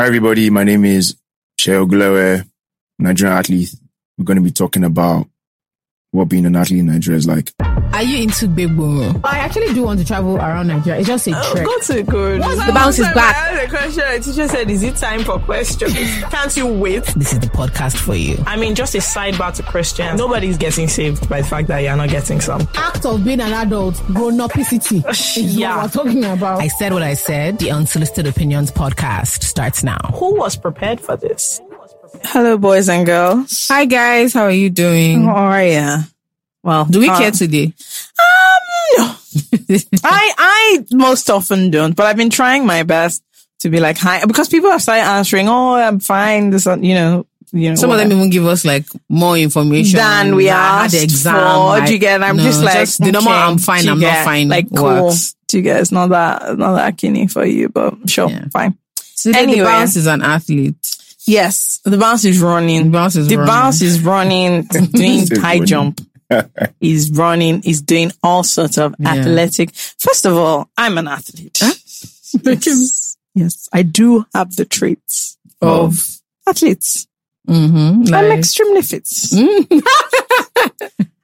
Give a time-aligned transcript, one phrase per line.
[0.00, 0.48] Hi, everybody.
[0.48, 1.16] My name is
[1.58, 2.48] Seye Ogunlewe,
[3.00, 3.74] Nigerian athlete.
[4.16, 5.26] We're going to be talking about
[6.12, 7.52] what being an athlete in Nigeria is like.
[7.92, 9.20] Are you into big boom?
[9.24, 11.00] I actually do want to travel around Nigeria.
[11.00, 11.64] It's just a oh, trek.
[11.66, 12.42] Go to good.
[12.42, 13.36] The bounce is back.
[13.36, 14.04] I asked a question.
[14.12, 15.94] The teacher said, "Is it time for questions?
[16.30, 18.36] Can't you wait?" This is the podcast for you.
[18.46, 20.18] I mean, just a sidebar to Christians.
[20.18, 22.66] Nobody's getting saved by the fact that you're not getting some.
[22.74, 25.04] Act of being an adult, grown upicity.
[25.36, 25.76] is Yeah.
[25.76, 26.60] what we're talking about.
[26.60, 27.58] I said what I said.
[27.58, 29.98] The Unsolicited Opinions podcast starts now.
[30.14, 31.60] Who was prepared for this?
[32.24, 33.68] Hello, boys and girls.
[33.68, 35.24] Hi guys, how are you doing?
[35.24, 35.98] How are ya?
[36.62, 37.72] Well, Do we uh, care today?
[38.18, 38.62] Um,
[38.98, 39.14] no.
[40.04, 43.22] I I most often don't, but I've been trying my best
[43.60, 45.48] to be like hi because people have started answering.
[45.48, 46.50] Oh, I'm fine.
[46.50, 47.74] This, uh, you know, you know.
[47.76, 51.34] Some of them even give us like more information than we asked the exam.
[51.80, 51.86] for.
[51.86, 52.22] Do you get?
[52.22, 53.32] I'm No, just like the normal.
[53.32, 53.88] okay, I'm fine.
[53.88, 54.48] I'm not fine.
[54.48, 54.84] Like cool.
[55.06, 55.34] works.
[55.46, 55.80] Do you get?
[55.80, 58.46] It's not that not that kidney for you, but sure, Yeah.
[58.52, 58.76] fine.
[59.16, 59.58] Today Anyway.
[59.60, 60.76] the bounce is an athlete.
[61.28, 62.84] Yes, the bounce is running.
[62.84, 63.46] The bounce is the running.
[63.54, 66.00] bounce is running, doing high jump.
[66.80, 67.62] He's running.
[67.62, 69.14] He's doing all sorts of Yeah.
[69.14, 69.74] athletic.
[69.74, 71.60] First of all, I'm an athlete.
[72.42, 73.16] yes.
[73.34, 77.06] yes, I do have the traits of athletes.
[77.48, 78.14] Mm-hmm.
[78.14, 79.06] I'm extremely fit.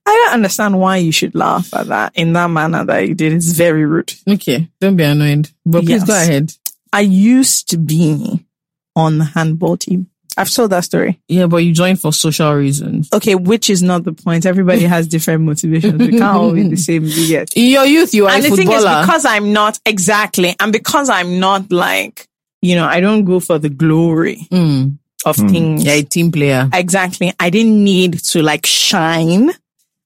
[0.07, 3.33] I don't understand why you should laugh at that in that manner that you did.
[3.33, 4.13] It's very rude.
[4.29, 5.49] okay, don't be annoyed.
[5.65, 6.05] But please Yes.
[6.07, 6.53] go ahead.
[6.93, 8.44] I used to be
[8.97, 10.09] on the handball team.
[10.37, 11.21] I've told that story.
[11.29, 13.09] Yeah, but you joined for social reasons.
[13.13, 14.47] Okay, which is not the point.
[14.47, 15.97] Everybody has different motivations.
[16.01, 17.05] We can't all be the same.
[17.05, 17.53] You get.
[17.55, 20.73] In your youth, you were And a the thing is, because I'm not exactly, and
[20.73, 22.27] because I'm not like,
[22.63, 24.99] you know, I don't go for the glory Mm.
[25.25, 25.85] of things.
[25.85, 26.69] Yeah, a team player.
[26.73, 27.33] Exactly.
[27.39, 29.51] I didn't need to like shine.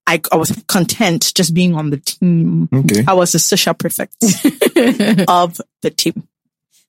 [0.06, 2.68] I, I was content just being on the team.
[2.72, 3.02] Okay.
[3.06, 4.14] I was the social prefect
[5.28, 6.26] of the team.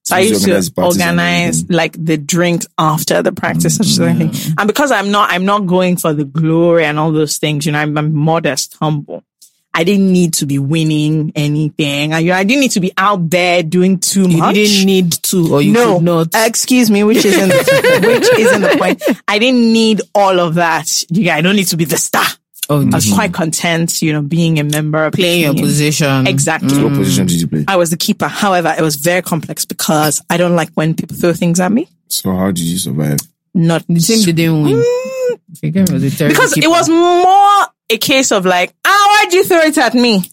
[0.09, 3.99] So I used to parties and organize like the drinks after the practice, such as
[3.99, 4.53] anything.
[4.57, 7.71] And because I'm not, I'm not going for the glory and all those things, you
[7.71, 9.23] know, I'm, I'm modest, humble.
[9.71, 12.11] I didn't need to be winning anything.
[12.11, 14.55] I, I didn't need to be out there doing too You much.
[14.55, 16.27] didn't need to, or you no, could not.
[16.33, 17.49] excuse me, which isn't
[18.03, 19.01] which isn't the point.
[19.27, 21.03] I didn't need all of that.
[21.09, 22.25] Yeah, I don't need to be the star.
[22.69, 26.27] Oh, I was quite content, you know, being a member of playing your position.
[26.27, 26.69] Exactly.
[26.69, 26.83] Mm-hmm.
[26.83, 27.65] What position did you play?
[27.67, 28.27] I was the keeper.
[28.27, 31.87] However, it was very complex because I don't like when people throw things at me.
[32.07, 33.19] So how did you survive?
[33.53, 34.75] Not The team didn't win.
[34.75, 35.39] Mm.
[35.61, 39.33] The game was a terrible because it was more a case of like, ah, why'd
[39.33, 40.23] you throw it at me?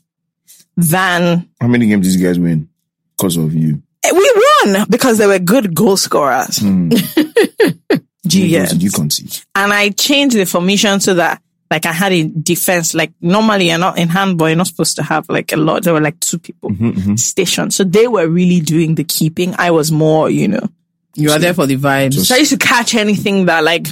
[0.76, 2.68] Than How many games did you guys win
[3.16, 3.82] because of you?
[4.04, 4.32] Eh, we
[4.64, 6.56] won because they were good goal scorers.
[6.56, 6.91] Do hmm.
[8.24, 8.68] you What get?
[8.70, 9.41] did you concede?
[9.54, 11.41] and I changed the formation so that
[11.71, 12.94] like I had a defense.
[12.94, 15.82] Like normally you're not in handball, you're not supposed to have like a lot.
[15.82, 17.16] There were like two people mm-hmm, mm-hmm.
[17.16, 17.75] stationed.
[17.75, 19.54] So they were really doing the keeping.
[19.59, 20.69] I was more, you know.
[21.15, 22.12] you are there for the vibes.
[22.12, 23.87] Just- So I used to catch anything that like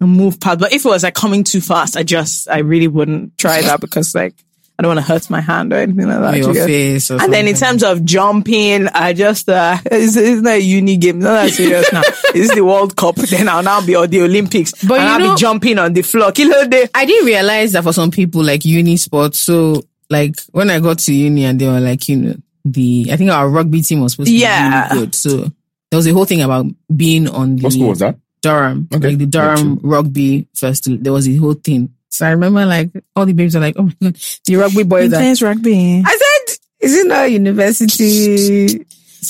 [0.00, 0.60] move past.
[0.60, 3.80] But if it was like coming too fast, I just I really wouldn't try that
[3.80, 4.34] because like
[4.80, 6.32] I don't want to hurt my hand or anything like that.
[6.32, 6.66] Or you your get?
[6.66, 7.10] face.
[7.10, 10.96] Or And then in terms of jumping, I just, uh, it's, it's not a uni
[10.96, 11.18] game.
[11.18, 12.00] Not that serious now.
[12.34, 13.16] It's the World Cup.
[13.16, 14.72] Then I'll now be on the Olympics.
[14.82, 16.32] But and you I'll know- be jumping on the floor.
[16.32, 16.88] Kilo day.
[16.94, 19.38] I didn't realize that for some people, like uni sports.
[19.38, 23.16] So, like when I got to uni and they were like, you know, the I
[23.16, 24.88] think our rugby team was supposed to Yeah.
[24.88, 25.14] be really good.
[25.14, 25.36] So
[25.90, 28.16] there was a whole thing about being on the What school was that?
[28.40, 29.08] Durham, Okay.
[29.08, 30.98] like the Durham rugby festival.
[31.02, 31.92] There was a whole thing.
[32.10, 34.16] So I remember like all the babes are like, oh my god,
[34.46, 35.12] the rugby boys.
[35.12, 36.02] Are, Intense rugby.
[36.04, 36.10] I
[36.46, 38.84] said, is it not a university?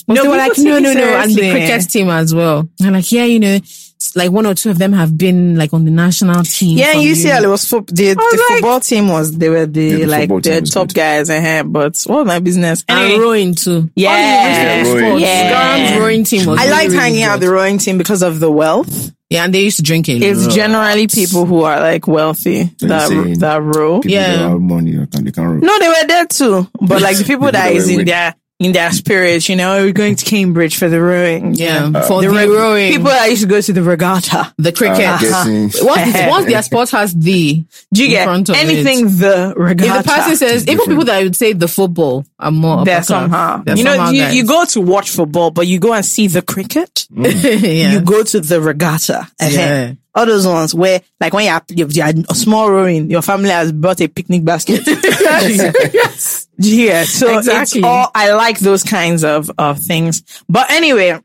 [0.06, 1.04] No, No, were like, no, no, no.
[1.18, 2.68] And the cricket team as well.
[2.80, 5.74] And like, yeah, you know, it's like one or two of them have been like
[5.74, 6.78] on the national team.
[6.78, 7.44] Yeah, from UCL, uni.
[7.44, 10.06] it was fo- the, the was like- football team was, they were the, Yeah, the
[10.06, 10.94] like, the top good.
[10.94, 12.84] guys ahead, but what was my business?
[12.88, 13.90] And Anyway, rowing too.
[13.96, 14.10] Yeah.
[14.10, 15.20] All the Yeah, university rowing.
[15.20, 15.48] Yeah.
[15.82, 17.46] Durham's rowing team was I really, liked really hanging out good.
[17.48, 19.10] the rowing team because of the wealth.
[19.30, 20.52] Yeah, and they used to drink a It's lot.
[20.54, 24.00] generally people who are like wealthy that, saying that row.
[24.00, 24.32] People Yeah.
[24.36, 25.60] that have money that can, they can roll.
[25.60, 26.66] No, they were there too.
[26.80, 29.56] But like the people People that that is in with- their in their spirits, you
[29.56, 31.54] know, we're going to Cambridge for the rowing.
[31.54, 34.52] Yeah, Uh, for the, The rowing, People that used to go to the regatta.
[34.58, 35.00] the cricket.
[35.08, 35.62] I'm guessing.
[35.86, 39.18] once, the- once their sport has the Do you in get front of anything it.
[39.18, 40.00] the regatta?
[40.00, 43.04] If the person says, even people that would say the football are more there upper
[43.04, 43.62] somehow.
[43.64, 46.26] They're You know, somehow you, you go to watch football, but you go and see
[46.28, 47.06] the cricket.
[47.16, 47.92] yeah.
[47.94, 49.26] You go to the regatta.
[49.40, 49.92] Yeah.
[50.14, 53.70] All those ones where, like, when you're, you're, you're a small rowing, your family has
[53.72, 54.82] brought a picnic basket.
[54.86, 56.48] yes.
[56.58, 57.78] Yeah, so Exactly.
[57.80, 60.22] it's all I like those kinds of of things.
[60.48, 61.18] But anyway,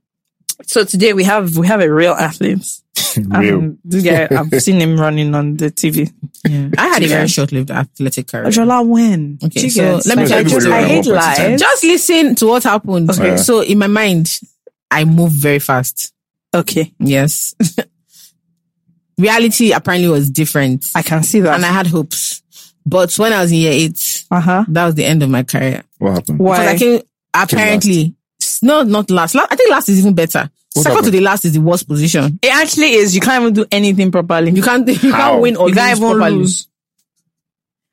[0.64, 2.66] so today we have we have a real athlete.
[3.18, 3.58] Real.
[3.60, 6.12] Um, this guy, I've seen him running on the TV.
[6.46, 6.70] Yeah.
[6.78, 8.46] I had a very short-lived athletic career.
[8.46, 9.38] Ojola when?
[9.44, 10.56] Okay, so let me tell you.
[10.58, 11.38] everybody I ran hate one person lies.
[11.38, 11.58] time.
[11.58, 13.10] Just listen to what happened.
[13.10, 13.38] Okay.
[13.38, 14.40] So in my mind,
[14.92, 16.14] I move very fast.
[16.54, 16.94] Okay.
[17.00, 17.56] Yes.
[19.18, 20.86] Reality apparently was different.
[20.96, 21.56] I can see that.
[21.56, 22.42] and I had hopes.
[22.86, 24.66] But when I was in year eight, uh huh.
[24.68, 25.84] that was the end of my career.
[25.98, 26.38] What happened?
[26.38, 26.78] Because I Why?
[26.78, 27.02] came,
[27.34, 28.16] apparently,
[28.62, 29.34] no, not last.
[29.36, 30.50] La- I think last is even better.
[30.74, 32.38] What Second to the last is the worst position.
[32.44, 33.16] It actually is.
[33.16, 34.52] You can't even do anything properly.
[34.52, 35.32] You can't, you How?
[35.32, 36.38] can't win or You can't lose even properly.
[36.38, 36.68] lose.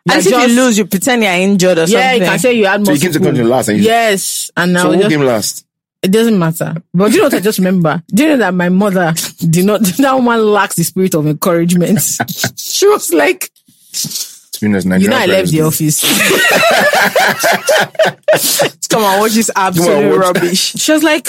[0.05, 2.23] You're And if you lose, you pretend you're injured or yeah, something.
[2.23, 2.95] you can say you had So more.
[2.97, 5.65] you came to country last and you Yes, and now so who just, came last?
[6.03, 6.75] It doesn't matter.
[6.93, 8.03] But do you know what I just remember?
[8.13, 9.81] Do you know that my mother did not?
[9.99, 12.01] That woman lacks the spirit of encouragement.
[12.57, 13.51] she was like,
[13.93, 16.01] To be honest, you know, I left the office.
[18.89, 20.73] Come on, watch this absolute rubbish.
[20.73, 21.29] She was like,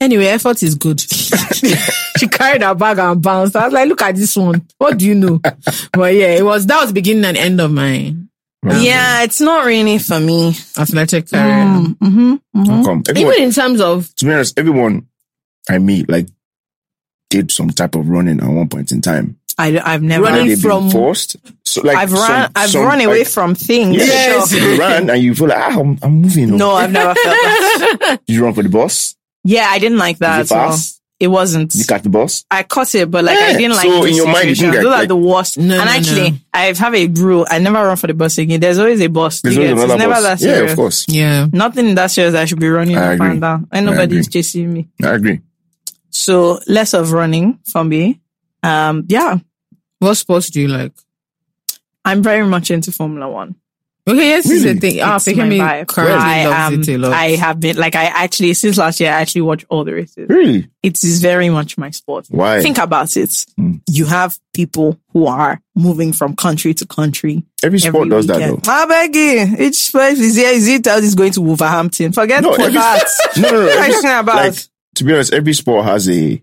[0.00, 1.00] anyway, effort is good.
[1.00, 3.56] she carried her bag and bounced.
[3.56, 4.66] I was like, look at this one.
[4.76, 5.40] What do you know?
[5.92, 8.14] But yeah, it was, that was the beginning and end of my
[8.74, 10.48] Yeah, it's not really for me.
[10.78, 11.42] athletic career.
[11.42, 12.34] Mm-hmm.
[12.66, 13.02] How come?
[13.08, 15.06] Everyone, Even in terms of, to be honest, everyone
[15.68, 16.28] I meet like
[17.30, 19.38] did some type of running at one point in time.
[19.58, 20.24] I, I've never.
[20.24, 21.36] Running Have been from- forced.
[21.64, 22.26] So like I've run.
[22.44, 23.96] some- I've some, run away like, from things.
[23.96, 24.60] Yes, Sure.
[24.72, 26.56] you ran and you feel like ah, I'm, I'm moving.
[26.56, 28.18] No, I've never felt that.
[28.26, 29.14] Did you run for the bus?
[29.44, 30.40] Yeah, I didn't like that.
[30.40, 30.70] it at all.
[30.72, 31.00] fast?
[31.18, 31.70] It wasn't.
[31.70, 32.44] Did you catch the bus?
[32.50, 33.86] I caught it, but like I didn't like.
[33.86, 34.74] So in your mind, you think situations.
[34.74, 35.56] like- those are the worst.
[35.56, 36.36] No, and no, actually, no.
[36.52, 38.60] I have a rule: I never run for the bus again.
[38.60, 39.40] There's always a bus.
[39.40, 40.22] There's always another it's never bus.
[40.24, 40.72] that Yeah, serious.
[40.72, 41.06] of course.
[41.08, 41.46] yeah.
[41.52, 42.34] Nothing in that serious.
[42.34, 43.30] I should be running I up agree.
[43.30, 44.32] and down, and I nobody's agree.
[44.42, 44.88] chasing me.
[45.02, 45.40] I agree.
[46.10, 48.20] So less of running for me.
[48.62, 49.38] Um, yeah,
[49.98, 50.92] What sports do you like?
[52.04, 53.54] I'm very much into Formula One.
[54.08, 54.74] Okay, yes, this is Really?
[54.78, 55.00] the thing.
[55.02, 55.98] Ah, It's Pekemi my vibe.
[55.98, 56.80] I loves am.
[56.80, 57.12] it a lot.
[57.12, 60.28] I have been like I actually since last year I actually watch all the races.
[60.28, 60.70] Really?
[60.82, 62.26] It is very much my sport.
[62.28, 62.62] Why?
[62.62, 63.44] Think about it.
[63.56, 63.78] Hmm.
[63.90, 67.42] You have people who are moving from country to country.
[67.64, 68.60] every sport every does that though.
[68.70, 69.66] I beg you.
[69.66, 70.50] Each sport is here.
[70.52, 72.12] Is it out is going to Wolverhampton?
[72.12, 73.04] Forget No, for every- that.
[73.38, 73.66] No, no, no.
[73.66, 74.36] What are you every- about?
[74.36, 74.54] like,
[74.94, 76.40] to be honest, every sport has a,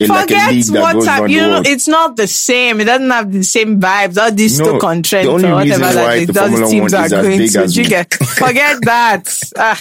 [0.00, 2.80] a like a Forget league that what goes You know, it's not the same.
[2.80, 4.16] It doesn't have the same vibes.
[4.16, 6.66] All these No, Stoke on Trent or whatever reason that why they- the all Formula
[6.66, 7.58] these teams are going to.
[7.62, 9.40] as You get, forget that.
[9.56, 9.80] Ah.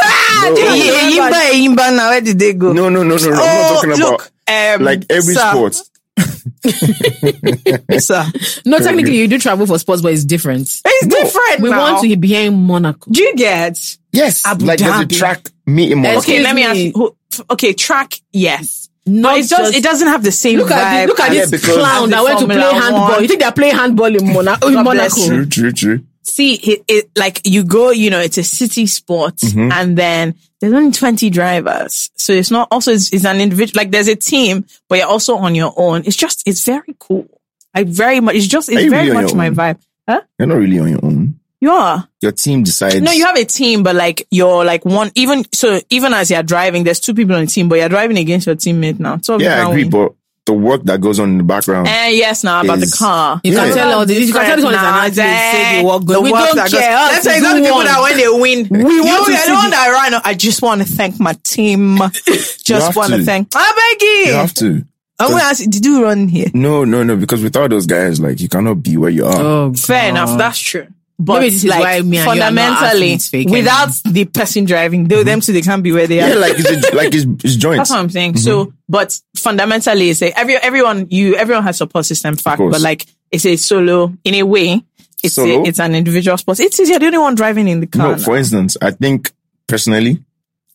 [0.00, 0.54] Ah, No.
[0.54, 2.72] the- Yimba, Yimba, now where did they go?
[2.74, 3.30] no, no, no, no, no.
[3.30, 5.82] I'm not oh, talking about look, um, like every sir, sport.
[8.02, 8.24] Sir.
[8.66, 10.62] no, technically you do travel for sports, but it's different.
[10.84, 11.78] It's different We now.
[11.92, 13.10] want to be in Monaco.
[13.10, 13.96] Do you get?
[14.12, 15.16] Yes, Abu like there's a Dhabi.
[15.18, 16.18] track meeting Monaco.
[16.20, 16.86] Okay, Excuse let me ask me.
[16.86, 16.92] you.
[16.94, 17.14] who-
[17.50, 18.87] Okay, track, yes.
[19.08, 19.74] Not But it does.
[19.74, 20.72] It doesn't have the same Look vibe.
[20.72, 23.08] at this, look at this because- clown As that went to play handball.
[23.10, 23.22] One.
[23.22, 25.26] You think they're playing handball in, Mona- in Monaco?
[25.26, 26.00] True, true, true.
[26.22, 27.90] See, it, it like you go.
[27.90, 29.72] You know, it's a city sport, Mm-hmm.
[29.72, 32.68] and then there's only twenty drivers, so it's not.
[32.70, 33.80] Also, it's, it's an individual.
[33.80, 36.02] Like there's a team, but you're also on your own.
[36.04, 36.42] It's just.
[36.46, 37.26] It's very cool.
[37.74, 38.34] I very much.
[38.34, 39.54] It's just it's very really much my own?
[39.54, 39.78] vibe.
[40.06, 40.20] Huh?
[40.38, 41.40] You're not really on your own.
[41.60, 42.08] You are.
[42.22, 43.00] Your team decides.
[43.00, 45.10] No, you have a team, but like you're like one.
[45.16, 48.16] Even so, even as you're driving, there's two people on the team, but you're driving
[48.18, 49.18] against your teammate now.
[49.22, 50.12] So Yeah, I agree, but
[50.46, 51.88] the work that goes on in the background.
[51.88, 53.40] Eh, yes, now about Is- the car.
[53.44, 53.74] You can Yeah.
[53.74, 54.26] tell all this.
[54.26, 55.14] You can tell this one is an Nah, athlete.
[55.16, 56.20] Say eh, the work the.
[56.20, 56.64] We work don't care.
[56.70, 56.72] goes-
[57.12, 59.48] Let's say we the people that when they win, We you, want to you're see
[59.50, 60.20] the one the- that ran.
[60.24, 61.98] I just want to thank my team.
[62.64, 63.24] Just want to to.
[63.24, 63.48] thank.
[63.56, 64.32] I beg you you.
[64.34, 64.84] have to.
[65.18, 66.46] I'm gonna ask did you run here?
[66.54, 69.40] No, no, no, because without those guys, like you cannot be where you are.
[69.40, 70.86] Oh, Fair enough, that's true.
[71.20, 74.24] But Maybe this is like, why me and you are not fundamentally, fake without the
[74.26, 76.28] person driving, they, them two, they can't be where they are.
[76.28, 77.78] yeah, like it's a, like it's, it's joints.
[77.78, 78.34] That's what I'm saying.
[78.34, 78.40] Mm-hmm.
[78.44, 83.04] So, but fundamentally, it's a, every everyone you everyone has support system fact, but like
[83.32, 84.80] it's a solo in a way.
[85.20, 85.64] It's Solo?
[85.64, 86.60] a, it's an individual sport.
[86.60, 88.12] It is you're the only one driving in the car.
[88.12, 89.32] No, for instance, I think
[89.66, 90.22] personally,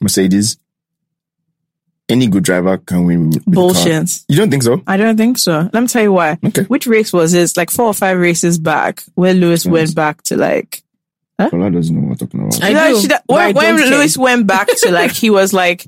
[0.01, 0.57] Mercedes,
[2.09, 3.29] any good driver can win.
[3.29, 3.53] With, with the car.
[3.53, 4.23] Bullshit.
[4.27, 4.81] You don't think so?
[4.87, 5.69] I don't think so.
[5.71, 6.37] Let me tell you why.
[6.45, 6.63] Okay.
[6.63, 7.55] Which race was this?
[7.57, 10.83] Like four or five races back, where Lewis went back to like.
[11.39, 12.63] Well, doesn't know what I'm talking about.
[12.63, 13.89] I You know, do, she- but I when when.
[13.89, 15.87] Lewis went back to like he was like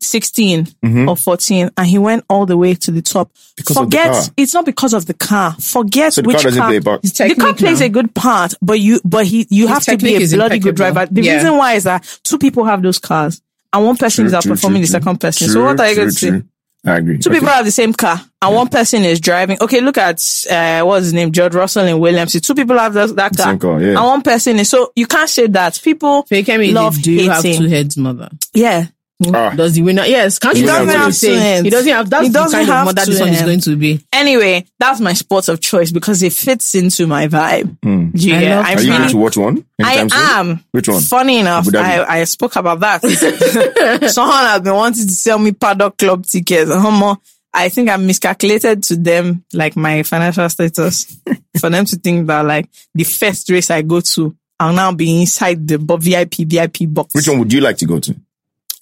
[0.00, 1.08] 16 Mhm.
[1.08, 3.30] or 14 and he went all the way to the top.
[3.56, 4.22] Because of the Forget car.
[4.36, 5.54] it's not because of the car.
[5.58, 7.86] Forget So the which car doesn't play a The car plays now.
[7.86, 10.58] a good part, but you but he you His have to be a is bloody
[10.58, 11.06] good driver.
[11.10, 11.36] The Yeah.
[11.36, 13.40] reason why is that two people have those cars
[13.76, 15.48] and one person True, is true, outperforming true, the second person.
[15.48, 16.42] so what are you going to say?
[16.84, 17.18] I agree.
[17.18, 17.40] Two Okay.
[17.40, 19.58] people have the same car and one person is driving.
[19.60, 22.40] Okay, look at uh, what's his name, George Russell and Williams.
[22.40, 23.88] Two people have that, that car, Same car, yeah.
[23.98, 24.70] and one person is.
[24.70, 28.28] So you can't say that people Fekemi, love do you have two heads, mother?
[28.54, 28.86] Yeah,
[29.32, 29.54] Ah.
[29.56, 30.04] Does the winner?
[30.04, 31.38] Yes, can't He you doesn't what have I'm two saying?
[31.40, 31.64] hands.
[31.64, 32.10] He doesn't have.
[32.10, 34.04] That's He doesn't kind of have mother this one is going to be.
[34.12, 37.78] Anyway, that's my sport of choice because it fits into my vibe.
[37.82, 38.10] Hmm.
[38.10, 38.56] Do you I get?
[38.56, 39.64] love I'm Are you going to watch one?
[39.82, 40.50] I anytime soon?
[40.50, 40.64] am.
[40.72, 41.00] Which one?
[41.00, 43.02] Funny enough, I, I spoke about that.
[44.10, 46.70] Someone has been wanting to sell me paddock club tickets.
[46.70, 47.16] Homo,
[47.54, 51.16] I think I miscalculated to them, like my financial status,
[51.58, 55.20] for them to think that like the first race I go to, I'll now be
[55.22, 57.14] inside the VIP VIP box.
[57.14, 58.14] Which one would you like to go to?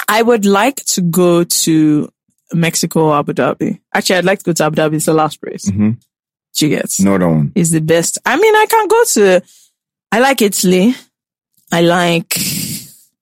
[0.09, 2.09] I would like to go to
[2.53, 3.81] Mexico or Abu Dhabi.
[3.95, 4.95] Actually, I'd like to go to Abu Dhabi.
[4.95, 5.65] It's the last race.
[5.71, 5.99] Mhm.
[6.53, 7.53] She gets No one.
[7.55, 8.19] is the best.
[8.25, 9.43] I mean, I can go to.
[10.13, 10.95] I like Italy.
[11.73, 12.39] I like.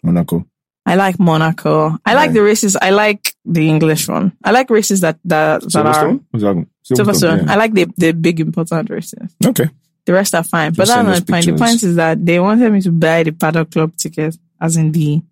[0.02, 0.44] Monaco.
[0.84, 1.96] I like Monaco.
[2.04, 2.76] I like the races.
[2.76, 4.32] I like the English one.
[4.44, 6.20] I like races that that, that are Silverstone?
[6.30, 6.66] What's that one?
[6.84, 7.46] Silverstone.
[7.46, 7.52] yeah.
[7.52, 9.30] I like the the big important races.
[9.46, 9.70] Okay.
[10.04, 10.72] The rest are fine.
[10.72, 11.46] But Just that's not the point.
[11.46, 14.90] The point is that they wanted me to buy the paddock club ticket, as in
[14.90, 15.22] the,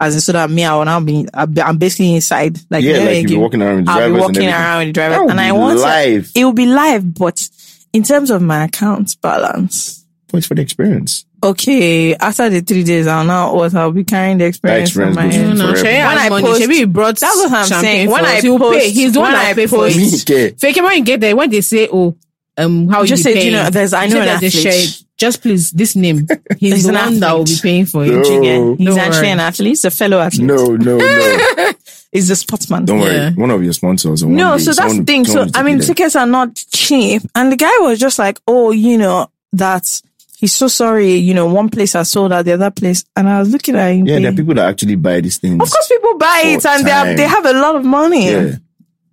[0.00, 2.58] as in so that me, I will now be, I'll be- I'm basically inside.
[2.70, 4.36] Like, Yeah, you know, like you'll be give- walking around with the I'll be walking
[4.36, 4.48] everything.
[4.54, 6.30] around with the driver, and be I want live.
[6.34, 7.48] it will be live, but
[7.92, 11.24] in terms of my account balance, Points for the experience.
[11.42, 15.24] okay, after the three days, I'll now what I'll be carrying the experience, experience from
[15.24, 15.50] my goes head.
[15.52, 16.44] in No, When I money.
[16.46, 18.08] post- Maybe he brought That's what I'm saying.
[18.08, 18.24] for When.
[18.26, 18.90] I He'll post- pay.
[18.90, 20.30] He's the one I pay for post- Me, it.
[20.30, 20.54] okay.
[20.58, 22.14] Fake when you get there, when they say, "Oh,
[22.58, 23.46] um, how Just you say, paying?
[23.46, 24.74] you know, there's- I You know say an there's a athlete.
[24.90, 25.04] share.
[25.16, 26.26] Just please, this name.
[26.58, 28.10] He's, He's the an one that will be paying for it.
[28.10, 28.42] No.
[28.42, 28.74] You?
[28.76, 29.30] He's Don't actually worry.
[29.30, 29.68] an athlete.
[29.70, 30.46] He's a fellow athlete.
[30.46, 31.72] No, no, no.
[32.12, 32.84] He's a sportsman.
[32.84, 33.14] Don't worry.
[33.16, 33.30] Yeah.
[33.32, 34.22] One of your sponsors.
[34.22, 35.24] No, day, so that's the thing.
[35.24, 37.22] So, someone needs to I mean, tickets are not cheap.
[37.34, 40.00] And the guy was just like, oh, you know, that
[40.38, 41.14] he's so sorry.
[41.16, 43.04] You know, one place has sold out, the other place.
[43.16, 44.06] And I was looking at him.
[44.06, 45.54] Yeah, there are people that actually buy these things.
[45.54, 48.30] of course, people buy it for and they, have, they have a lot of money.
[48.30, 48.52] Yeah.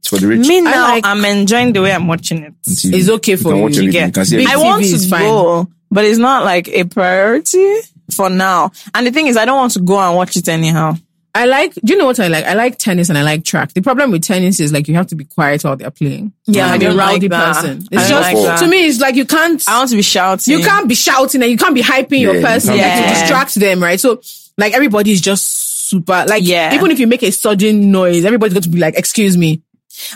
[0.05, 0.47] It's for the rich.
[0.47, 2.53] Me now, like- I'm enjoying the way I'm watching it.
[2.67, 2.93] TV.
[2.99, 3.63] It's okay You for can you.
[3.63, 5.21] watch You get You can I want TV to is fine.
[5.23, 7.77] go, but it's not like a priority
[8.11, 8.71] for now.
[8.93, 10.95] And the thing is, I don't want to go and watch it anyhow.
[11.33, 12.45] I like, do you know what I like?
[12.45, 13.73] I like tennis and I like track.
[13.73, 16.31] The problem with tennis is like you have to be quiet while they're playing.
[16.45, 17.55] Yeah, I'm I a don't rowdy like that.
[17.55, 17.77] person.
[17.91, 20.53] It's don't just, like to me, it's like you can't, I want to be shouting.
[20.57, 23.19] you can't be shouting and you can't be hyping Yeah, your person can't like, to
[23.19, 23.99] distract them, right?
[23.99, 24.21] So
[24.57, 26.73] like everybody is just super, like Yeah.
[26.73, 29.61] even if you make a sudden noise, everybody's going to be like, excuse me.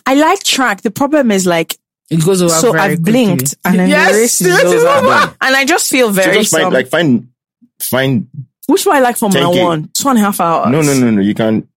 [0.05, 0.81] I like track.
[0.81, 1.77] The problem is like,
[2.09, 3.11] It goes over so very I've quickly.
[3.11, 5.07] blinked and then Yes, the race is the over.
[5.07, 5.35] over.
[5.41, 7.27] And I just feel So very just find, like, find,
[7.79, 8.27] find,
[8.67, 9.63] Which one I like Formula 10K.
[9.63, 9.89] One?
[9.93, 10.71] Two and a half hours.
[10.71, 11.21] no, no, no, no.
[11.21, 11.67] You can,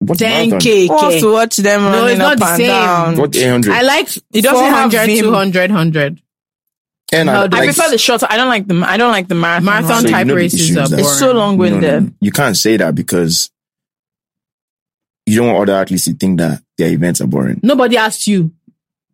[0.00, 0.58] what's marathon?
[0.60, 0.88] 10K.
[0.88, 2.66] Who wants to watch them No, running it's not up the and same.
[2.68, 3.16] down?
[3.16, 3.72] What 800?
[3.72, 5.24] I like It doesn't have 400, vim.
[5.24, 6.22] 200, 100.
[7.12, 8.26] and how do I like, prefer the shorter.
[8.28, 8.74] I don't like the.
[8.84, 9.64] I don't like the marathon.
[9.64, 10.00] Marathon one.
[10.02, 11.04] So you type know the races issues are boring.
[11.04, 12.02] It's so long No, no, winded.
[12.04, 12.10] no.
[12.20, 13.50] You can't say that because
[15.26, 17.60] you don't want other athletes to think that their events are boring.
[17.62, 18.52] Nobody asked you.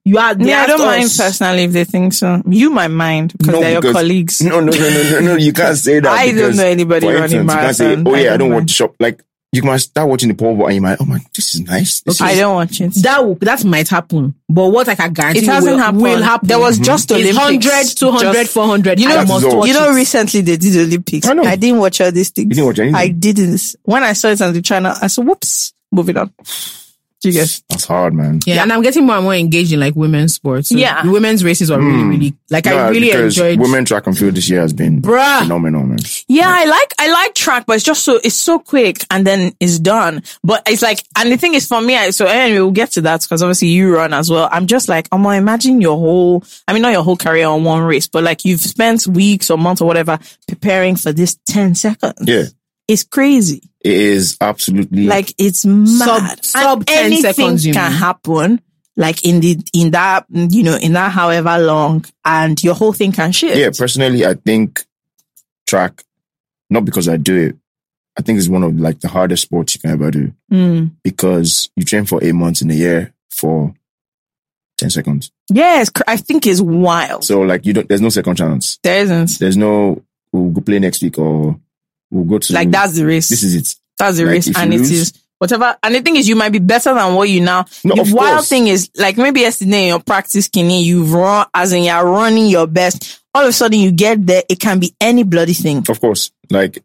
[0.04, 0.34] You are.
[0.34, 2.42] They Yeah, I don't mind personally if they think so.
[2.46, 4.40] You might mind because No, they're your colleagues.
[4.42, 5.36] No, no, no, no, no, no.
[5.36, 6.10] You can't say that.
[6.18, 8.50] I don't know anybody for running instance, you can't say, oh yeah, I don't don't
[8.50, 8.62] mind.
[8.64, 8.94] watch shop.
[8.98, 12.00] Like you might start watching the pole, and you might, oh my, this is nice.
[12.00, 12.94] This I is- don't watch it.
[13.02, 16.02] That will- that might happen, but what I can guarantee It hasn't will, happened.
[16.02, 16.48] will happen.
[16.48, 16.84] There was mhm.
[16.84, 17.64] just It's Olympics.
[17.64, 18.98] 100, 200, Just- 400.
[18.98, 19.94] You know, I must watch you know, it.
[19.94, 21.26] recently they did Olympics.
[21.28, 21.44] I know.
[21.44, 22.48] I didn't watch all these things.
[22.48, 22.94] You didn't watch anything.
[22.96, 23.74] I didn't.
[23.84, 26.32] When I saw it on the channel, I said, "Whoops!" Moving on.
[27.20, 27.62] Do you guys?
[27.68, 28.40] That's hard, man.
[28.46, 30.70] Yeah, and I'm getting more and more engaged in like women's sports.
[30.70, 31.06] So Yeah.
[31.08, 33.16] women's races are really, really like I really Hmm.
[33.18, 33.60] because enjoyed.
[33.60, 35.42] women track and field this year has been Bruh.
[35.42, 36.00] phenomenal, man.
[36.26, 39.52] Yeah, I like I like track, but it's just so it's so quick and then
[39.60, 40.24] it's done.
[40.42, 43.02] But it's like, and the thing is for me, I, so anyway, we'll get to
[43.02, 44.48] that because obviously you run as well.
[44.50, 47.82] I'm just like, I'm imagine your whole, I mean, not your whole career on one
[47.84, 50.18] race, but like you've spent weeks or months or whatever
[50.48, 52.14] preparing for this 10 seconds.
[52.26, 52.46] Yeah,
[52.92, 53.62] It's crazy.
[53.84, 56.44] it is absolutely Like it's mad.
[56.44, 57.98] sub And 10 anything seconds, you can mean?
[58.00, 58.60] happen.
[58.96, 63.12] Like in the, in that, you know, in that however long and your whole thing
[63.12, 63.56] can shift.
[63.56, 63.70] yeah.
[63.76, 64.84] Personally, I think
[65.66, 66.02] track,
[66.70, 67.56] not because I do it,
[68.18, 70.90] I think it's one of like the hardest sports you can ever do Mm.
[71.02, 73.72] because you train for eight months in a year for
[74.76, 75.32] ten seconds.
[75.50, 75.88] Yes.
[75.88, 77.24] cr- I think it's wild.
[77.24, 78.78] So like you don't, there's no second chance.
[78.82, 79.38] There isn't.
[79.38, 81.58] There's no we'll go play next week or
[82.12, 83.28] we'll go to Like that's the race.
[83.28, 83.74] This is it.
[83.98, 85.76] That's the Like, race, and you it lose- is whatever.
[85.82, 87.64] And the thing is, you might be better than what you now.
[87.82, 88.48] No, the wild course.
[88.48, 92.46] thing is, like maybe yesterday in your practice, Kenny, you've run as in you're running
[92.46, 93.20] your best.
[93.34, 94.42] All of a sudden, you get there.
[94.48, 95.84] It can be any bloody thing.
[95.88, 96.82] Of course, like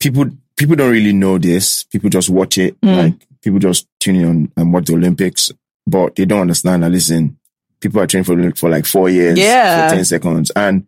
[0.00, 0.26] people
[0.56, 1.84] people don't really know this.
[1.84, 2.80] People just watch it.
[2.80, 2.96] Mm.
[2.96, 5.52] Like people just tune in on and watch the Olympics,
[5.86, 6.90] but they don't understand that.
[6.90, 7.38] Listen,
[7.80, 9.88] people are training for for like four years, Yeah.
[9.88, 10.86] for ten seconds, and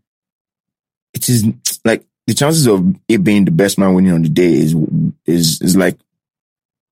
[1.15, 1.45] it is
[1.85, 4.75] like the chances of it being the best man winning on the day is
[5.27, 5.97] is is like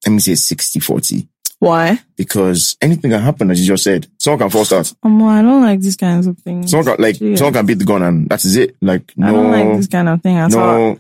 [0.05, 1.27] let me say 60-40.
[1.61, 1.99] Why?
[2.17, 4.07] because anything can happen, as you just said.
[4.19, 4.93] Someone can false start.
[5.03, 6.71] Um, I don't like these kinds of things.
[6.71, 7.37] Someone can like Yeah.
[7.37, 8.77] someone can beat the gun and that is it.
[8.81, 9.27] Like no.
[9.27, 10.61] I don't like this kind of thing at all.
[10.95, 10.99] no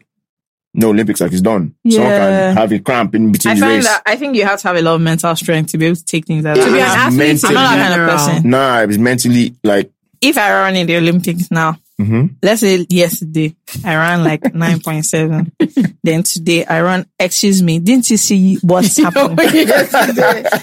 [0.75, 1.75] no Olympics like it's done.
[1.89, 2.19] Someone Yeah.
[2.19, 3.87] can have a cramp in between I the find race.
[3.87, 5.97] that I think you have to have a lot of mental strength to be able
[5.97, 6.65] to take things like that.
[6.65, 8.17] To be an athlete, meant I'm not that kind of general.
[8.19, 8.51] person.
[8.51, 9.91] Nah, it's mentally like
[10.21, 12.37] If I run in the Olympics now, mhm.
[12.43, 15.97] let's say yesterday I ran like 9.7.
[16.03, 19.39] then today I run, excuse me, didn't you see what's happening?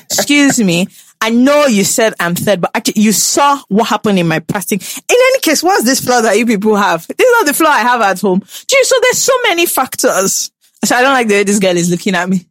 [0.09, 0.87] excuse me.
[1.21, 4.97] I know you said I'm third, but actually you saw what happened in my practice.
[4.97, 7.07] In any case, what's this floor that you people have?
[7.07, 8.41] This is not the floor I have at home.
[8.41, 10.51] Gee, so there's so many factors.
[10.83, 12.45] So I don't like the way this girl is looking at me.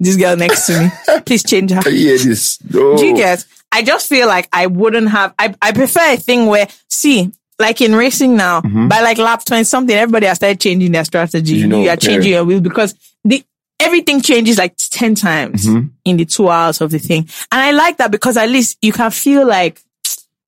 [0.00, 1.20] this girl next to me.
[1.26, 1.88] Please change her.
[1.88, 2.58] Yeah, this.
[2.74, 2.98] Oh.
[2.98, 3.44] Do you get?
[3.72, 5.32] I just feel like I wouldn't have.
[5.38, 7.32] I I prefer a thing where see.
[7.58, 8.88] Like in racing now, mm-hmm.
[8.88, 11.56] by like lap 20 something, everybody has started changing their strategy.
[11.56, 12.38] You know, you are changing yeah.
[12.38, 13.44] your wheel because the
[13.80, 15.88] everything changes like 10 times mm-hmm.
[16.04, 17.28] in the two hours of the thing.
[17.50, 19.80] And I like that because at least you can feel like,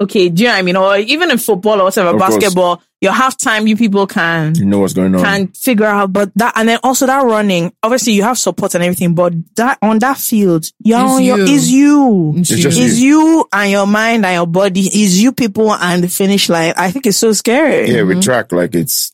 [0.01, 0.77] okay, do you know what I mean?
[0.77, 2.11] Or even in football or whatever,
[2.45, 2.85] Of course.
[3.01, 5.23] Basketball, your halftime, you people can You know what's going on.
[5.23, 8.85] can figure out, but that, and then also that running, obviously you have support and
[8.85, 11.45] everything, but that, on that field, you're It's on your, you.
[11.45, 12.35] is you.
[12.37, 12.85] It's It's you.
[12.85, 16.75] Is you and your mind and your body, is you people and the finish line.
[16.77, 17.91] I think it's so scary.
[17.91, 18.21] yeah, with mm-hmm.
[18.21, 19.13] track, like it's,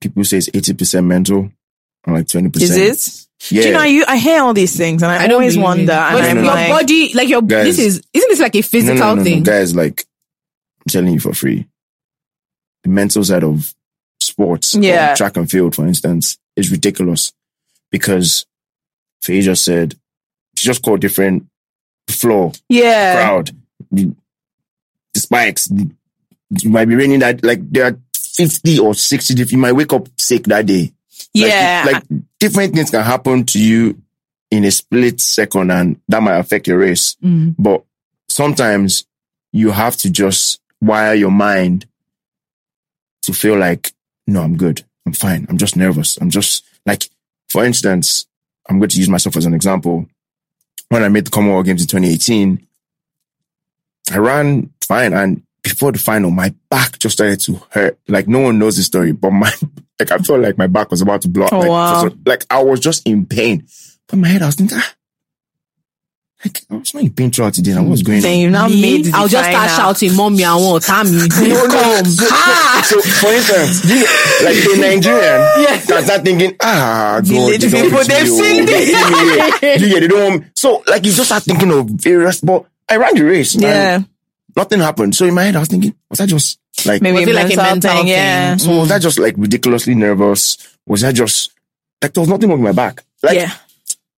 [0.00, 1.50] people say it's 80% mental
[2.04, 2.60] and like 20%.
[2.60, 3.20] Is it?
[3.50, 3.62] Yeah.
[3.62, 5.82] Do you know, you, I hear all these things and I, I always wonder.
[5.82, 5.88] it.
[5.90, 7.76] And But I'm your like, body, like your, Guys.
[7.76, 9.42] this is, isn't this like a physical no, no, no, thing?
[9.42, 10.06] guys, like,
[10.80, 11.66] I'm telling you for free.
[12.84, 13.74] The mental side of
[14.20, 15.14] sports, or Yeah.
[15.14, 17.32] track and field, for instance, is ridiculous
[17.90, 18.46] because
[19.22, 19.94] Faye just said,
[20.56, 21.46] she just called different
[22.08, 23.14] floor, yeah.
[23.16, 23.50] crowd,
[23.90, 24.14] the,
[25.14, 25.68] the spikes.
[25.70, 29.92] it might be raining that, like, there are 50 or 60 different, you might wake
[29.92, 30.92] up sick that day.
[31.34, 31.84] Like, Yeah.
[31.92, 32.02] Like,
[32.38, 34.00] different things can happen to you
[34.50, 37.16] in a split second and that might affect your race.
[37.24, 37.54] Mm.
[37.58, 37.82] But
[38.28, 39.06] sometimes
[39.52, 41.86] you have to just wire your mind
[43.24, 43.92] to feel like,
[44.26, 44.84] no, I'm good.
[45.06, 45.46] I'm fine.
[45.48, 46.16] I'm just nervous.
[46.16, 47.08] I'm just like,
[47.48, 48.26] for instance,
[48.68, 50.06] I'm going to use myself as an example.
[50.88, 52.66] When I made the Commonwealth Games in 2018,
[54.12, 55.12] I ran fine.
[55.12, 57.98] And before the final, my back just started to hurt.
[58.08, 59.52] Like no one knows the story, but my,
[59.98, 61.46] like I felt like my back was about to blow.
[61.46, 61.52] up.
[61.52, 62.10] Oh, like, wow.
[62.26, 63.66] like I was just in pain.
[64.08, 64.94] But my head, I was thinking, ah,
[66.70, 67.74] I was not in pain throughout the day.
[67.74, 68.40] What was going Then on?
[68.40, 69.76] you've now Me, made I'll just start final.
[69.94, 71.10] shouting, mommy, I want Tammy.
[71.10, 72.04] No, no, Come.
[72.04, 72.82] so, Ah!
[72.84, 77.70] so, for instance, you know, like a Nigerian can start thinking, ah, God, Village they
[77.70, 79.76] don't people, they've seen they see me, yeah.
[79.78, 80.08] Do you get it?
[80.08, 80.44] They don't.
[80.54, 83.54] So, like, you just start thinking of various, but I ran the race.
[83.54, 84.02] Yeah.
[84.56, 85.14] Nothing happened.
[85.16, 87.44] So in my head, I was thinking, was that just like, Maybe Was it like
[87.44, 88.08] a mental mental thing, thing?
[88.08, 88.56] yeah.
[88.56, 90.58] so was that just like ridiculously nervous?
[90.86, 91.50] Was that just,
[92.02, 93.02] like, there was nothing wrong with my back.
[93.22, 93.52] Like, yeah.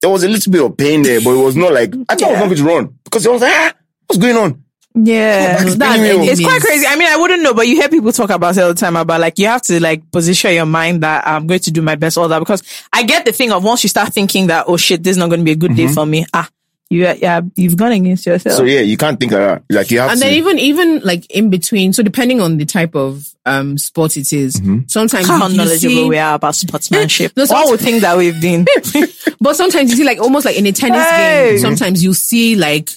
[0.07, 2.23] There was a little bit of pain there, but it was not like, I thought
[2.23, 2.39] I was Yeah.
[2.39, 3.73] not going to run because it was like, ah,
[4.07, 4.63] what's going on?
[4.95, 5.63] Yeah.
[5.65, 6.87] That's It's quite crazy.
[6.87, 8.97] I mean, I wouldn't know, but you hear people talk about it all the time
[8.97, 11.97] about like, you have to like position your mind that I'm going to do my
[11.97, 14.77] best, all that, because I get the thing of once you start thinking that, oh
[14.77, 16.25] shit, this is not going to be a good day for me.
[16.33, 16.49] Ah,
[16.89, 18.57] you, uh, yeah, you've gone against yourself.
[18.57, 19.63] So yeah, you can't think like that.
[19.69, 20.25] Like, you have and to.
[20.25, 24.33] then even even like in between so depending on the type of um sport it
[24.33, 24.81] is, mm-hmm.
[24.87, 27.33] sometimes how you, you knowledgeable see, we are about sportsmanship.
[27.37, 28.67] No, All some- would think that we've been.
[29.41, 31.11] but sometimes you see like almost like in a tennis Hey.
[31.49, 31.63] game mm-hmm.
[31.63, 32.91] sometimes you see like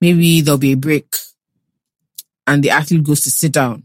[0.00, 1.06] maybe there'll be a break
[2.46, 3.84] and the athlete goes to sit down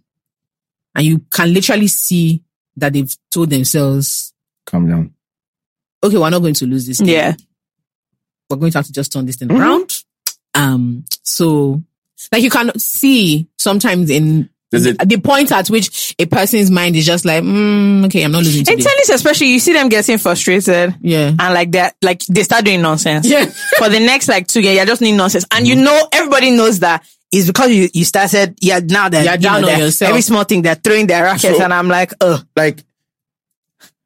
[0.96, 2.42] and you can literally see
[2.76, 4.34] that they've told themselves
[4.66, 5.14] calm down.
[6.04, 7.10] okay we're not going to lose this game.
[7.10, 7.34] yeah.
[8.50, 9.60] We're going to have to just turn this thing Mhm.
[9.60, 9.92] around
[10.54, 11.82] um so
[12.32, 17.06] like you can see sometimes in it- the point at which a person's mind is
[17.06, 18.84] just like, mm, okay, I'm not losing In today.
[18.84, 20.96] tennis, especially, you see them getting frustrated.
[21.02, 21.30] yeah.
[21.40, 23.26] And like that, like they start doing nonsense.
[23.26, 23.46] Yeah.
[23.78, 25.46] For the next like two games, you're just doing nonsense.
[25.52, 29.34] And you know, everybody knows that it's because you, you started, yeah, now that You're
[29.36, 30.10] you down know, on yourself.
[30.10, 32.84] Every small thing, they're throwing their rackets So- and I'm like, oh, like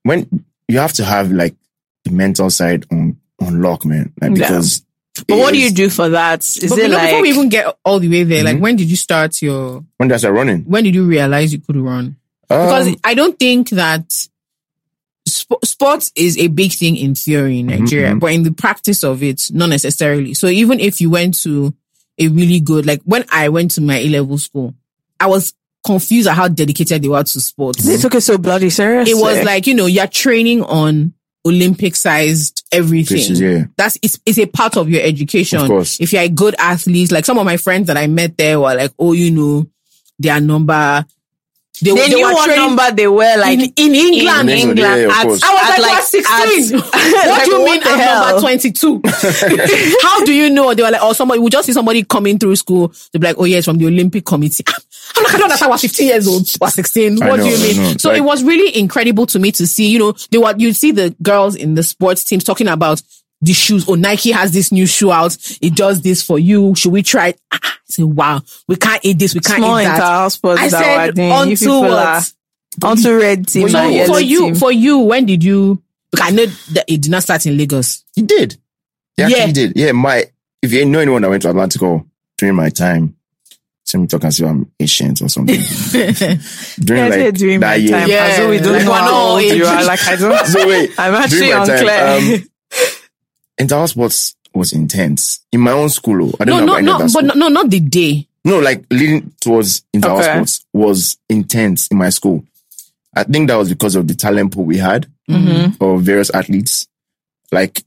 [0.03, 1.55] when you have to have like
[2.03, 4.13] the mental side on on lock, man.
[4.21, 4.47] Like Yeah.
[4.47, 4.83] because.
[5.27, 6.41] but what do you do for that?
[6.43, 8.53] Is But it you like, before we even get all the way there, Mm-hmm.
[8.55, 10.61] like when did you start your, when does I running?
[10.63, 12.15] when did you realize you could run?
[12.47, 14.11] Because Um, I don't think that
[15.27, 19.03] sp- sports is a big thing in theory in Mm-hmm, Nigeria, but in the practice
[19.03, 20.33] of it, not necessarily.
[20.33, 21.73] So even if you went to
[22.17, 24.73] a really good, like when I went to my A level school,
[25.19, 25.53] I was
[25.85, 27.83] confused at how dedicated they were to sports.
[27.85, 29.09] they took it so bloody serious?
[29.09, 31.13] it was like you know you're training on
[31.45, 33.63] olympic sized everything yeah.
[33.77, 35.99] that's it's, it's a part of your education Of course.
[36.01, 38.75] if you're a good athlete like some of my friends that i met there were
[38.75, 39.65] like oh you know
[40.19, 41.05] their number
[41.81, 44.79] they, they, knew were what training number they were like in, in england In England,
[44.79, 45.43] yeah, yeah, at- course.
[45.43, 46.75] I was at like, like what, 16?
[46.75, 48.25] at- what like, do you what mean the I'm hell?
[48.25, 49.01] number 22?
[50.01, 50.73] How do you know?
[50.73, 52.91] They were like, or somebody, we just see somebody coming through school.
[53.11, 54.63] They'll be like, oh, yes, from the Olympic committee.
[54.67, 54.77] Ah,
[55.17, 55.69] I'm like, I don't understand.
[55.69, 56.41] I was 15 years old.
[56.61, 57.17] I was 16.
[57.17, 57.99] What know, do you mean?
[57.99, 60.73] So Like- it was really incredible to me to see, you know, they were, you
[60.73, 63.01] see the girls in the sports teams talking about
[63.41, 63.85] the shoes.
[63.87, 65.37] Oh, Nike has this new shoe out.
[65.61, 66.75] It does this for you.
[66.75, 67.41] Should we try it?
[67.53, 69.33] Ah, I say, wow, we can't eat this.
[69.33, 70.27] We can't small eat that.
[70.29, 71.91] sports I said, were onto what?
[71.91, 72.21] are
[72.83, 74.55] onto red team So and you- yellow for you, team.
[74.55, 75.81] for you, when did you?
[76.11, 78.03] Because I know that it did not start in Lagos.
[78.15, 78.57] He did.
[79.15, 79.51] He actually Yeah.
[79.51, 79.73] did.
[79.75, 80.25] Yeah, my
[80.61, 82.05] if you know anyone that went to Atlantic Hall
[82.37, 83.15] during my time,
[83.85, 85.55] send me talk as if I'm ancient or something.
[86.79, 87.91] during Yeah, like during that my year.
[87.91, 88.09] time.
[88.09, 88.23] Yeah.
[88.25, 89.83] As though we don't Like, know how old you are.
[89.85, 90.47] Like I don't.
[90.47, 92.43] So wait, I'm actually during my time, um,
[93.59, 96.29] inter-house sports was intense in my own school.
[96.29, 97.21] oh, I don't know no, about no, but school.
[97.23, 98.27] no, no, not the day.
[98.45, 100.33] No, like leading towards inter-house Okay.
[100.33, 102.43] sports was intense in my school.
[103.15, 105.83] I think that was because of the talent pool we had Mm-hmm.
[105.83, 106.87] of various athletes.
[107.51, 107.83] Like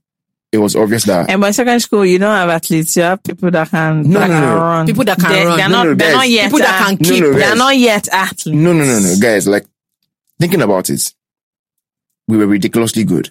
[0.52, 2.96] it was obvious that And by secondary school, you don't have athletes.
[2.96, 4.56] You have people that can, No, that no, can no.
[4.56, 4.86] run.
[4.86, 5.56] People that can they, run.
[5.56, 6.16] They're No, not, no, they're guys.
[6.16, 6.44] not yet.
[6.44, 7.22] People that uh, can No, keep.
[7.24, 8.46] no, They're not yet athletes.
[8.58, 9.48] no, no, no, no, guys.
[9.48, 9.64] Like
[10.38, 11.12] thinking about it,
[12.28, 13.30] we were ridiculously good.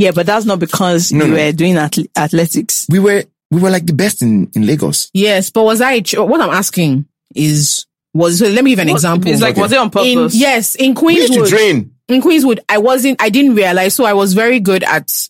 [0.00, 1.36] Yeah, but that's not because No, you no.
[1.36, 2.86] were doing athle- athletics.
[2.88, 5.10] We were we were like the best in in Lagos.
[5.12, 6.00] Yes, but was I?
[6.16, 9.30] What I'm asking is, was so let me give an example.
[9.30, 9.60] It's like, Okay.
[9.62, 10.34] was it on in, purpose?
[10.34, 11.90] yes, in We used to Queenswood, train.
[12.08, 15.28] in Queenswood, I wasn't, I didn't realize, so I was very good at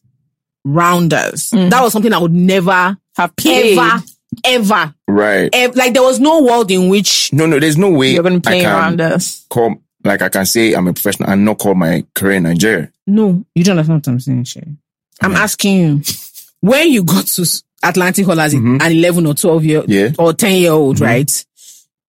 [0.65, 1.51] rounders.
[1.51, 1.71] Mm.
[1.71, 3.79] That was something I would never Have played.
[3.79, 4.03] ever,
[4.45, 5.51] ever, Right.
[5.53, 8.41] ev- like there was no world in which No, no, there's no way You're going
[8.41, 9.45] to I play can around us.
[9.51, 12.91] call like I can say I'm a professional and not call my career in Nigeria.
[13.07, 14.65] no, you don't understand what I'm saying, Shay.
[15.23, 16.03] I'm asking you
[16.61, 17.47] when you got to
[17.83, 18.81] Atlantic Hall as Mhm.
[18.83, 20.13] an 11 or 12 year Yeah.
[20.19, 21.01] or 10 year old, Mhm.
[21.03, 21.45] right?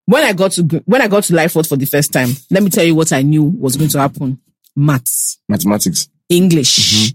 [0.05, 2.69] When I got to when I got to Lifeforte for the first time, let me
[2.69, 4.39] tell you what I knew was going to happen:
[4.75, 6.07] maths, Mathematics.
[6.29, 7.13] English,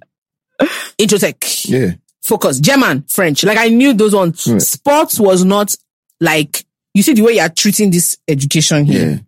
[0.99, 1.95] Introtech, Yeah.
[2.23, 3.45] focus, German, French.
[3.45, 4.47] Like I knew those ones.
[4.47, 4.63] Right.
[4.63, 5.75] Sports was not
[6.21, 9.09] like you see the way you are treating this education here.
[9.11, 9.19] Yeah.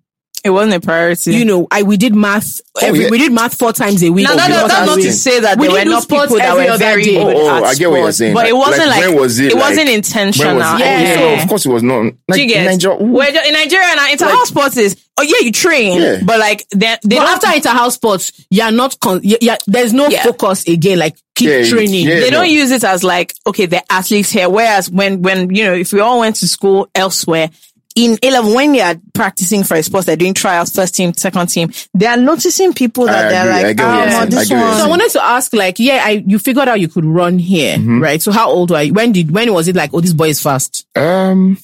[0.44, 1.35] It wasn't a priority.
[1.35, 3.11] You know, I we did math oh, every yeah.
[3.11, 4.24] we did math four times a week.
[4.27, 5.90] now, Oh, that, yeah, that, that's not to say that We there were didn't do
[5.92, 7.14] not people that every were other very day.
[7.24, 8.35] good Oh, oh, at I get what you're saying.
[8.35, 10.57] But it wasn't like, like, when was it, it wasn't intentional.
[10.57, 10.85] Was it?
[10.85, 11.16] Yeah.
[11.18, 11.42] Oh, yeah.
[11.42, 12.05] Of course it was not.
[12.05, 12.64] Like Do you get?
[12.64, 12.96] Nigeria.
[13.03, 13.20] ooh.
[13.20, 16.20] In Nigeria now, inter-house sports is, oh yeah, you train, Yeah.
[16.24, 19.92] but like, they, they but don't, after inter-house sports, you're not con- you yeah, there's
[19.92, 20.22] no Yeah.
[20.24, 20.98] focus again.
[20.98, 22.07] Like keep Yeah, training.
[22.07, 22.20] yeah.
[22.20, 22.38] they no.
[22.42, 24.48] don't use it as like, okay, the athletes here.
[24.48, 27.51] Whereas when, when, you know, if we all went to school elsewhere,
[27.98, 31.48] in A-level, when they are practicing for a sport, they're doing trials, first team, second
[31.48, 33.52] team, they are noticing people that I they're agree.
[33.58, 34.22] I like, get oh, you're saying.
[34.22, 34.78] I this get what you're one.
[34.78, 37.76] So I wanted to ask, like, yeah, I you figured out you could run here,
[37.76, 38.00] Mm-hmm.
[38.02, 38.22] right?
[38.22, 38.92] So how old were you?
[38.92, 40.87] When did when was it like, oh, this boy is fast?
[40.96, 41.58] Um,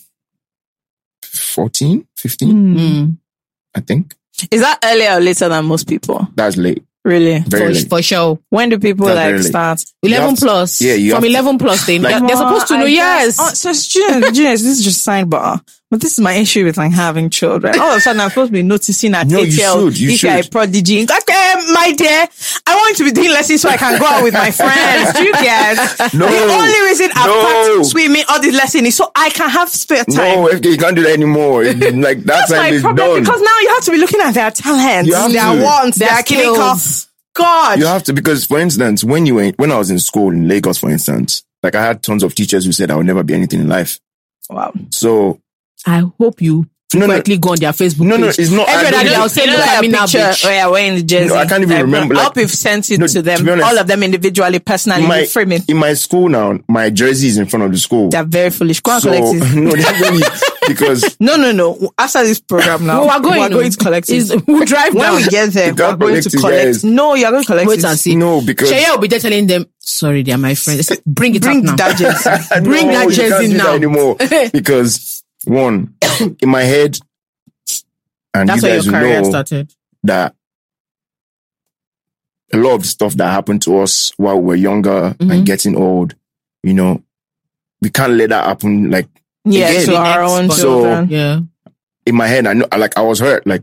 [1.23, 3.17] 14, 15, Mm.
[3.75, 4.15] I think.
[4.51, 6.27] Is that earlier or later than most people?
[6.35, 6.83] That's late.
[7.05, 7.41] Really?
[7.41, 7.89] Very For, late.
[7.89, 8.39] for sure.
[8.49, 9.85] When do people That's like start?
[10.03, 10.81] Eleven have to- plus.
[10.81, 11.87] yeah, you from have to- eleven plus.
[11.87, 12.85] They Like- they're supposed to know.
[12.85, 13.37] I guess- Yes.
[13.41, 15.61] Oh, so students, juniors, this is just sign sidebar.
[15.95, 17.79] But this is my issue with like having children.
[17.79, 19.93] All of a sudden, I'm supposed to be noticing at No, you eight year old
[19.93, 20.51] should, you if you're a should.
[20.51, 21.05] prodigy.
[21.05, 22.27] Okay, my dear,
[22.67, 25.13] I want you to be doing lessons so I can go out with my friends.
[25.13, 25.77] Do you get?
[26.13, 26.27] No.
[26.27, 27.41] The only reason I've No.
[27.45, 30.17] practiced swimming all this lesson is so I can have spare time.
[30.17, 31.63] No, FK, you can't do that anymore.
[31.63, 33.23] It- like that That's time my is problem done.
[33.23, 35.63] because now you have to be looking at their talents, You have their to.
[35.63, 37.09] wants, Their their, skills.
[37.37, 37.79] God.
[37.79, 40.49] You have to because, for instance, when you were when I was in school in
[40.49, 43.35] Lagos, for instance, like I had tons of teachers who said I would never be
[43.35, 44.01] anything in life.
[44.51, 44.73] wow.
[44.91, 45.41] So
[45.87, 47.15] I hope you No, no.
[47.15, 48.39] quickly go on their Facebook No, no, page.
[48.39, 49.81] it's not- Every I other don't- day I'll you say, you know look at that
[49.83, 50.45] me now, picture bitch.
[50.45, 51.29] where you're wearing the jersey.
[51.29, 53.45] No, I can't even remember, I like- hope you've sent it No, to to them,
[53.45, 55.03] be honest, all of them individually, personally.
[55.03, 55.63] in my frame it.
[55.69, 58.11] in my school now, my jersey is in front of the school.
[58.11, 58.81] They're very foolish.
[58.81, 59.55] Go and so collect it.
[59.57, 60.25] no, they're really
[60.69, 61.91] because No, no, no.
[61.99, 63.41] After this program now, we're going.
[63.41, 64.17] we're going to collect it.
[64.17, 65.17] Is- We'll drive when down.
[65.17, 66.65] we get there, we're going to collect it, collect.
[66.65, 66.85] guys.
[66.85, 67.85] No, you're going to collect Wait it.
[67.85, 68.15] and see.
[68.15, 70.93] no because Shaya will be there telling them, sorry, they are my friends.
[71.05, 71.89] Bring it Bring up now.
[71.89, 72.61] that jersey.
[72.63, 73.73] Bring No, that you can't jersey now.
[73.75, 74.17] anymore
[74.53, 75.95] because one
[76.41, 76.99] in my head,
[78.35, 79.73] and That's you where guys your career know started.
[80.05, 80.35] that
[82.53, 85.33] a lot of stuff that happened to us while we were younger Mhm.
[85.33, 86.15] and getting old,
[86.63, 87.03] you know,
[87.81, 88.91] we can't let that happen.
[88.91, 89.09] Like
[89.47, 91.41] Yeah, Again, to our own So- Yeah.
[92.07, 93.47] in my head, I know, like I was hurt.
[93.47, 93.63] Like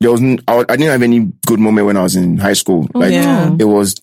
[0.00, 2.88] there wasn't, I, I didn't have any good moment when I was in high school.
[2.94, 3.54] Oh, like yeah.
[3.58, 3.94] it was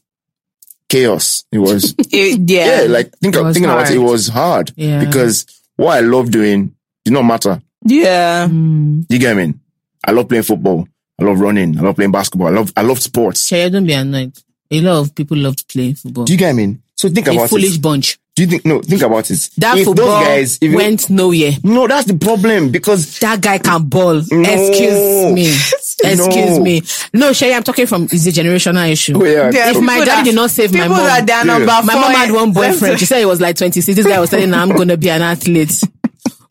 [0.87, 1.43] chaos.
[1.51, 2.87] It was It- yeah, yeah.
[2.87, 5.03] like think was thinking about it, it was hard Yeah.
[5.03, 6.73] because what I love doing
[7.05, 7.61] did not matter.
[7.85, 8.47] yeah.
[8.47, 9.05] Mm.
[9.09, 9.53] You get me?
[10.05, 10.87] I love playing football.
[11.19, 11.77] I love running.
[11.77, 12.47] I love playing basketball.
[12.47, 13.49] I love I love sports.
[13.49, 14.33] Shaya, don't be annoyed.
[14.71, 16.25] A lot of people love to play football.
[16.25, 16.77] Do you get me?
[16.95, 17.81] So think a about foolish it.
[17.81, 18.17] bunch.
[18.35, 18.81] Do you think no?
[18.81, 19.49] Think about it.
[19.57, 21.51] That if football those guys, if you- went nowhere.
[21.63, 24.21] no, that's the problem because That guy can ball.
[24.31, 24.49] No.
[24.49, 25.47] Excuse me.
[26.01, 26.63] Excuse No.
[26.63, 26.79] me.
[27.13, 29.13] No, Shaya, I'm talking from it's a generational issue.
[29.17, 31.65] oh, yeah, Yeah, If my dad that- did not save my mom, that they're Yeah.
[31.65, 32.97] my mom had one boyfriend.
[32.99, 33.95] She said he was like 26.
[33.97, 35.81] This guy was telling her, I'm going to be an athlete.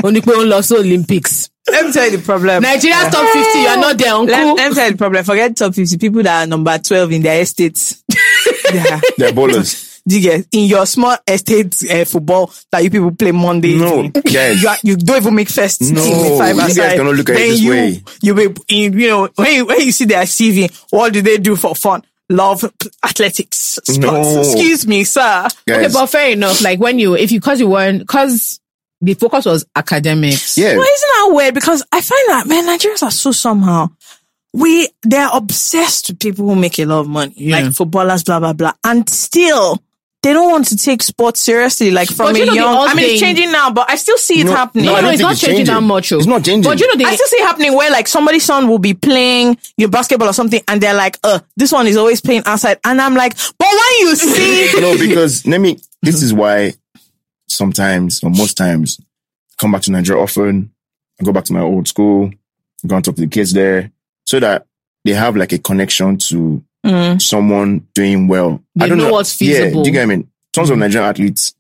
[0.05, 1.49] Only pé ó ń lọ sí Olympics.
[1.71, 2.63] Let me tell you the problem.
[2.63, 3.59] Nigeria's top 50.
[3.61, 4.33] You are not there, uncle.
[4.33, 5.25] Let, let me tell you the problem.
[5.25, 8.03] Forget top 50 people that are number 12 in their estates.
[8.73, 9.01] yeah.
[9.19, 10.01] they're ballers.
[10.07, 13.77] Do you get in your small estate uh, football that you people play Monday?
[13.77, 14.63] No, evening, guys.
[14.63, 16.97] you, are, you don't even make first No, team in five you guys aside.
[16.97, 18.03] cannot look at it this you, way.
[18.23, 21.37] You be in, you know when you, when you see their CV, what do they
[21.37, 22.03] do for fun?
[22.31, 22.65] Love
[23.05, 23.99] athletics, sports.
[23.99, 24.41] No.
[24.41, 25.49] Excuse me, sir.
[25.69, 26.63] Okay, but fair enough.
[26.63, 28.61] Like when you, if you, cause you weren't, cause
[29.01, 30.59] the focus was academics.
[30.59, 31.55] yeah, Well, isn't that weird?
[31.55, 33.89] Because I find that man, Nigerians are so somehow.
[34.55, 37.61] We they're obsessed with people who make a lot of money, Yeah.
[37.61, 39.81] like footballers, blah blah blah, and still
[40.23, 42.89] they don't want to take sports seriously, like from But you a know the young.
[42.89, 44.87] I mean, it's changing now, but I still see it No, happening.
[44.87, 46.11] no, No, I don't it's think not it's changing that much.
[46.13, 46.17] oh.
[46.17, 46.69] It's not changing.
[46.69, 49.59] But you know, I still see it happening where like somebody's son will be playing
[49.77, 53.01] your basketball or something, and they're like, "Uh, this one is always playing outside," and
[53.01, 55.79] I'm like, "But when you see, no, because let me.
[56.03, 56.75] This is why
[57.49, 59.01] sometimes or most times
[59.61, 60.71] come back to Nigeria often.
[61.21, 62.31] I go back to my old school.
[62.87, 63.91] Go and talk to the kids there,
[64.25, 64.67] so that
[65.05, 67.21] they have like a connection to mm.
[67.21, 68.63] someone doing well.
[68.77, 69.83] They I don't know know what's Yeah, feasible.
[69.83, 70.31] do you get what I mean?
[70.53, 70.81] Tons of mm.
[70.81, 71.55] Nigerian athletes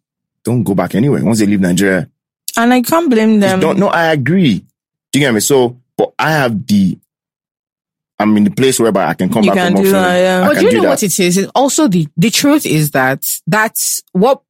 [0.44, 2.09] don't go back anywhere once they leave Nigeria.
[2.57, 3.59] and I can't blame them.
[3.61, 4.64] don't no, I agree.
[5.12, 5.40] Do you get me?
[5.40, 6.98] So, but I have the.
[8.20, 10.46] I'm in the place whereby I can come You back can from do that, yeah.
[10.46, 10.88] But can you know that.
[10.88, 11.37] what it is?
[11.38, 14.42] It's also the the truth is that that's what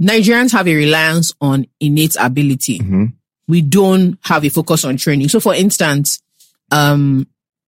[0.00, 2.78] Nigerians have a reliance on innate ability.
[2.78, 3.12] Mhm.
[3.48, 5.28] We don't have a focus on training.
[5.28, 6.20] So, for instance,
[6.70, 7.26] um,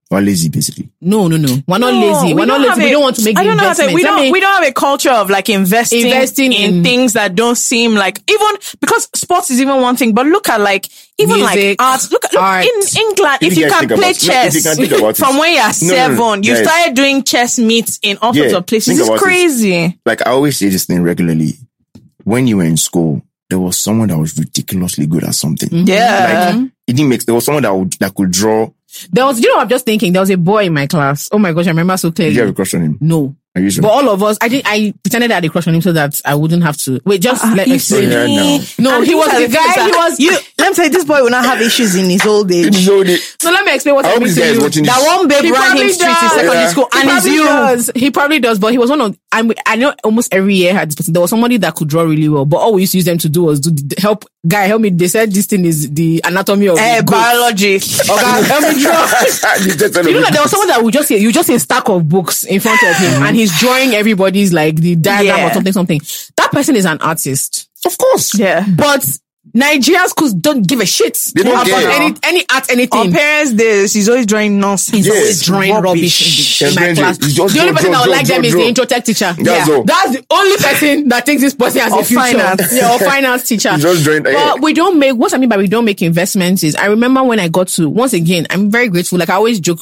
[0.09, 0.89] Or lazy, basically.
[1.01, 2.27] no, no, no, we're not No, lazy.
[2.27, 2.85] we We're not don't have lazy.
[2.85, 4.31] We a- don't want to make I don't know how to say, we don't mean,
[4.31, 7.95] we don't have a culture of like investing, Investing in, in- things that don't seem
[7.95, 8.47] like even
[8.79, 12.11] because sports is even one thing, but look at like even Music, like art.
[12.11, 12.63] Look, look art.
[12.65, 14.91] in England, If if, you you can play about it- no, you chess can think
[14.91, 15.17] about it.
[15.17, 16.63] from when you're No, no, no, seven, you guys.
[16.67, 18.99] started doing chess meets in all sorts Yeah, of places.
[18.99, 19.21] It's about it.
[19.21, 19.99] crazy.
[20.05, 21.57] Like I always say this thing regularly.
[22.23, 25.69] When you were in school, there was someone that was ridiculously good at something.
[25.69, 25.87] Mm-hmm.
[25.87, 26.51] Yeah.
[26.55, 27.25] Like it didn't make.
[27.25, 28.69] There was someone that would that could draw.
[29.11, 31.29] there was, you know, I'm just thinking, there was a boy in my class.
[31.31, 32.35] Oh my gosh, I remember so Did clearly.
[32.35, 32.97] you have a crush on him?
[33.01, 33.35] No.
[33.55, 33.83] Are you sure?
[33.83, 35.91] But all of us, I did, I pretended I had a crush on him so
[35.93, 36.99] that I wouldn't have to.
[37.05, 38.09] Wait, just ah, let me explain.
[38.09, 38.59] yeah, no.
[38.79, 41.05] No, he was these are the guy, things he was, You, let me say, this
[41.05, 42.73] boy will not have issues in his old age.
[42.83, 44.41] So the- so let me explain what I I, hope mean to
[44.79, 44.85] you.
[44.85, 46.67] That one babe He ran him probably street in secondary Yeah.
[46.69, 47.43] school, He and it's you.
[47.43, 47.91] does.
[47.95, 49.17] He probably does, but he was one of.
[49.33, 51.11] I'm, I know almost every year had this person.
[51.13, 53.17] There was somebody that could draw really well, but all we used to use them
[53.17, 54.25] to do was do the, help.
[54.47, 54.89] Guy, help me.
[54.91, 57.11] They said this thing is the anatomy of the eh, goat.
[57.11, 57.75] biology.
[58.13, 59.01] Okay, help me draw.
[59.65, 61.47] You just said You know that there was someone that would just say, you just
[61.47, 64.95] say a stack of books in front of him and he's drawing everybody's like the
[64.95, 65.49] diagram Yeah.
[65.49, 66.01] or something, something.
[66.37, 67.69] That person is an artist.
[67.85, 68.37] Of course.
[68.37, 68.65] Yeah.
[68.77, 69.05] But
[69.53, 71.89] Nigerian schools don't give a shit They don't about care.
[71.91, 73.11] any, any art, On anything.
[73.11, 74.95] parents' days, he's always drawing nonsense.
[74.95, 75.15] He's Yes.
[75.17, 77.17] always drawing rubbish, in, the, in my class.
[77.17, 78.85] just the only draw, person draw, that would draw, like them draw, is the intro
[78.85, 79.35] tech teacher.
[79.37, 79.75] That's yeah.
[79.75, 79.83] all.
[79.83, 82.21] That's the only person that thinks this person has Or a future.
[82.21, 82.73] finance.
[82.73, 83.75] Yeah, or finance teacher.
[83.77, 84.53] Just drawing- yeah.
[84.53, 87.21] But we don't make, what I mean by we don't make investments is, I remember
[87.23, 89.19] when I got to, once again, I'm very grateful.
[89.19, 89.79] Like I always joke,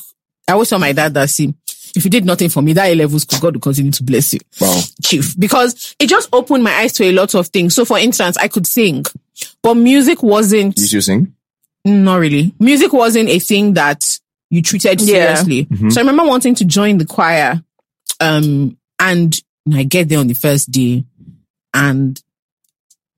[0.47, 1.54] I always tell my dad that, see,
[1.95, 4.34] if you did nothing for me, that A level school, God will continue to bless
[4.34, 4.39] you.
[4.60, 4.82] Wow.
[5.04, 5.38] Chief.
[5.39, 7.76] Because it just opened my eyes to a lot of things.
[7.76, 9.06] So for instance, I could sing,
[9.63, 11.33] but music wasn't, You still sing?
[11.85, 12.53] not really.
[12.59, 15.35] Music wasn't a thing that you treated Yeah.
[15.35, 15.65] seriously.
[15.65, 15.89] Mm-hmm.
[15.89, 17.61] So I remember wanting to join the choir.
[18.19, 19.35] Um, and
[19.73, 21.05] I get there on the first day
[21.73, 22.21] and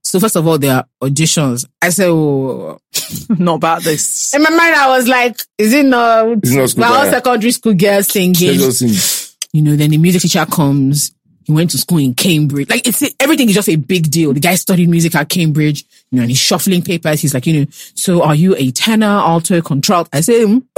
[0.05, 1.65] so first of all, there are auditions.
[1.81, 2.77] I said, oh,
[3.29, 4.33] Not about this.
[4.35, 7.73] in my mind, I was like, is it not, It's not school all secondary school
[7.73, 8.59] girls singing?
[8.71, 9.37] Sing.
[9.53, 11.15] you know, then the music teacher comes.
[11.45, 12.69] He went to school in Cambridge.
[12.69, 14.33] Like it's everything is just a big deal.
[14.33, 17.21] The guy studied music at Cambridge, you know, and he's shuffling papers.
[17.21, 20.07] He's like, you know, so are you a tenor, alto, contralt?
[20.13, 20.63] I said, mm.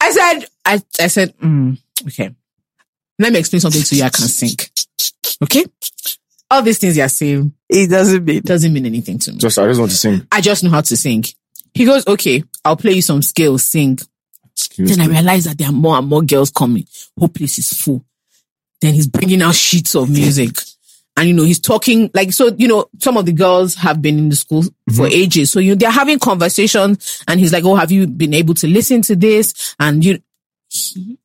[0.00, 2.30] I said, I, I said, mm, okay.
[3.18, 4.04] Let me explain something to you.
[4.04, 4.56] I can sing.
[5.42, 5.64] Okay.
[6.50, 8.42] All these things you're saying It doesn't mean.
[8.42, 9.38] doesn't mean anything to me.
[9.38, 10.26] Just, I just want to sing.
[10.30, 11.24] I just know how to sing.
[11.74, 13.98] He goes, okay, I'll play you some scales, sing.
[14.52, 15.14] Excuse Then I me.
[15.14, 16.86] realized that there are more and more girls coming.
[17.18, 18.04] Whole place is full.
[18.80, 20.56] Then he's bringing out sheets of music.
[21.16, 24.18] And, you know, he's talking like, so, you know, some of the girls have been
[24.18, 25.50] in the school for ages.
[25.50, 28.66] So, you know, they're having conversations and he's like, Oh, have you been able to
[28.68, 29.74] listen to this?
[29.80, 30.18] And you,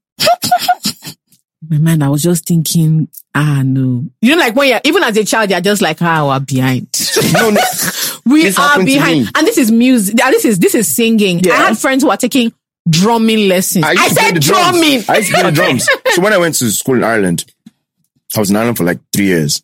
[1.69, 4.05] my man, I was just thinking, ah, no.
[4.21, 6.87] You know, like when you're, even as a child, you're just like, ah, we're behind.
[7.33, 7.61] No, no.
[8.25, 9.29] we are behind.
[9.35, 10.15] And this is music.
[10.15, 11.39] This is, this is singing.
[11.39, 11.53] Yeah.
[11.53, 12.53] I had friends who are taking
[12.89, 13.83] drumming lessons.
[13.85, 15.03] I, play said drumming.
[15.07, 15.87] I used to play the drums.
[16.13, 17.45] So when I went to school in Ireland,
[18.35, 19.61] I was in Ireland for like three years.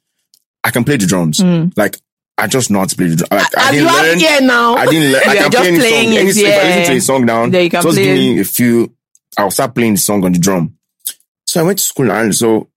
[0.64, 1.42] I can play the drums.
[1.76, 1.98] Like
[2.38, 3.32] I just know how to play the drums.
[3.32, 4.20] Like, I As didn't learn.
[4.20, 4.76] here now.
[4.76, 5.22] I didn't learn.
[5.28, 6.16] I can just play any playing song.
[6.16, 6.76] it, Any, If I yeah.
[6.76, 8.94] listen to a song down, you can just play give me a few.
[9.38, 10.78] I'll start playing the song on the drum.
[11.46, 12.36] So I went to school in Ireland.
[12.36, 12.70] So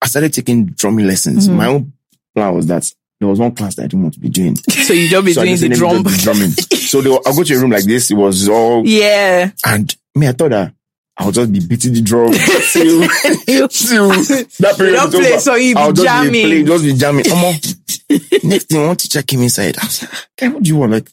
[0.00, 1.46] I started taking drumming lessons.
[1.48, 1.56] Mm-hmm.
[1.56, 1.92] My own
[2.34, 4.56] plan was that there was one class that I didn't want to be doing.
[4.82, 6.12] So you don't be So I doing just the said, let me drum.
[6.12, 6.50] just drumming.
[6.50, 8.10] so were, I'll go to a room like this.
[8.10, 9.50] It was all Yeah.
[9.64, 10.74] and me, I thought that
[11.18, 12.32] I'll just be beating the drum
[12.72, 15.40] till, till that period don't is play, over.
[15.40, 16.32] so you be I'll just jamming.
[16.32, 17.24] be playing, just be jamming.
[17.24, 18.44] Omo.
[18.44, 19.76] Next thing, one teacher came inside.
[19.78, 20.92] I was like, ah, "Guy, what do you want?
[20.92, 21.10] Like,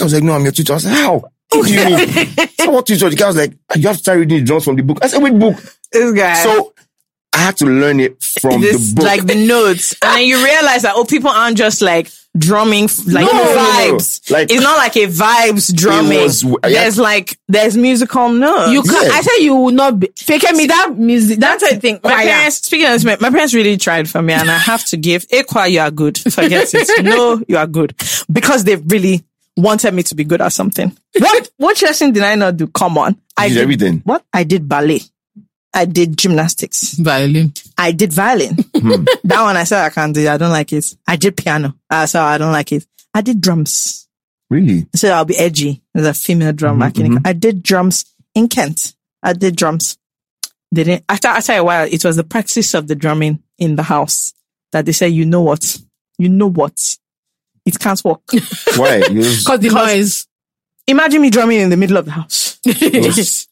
[0.00, 0.72] I was like, no, I'm your tutor.
[0.72, 1.24] I was like, how?
[1.50, 2.48] What do you mean?
[2.58, 3.10] so what tutor?
[3.10, 4.98] The guy was like, ah, you have to start reading the drums from the book.
[5.02, 5.56] I said, which book?
[5.92, 6.34] This guy.
[6.42, 6.72] So
[7.34, 9.04] I had to learn it from this, the book.
[9.04, 9.94] like the notes.
[10.02, 13.54] And then you realize that, oh, people aren't just like drumming like No, no, no,
[13.54, 13.60] no.
[13.98, 14.30] vibes.
[14.30, 16.22] Like- it's not like a vibes drumming.
[16.22, 16.56] was- yeah.
[16.62, 18.72] There's like there's musical notes.
[18.72, 19.12] You can Yeah.
[19.12, 21.38] I said you will not be fake me that music.
[21.40, 22.00] That's That's the thing.
[22.02, 22.24] My choir.
[22.26, 24.96] parents, speaking of this, my, my parents really tried for me, and I have to
[24.96, 26.16] give Equa, you are good.
[26.18, 26.88] Forget it.
[27.04, 27.94] No, you are good
[28.32, 29.22] because they really
[29.56, 30.96] wanted me to be good at something.
[31.18, 32.66] What what lesson did I not do?
[32.68, 34.00] Come on, I did everything.
[34.04, 35.02] What I did ballet,
[35.74, 37.52] I did gymnastics, violin.
[37.76, 38.56] I did violin.
[39.24, 40.20] that one I said I can't do.
[40.22, 40.28] it.
[40.28, 40.94] I don't like it.
[41.06, 41.74] I did piano.
[41.90, 42.86] I said I don't like it.
[43.14, 44.08] I did drums.
[44.50, 44.86] Really?
[44.94, 46.78] So I'll be edgy as a female drum.
[46.78, 46.90] drummer.
[47.18, 48.94] Mhm, I did drums in Kent.
[49.22, 49.98] I did drums.
[50.72, 53.82] They didn't, after, after a while, it was the practice of the drumming in the
[53.82, 54.32] house
[54.72, 55.78] that they said, you know what?
[56.18, 56.96] You know what?
[57.66, 58.22] It can't work.
[58.76, 59.00] Why?
[59.06, 60.26] Because the noise.
[60.86, 62.58] Imagine me drumming in the middle of the house.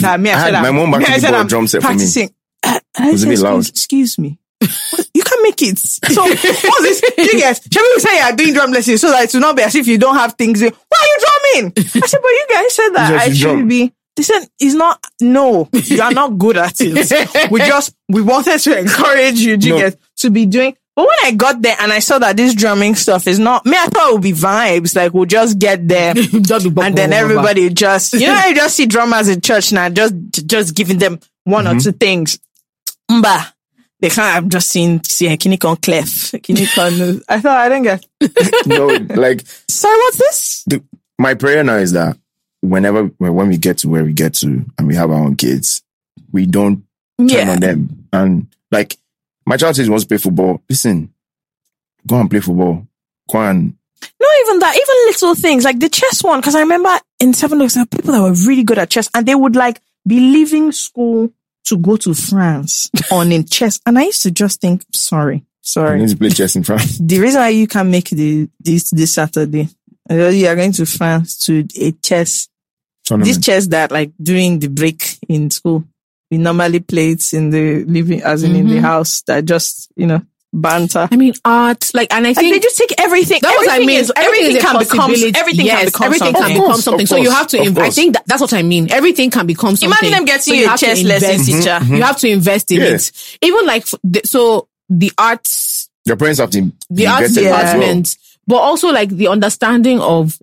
[0.00, 1.46] Nah, me, I I said had my I'm- mom back me, I in said I'm
[1.46, 1.94] drum set for me.
[1.94, 2.34] practicing.
[2.62, 3.58] Uh, I was a said, loud.
[3.58, 4.38] Excuse, excuse me.
[4.60, 5.78] You can make it.
[5.78, 7.02] So, what's this?
[7.18, 9.62] You guys, shall we say you're doing drum lessons so that it will not be
[9.62, 10.60] as if you don't have things.
[10.62, 10.70] Why are
[11.06, 11.18] you
[11.52, 11.72] drumming?
[11.78, 13.68] I said, but you guys said that Yes, I should drum.
[13.68, 13.92] be.
[14.16, 17.50] They said, it's not, no, you are not good at it.
[17.50, 19.80] we just, we wanted to encourage you, you No.
[19.80, 20.74] guys, to be doing.
[20.94, 23.76] But when I got there and I saw that this drumming stuff is not, me,
[23.78, 24.96] I thought it would be vibes.
[24.96, 29.28] Like, we'll just get there and then everybody just you know you just see drummers
[29.28, 30.14] in church now just
[30.46, 32.38] just giving them one or two things
[33.10, 33.52] Mba.
[34.00, 37.84] They can't i'm just seeing see kini con clef kini con i thought i didn't
[37.84, 38.06] get
[38.66, 40.82] no, like sorry what's this the,
[41.18, 42.16] my prayer now is that
[42.60, 45.36] whenever when when we get to where we get to and we have our own
[45.36, 45.82] kids,
[46.32, 46.84] we don't
[47.18, 48.08] turn yeah on them.
[48.12, 48.96] And like
[49.44, 50.62] my child says he wants to play football.
[50.68, 51.12] Listen,
[52.06, 52.86] go and play football.
[53.30, 53.76] Go and
[54.20, 57.58] not even that even little things like the chess one because i remember in seven
[57.58, 60.20] looks there were people that were really good at chess and they would like be
[60.20, 61.32] leaving school
[61.66, 66.00] to go to france on in chess and i used to just think sorry sorry
[66.00, 66.98] need to play chess in France.
[67.02, 69.68] the reason why you can make the this this Saturday,
[70.10, 72.48] uh, you are going to France to a chess.
[73.08, 75.84] This chess that like during the break in school,
[76.30, 79.22] we normally play it in the living, as in in the house.
[79.22, 80.22] That just you know
[80.60, 81.08] banter.
[81.10, 83.38] I mean, art, like, and I Like think they just take everything.
[83.42, 84.00] That was what I mean.
[84.00, 86.42] Is, everything, everything is can become everything yes, can become everything something.
[86.56, 87.02] can become something.
[87.04, 87.60] of So you have to.
[87.60, 88.90] of Inv- I think that, that's what I mean.
[88.90, 89.88] Everything can become something.
[89.88, 91.68] Imagine them getting So you a have to chess invest- lesson teacher.
[91.70, 91.94] Mm-hmm.
[91.94, 92.86] You have to invest in Yeah.
[92.94, 93.12] it.
[93.42, 97.62] Even like the, so, the arts, Your parents have to the arts invested as well.
[97.64, 98.16] department,
[98.46, 100.38] but also like the understanding of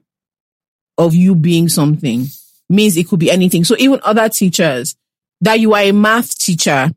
[0.97, 2.25] of you being something
[2.69, 3.63] means it could be anything.
[3.63, 4.95] So even other teachers
[5.41, 6.91] that you are a math teacher,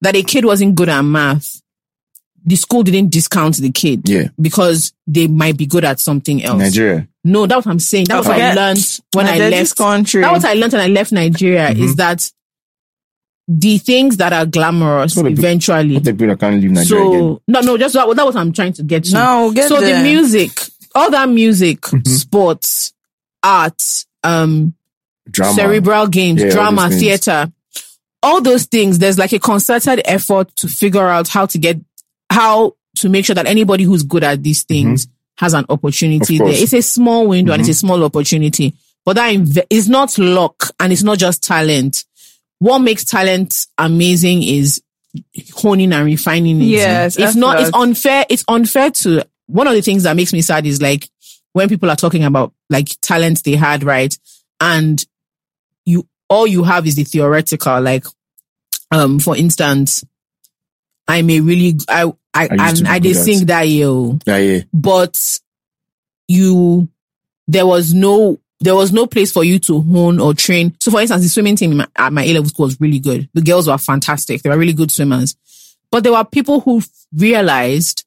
[0.00, 1.60] that a kid wasn't good at math,
[2.44, 6.58] the school didn't discount the kid Yeah, because they might be good at something else.
[6.58, 7.06] Nigeria.
[7.24, 8.06] No, that's what I'm saying.
[8.08, 9.76] That was what I learned when I Forget this left.
[9.78, 10.20] country.
[10.22, 12.30] That was what I learned when I left Nigeria is that
[13.48, 15.94] the things that are glamorous So the- eventually.
[15.94, 17.20] What the people can't leave Nigeria again?
[17.20, 19.14] So no, no, just that, that was what I'm trying to get to.
[19.14, 19.98] No, get so there.
[19.98, 20.50] the music,
[20.94, 22.08] all that music, Mm-hmm.
[22.10, 22.92] sports,
[23.42, 24.74] art, um,
[25.30, 25.54] Drama.
[25.54, 27.52] cerebral games, Yeah, drama, those theater,
[28.22, 28.98] all those things.
[28.98, 31.78] There's like a concerted effort to figure out how to get
[32.32, 36.48] how to make sure that anybody who's good at these things has an opportunity there.
[36.48, 36.62] Mm-hmm.
[36.62, 40.70] It's a small window and it's a small opportunity, but that inve- is not luck
[40.78, 42.04] and it's not just talent.
[42.58, 44.82] What makes talent amazing is
[45.54, 46.66] honing and refining it.
[46.66, 48.24] Yes, If not, it's unfair.
[48.28, 51.08] It's unfair to one of the things that makes me sad is like
[51.52, 54.16] when people are talking about like talent they had, right?
[54.60, 55.04] And
[55.84, 57.80] you, all you have is the theoretical.
[57.80, 58.06] Like,
[58.90, 60.04] um, for instance,
[61.08, 64.36] I'm a really, I, I, I used and I did at- sing that year, Yeah,
[64.38, 64.60] yeah.
[64.72, 65.38] but
[66.28, 66.88] you,
[67.46, 70.74] there was no, there was no place for you to hone or train.
[70.80, 73.28] So for instance, the swimming team at my A-level school was really good.
[73.34, 74.42] The girls were fantastic.
[74.42, 75.36] They were really good swimmers.
[75.90, 76.80] But there were people who
[77.14, 78.06] realized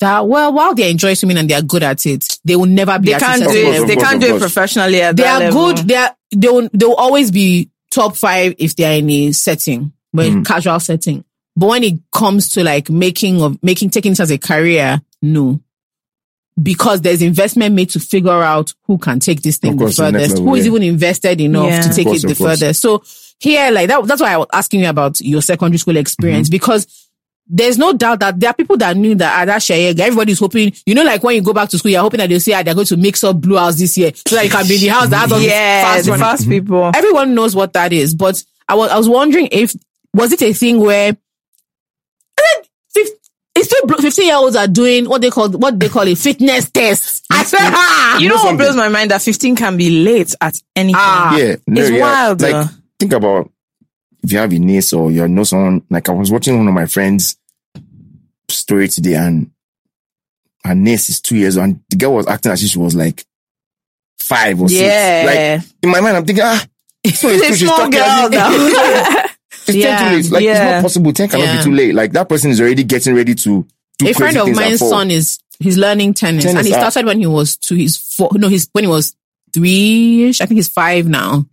[0.00, 2.98] that, well, while they enjoy swimming and they are good at it, they will never
[3.00, 3.86] be they at can't a do it.
[3.88, 5.74] They can't of do it professionally at They that are level.
[5.74, 5.88] good.
[5.88, 9.32] They are, they will, they will always be top five if they are in a
[9.32, 10.46] setting, but in mm.
[10.46, 11.24] casual setting.
[11.58, 15.60] But when it comes to like making of making taking it as a career, no.
[16.60, 19.96] Because there's investment made to figure out who can take this thing Of the course,
[19.96, 20.70] the furthest, level, who is yeah.
[20.72, 21.82] even invested enough Yeah.
[21.82, 22.80] to take course, it the furthest.
[22.80, 23.02] So
[23.40, 26.86] here, like that, that's why I was asking you about your secondary school experience because
[27.48, 30.72] there's no doubt that there are people that knew that ah, that Shayega, everybody's hoping,
[30.86, 32.62] you know, like when you go back to school, you're hoping that they'll say ah,
[32.62, 34.80] they're going to mix up Blue House this year so that you can be in
[34.82, 36.90] the house that has all these Yeah, fast the fast people.
[36.94, 39.74] everyone knows what that is, but I was, I was wondering if,
[40.12, 42.27] was it a thing where, and then fif- it's still
[44.00, 47.24] 15 year olds are doing what they call, what they call a fitness test.
[47.30, 49.10] I said, ah, You know what blows my mind?
[49.10, 50.94] That 15 can be late at anything.
[50.98, 51.36] Ah.
[51.36, 52.00] yeah, no, it's yeah.
[52.00, 52.64] wild, Like, though.
[53.00, 53.50] think about
[54.22, 55.82] if you have a niece or you know someone.
[55.90, 57.36] Like I was watching one of my friends'
[58.48, 59.50] story today, and
[60.64, 62.94] her niece is two years old, and the girl was acting as if she was
[62.94, 63.24] like
[64.18, 65.58] five or Yeah.
[65.58, 65.70] six.
[65.72, 66.64] Like in my mind, I'm thinking, ah,
[67.14, 69.24] so It's a she's small talking girl as if- now.
[69.68, 70.32] it's Yeah, 10 too late.
[70.32, 70.70] Like it's yeah.
[70.72, 71.12] not possible.
[71.12, 71.56] 10 cannot Yeah.
[71.58, 71.94] be too late.
[71.94, 73.66] Like that person is already getting ready to
[73.98, 76.88] do a friend of mine's son is he's learning tennis, Tennis, and he ah.
[76.88, 77.74] started when he was two.
[77.74, 78.30] He's four.
[78.34, 79.14] No, he's when he was
[79.52, 80.40] three ish.
[80.40, 81.46] I think he's five now.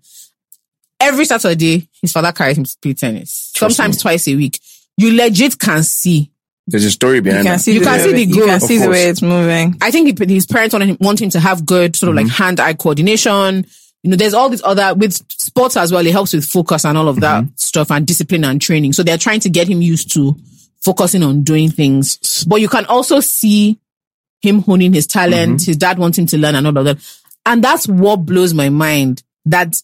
[0.99, 3.51] Every Saturday, his father carries him to play tennis.
[3.53, 4.01] Trust Sometimes me.
[4.01, 4.59] twice a week.
[4.97, 6.31] You legit can see.
[6.67, 7.61] There's a story You behind can that.
[7.61, 9.75] see, You the can way- see the You can see the way it's moving.
[9.81, 12.73] I think his parents want him, want him to have good sort of like hand-eye
[12.73, 13.65] coordination.
[14.05, 16.05] You know, there's all these other with sports as well.
[16.05, 17.55] It helps with focus and all of that mm-hmm.
[17.55, 18.93] stuff and discipline and training.
[18.93, 20.35] So they're trying to get him used to
[20.83, 22.45] focusing on doing things.
[22.47, 23.79] But you can also see
[24.43, 25.61] him honing his talent.
[25.61, 25.65] Mm-hmm.
[25.65, 27.19] His dad wants him to learn and all of that.
[27.47, 29.23] And that's what blows my mind.
[29.45, 29.75] That,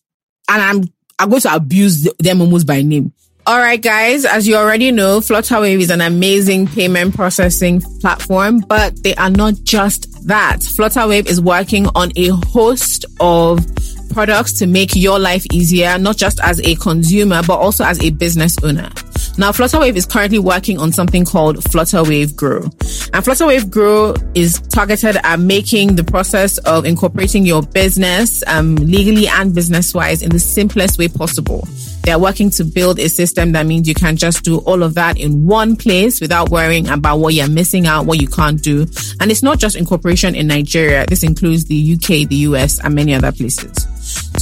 [0.47, 3.13] and I'm, I'm going to abuse th- them almost by name.
[3.47, 9.01] All right, guys, as you already know, Flutterwave is an amazing payment processing platform, but
[9.01, 10.59] they are not just that.
[10.59, 13.65] Flutterwave is working on a host of
[14.11, 18.09] products to make your life easier, not just as a consumer, but also as a
[18.11, 18.89] business owner.
[19.37, 22.63] Now, Flutterwave is currently working on something called Flutterwave Grow.
[22.63, 29.27] And Flutterwave Grow is targeted at making the process of incorporating your business, um, legally
[29.27, 31.65] and business wise in the simplest way possible.
[32.03, 35.17] They're working to build a system that means you can just do all of that
[35.17, 38.87] in one place without worrying about what you're missing out, what you can't do.
[39.19, 41.05] And it's not just incorporation in Nigeria.
[41.05, 43.87] This includes the UK, the US, and many other places.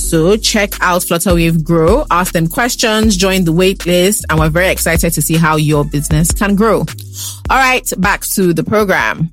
[0.10, 4.70] So check out Flutterwave Grow, ask them questions, join the wait list, and we're very
[4.70, 6.80] excited to see how your business can grow.
[7.48, 9.32] All right, back to the program.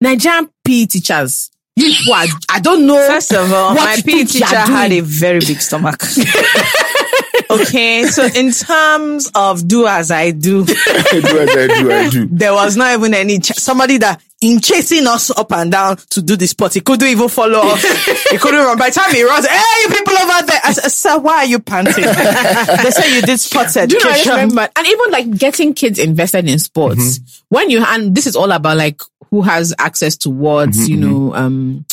[0.00, 1.50] Nigerian PE teachers.
[1.74, 3.04] You people are- I don't know.
[3.08, 6.00] First of all, my you PE teacher had a very big stomach.
[7.50, 12.28] okay, so in terms of do as I do, do as I do, I do.
[12.30, 16.22] there was not even any ch- somebody that in chasing us up and down to
[16.22, 17.82] do the sport, he couldn't even follow us.
[18.30, 18.78] he couldn't run.
[18.78, 20.60] By the time he runs, hey, you people over there!
[20.62, 22.04] I said, sir, why are you panting?
[22.04, 24.32] they say you did sports Do you know, I education.
[24.32, 27.18] remember, and even like getting kids invested in sports.
[27.18, 27.44] Mm-hmm.
[27.48, 30.96] When you, and this is all about like who has access to what, mm-hmm, you
[30.96, 31.34] know, mm-hmm.
[31.34, 31.86] um,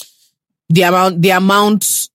[0.69, 2.09] the amount, the amount,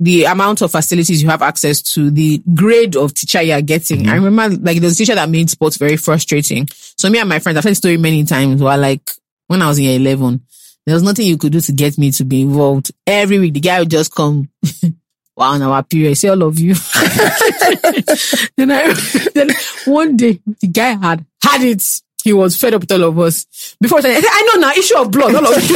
[0.00, 4.08] the amount of facilities you have access to, the grade of teacher you're getting.
[4.08, 6.68] I remember like a teacher that made sports very frustrating.
[6.96, 9.12] So me and my friends, I've heard the story many times were like,
[9.52, 10.40] when I was in year 11,
[10.86, 12.90] there was nothing you could do to get me to be involved.
[13.06, 14.48] Every week, the guy would just come.
[15.34, 16.74] Wow, on our period, see all of you.
[18.58, 18.92] then I,
[19.34, 19.48] then
[19.86, 21.82] one day, the guy had had it.
[22.22, 23.46] He was fed up with all of us.
[23.80, 25.70] Before I said, I know now, issue of blood, all of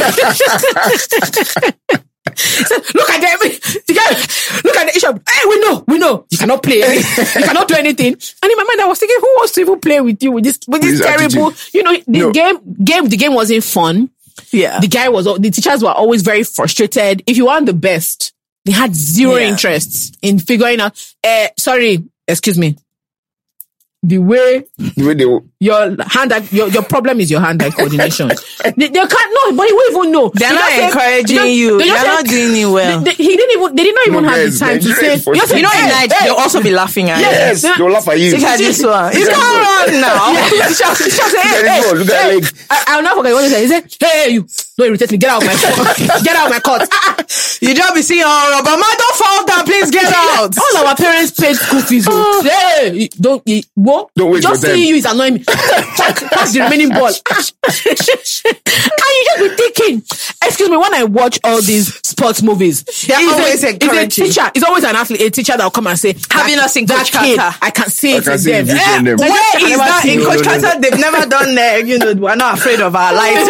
[1.89, 2.03] you.
[2.93, 3.39] Look at them.
[3.87, 5.11] The guy, look at the issue.
[5.29, 6.25] Hey, we know, we know.
[6.29, 6.77] You cannot play.
[6.77, 8.13] You cannot do anything.
[8.13, 10.43] And in my mind, I was thinking, who wants to even play with you with
[10.43, 11.73] this, with this This terrible, attitude.
[11.73, 12.31] you know, the No.
[12.31, 14.09] game, game, the game wasn't fun
[14.51, 14.79] Yeah.
[14.79, 17.23] the guy was the teachers were always very frustrated.
[17.27, 18.33] If you want the best,
[18.65, 19.47] they had zero Yeah.
[19.49, 20.93] interest in figuring out.
[21.23, 22.75] Uh, sorry, excuse me.
[24.03, 25.25] The way The way they,
[25.59, 28.27] your hand, eye- your your problem is your hand eye coordination.
[28.63, 30.29] they, they can't know, but he won't even know.
[30.33, 31.77] They're They not just say- encouraging they just- you.
[31.79, 32.99] they You're not say- doing it well.
[33.01, 33.75] They, they- he didn't even.
[33.75, 35.15] They did not even No, have the time to say.
[35.17, 37.75] just you know, in "Hey, Nigeria, hey, they'll also be laughing at yes, you.
[37.77, 38.31] they'll laugh at you.
[38.33, 39.11] Look at this one.
[39.17, 40.49] It's Look at not wrong now.
[40.49, 42.45] Teacher- teacher say, Look at "Hey, look at hey, leg.
[42.69, 43.61] I, I'll not forget what he said.
[43.61, 44.47] He said, "Hey, hey, you,
[44.77, 45.17] don't irritate me.
[45.17, 45.97] Get out of my court.
[46.23, 46.81] Get out of my court."
[47.59, 49.65] You just be seeing, oh, but man, don't fall down.
[49.65, 50.53] Please get out.
[50.55, 52.05] All our parents paid school fees.
[52.07, 52.43] oh.
[52.43, 54.09] Hey, don't you, what?
[54.15, 54.77] Don't waste Just your time.
[54.77, 55.43] seeing you is annoying me.
[55.47, 57.07] Pack- Pass the remaining ball.
[57.07, 57.15] and
[57.87, 59.97] you just be thinking,
[60.45, 64.07] excuse me, when I watch all these sports movies, They're it's always a, it's a
[64.07, 64.51] teacher.
[64.53, 66.69] It's always an athlete, a teacher that will come and say, Have you that- not
[66.71, 67.57] seen Coach kid, Carter?
[67.61, 68.65] I can see I it can in see them.
[68.67, 69.17] the in them.
[69.17, 70.25] Like, eh, Where I is that seen in it.
[70.25, 70.61] Coach No, no, no.
[70.61, 70.81] Carter?
[70.81, 71.87] They've never done that.
[71.87, 73.49] You know, we're not afraid of our lives.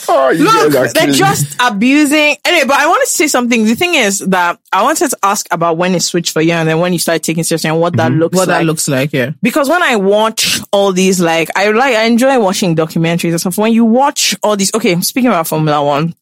[0.08, 2.36] Oh, you guys Look, they're killing just abusing.
[2.44, 3.64] Anyway, but I want to say something.
[3.64, 6.68] The thing is that I wanted to ask about when it switched for you and
[6.68, 8.20] then when you started taking seriously and what that mm-hmm.
[8.20, 8.58] looks What like.
[8.60, 9.30] that looks like, yeah.
[9.42, 13.58] because when I watch all these, like I like, I enjoy watching documentaries and stuff.
[13.58, 16.14] When you watch all these, okay, speaking about Formula One,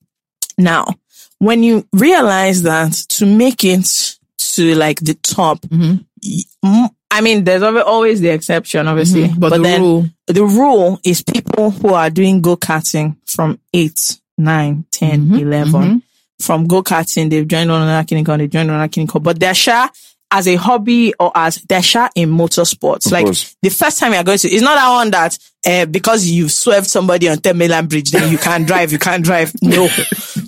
[0.56, 0.86] now
[1.38, 4.16] when you realize that to make it
[4.54, 9.50] to like the top, y- mm, I mean, there's always the exception, obviously, Mhm, but
[9.56, 14.84] the then rule- the rule is people who are doing go karting from eight, nine,
[14.90, 16.02] 10, Mm-hmm, 11.
[16.40, 19.54] From go karting, they've joined on another clinical, they joined on another clinical, but they're
[19.54, 19.88] sure
[20.30, 21.82] as a hobby or as they're
[22.14, 23.06] in motorsports.
[23.06, 23.56] Of like course.
[23.62, 26.86] the first time you're going to, it's not that one that uh, because you've swerved
[26.86, 29.52] somebody on Third Mainland Bridge, then you can't drive, you can't drive.
[29.62, 29.88] No.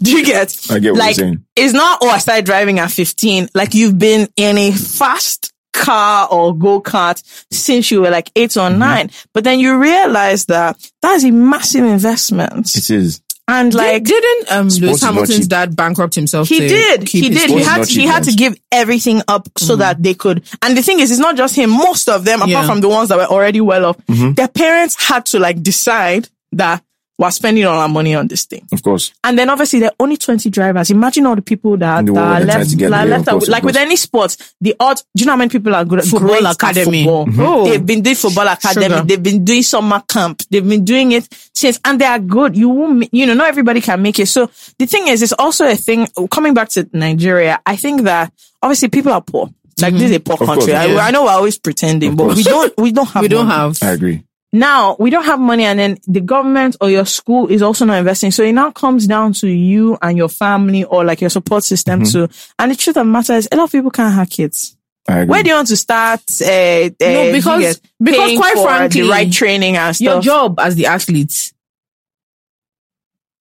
[0.02, 0.56] Do you get?
[0.70, 1.44] I get what you're like, saying.
[1.54, 3.50] It's not, oh, I started driving at 15.
[3.54, 8.56] Like you've been in a fast car or go kart since you were like eight
[8.56, 9.10] or nine.
[9.32, 12.74] But then you realize that that's a massive investment.
[12.74, 13.20] It is.
[13.52, 16.48] And like, didn't um, Lewis Hamilton's dad bankrupt himself?
[16.48, 17.08] he did.
[17.08, 17.50] He did.
[17.50, 20.44] He had to, he had to give everything up so that they could.
[20.62, 21.70] And the thing is, it's not just him.
[21.70, 22.66] Most of them, apart Yeah.
[22.66, 24.32] from the ones that were already well off, Mm-hmm.
[24.34, 26.82] their parents had to like decide that
[27.20, 28.66] we're spending all our money on this thing.
[28.72, 29.12] Of course.
[29.22, 30.90] And then obviously there are only 20 drivers.
[30.90, 33.48] Imagine all the people that, the that are left, that are there, left course, of
[33.50, 36.06] like with any sport, the odds, do you know how many people are good at
[36.06, 37.04] Football great at academy.
[37.04, 37.26] football?
[37.26, 37.40] Mm-hmm.
[37.42, 37.68] Oh.
[37.68, 38.86] They've been doing football academy.
[38.86, 39.02] Sugar.
[39.06, 40.42] They've been doing summer camp.
[40.50, 42.56] They've been doing it since, and they are good.
[42.56, 44.26] You won't, you know, not everybody can make it.
[44.26, 48.32] So the thing is, it's also a thing, coming back to Nigeria, I think that
[48.62, 49.50] obviously people are poor.
[49.80, 50.72] Like this is a poor Of course, country.
[50.72, 51.00] of I, course.
[51.00, 53.58] I know we're always pretending, Of but we don't, we don't have We don't money.
[53.60, 53.78] have.
[53.82, 54.24] I agree.
[54.52, 57.98] Now we don't have money and then the government or your school is also not
[57.98, 58.32] investing.
[58.32, 62.00] So it now comes down to you and your family or like your support system
[62.02, 62.26] Mm-hmm.
[62.26, 62.28] too.
[62.58, 64.76] And the truth of the matter is a lot of people can't have kids.
[65.08, 65.24] I.
[65.24, 66.20] Where do you want to start?
[66.42, 70.58] Uh, uh, No, because- get because quite for frankly, the right training and Your job
[70.58, 71.52] as the athlete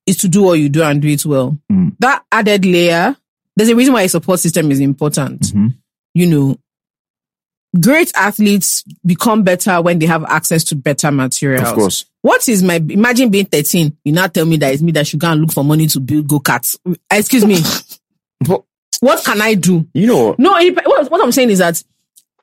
[0.05, 1.57] is to do what you do and do it well.
[1.71, 1.95] Mm.
[1.99, 3.15] That added layer,
[3.55, 5.41] there's a reason why a support system is important.
[5.41, 5.75] Mhm.
[6.13, 6.57] You know,
[7.79, 11.67] great athletes become better when they have access to better materials.
[11.69, 12.05] Of course.
[12.21, 15.19] What is my, imagine being 13, you now tell me that it's me that should
[15.19, 16.77] go and look for money to build go-karts.
[17.11, 17.57] Excuse me.
[18.47, 18.63] But
[19.01, 19.85] what can I do?
[19.93, 21.83] you know, No, it, what, what I'm saying is that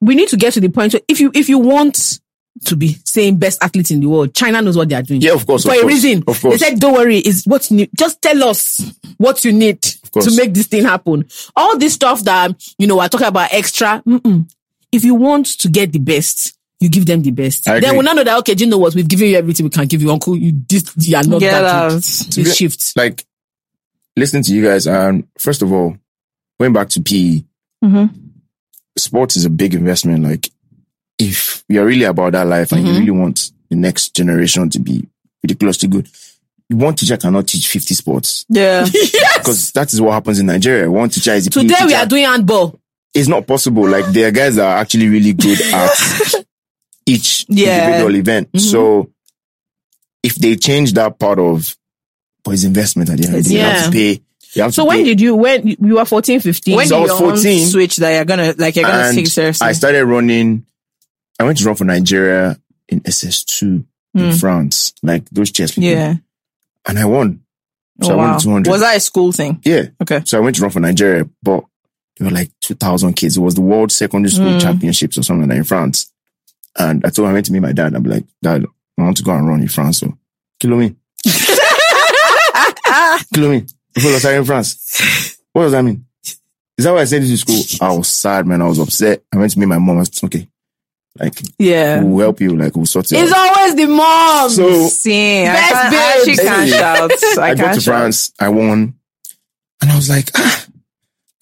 [0.01, 2.21] we need to get to the point where if you if you want
[2.67, 5.21] to be saying best athlete in the world, China knows what they are doing.
[5.23, 6.19] Yeah, of course, For of a course, reason.
[6.27, 6.61] of course.
[6.61, 7.91] They said, don't worry, is what you need.
[7.99, 11.27] Just tell us what you need to make this thing happen.
[11.55, 14.03] All this stuff that, you know, we're talking about extra.
[14.07, 14.51] Mm-mm.
[14.97, 17.69] If you want to get the best, you give them the best.
[17.69, 17.97] I Then agree.
[17.99, 18.95] we'll now know that, okay, do you know what?
[18.95, 20.37] We've given you everything we can give you, uncle.
[20.37, 21.97] You, this, you are not Get that good.
[21.97, 22.03] out.
[22.33, 22.93] Please shift.
[22.97, 23.25] like
[24.17, 25.97] listening to you guys, and first of all,
[26.59, 27.45] going back to PE,
[27.85, 28.11] Mhm.
[28.99, 30.25] sports is a big investment.
[30.25, 30.51] Like,
[31.19, 35.07] if you're really about that life and you really want the next generation to be
[35.43, 36.09] ridiculously good,
[36.69, 38.85] one teacher cannot teach 50 sports Yeah.
[39.37, 40.91] because that is what happens in Nigeria.
[40.91, 42.79] One teacher is a PE Today we are doing handball.
[43.17, 43.89] It's not possible.
[43.89, 45.91] Like, there are guys that are actually really good at
[47.07, 47.85] each Yeah.
[47.87, 48.49] individual event.
[48.53, 48.59] Mm-hmm.
[48.59, 49.11] So,
[50.23, 51.77] if they change that part of,
[52.45, 54.23] but it's investment at the end of the day, you have to pay.
[54.55, 55.05] You have So to when pay.
[55.05, 56.77] did you, when you were 14, 15?
[56.77, 59.15] when So I you was on 14, switch that you're gonna, like, you're gonna and
[59.17, 59.67] take seriously.
[59.67, 60.65] I started running.
[61.39, 62.59] I went to run for Nigeria
[62.89, 65.89] in SS2 in France, like those chess people.
[65.91, 65.93] Mm.
[65.93, 66.15] yeah.
[66.87, 67.43] And I won.
[68.03, 68.31] So Oh, I wow.
[68.33, 68.71] won 200.
[68.71, 69.61] Was that a school thing?
[69.65, 69.87] yeah.
[70.01, 70.23] Okay.
[70.25, 71.65] So I went to run for Nigeria, but
[72.19, 73.37] there were like 2,000 kids.
[73.37, 74.61] It was the World Secondary School Mm.
[74.61, 76.11] Championships or something like that in France.
[76.79, 77.95] And I told him I went to meet my dad.
[77.95, 78.65] I'm like, Dad,
[78.99, 79.99] I want to go and run in France.
[79.99, 80.17] So
[80.61, 80.95] kill me.
[83.35, 83.65] kill me.
[83.95, 85.39] Before I started in France.
[85.53, 86.05] What does that mean?
[86.79, 87.87] Is that why I sent you to school?
[87.89, 88.61] I was sad, man.
[88.61, 89.23] I was upset.
[89.33, 89.97] I went to meet my mom.
[89.97, 90.47] I was okay.
[91.19, 92.03] Like, Yeah.
[92.03, 92.55] we'll help you.
[92.55, 93.57] Like, we'll sort it It's out.
[93.57, 94.51] always the mom.
[94.51, 96.29] So See, I, Best can't, I babes.
[96.29, 97.39] actually can't shout.
[97.39, 97.85] I, I, got can't to shout.
[98.01, 98.33] France.
[98.39, 98.95] I won.
[99.81, 100.76] And I was like, ah, like,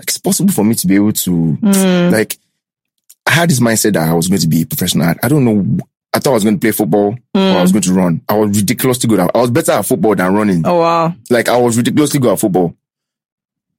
[0.09, 2.13] it's possible for me to be able to, Hmm.
[2.13, 2.39] like,
[3.27, 5.15] I had this mindset that I was going to be a professional.
[5.23, 5.79] I don't know.
[6.13, 8.21] I thought I was going to play football or I was going to run.
[8.29, 9.19] I was ridiculously good.
[9.21, 10.63] At, I was better at football than running.
[10.67, 11.15] Oh wow.
[11.31, 12.77] Like, I was ridiculously good at football.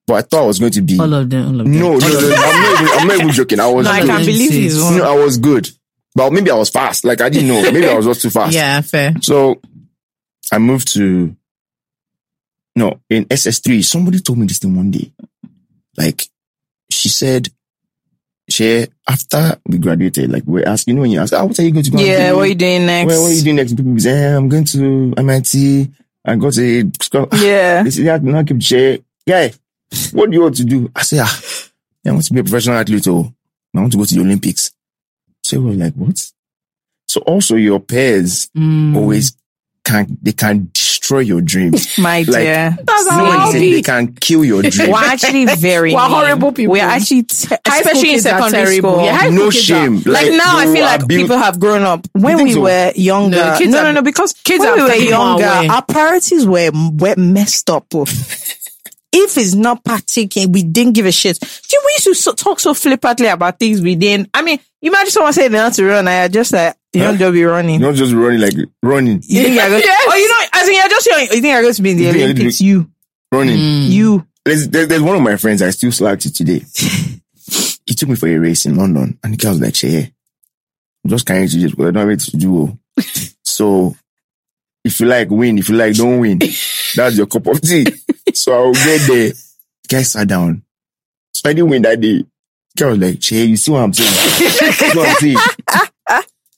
[0.07, 0.99] But I thought I was going to be.
[0.99, 1.80] All of them, all of them.
[1.80, 3.59] No, no, no, I'm not even, I'm not even joking.
[3.59, 4.97] I was No, I can't believe he's You one.
[4.97, 5.69] know, I was good.
[6.13, 7.05] But maybe I was fast.
[7.05, 7.61] Like, I didn't know.
[7.71, 8.53] Maybe I was just too fast.
[8.53, 9.13] Yeah, fair.
[9.21, 9.61] So
[10.51, 11.36] I moved to
[12.76, 13.84] no in SS3.
[13.84, 15.11] Somebody told me this thing one day.
[15.97, 16.23] Like
[16.91, 17.49] she said,
[18.49, 21.63] she after we graduated, like we're asking, you know, when you ask, ah, what are
[21.63, 21.99] you going to go?
[21.99, 23.07] Yeah, what are you doing next?
[23.07, 23.75] Well, what are you doing next?
[23.75, 25.91] People saying, eh, I'm going to MIT.
[26.25, 26.79] I got a
[27.43, 27.83] Yeah.
[27.83, 28.99] They say, yeah, no, keep share.
[29.27, 29.53] Guy,
[30.11, 30.91] what do you want to do?
[30.95, 31.41] I say, ah,
[32.05, 33.07] I want to be a professional athlete.
[33.07, 33.33] Oh,
[33.75, 34.71] I want to go to the Olympics.
[35.43, 36.31] So we were like, what?
[37.07, 38.95] So also your peers Mm.
[38.95, 39.35] always
[39.86, 41.97] can they can destroy your dreams.
[41.99, 42.77] My Like, dear.
[42.83, 43.63] That's You how know what I'll I'm saying?
[43.63, 43.73] be.
[43.75, 44.91] They can kill your dream.
[44.91, 46.09] We're actually very We're mean.
[46.11, 46.73] horrible people.
[46.73, 49.03] We're actually, te- especially in secondary school.
[49.03, 50.01] Yeah, no shame.
[50.05, 52.07] like, now, I feel like being- people have grown up.
[52.13, 52.61] When think we so?
[52.61, 55.45] were younger, No, no, kids no, are- no, because kids when are we were younger,
[55.45, 55.67] away.
[55.67, 57.86] our priorities were, were messed up.
[59.18, 61.39] if it's not partaking, we didn't give a shit.
[61.39, 64.30] Do we used to so, talk so flippantly about things we didn't?
[64.34, 67.07] I mean, imagine someone saying they want to run, I just like, you Huh?
[67.11, 67.80] don't just be running.
[67.80, 68.53] You're not just running like
[68.84, 70.05] running, You think going, Yes.
[70.09, 72.03] oh, you know, as in you're just you think you're going to be in the
[72.03, 72.61] You Olympics?
[72.61, 72.89] You,
[73.32, 73.57] running.
[73.57, 73.89] Mm.
[73.89, 74.28] you.
[74.45, 76.63] There's, there's there's one of my friends I still slack to today.
[77.86, 80.11] he took me for a race in London, and the guy was like, "Shey,
[81.03, 82.55] I'm just carrying you because I don't have anything to do.
[82.57, 82.78] oh.
[83.43, 83.95] so
[84.84, 87.86] if you like win, if you like don't win, that's your cup of tea.
[88.36, 89.29] So I'll get there.
[89.29, 90.63] The guy sat down.
[91.33, 92.23] So I didn't win that day.
[92.77, 94.09] Guy was like, Che, you see what I'm saying?
[94.39, 95.38] you see what I'm saying?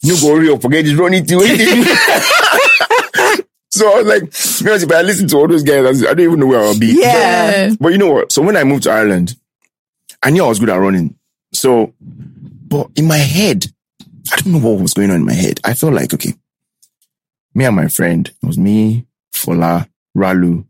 [0.03, 1.39] no go real, up, oh, forget this running to
[3.69, 6.13] So I was like, to be honest, if I listen to all those guys, I
[6.13, 6.95] don't even know where I'll be.
[6.99, 7.73] Yeah.
[7.79, 8.31] But you know what?
[8.31, 9.35] So when I moved to Ireland,
[10.23, 11.15] I knew I was good at running.
[11.53, 13.67] So, but in my head,
[14.31, 15.59] I don't know what was going on in my head.
[15.63, 16.33] I felt like, okay,
[17.53, 20.65] me and my friend, it was me, Fola, Ralu,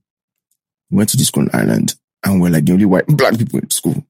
[0.89, 3.59] we went to this school in Ireland and we're like the only white, black people
[3.59, 4.05] in school.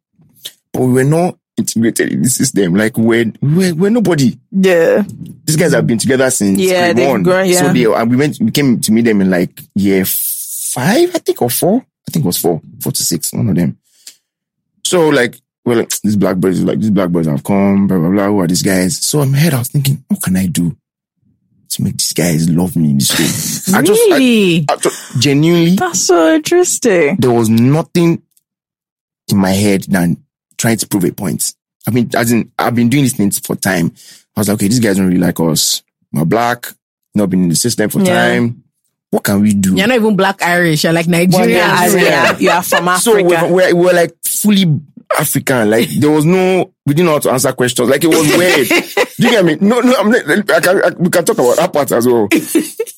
[0.71, 2.75] But we were not integrated in the system.
[2.75, 4.37] Like we're, we're, we're nobody.
[4.51, 5.03] Yeah.
[5.45, 7.23] These guys have been together since Yeah, grade they've one.
[7.23, 7.61] grown, yeah.
[7.61, 11.19] So they, and we went, we came to meet them in like year five, I
[11.19, 11.77] think, or four.
[12.07, 13.77] I think it was four, four to six, one of them.
[14.85, 18.09] So like, well, like, these black boys, like these black boys have come, blah, blah,
[18.09, 18.27] blah.
[18.27, 19.05] Who are these guys?
[19.05, 20.77] So in my head, I was thinking, what can I do
[21.69, 23.11] to make these guys love me in this
[23.71, 23.77] way?
[23.77, 24.65] I just, I, Really?
[24.69, 27.17] I just, genuinely, That's so interesting.
[27.17, 28.21] there was nothing
[29.29, 30.23] in my head than
[30.57, 31.53] trying to prove a point.
[31.87, 33.91] I mean, as in, I've been doing these things for time.
[34.35, 35.81] I was like, okay, these guys don't really like us.
[36.11, 36.67] We're black,
[37.15, 38.29] not been in the system for Yeah.
[38.29, 38.63] time.
[39.09, 39.75] What can we do?
[39.75, 40.83] You're not even black Irish.
[40.83, 41.49] You're like Nigerian.
[41.49, 42.37] Yeah, I Yeah.
[42.39, 43.23] you are from so Africa.
[43.23, 44.65] we're, we're, we're like fully
[45.17, 45.69] African.
[45.69, 47.89] Like there was no, we didn't know how to answer questions.
[47.89, 48.67] Like it was weird.
[49.17, 49.57] Do you get me?
[49.61, 52.27] No, no, I'm I can, I, we can talk about that part as well.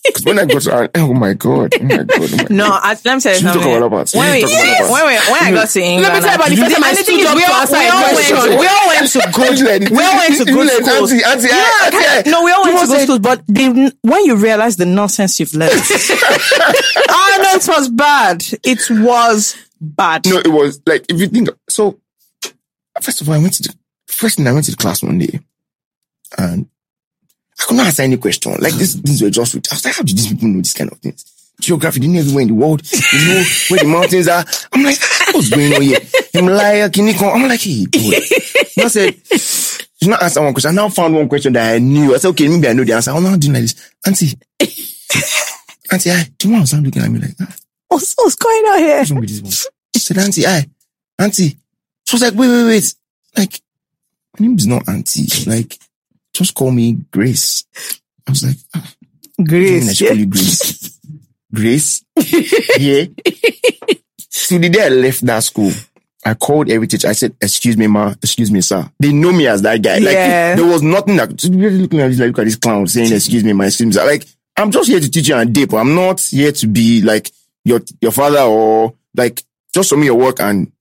[0.09, 2.81] Because when I got to, oh my God, oh my God, oh my no, God.
[2.81, 3.77] I, let me tell you Should we talk something.
[3.77, 4.13] about that part?
[4.15, 4.89] When, we, Should we talk about that part?
[4.89, 6.83] when, we, when I got to England, Let me tell you about the first time
[6.83, 8.37] I and the thing stood up we to all, answer we a all went question.
[8.39, 9.57] to, we all went to good,
[9.93, 11.11] we all went to good Like, schools.
[11.13, 13.37] Auntie, auntie, Yeah, auntie, kind auntie, no, we all went to Someone good schools, but
[13.45, 13.67] they,
[14.01, 18.41] when you realize the nonsense you've learned, oh no, it was bad.
[18.65, 20.25] It was bad.
[20.25, 21.99] No, it was like if you think so.
[23.01, 23.73] First of all, I went to the
[24.07, 25.39] first thing I went to the class one day,
[26.37, 26.67] and
[27.59, 28.53] I could not answer any question.
[28.59, 29.55] Like this, these were just.
[29.55, 29.71] With.
[29.71, 31.25] I was like, how did these people know this kind of things?
[31.59, 32.81] Geography, didn't everywhere in the world.
[32.91, 34.45] You know where the mountains are.
[34.71, 35.99] I'm like, ah, what's going on here?
[36.31, 37.33] Himalaya, Kiniko.
[37.33, 38.15] I'm like, hey, boy.
[38.77, 40.71] And I said, you not answer one question.
[40.71, 42.13] I now found one question that I knew.
[42.13, 43.11] I said, okay, maybe I know the answer.
[43.11, 44.39] I'm not doing like this, Auntie.
[45.91, 47.59] Auntie, I, do you want to start looking at me like that?
[47.91, 48.97] What's, what's going on here?
[48.99, 49.71] What's wrong with this one?
[49.95, 50.65] She said, Auntie, I,
[51.17, 51.57] Auntie.
[52.05, 52.93] She was like, wait, wait, wait.
[53.37, 53.61] Like,
[54.39, 55.27] my name is not Auntie.
[55.49, 55.77] Like,
[56.33, 57.65] just call me Grace.
[58.27, 58.93] I was like, ah,
[59.43, 60.01] Grace.
[60.03, 60.99] I you Grace.
[61.53, 62.03] Grace?
[62.77, 63.05] yeah.
[64.29, 65.71] so the day I left that school,
[66.23, 67.07] I called every teacher.
[67.07, 68.87] I said, excuse me, ma, excuse me, sir.
[68.99, 69.97] They know me as that guy.
[69.97, 70.55] Like, Yeah.
[70.55, 73.53] there was nothing that, looking at this, like, look at this clown saying, excuse me,
[73.53, 74.05] my me, sir.
[74.05, 74.25] Like,
[74.57, 75.73] I'm just here to teach you and dip.
[75.73, 77.31] I'm not here to be like
[77.65, 79.43] your, your father or like,
[79.73, 80.71] just show me your work and,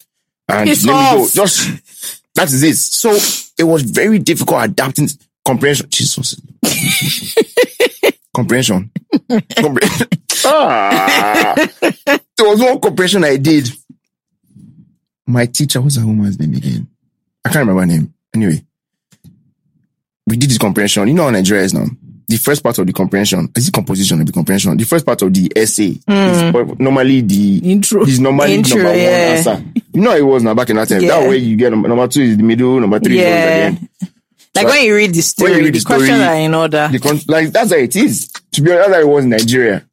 [0.48, 1.28] and Piss let me go.
[1.28, 2.76] Just, that is it.
[2.76, 3.16] So
[3.58, 5.08] it was very difficult adapting
[5.44, 5.88] comprehension.
[5.90, 6.40] Jesus.
[8.34, 8.90] comprehension.
[9.56, 10.08] comprehension.
[10.50, 11.52] Ah.
[11.82, 13.68] there was one comprehension I did.
[15.26, 16.88] My teacher, what's her woman's name again?
[17.44, 18.14] I can't remember her name.
[18.34, 18.64] Anyway,
[20.26, 21.08] we did this comprehension.
[21.08, 21.86] You know how Nigeria is now.
[22.28, 24.76] The first part of the comprehension is the composition of the comprehension.
[24.76, 26.82] The first part of the essay is hmm.
[26.82, 28.02] normally the Intro.
[28.04, 29.34] is normally Intro, number one yeah.
[29.36, 29.64] answer.
[29.94, 31.00] You know it was now back in that time.
[31.00, 31.20] Yeah.
[31.20, 33.68] That way you get number, two is the middle, number three Yeah.
[33.70, 33.88] is the end.
[34.54, 36.88] Like So- when you read the story, read the, the questions are in order.
[36.92, 38.28] The con- like that's how it is.
[38.52, 39.86] To be honest, that's how it was in Nigeria.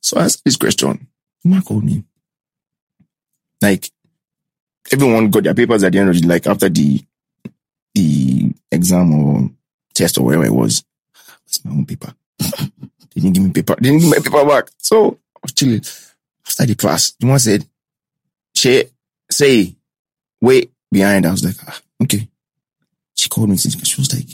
[0.00, 1.06] So I asked this question.
[1.44, 2.02] Mama called me.
[3.62, 3.88] Like
[4.92, 7.00] everyone got their papers at the end of the like after the
[7.94, 9.50] the exam or
[9.94, 10.82] test or whatever it was.
[11.50, 12.14] What's my own paper?
[12.38, 13.74] they didn't give me paper.
[13.74, 14.68] They didn't give my paper back.
[14.78, 15.82] So I was chilling.
[16.46, 17.66] After the class, the one said,
[18.54, 18.84] She
[19.28, 19.74] say,
[20.40, 21.26] wait behind.
[21.26, 22.28] I was like, ah, okay.
[23.16, 23.56] She called me.
[23.56, 24.28] since She was like,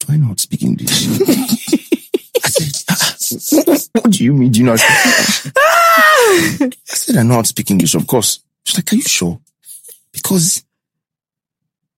[0.00, 0.90] do I not speak English?
[2.44, 4.52] I said, "Ah, what, do you mean?
[4.52, 5.54] Do you not speak?
[5.56, 8.40] I said, I know how to speak English, of course.
[8.64, 9.40] She's like, are you sure?
[10.12, 10.62] Because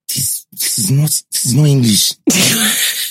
[0.09, 2.15] this, this is not, this is not English.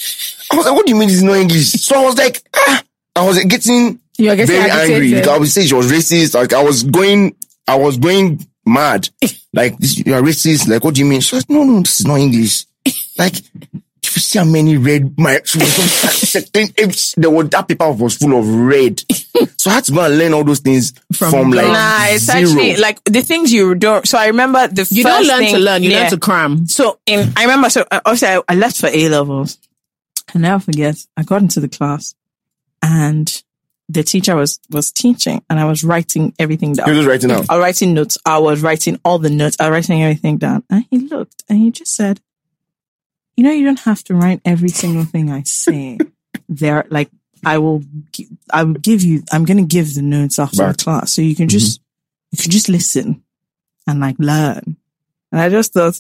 [0.51, 1.71] I was like, what do you mean this is not English?
[1.73, 2.83] So I was like, ah,
[3.15, 4.95] I was getting You're getting very angry.
[4.95, 5.25] agitated.
[5.27, 6.33] Like, I would say she was racist.
[6.35, 7.35] Like I was going,
[7.67, 9.09] I was going mad.
[9.51, 10.67] Like this, you are racist.
[10.67, 11.21] Like what do you mean?
[11.21, 12.65] She was no, no, this is not English.
[13.17, 13.35] Like
[14.03, 17.91] if you see how many red my she was just if there was that paper
[17.91, 19.01] was full of red.
[19.57, 22.25] So I had to go and learn all those things from, From like Nah, it's
[22.25, 22.37] zero.
[22.47, 24.07] actually like the things you don't.
[24.07, 25.81] So I remember the You first don't learn thing, to learn.
[25.81, 26.01] You yeah.
[26.01, 26.67] learn to cram.
[26.67, 29.57] So in, I remember, so uh, obviously I, I left for A levels.
[30.33, 30.97] I never forget.
[31.17, 32.15] I got into the class
[32.81, 33.43] and
[33.87, 36.87] the teacher was, was teaching and I was writing everything down.
[36.87, 37.49] He was just writing out.
[37.49, 38.17] I was writing notes.
[38.25, 39.57] I was writing all the notes.
[39.59, 40.63] I was writing everything down.
[40.69, 42.21] And he looked and he just said,
[43.35, 45.97] you know, you don't have to write every single thing I say.
[46.49, 47.09] there, like,
[47.45, 47.83] I will,
[48.51, 50.77] I will give you, I'm going to give the notes after Back.
[50.77, 51.13] the class.
[51.13, 51.85] So you can just, mm-hmm.
[52.31, 53.23] you can just listen
[53.87, 54.75] and like learn.
[55.31, 55.99] And I just thought,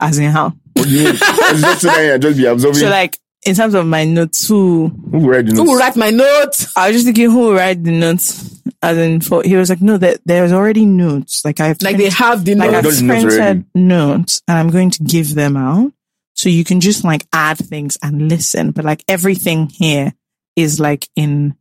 [0.00, 0.54] As in how?
[0.74, 1.16] What do you mean?
[1.16, 2.80] just sit there and just be absorbing.
[2.80, 3.18] So like
[3.48, 6.76] in terms of my notes, who who will write the Who will write my notes?
[6.76, 8.54] I was just thinking who will write the notes.
[8.80, 11.44] As in for he was like, no, that there's already notes.
[11.44, 13.00] Like I've Like they have the like oh, I've notes.
[13.00, 15.92] I've done the printed notes and I'm going to give them out.
[16.34, 18.70] So you can just like add things and listen.
[18.70, 20.12] But like everything here
[20.54, 21.56] is like in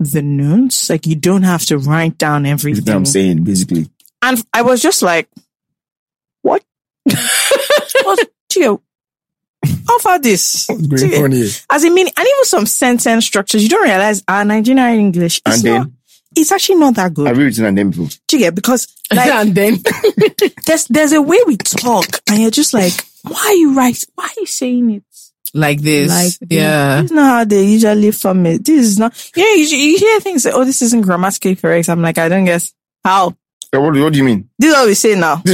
[0.00, 0.90] the notes.
[0.90, 2.96] Like you don't have to write down Everything everything.
[2.96, 3.88] I'm saying, basically.
[4.22, 5.28] And I was just like,
[6.42, 6.64] what?
[7.04, 8.28] what?
[8.50, 8.80] Gio,
[9.90, 10.66] how far this?
[10.68, 11.48] What's going Gio, on here?
[11.70, 15.64] As in meaning, and even some sentence structures, you don't realize our Nigerian English is
[15.64, 15.88] And not,
[16.36, 17.26] it's actually not that good.
[17.28, 18.08] I've written and then before.
[18.28, 18.54] Do you get?
[18.54, 19.78] Because like, and then
[20.66, 24.02] there's, there's a way we talk and you're just like, why are you right?
[24.14, 25.02] Why are you saying it?
[25.54, 26.08] like this.
[26.40, 27.02] Like, yeah.
[27.02, 28.64] This is not how they usually form it.
[28.64, 31.88] This is not, you know, you, you hear things like, oh, this isn't grammatically correct.
[31.88, 32.72] I'm like, I don't guess
[33.04, 33.36] how.
[33.72, 34.48] What, what do you mean?
[34.58, 35.42] This is what we say now.
[35.46, 35.52] no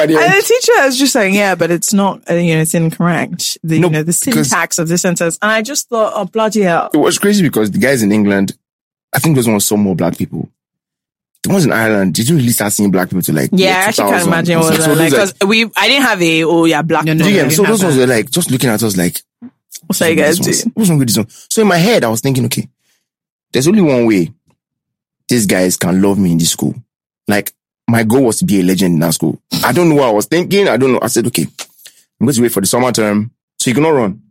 [0.00, 0.18] idea.
[0.20, 3.58] And the teacher is just saying, yeah, but it's not, uh, you know, it's incorrect.
[3.62, 5.38] The, No, you know, the syntax of the sentence.
[5.42, 6.90] And I just thought, oh, bloody hell.
[6.94, 8.56] It was crazy because the guys in England,
[9.14, 10.48] I think those ones saw more black people.
[11.42, 13.50] The ones in Ireland, did you really start seeing black people to like?
[13.52, 16.44] Yeah, I actually can't imagine what So like, those, cause we, I didn't have a,
[16.44, 17.04] oh yeah, black.
[17.04, 18.08] No, no, no, get So those ones that.
[18.08, 19.20] were like just looking at us like,
[19.86, 20.72] What's that you guys wrong with this doing?
[20.74, 21.26] What's wrong with this one?
[21.28, 22.68] So in my head, I was thinking, okay,
[23.52, 24.32] there's only one way
[25.28, 26.74] these guys can love me in this school.
[27.28, 27.52] Like
[27.88, 29.40] my goal was to be a legend in that school.
[29.64, 30.68] I don't know what I was thinking.
[30.68, 31.00] I don't know.
[31.02, 31.42] I said, okay,
[32.20, 33.30] I'm going to wait for the summer term.
[33.58, 34.22] So you cannot run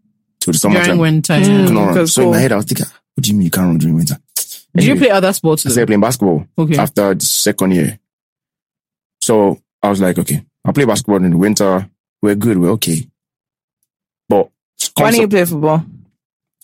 [0.42, 0.98] to the summer During term.
[1.00, 1.34] winter.
[1.34, 1.62] Mm.
[1.62, 1.94] You cannot run.
[1.94, 2.42] Because So in my cool.
[2.42, 4.18] head, I was thinking, what do you mean you can't run during winter?
[4.76, 5.66] Did you play other sports?
[5.66, 5.74] I though?
[5.74, 6.78] started playing basketball Okay.
[6.78, 7.98] after the second year.
[9.22, 11.90] So I was like, okay, I'll play basketball in the winter.
[12.22, 12.58] We're good.
[12.58, 13.08] We're okay.
[14.28, 14.50] But
[14.96, 15.86] Why come didn't you play football?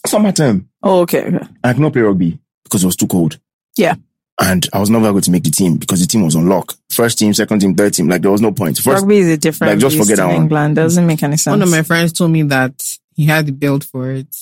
[0.05, 1.21] summertime, Oh, okay.
[1.25, 1.47] okay.
[1.63, 3.39] I could not play rugby because it was too cold.
[3.77, 3.95] Yeah.
[4.41, 6.73] And I was never going to make the team because the team was on lock.
[6.89, 8.07] First team, second team, third team.
[8.07, 8.77] Like there was no point.
[8.77, 10.41] First, Rugby is a different like, just forget in that one.
[10.43, 10.75] England.
[10.75, 11.51] Doesn't make any sense.
[11.51, 14.35] One of my friends told me that he had the build for it.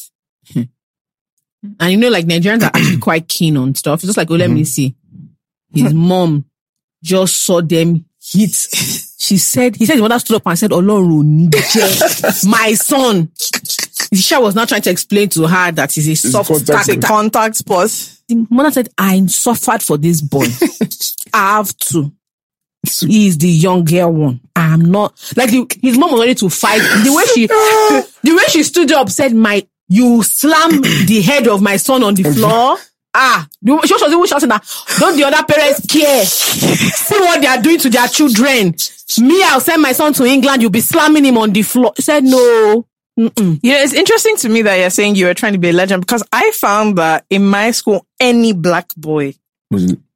[0.53, 0.61] Hmm.
[1.79, 3.99] and you know, like Nigerians are actually quite keen on stuff.
[3.99, 4.65] It's just like, oh, let me mm-hmm.
[4.65, 4.95] see.
[5.73, 6.45] His mom
[7.03, 8.51] just saw them hit.
[9.21, 13.29] She said, he said his mother stood up and said, Olorun nije, my son.
[14.11, 17.01] The was not trying to explain to her that he's a soft contact stack.
[17.01, 18.18] contact sport.
[18.29, 20.45] The mother said, I suffered for this boy.
[21.33, 22.11] I have to.
[23.01, 24.39] He is the younger one.
[24.55, 26.79] I'm not like the, his mom was ready to fight.
[26.79, 27.47] The way she,
[28.23, 32.13] the way she stood up said, "My, you slam the head of my son on
[32.13, 32.77] the floor."
[33.13, 34.63] Ah, she was even shouting that.
[34.97, 36.23] Don't the other parents care?
[36.23, 38.75] See what they are doing to their children.
[39.19, 40.61] Me, I'll send my son to England.
[40.61, 41.91] You'll be slamming him on the floor.
[41.99, 42.85] Said no.
[43.19, 43.59] Mm-mm.
[43.61, 45.73] You know, it's interesting to me that you're saying you were trying to be a
[45.73, 49.33] legend because I found that in my school, any black boy,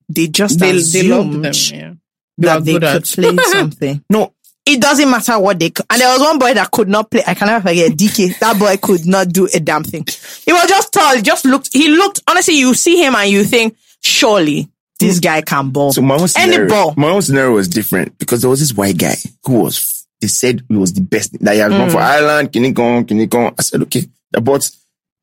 [0.10, 1.80] they just They, they assumed loved them.
[1.80, 1.94] Yeah.
[2.38, 4.04] They that they good could at- play something.
[4.10, 4.34] no,
[4.66, 5.86] It doesn't matter what they could.
[5.90, 7.22] And there was one boy that could not play.
[7.28, 8.40] I can never forget DK.
[8.40, 10.06] That boy could not do a damn thing.
[10.46, 11.16] He was just tall.
[11.16, 15.24] He just looked, he looked, honestly, you see him and you think, surely this mm.
[15.24, 15.92] guy can ball.
[15.92, 16.94] So my own Any ball.
[16.96, 19.93] my own scenario was different because there was this white guy who was,
[20.24, 21.38] they said he was the best.
[21.44, 23.54] That he had gone for Ireland, Kinikon, Kinikon.
[23.60, 24.06] I said, okay.
[24.32, 24.72] But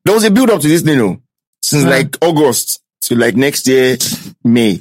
[0.05, 1.19] there was a build up to this you know,
[1.59, 3.97] since like August to like next year,
[4.43, 4.79] May.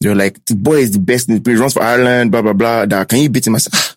[0.00, 2.42] They were like, the boy is the best in the place, runs for Ireland, blah,
[2.42, 2.84] blah, blah.
[2.84, 3.54] That, can you beat him?
[3.54, 3.96] I said, ah,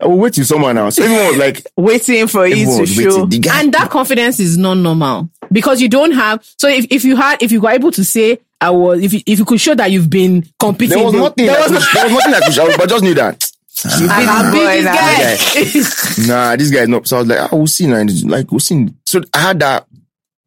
[0.00, 0.88] I will wait till summer now.
[0.88, 3.26] So everyone was like, waiting for you to show.
[3.26, 7.16] Guy, and that confidence is not normal because you don't have so if, if you
[7.16, 9.74] had if you were able to say i was if you, if you could show
[9.74, 12.54] that you've been competing there was nothing, there was could, there was nothing that could
[12.54, 13.47] show, but just knew that.
[13.82, 17.06] Can boy this guy nah, this guy is not.
[17.06, 18.04] So I was like, ah, we'll see now.
[18.24, 18.88] Like, we'll see.
[19.06, 19.86] So I had that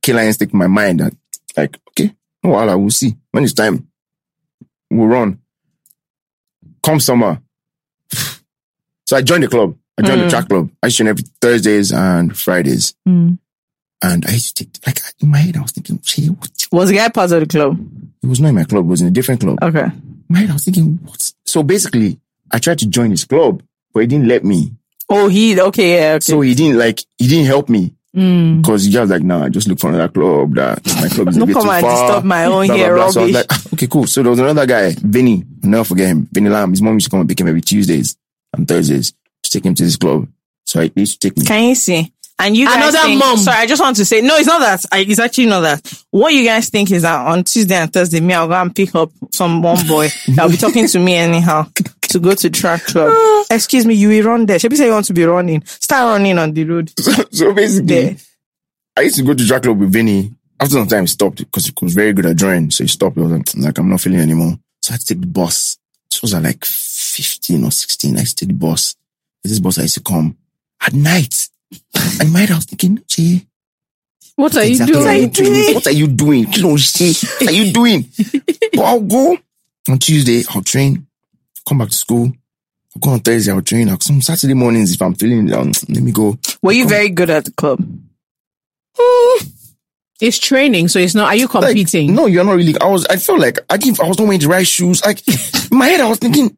[0.01, 1.13] killer instinct in my mind that,
[1.55, 2.13] like, okay,
[2.43, 3.15] no, well, we'll see.
[3.31, 3.87] When it's time,
[4.89, 5.39] we'll run.
[6.83, 7.41] Come summer.
[9.05, 9.75] So I joined the club.
[9.97, 10.69] I joined the track club.
[10.81, 12.95] I used to every Thursdays and Fridays.
[13.07, 13.37] Mm.
[14.03, 16.49] And I used to take, like, in my head, I was thinking, "Shey, what?
[16.71, 17.77] Was the guy part of the club?
[18.23, 18.85] it was not in my club.
[18.85, 19.59] It was in a different club.
[19.61, 19.83] Okay.
[19.83, 21.33] In my head, I was thinking, what?
[21.45, 22.19] So basically,
[22.53, 24.73] I tried to join his club, but he didn't let me.
[25.09, 26.19] Oh, he, okay, yeah, okay.
[26.21, 27.93] So he didn't like, he didn't help me.
[28.15, 28.61] Mm.
[28.61, 30.55] Because he just like, nah, just look for another club.
[30.55, 32.07] That my club is a Don't bit come too and far.
[32.07, 33.09] disturb my own blah, blah, here, blah.
[33.11, 33.49] So I was rubbish.
[33.49, 34.07] like, okay, cool.
[34.07, 35.43] So there was another guy, Vinny.
[35.63, 36.27] I'll never forget him.
[36.31, 36.71] Vinny Lam.
[36.71, 38.17] His mom used to come and pick him every Tuesdays
[38.53, 40.27] and Thursdays to take him to this club.
[40.65, 41.45] So he used to take me.
[41.45, 42.11] Can you see?
[42.37, 43.37] And you guys Another think, mom.
[43.37, 44.83] Sorry, I just want to say, no, it's not that.
[44.91, 46.03] I, it's actually not that.
[46.09, 48.95] What you guys think is that on Tuesday and Thursday, me, I'll go and pick
[48.95, 51.67] up some one boy that'll be talking to me anyhow
[52.11, 53.45] to go to track club.
[53.51, 54.59] Excuse me, you will run there.
[54.59, 55.63] Should say you want to be running?
[55.65, 56.91] Start running on the road.
[57.31, 58.15] so basically, There.
[58.97, 60.31] I used to go to track club with Vinny.
[60.59, 62.69] After some time, he stopped because he was very good at drawing.
[62.71, 63.15] So he stopped.
[63.17, 64.59] He was like, like, I'm not feeling anymore.
[64.81, 65.77] So I had to take the bus.
[66.09, 68.15] This was at like 15 or 16.
[68.15, 68.95] I used to take the bus.
[69.43, 70.37] This bus I used to come
[70.85, 71.49] at night.
[72.19, 73.45] And my I was thinking, Jay,
[74.35, 74.97] What are you doing?
[74.99, 75.73] what are you doing?
[75.73, 76.51] What are you doing?
[76.51, 78.05] You know, Jay, what are you doing?
[78.73, 79.37] but I'll go
[79.89, 81.07] on Tuesday, I'll train,
[81.67, 82.31] come back to school.
[82.95, 83.89] I'll go on Thursday, I'll train.
[83.89, 86.37] I'll, some Saturday mornings, if I'm feeling down, let me go.
[86.61, 87.79] Were you very good at the club?
[88.97, 89.47] Hmm.
[90.19, 91.27] It's training, so it's not.
[91.29, 92.13] Are you Like, competing?
[92.13, 92.77] no, you're not really.
[92.79, 95.03] I was, I felt like I didn't, I was not wearing the right shoes.
[95.03, 95.27] Like
[95.71, 96.55] in my head, I was thinking,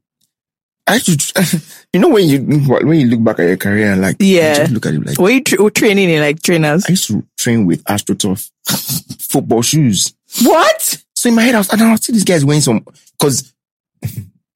[0.85, 1.21] I should,
[1.93, 4.55] you know, when you, when you look back at your career like, Yeah.
[4.55, 6.85] just look at it like, Were you tra- training in like trainers?
[6.87, 8.51] I used to train with AstroTurf
[9.31, 10.13] football shoes.
[10.41, 11.01] What?
[11.15, 12.85] So in my head, I was, and I was see these guys wearing some,
[13.21, 13.53] cause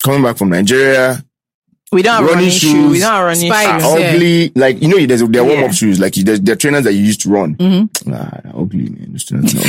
[0.04, 1.24] coming back from Nigeria,
[1.92, 2.92] We don't have Running running, shoes, shoes.
[2.92, 3.84] We don't have running spikes.
[3.84, 3.94] shoes.
[3.94, 4.12] are Yeah.
[4.14, 4.52] ugly.
[4.56, 5.72] Like, you know, there's, there are warm up Yeah.
[5.72, 6.00] shoes.
[6.02, 7.56] Like, there's, there are trainers that you used to run.
[7.56, 8.14] Mm-hmm.
[8.14, 9.08] Ah, they're ugly, man.
[9.14, 9.62] Those trainers, no.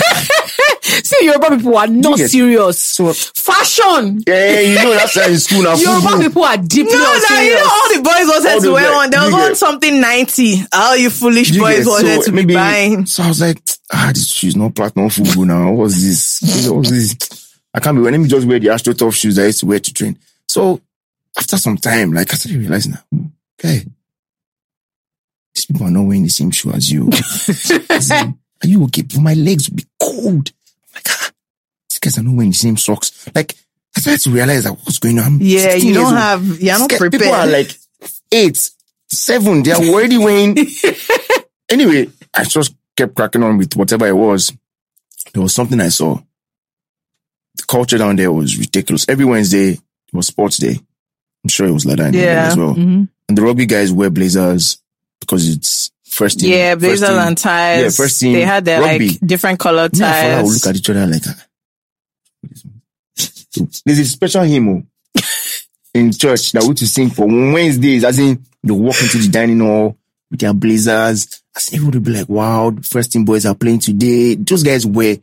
[0.82, 2.80] See, Yoruba people are not get- serious.
[2.80, 4.22] so, Fashion.
[4.26, 5.74] yeah, you know, that's in school now.
[5.76, 6.98] Yoruba people are deeply No,
[7.30, 9.10] no, you know all the boys All wanted to wear like, one.
[9.10, 10.62] There was you one something 90.
[10.72, 13.06] All you foolish You boys get- wanted to be buying.
[13.06, 13.60] So I was like,
[13.92, 15.70] ah, this shoes not platinum football now.
[15.70, 16.66] What was this?
[16.68, 17.16] What was this?
[17.74, 18.00] I can't be.
[18.02, 18.14] wearing.
[18.20, 20.18] Let me just wear the AstroTurf shoes I used to wear to train.
[20.48, 20.80] So
[21.36, 23.26] after some time, like I started realizing, hmm,
[23.60, 23.84] okay,
[25.54, 27.04] these people are not wearing the same shoe as you.
[27.10, 29.02] In, are you okay?
[29.02, 30.50] But my legs will be cold.
[30.50, 31.30] I'm like, ah,
[31.88, 33.28] these guys are not wearing the same socks.
[33.34, 33.54] Like
[33.96, 35.24] I started to realize that what's going on.
[35.26, 37.12] I'm Yeah, you don't have, you're not prepared.
[37.12, 37.76] People are like
[38.32, 38.70] eight,
[39.10, 39.62] seven.
[39.62, 40.56] They are already wearing.
[41.70, 44.52] anyway, I just kept cracking on with whatever it was.
[45.32, 46.18] There was something I saw.
[47.58, 49.04] The culture down there was ridiculous.
[49.08, 49.78] Every Wednesday
[50.12, 50.78] was sports day.
[51.44, 52.48] I'm sure it was like that Yeah.
[52.50, 52.74] as well.
[52.74, 53.08] Mhm.
[53.28, 54.78] And the rugby guys wear blazers
[55.20, 56.50] because it's first team.
[56.52, 57.18] yeah, blazers team.
[57.18, 57.82] and ties.
[57.82, 59.08] Yeah, first team They had their rugby.
[59.10, 60.64] like different color Me and Fola will ties.
[60.64, 61.22] look at each other like,
[63.84, 64.82] there's a special hymn oh,
[65.94, 69.60] in church that we to sing for Wednesdays, as in they walk into the dining
[69.60, 69.96] hall
[70.30, 71.40] with their blazers.
[71.56, 74.36] As everybody will be like, wow, first team boys are playing today.
[74.36, 75.16] Those guys were,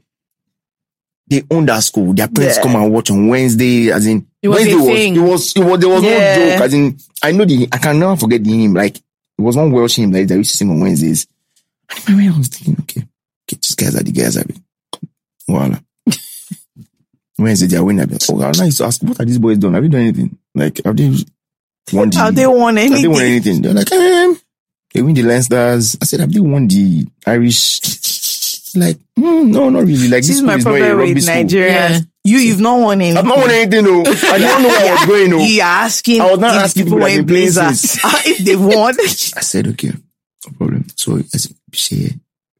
[1.28, 2.14] they own that school.
[2.14, 2.64] Their parents Yeah.
[2.64, 5.80] come and watch on Wednesday, as in, It was Wednesday was, it was, it was,
[5.80, 6.10] there was Yeah.
[6.38, 9.02] no joke, as in, I know the, I can never forget the hymn, like, it
[9.42, 11.26] was one Welsh hymn like, that we used to sing on Wednesdays.
[11.90, 14.48] And in my mind, I was thinking, okay, okay, these guys are the guys I've
[14.48, 14.64] been,
[15.48, 15.80] voila.
[17.38, 18.02] Wednesday, they are winning.
[18.04, 19.74] I've been, oh, I used to ask, what are these boys doing?
[19.74, 20.38] Have you done anything?
[20.54, 21.10] Like, have they
[21.92, 22.94] won the, Have they won anything?
[22.94, 23.62] have they won anything?
[23.62, 24.40] They're like, um,
[24.94, 25.98] they win the Leinsters.
[26.02, 27.82] I said, have they won the Irish?
[28.76, 30.08] Like, hmm, no, not really.
[30.08, 31.36] Like, This this is my school is not a problem with school.
[31.36, 31.90] Nigerians.
[31.90, 32.00] Yeah.
[32.28, 33.18] You, you've not won anything.
[33.18, 34.02] I've not won anything, though.
[34.02, 35.40] I don't know where I was going, though.
[35.40, 38.56] You are asking I was not asking people people that wearing they blazers if they
[38.56, 38.96] won.
[39.00, 40.86] I said, okay, no problem.
[40.96, 42.14] So I said, Shay,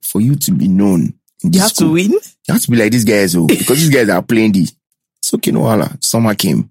[0.04, 1.14] for you to be known
[1.44, 2.12] in this You have school, to win.
[2.12, 4.62] you have to be like these guys, oh, because these guys are playing the.
[5.20, 5.98] It's okay, no holla.
[6.00, 6.70] Summer came,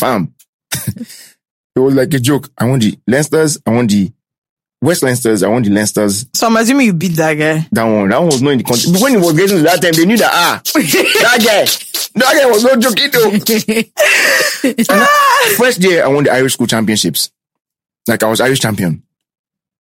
[0.00, 0.34] fam.
[0.72, 2.50] it was like a joke.
[2.58, 3.60] I want the Leinsters.
[3.64, 4.10] I want the
[4.84, 5.42] West Leinsters.
[5.42, 6.26] I won the Leinsters.
[6.36, 7.66] So I'm assuming you beat that guy.
[7.72, 8.92] That one, that one was not in the country.
[8.92, 11.64] But when it was getting to that time, they knew that ah, that guy,
[12.20, 13.30] that guy was not joking though.
[15.56, 17.30] First year, I won the Irish school championships.
[18.06, 19.02] Like I was Irish champion.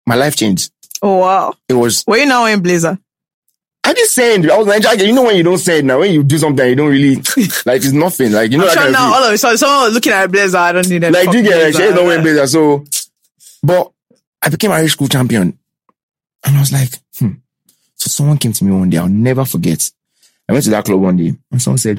[0.08, 0.72] My life changed.
[1.01, 1.54] Oh wow.
[1.68, 2.97] It was Were you now wearing blazer?
[3.84, 5.08] I just saying, I was Nigerian.
[5.08, 7.16] You know when you don't say it now, when you do something, you don't really
[7.66, 8.32] like it's nothing.
[8.32, 10.58] Like you know, I'm sure now all of a sudden someone looking at a blazer.
[10.58, 11.12] I don't need that.
[11.12, 12.47] like you get like she's not wearing blazer.
[12.47, 12.86] So,
[13.62, 13.93] but
[14.46, 15.58] I became Irish school champion,
[16.46, 17.32] and I was like, hmm.
[17.96, 18.98] So someone came to me one day.
[18.98, 19.89] I'll never forget.
[20.50, 21.98] I went to that club one day, and someone said,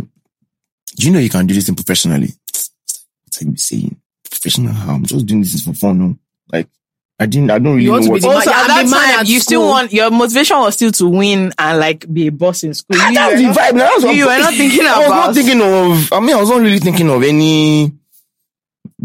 [0.96, 2.70] "Do you know you can do this thing professionally?" It's
[3.40, 3.96] like you saying
[4.28, 4.72] professional.
[4.74, 5.98] How I'm just doing this for fun.
[5.98, 6.18] No,
[6.52, 6.68] like
[7.18, 7.50] I didn't.
[7.50, 8.16] I don't really You know want to what.
[8.16, 10.92] be the Also, at I'm that time, at you still want your motivation was still
[10.92, 12.98] to win and like be a boss in school.
[12.98, 13.74] You, that was were the not- vibe.
[13.74, 16.12] Now, that's you I'm- were not thinking I was not thinking of.
[16.12, 17.92] I mean, I was not really thinking of any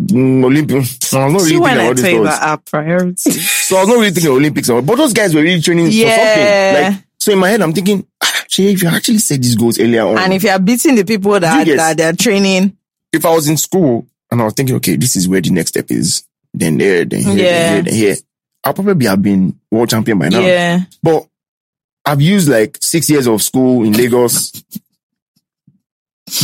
[0.08, 1.14] mm, Olympics.
[1.14, 2.74] I was not really See thinking when of I all these thoughts.
[2.74, 3.14] our.
[3.70, 4.68] So I was not really thinking Olympics.
[4.70, 6.10] But those guys were really training Yeah.
[6.10, 6.94] for something.
[6.98, 9.80] Like, so in my head, I'm thinking, ah, Shay, if you actually said these goals
[9.80, 12.76] earlier on, and if you are beating the people that, that they're training,
[13.14, 15.70] if I was in school and I was thinking, okay, this is where the next
[15.72, 16.24] step is,
[16.54, 17.44] then there, then here, Yeah.
[17.52, 18.16] then here, then here,
[18.64, 20.40] I'll probably have been world champion by now.
[20.40, 20.82] yeah.
[21.04, 21.28] But
[22.06, 24.64] I've used like six years of school in Lagos,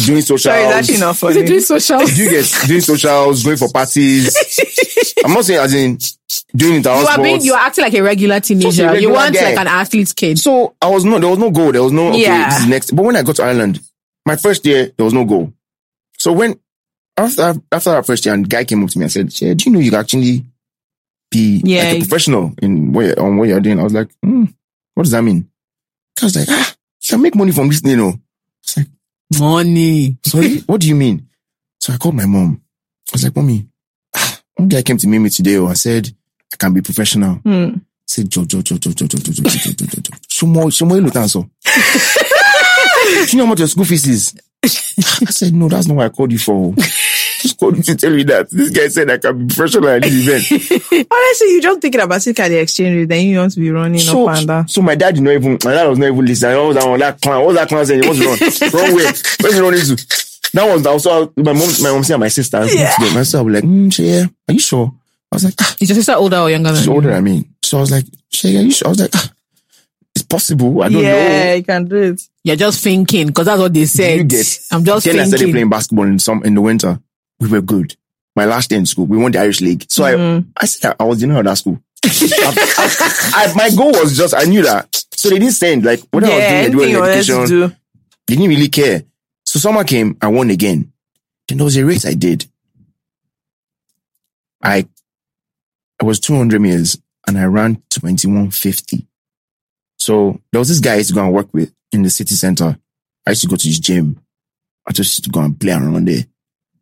[0.06, 0.44] doing socials.
[0.44, 1.80] Sorry, it's actually not Is it doing funny.
[1.80, 2.06] social?
[2.06, 4.36] Do you get doing socials, going for parties?
[5.26, 5.98] I'm not saying as in
[6.56, 7.46] doing inter You are being, sports.
[7.46, 8.84] you are acting like a regular teenager.
[8.84, 9.44] you regular want guy.
[9.46, 10.38] like an athlete's kid.
[10.40, 11.72] So I was no, there was no goal.
[11.72, 12.50] There was no okay, Yeah.
[12.50, 12.92] this is next.
[12.96, 13.80] But when I got to Ireland,
[14.26, 15.54] my first year there was no goal.
[16.18, 16.60] So when
[17.18, 19.70] after after that first year, and guy came up to me and said, "Che, "Do
[19.70, 20.46] you know you can actually
[21.32, 21.84] be Yeah.
[21.86, 24.46] like a professional in what you're, on what you're doing?" I was like, hmm,
[24.96, 25.48] "What does that mean?"
[26.22, 28.20] I was like, "Ah, you can make money from this, you know."
[28.64, 28.88] It's like,
[29.40, 30.18] Money.
[30.26, 31.28] sorry, what do you mean?
[31.80, 32.62] So I called my mom.
[33.10, 33.68] I was like, "Mommy,
[34.56, 36.10] one guy came to meet me today oh, I said,
[36.54, 37.36] I can be professional.
[37.36, 37.70] Hmm.
[37.76, 40.18] I said, Joe, Joe, Joe, Joe, Joe, Joe, Joe, Joe, Joe, Joe, Joe, Joe.
[40.30, 41.50] Shumo, Shumo, Ilu Tanso.
[41.64, 44.36] Do you know how much your school fees is?
[44.64, 46.74] I said, no, that's not what I called you for.
[47.46, 48.50] Just called you to tell you that.
[48.50, 51.08] This guy said I can be professional at this event.
[51.12, 54.00] Honestly, you just thinking about Sika the exchange rate, then you want to be running
[54.00, 54.68] So, up and down.
[54.68, 56.58] so my dad did not even, my dad was not even listening.
[56.58, 57.00] What was that one?
[57.00, 58.02] That clown, what was that clown saying?
[58.04, 58.72] He wants to run.
[58.74, 59.04] Wrong way.
[59.04, 59.96] Where's he running to?
[60.54, 62.66] That was also my mom, my mom and my sister.
[62.66, 62.96] Yeah.
[63.00, 64.92] My sister was like, mm, Shea, are you sure?
[65.32, 66.94] I was like, ah, Is your sister older or younger than she's you?
[66.94, 67.50] older than me.
[67.62, 68.88] So I was like, Shea, are you sure?
[68.88, 69.32] I was like, ah,
[70.16, 70.82] it's possible.
[70.82, 71.18] I don't Yeah, know.
[71.18, 72.22] Yeah, you can do it.
[72.44, 74.18] You're just thinking because that's what they said.
[74.18, 74.60] you get?
[74.72, 77.00] I'm just Then I started playing basketball in some, in the winter.
[77.40, 77.96] We were good.
[78.36, 79.86] My last day in school, we won the Irish League.
[79.90, 80.50] So I, mm-hmm.
[80.58, 81.80] I said, I was in that school.
[82.04, 85.04] I, I, my goal was just, I knew that.
[85.12, 87.48] So they didn't send, like, what I was yeah, doing, they anything you in education.
[87.48, 87.76] do.
[88.28, 89.04] They didn't really care.
[89.46, 90.92] So summer came, I won again.
[91.48, 92.46] Then there was a race I did.
[94.64, 94.88] I,
[96.02, 99.08] I was 200 meters and I ran 2150.
[99.98, 102.36] So there was this guy I used to go and work with in the city
[102.36, 102.78] center.
[103.26, 104.20] I used to go to his gym.
[104.88, 106.26] I just used to go and play around there.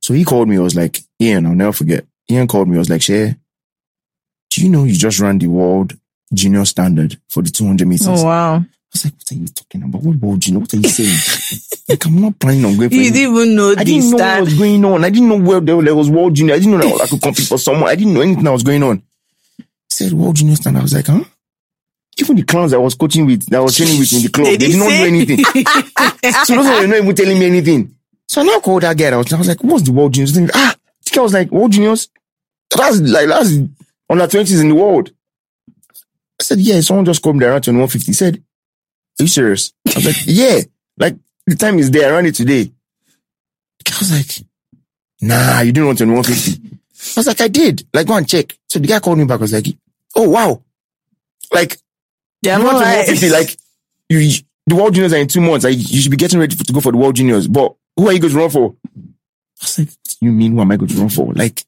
[0.04, 0.58] So he called me.
[0.58, 2.06] I was like, Ian, I'll never forget.
[2.30, 2.76] Ian called me.
[2.76, 3.36] I was like, Shay,
[4.50, 5.94] do you know you just ran the world
[6.34, 8.08] junior standard for the 200 meters?
[8.10, 8.56] Oh wow.
[8.58, 10.04] I was like, what are you talking about?
[10.04, 10.60] What world junior?
[10.60, 11.80] What are you saying?
[11.90, 14.18] like, I'm not planning on going for You any- didn't even know I didn't know
[14.18, 15.06] what was going on.
[15.06, 16.56] I didn't know where there, there was World Junior.
[16.56, 17.90] I didn't know that I could compete for someone.
[17.90, 19.02] I didn't know anything that was going on.
[19.58, 20.78] He said World Junior stand.
[20.78, 21.24] I was like, huh?
[22.20, 24.46] Even the clowns I was coaching with, that I was training with in the club,
[24.48, 25.44] they, They did not do anything.
[26.46, 27.96] so those were not even telling me anything.
[28.34, 29.06] So I now called that guy.
[29.06, 30.34] and I was, I was like, what's the World Juniors?
[30.34, 30.50] thing?
[30.56, 30.76] Ah,
[31.06, 32.10] the guy was like, World Juniors?
[32.76, 33.50] That's like, that's
[34.10, 35.12] under 20s in the world.
[35.70, 38.06] I said, yeah, someone just called me around 2150.
[38.08, 38.38] He said,
[39.20, 39.72] are you serious?
[39.88, 40.62] I was like, yeah.
[40.98, 41.16] Like,
[41.46, 42.10] the time is there.
[42.12, 42.64] I ran it today.
[42.64, 44.48] The guy was like,
[45.22, 46.80] nah, you didn't run 2150.
[47.16, 47.86] I was like, I did.
[47.94, 48.58] Like, go and check.
[48.68, 49.42] So the guy called me back.
[49.42, 49.68] I was like,
[50.16, 50.60] oh, wow.
[51.54, 51.78] Like,
[52.42, 53.30] Yeah, you like, 2150.
[53.30, 53.58] Like,
[54.10, 55.66] you, the World Juniors are in two months.
[55.66, 57.48] Like, you should be getting ready for, to go for the World Juniors.
[57.48, 58.76] But who are you going to run for?
[58.96, 59.90] I was like,
[60.20, 61.34] you mean who am I going to run for?
[61.34, 61.64] Like,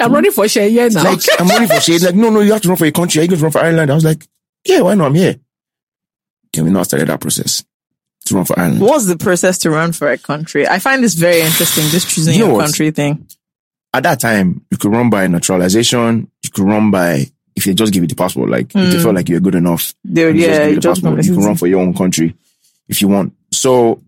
[0.00, 1.04] I'm running for share here now.
[1.04, 2.02] like, I'm running for shade.
[2.02, 3.20] Like, no, no, you have to run for a country.
[3.20, 3.90] Are you going to run for Ireland?
[3.90, 4.26] I was like,
[4.64, 5.06] yeah, why not?
[5.06, 5.36] I'm here.
[6.52, 7.64] Then we now started that process
[8.26, 8.80] to run for Ireland.
[8.80, 10.66] what's the process to run for a country?
[10.66, 12.64] I find this very interesting, this choosing You know your what?
[12.64, 13.26] country thing.
[13.94, 16.30] At that time, you could run by naturalization.
[16.42, 19.02] You could run by, if they just give you the passport, like, if they hmm.
[19.02, 19.94] felt like you're good enough.
[20.04, 22.34] They, just yeah, give you the just passport, you can run for your own country
[22.88, 23.32] if you want.
[23.52, 24.02] So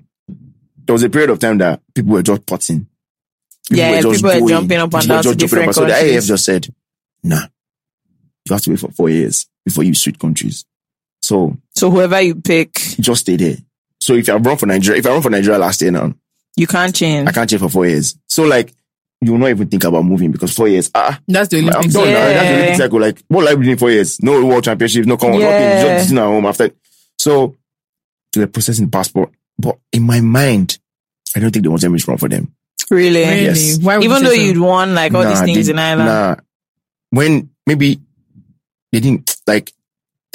[0.89, 2.86] there was a period of time that people were just potting.
[3.70, 5.74] Yeah, people were jumping up and down to different up.
[5.74, 6.24] So the countries.
[6.24, 6.66] IAF just said,
[7.22, 7.43] nah,
[8.47, 10.64] you have to wait for four years before you switch countries.
[11.20, 13.57] So So whoever you pick, just stay there.
[14.01, 16.14] So if I run for Nigeria, if I run for Nigeria last year now,
[16.57, 17.28] you can't change.
[17.28, 18.16] I can't change for four years.
[18.26, 18.72] So like,
[19.20, 21.93] you will not even think about moving because four years, ah, That's the I'm Olympics.
[21.93, 22.12] done now.
[22.14, 22.55] That's the Yeah.
[22.57, 23.01] Olympic cycle.
[23.01, 24.22] Like, what life doing four years?
[24.22, 25.51] No world championships, no come on, Yeah.
[25.51, 25.89] nothing.
[25.97, 26.70] Just sitting at home after.
[27.18, 27.55] So,
[28.32, 29.30] they were processing passport.
[29.59, 30.79] But in my mind,
[31.35, 32.53] I don't think they wanted me wrong run for them.
[32.91, 33.21] really?
[33.21, 33.43] Really?
[33.45, 33.79] Yes.
[33.79, 34.41] Why would Even you though so?
[34.41, 36.09] you'd won like all these things they- in Ireland.
[36.09, 36.37] Nah.
[37.11, 38.01] When maybe
[38.93, 39.73] they didn't, like,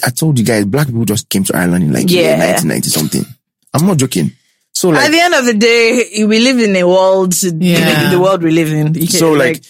[0.06, 2.38] I told you guys, black people just came to Ireland in like Yeah.
[2.38, 3.26] 1990 something.
[3.74, 4.32] I'm not joking.
[4.74, 8.10] So like, At the end of the day, we live in a world, Yeah.
[8.12, 8.94] the world we live in.
[8.96, 9.64] You so can- like,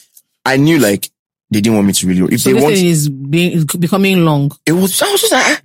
[0.46, 1.10] I knew like,
[1.52, 4.52] they didn't want me to really, if So they want, is being is becoming long.
[4.66, 5.62] it was, I was just like, ah,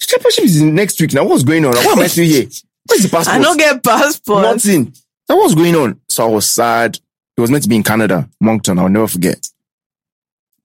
[0.00, 1.24] the championship is next week now.
[1.24, 1.74] What's going on?
[1.74, 2.46] Why am I still here?
[2.86, 3.36] Where's the passport?
[3.36, 4.42] I don't get passport.
[4.42, 4.92] Nothing.
[5.28, 6.00] That was going on.
[6.08, 6.98] So I was sad.
[7.36, 8.78] It was meant to be in Canada, Moncton.
[8.78, 9.48] I'll never forget.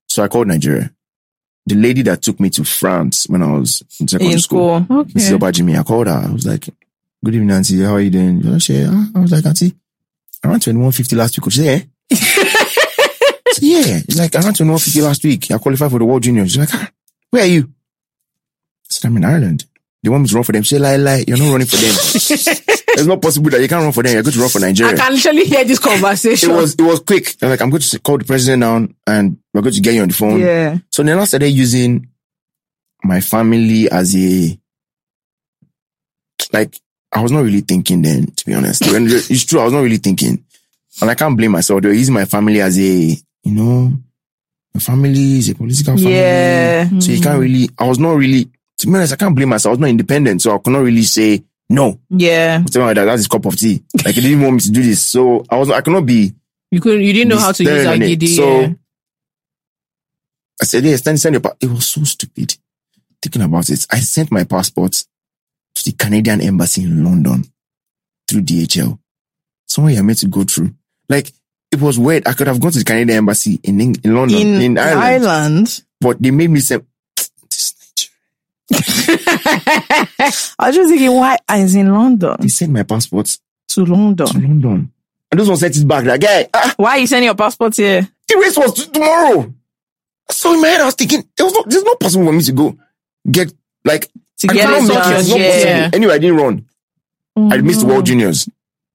[0.08, 0.92] So I called Nigeria.
[1.66, 5.06] The lady that took me to France when I was in secondary in school, school.
[5.06, 5.38] Mrs.
[5.38, 6.14] Obajimi, I called her.
[6.28, 6.66] I was like,
[7.24, 7.82] good evening, Auntie.
[7.82, 8.42] How are you doing?
[8.42, 9.06] You know, she, ah.
[9.16, 9.76] I was like, Auntie,
[10.44, 11.52] I ran 2150 last week.
[11.52, 12.16] She said, eh?
[13.52, 14.00] Said, yeah.
[14.08, 15.52] It's like, I ran 2150 last week.
[15.52, 16.52] I qualified for the World Juniors.
[16.52, 16.90] She's like, ah,
[17.30, 17.64] where are you?
[17.64, 19.66] I said, I'm in Ireland.
[20.02, 20.64] They want me run for them.
[20.64, 21.24] Said, lie, lie.
[21.28, 21.92] You're not running for them.
[21.92, 24.14] it's not possible that you can't run for them.
[24.14, 26.52] You're going to run for Nigeria I can literally hear this conversation.
[26.52, 27.36] it was it was quick.
[27.38, 30.02] They're like, I'm going to call the president down and we're going to get you
[30.02, 30.40] on the phone.
[30.40, 30.78] Yeah.
[30.90, 32.08] So then I started using
[33.04, 34.58] my family as a
[36.54, 36.80] like
[37.12, 38.84] I was not really thinking then, to be honest.
[38.86, 40.44] It's true, I was not really thinking.
[41.02, 41.82] And I can't blame myself.
[41.82, 43.94] They were using my family as a, you know,
[44.74, 46.14] my family is a political family.
[46.14, 46.88] Yeah.
[47.00, 47.42] So you can't mm.
[47.42, 48.50] really I was not really
[48.80, 49.72] to be honest, I can't blame myself.
[49.72, 52.00] I was not independent, so I could not really say no.
[52.10, 52.64] Yeah.
[52.64, 53.84] Tell my dad, that's his cup of tea.
[54.04, 55.04] Like he didn't want me to do this.
[55.06, 56.34] So I was I could not be
[56.72, 58.74] you could you didn't know how to use on So yeah.
[60.62, 62.56] I said, yes, send, send your pa-" It was so stupid.
[63.22, 64.92] Thinking about it, I sent my passport
[65.76, 67.46] to the Canadian embassy in London
[68.28, 69.00] through DHL.
[69.68, 70.74] Somewhere you're meant to go through.
[71.08, 71.32] Like,
[71.72, 72.28] it was weird.
[72.28, 75.84] I could have gone to the Canadian embassy in in London, In, in, Ireland, Ireland.
[76.02, 76.89] but they made me say, "This Nigeria."
[78.72, 83.38] I was just thinking, why is in London They sent my passport
[83.70, 84.28] to London.
[84.28, 84.92] to London?
[85.32, 86.06] And those one sent it back.
[86.06, 88.08] Like, guy, ah, Why are you sending your passport here?
[88.28, 89.52] the race was tomorrow.
[90.32, 92.44] So in my head, I was thinking, there was no, there's not possible for me
[92.44, 92.78] to go
[93.30, 93.52] get
[93.84, 94.08] like
[94.40, 95.40] To I get it done.
[95.40, 95.90] Yeah.
[95.94, 96.66] Anyway, I didn't run.
[97.36, 98.48] I missed the World Juniors.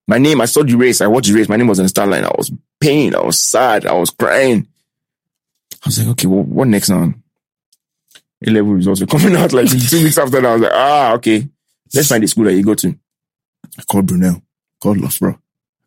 [0.06, 1.00] My name, I saw the race.
[1.00, 1.48] I watched the race.
[1.48, 2.24] My name was on the start line.
[2.24, 3.14] I was pain.
[3.14, 3.86] I was sad.
[3.86, 4.68] I was crying.
[5.72, 7.14] I was like, okay, well, what next now?
[8.46, 10.46] A level results were coming out like two weeks after that.
[10.46, 11.48] I was like, ah, okay.
[11.94, 12.96] Let's find the school that you go to.
[13.78, 14.42] I called Brunel.
[14.80, 15.38] Called Loughborough.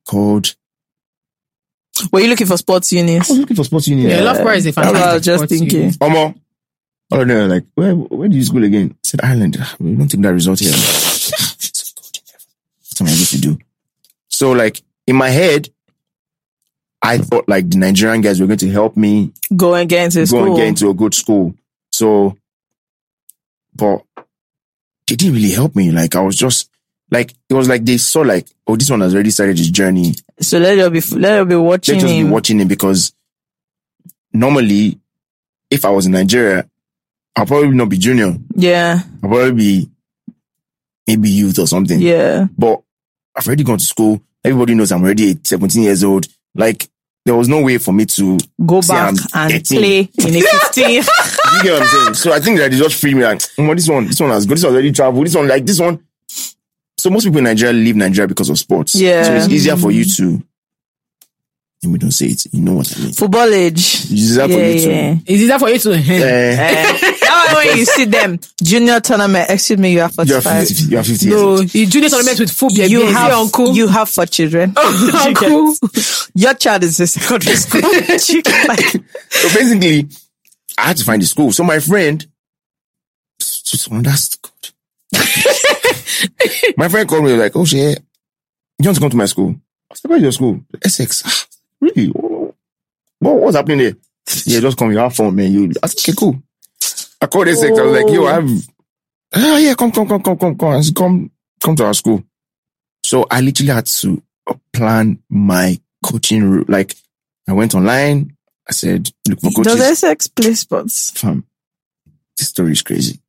[0.07, 0.55] Called.
[2.11, 4.09] Were you looking for sports I was looking for sports union.
[4.09, 5.79] Yeah, Loughborough is a That's what I was fantastic just thinking.
[5.81, 5.99] unit.
[5.99, 6.39] Omo.
[7.11, 8.91] All of them were like, where, where do you school again?
[8.93, 9.57] I said, Ireland.
[9.59, 10.71] "Ah, We don't take that result here.
[10.71, 10.81] What
[13.01, 13.57] am I supposed to do?
[14.27, 15.69] So like, in my head,
[17.01, 20.19] I thought like the Nigerian guys were going to help me Go and get into
[20.19, 20.45] go school.
[20.47, 21.53] and get into a good school.
[21.91, 22.37] So,
[23.77, 24.03] but
[25.07, 25.91] they didn't really help me.
[25.91, 26.69] Like, I was just,
[27.11, 30.13] like, it was like they saw like, oh, this one has already started his journey.
[30.41, 33.13] so let them be let them be watching Let us be watching it because
[34.33, 34.99] normally,
[35.69, 36.69] if I was in Nigeria,
[37.35, 38.35] I'll probably not be junior.
[38.55, 39.89] yeah, I'll probably be
[41.07, 41.99] maybe youth or something.
[41.99, 42.47] yeah.
[42.57, 42.81] But
[43.35, 44.21] I've already gone to school.
[44.43, 46.27] Everybody knows I'm already 17 years old.
[46.55, 46.89] Like,
[47.27, 49.77] there was no way for me to, Go back and 13.
[49.79, 50.89] play in a 15.
[50.89, 51.01] you
[51.61, 52.13] get what I'm saying?
[52.15, 54.45] So I think that they just freed me like, "Mm, this one, this one has
[54.45, 54.57] good.
[54.57, 55.25] This one already traveled.
[55.25, 55.99] This one, like this one.
[56.97, 58.95] So most people in Nigeria leave Nigeria because of sports.
[58.95, 59.23] Yeah.
[59.23, 60.41] So it's easier for you to,
[61.83, 62.47] and we don't say it.
[62.51, 63.13] You know what I mean?
[63.13, 63.75] Football age.
[63.77, 65.15] It's easier for Yeah, you to, yeah.
[65.27, 65.93] Is it that for you to?
[65.93, 69.49] eh, That when you see them junior tournament.
[69.49, 70.67] Excuse me, you are are 45.
[70.67, 72.85] 50, you are 50 years no, you junior tournament with football.
[72.85, 73.73] You You have uncle.
[73.75, 74.73] you have four children.
[74.77, 75.73] uncle.
[76.35, 77.81] Your child is in secondary school.
[79.29, 80.07] So basically,
[80.77, 81.51] I had to find the school.
[81.51, 82.25] So my friend,
[83.39, 84.51] that's good.
[86.77, 87.99] my friend called me like, oh shit,
[88.79, 89.55] you want to come to my school?
[89.91, 90.61] I said, where's your school?
[90.83, 91.23] Essex.
[91.25, 91.45] "Ah,
[91.79, 92.07] Really?
[92.07, 93.95] What, what's happening there?
[94.45, 94.91] Yeah, just come.
[94.91, 95.51] You have fun, man.
[95.51, 95.71] You.
[95.81, 96.41] I said, okay, cool.
[97.27, 97.77] I called Essex.
[97.77, 98.49] I was like, yo, I have.
[98.49, 100.81] Oh ah, yeah, come, come, come, come, come, come.
[100.95, 102.23] Come, come to our school.
[103.05, 104.23] So I literally had to
[104.71, 106.69] plan my coaching route.
[106.69, 106.95] Like,
[107.45, 108.37] I went online.
[108.69, 109.73] I said, look for coaches.
[109.75, 111.11] does Essex play sports?
[111.11, 111.45] Fam,
[112.37, 113.19] this story is crazy.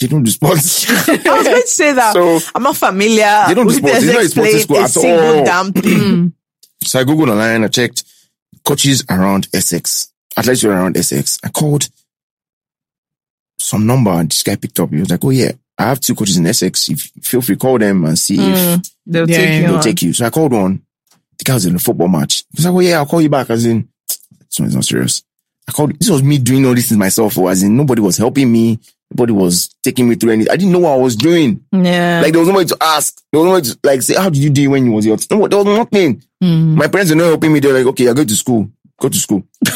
[0.00, 0.88] They don't do sports.
[1.08, 2.12] I was going to say that.
[2.12, 4.04] so, I'm not familiar They don't do sports.
[4.04, 5.44] A Essex sports school at single all.
[5.44, 6.32] damn thing.
[6.84, 7.64] so I googled online.
[7.64, 8.04] I checked
[8.64, 11.38] coaches around Essex, athletes were around Essex.
[11.44, 11.88] I called
[13.58, 14.90] some number and this guy picked up.
[14.90, 16.88] He was like, "Oh yeah, I have two coaches in Essex.
[16.88, 19.82] If feel free call them and see if Mm, they'll Yeah, take you they'll on.
[19.82, 20.82] take you." So I called one.
[21.38, 22.44] The guy was in a football match.
[22.52, 24.84] He was like, "Oh yeah, I'll call you back." As in, this one is not
[24.84, 25.22] serious.
[25.68, 25.98] I called.
[25.98, 27.36] This was me doing all this things myself.
[27.38, 28.78] Or as in, nobody was helping me.
[29.10, 30.52] Nobody was taking me through anything.
[30.52, 31.64] I didn't know what I was doing.
[31.72, 32.20] Yeah.
[32.22, 33.22] Like there was nobody to ask.
[33.32, 35.16] There was nobody to like say, how did you do it when you was your
[35.30, 36.22] no, there was nothing.
[36.40, 37.60] My parents were not helping me.
[37.60, 38.70] They're like, okay, I go to school.
[39.00, 39.44] Go to school.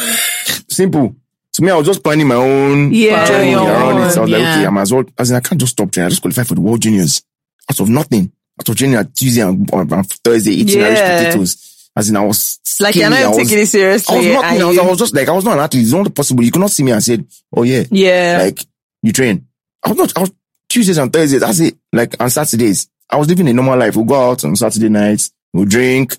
[0.69, 1.15] Simple.
[1.53, 4.11] So me, I was just planning my own Yeah, journey around it.
[4.11, 4.67] So I was like, okay, yeah.
[4.67, 5.03] I might as well.
[5.17, 6.07] As in, I can't just stop training.
[6.07, 7.21] I just qualify for the World Juniors
[7.69, 8.31] out of nothing.
[8.59, 10.85] Out of training at Tuesday and, on Thursday, eating Yeah.
[10.87, 11.89] Irish potatoes.
[11.95, 14.31] As in, I was like you're not I was- taking it I was seriously.
[14.33, 14.61] nothing.
[14.61, 15.83] I was, I was just like, I was not an athlete.
[15.83, 16.43] It's not possible.
[16.43, 17.23] You could not see me and said,
[17.55, 18.39] oh yeah, yeah.
[18.45, 18.65] like
[19.03, 19.45] you train.
[19.85, 20.17] I was not.
[20.17, 20.31] I was
[20.69, 21.41] Tuesdays and Thursdays.
[21.41, 21.75] That's it.
[21.91, 23.95] Like on Saturdays, I was living a normal life.
[23.95, 25.31] We'll go out on Saturday nights.
[25.53, 26.17] We'll drink,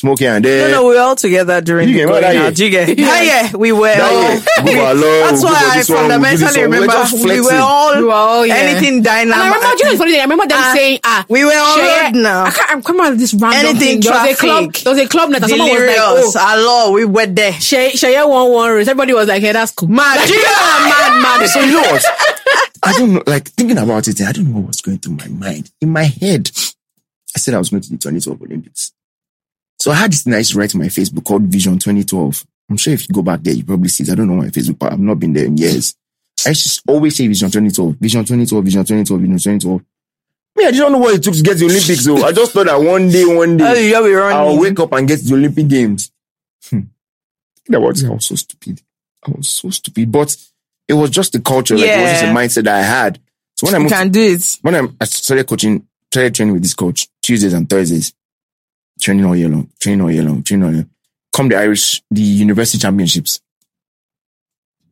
[0.00, 2.24] smoke here and no, no, we were all together during You the get going what
[2.24, 2.56] I out.
[2.56, 2.66] hear?
[2.66, 4.22] You get that year we were That all.
[4.22, 6.70] year, we were alone, That's why go I this one, we'll do this fundamentally one.
[6.70, 8.54] We're remember we were all, We were all, yeah.
[8.56, 9.34] anything dynamic.
[9.34, 10.12] And I remember, do you know what's funny?
[10.12, 10.20] thing?
[10.20, 12.44] I remember them Ah, saying, ah, we were all Seye- road now.
[12.44, 14.00] I can't, I'm coming out of this random Anything thing.
[14.00, 14.84] There was a club, traffic.
[14.84, 16.36] there was a club night and someone was like, Delirious.
[16.36, 17.52] oh, Allah, we were there.
[17.52, 18.88] Seye, Seye won one race.
[18.88, 19.88] Everybody was like, hey, that's cool.
[19.88, 21.46] Mad, mad, mad.
[21.50, 22.04] So you know what?
[22.82, 23.22] I don't know.
[23.26, 25.70] Like thinking about it, I don't know what was going through my mind.
[25.80, 26.50] In my head,
[27.34, 28.92] I said I was going to the 2012 Olympics.
[29.80, 32.44] So I had this nice write on my Facebook called Vision 2012.
[32.68, 34.10] I'm sure if you go back there, you probably see it.
[34.10, 35.96] I don't know my Facebook, but I've not been there in years.
[36.46, 39.80] I just always say Vision 2012, Vision 2012, Vision 2012, Vision 2012.
[40.56, 42.04] Me, I didn't know what it took to get to the Olympics.
[42.04, 44.36] So I just thought that one day, one day, be running.
[44.36, 46.10] I'll wake up and get to the Olympic Games.
[46.68, 46.80] Hmm.
[47.66, 48.82] Think about I was so stupid.
[49.26, 50.10] I was so stupid.
[50.12, 50.36] But
[50.88, 51.76] it was just the culture.
[51.76, 53.20] Like, it was just a mindset that I had.
[53.56, 54.58] So when I You moved, can do it.
[54.62, 58.12] when I, I started coaching, started training with this coach Tuesdays and Thursdays,
[59.00, 60.86] training all year long, training all year long, training all year.
[61.34, 63.40] Come the Irish, the university championships.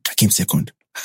[0.09, 0.71] I came second.
[0.95, 0.99] I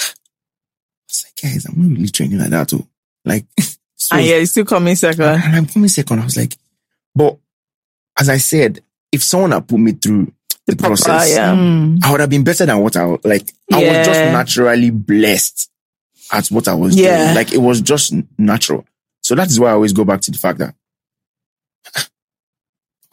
[1.08, 2.86] was like, guys, I'm not really training like that too.
[3.24, 3.46] Like,
[3.96, 5.22] so, And yeah, it's still coming second.
[5.24, 6.20] and I'm coming second.
[6.20, 6.56] I was like,
[7.14, 7.36] but
[8.18, 8.80] as I said,
[9.12, 10.32] if someone had put me through
[10.66, 11.54] the, proper, process, yeah.
[11.54, 11.96] Hmm.
[12.02, 13.48] I would have been better than what I was like.
[13.72, 15.70] I was just naturally blessed
[16.32, 17.24] at what I was Yeah.
[17.24, 17.34] doing.
[17.36, 18.86] Like it was just natural.
[19.22, 20.74] So that is why I always go back to the fact that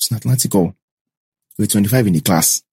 [0.01, 0.73] it's an Atlantic Hall.
[1.59, 2.63] We're 25 in the class.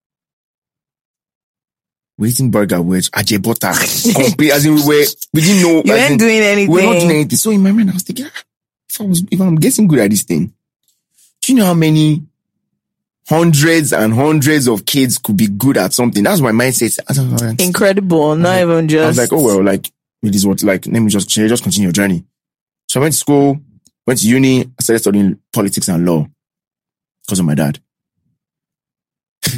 [2.16, 4.14] We're eating burger with ajebutter.
[4.24, 5.82] Complete, as in we were, we didn't know.
[5.84, 6.72] You in- doing anything.
[6.72, 7.36] we're not doing anything.
[7.36, 8.42] So in my mind, I was thinking, ah,
[8.88, 10.54] if I was, if I'm getting good at this thing,
[11.42, 12.22] do you know how many
[13.28, 16.24] hundreds and hundreds of kids could be good at something?
[16.24, 16.98] That's my mindset.
[17.42, 18.36] Like, Incredible.
[18.36, 19.04] Not even just.
[19.04, 19.92] I was like, oh well, like
[20.22, 22.24] it is what like let me just just continue your journey.
[22.88, 23.60] So I went to school,
[24.06, 26.26] went to uni, I started studying politics and law
[27.28, 27.78] because of my dad.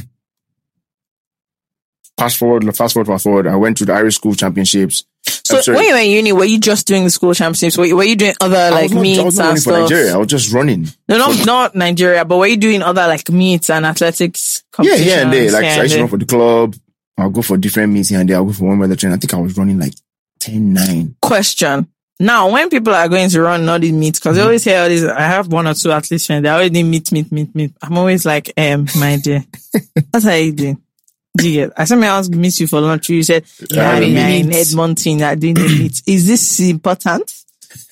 [2.18, 3.46] fast forward, fast forward, fast forward.
[3.46, 5.04] I went to the Irish School Championships.
[5.24, 7.76] So when you were in uni, were you just doing the school championships?
[7.76, 9.48] Were you, were you doing other I like was not, I meets was not and
[9.48, 9.72] running for?
[9.82, 10.14] Nigeria.
[10.14, 10.86] I was just running.
[11.08, 15.22] No, not not Nigeria, but were you doing other like meets and athletics Yeah, yeah,
[15.22, 15.50] and there.
[15.50, 16.76] Like Yeah, so I used to run for the club.
[17.18, 18.36] I'll go for different meets here and there.
[18.36, 19.12] I'll go for one weather train.
[19.12, 19.94] I think I was running like
[20.40, 21.16] 10, 9.
[21.20, 21.88] question.
[22.20, 24.42] Now, when people are going to run all these meets, because Mm-hmm.
[24.42, 26.82] I always hear all these, I have one or two athletes friends, they always need
[26.84, 27.72] meet, meet, meet, meet.
[27.82, 29.42] I'm always like, um, my dear,
[30.10, 30.82] what are you doing?
[31.36, 31.72] Do you get?
[31.78, 33.08] I said, I was meet you for lunch.
[33.08, 34.52] You said, yeah, Yeah, yeah, in.
[34.52, 36.02] Edmonton, I didn't meet.
[36.06, 37.32] Is this important?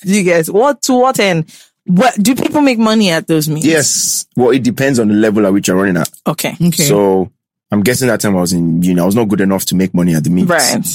[0.02, 1.50] Do you get what to what end?
[1.86, 3.64] What do people make money at those meets?
[3.64, 4.26] Yes.
[4.36, 6.10] Well, it depends on the level at which you're running at.
[6.26, 6.54] Okay.
[6.60, 6.70] Okay.
[6.82, 7.30] So
[7.70, 9.00] I'm guessing that time I was in uni.
[9.00, 10.50] I was not good enough to make money at the meets.
[10.50, 10.86] Right.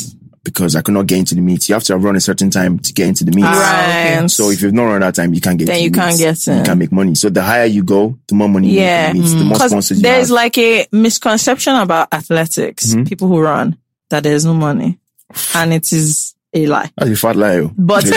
[0.44, 1.70] Because I could not get into the meet.
[1.70, 3.44] You have to have run a certain time to get into the meet.
[3.44, 4.15] Right.
[4.18, 4.28] okay.
[4.28, 6.20] So if you've not run that time, you can't get Then into you the can't
[6.20, 6.45] meets.
[6.45, 6.57] get in.
[6.60, 7.15] You can't make money.
[7.15, 9.14] So the higher you go, the more money Yeah.
[9.14, 9.24] you make.
[9.24, 10.36] at the meets, The more sponsors there's have.
[10.36, 13.03] like a misconception about athletics, Mm-hmm.
[13.06, 13.78] people who run,
[14.10, 14.99] that there's no money.
[15.56, 16.91] And it is a lie.
[16.98, 17.60] That's a fat lie.
[17.60, 17.72] oh.
[17.78, 18.06] But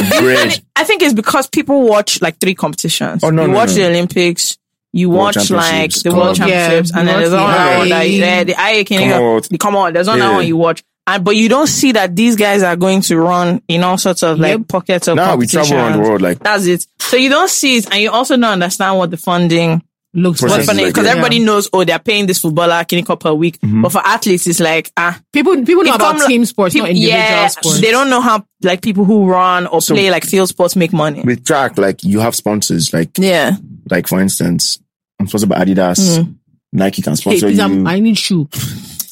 [0.76, 3.22] I think it's because people watch like three competitions.
[3.22, 3.74] Oh, no, you no, watch no.
[3.74, 4.58] the Olympics,
[4.92, 7.88] you World watch like Championships, the World Championships, Yeah, and then there's not another one
[7.90, 8.18] that IA.
[8.18, 9.42] yeah, the IA can Come on.
[9.58, 10.36] come on, there's another Yeah.
[10.38, 10.82] one you watch.
[11.08, 14.22] And but you don't see that these guys are going to run in all sorts
[14.22, 14.68] of like Yep.
[14.68, 16.86] pockets of Now we travel around the world like That's it.
[16.98, 19.82] So you don't see it, and you also don't understand what the funding
[20.14, 21.10] Looks Process What's is like funny like because that.
[21.18, 24.90] everybody knows, oh, they're paying this footballer clinical per week, but for athletes, it's like
[24.96, 27.80] ah, people people know It about come- team sports, not individual yeah, sports.
[27.82, 31.20] they don't know how like people who run or play like field sports make money.
[31.20, 33.56] with track, like you have sponsors, like Yeah,
[33.90, 34.80] like for instance,
[35.20, 36.34] I'm sponsored by Adidas.
[36.72, 37.62] Nike can Hey, sponsor please, you.
[37.62, 38.48] I'm- I need shoe.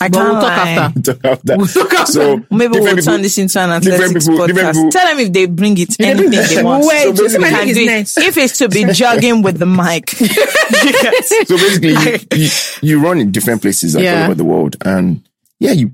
[0.05, 0.71] I But can't we'll talk lie.
[0.71, 1.13] after.
[1.45, 2.13] That- We'll talk after.
[2.13, 4.73] so Maybe we'll different turn this into an different athletics people- podcast.
[4.75, 6.65] people- Tell them if they bring it they anything they it.
[6.65, 6.85] want.
[6.87, 7.87] Wait, So this basically- Can do it.
[7.87, 8.19] nice.
[8.19, 12.49] If it's to be jogging with the mic, so basically, you, you,
[12.83, 14.19] you run in different places like, Yeah.
[14.21, 15.23] all over the world, and
[15.61, 15.93] yeah, you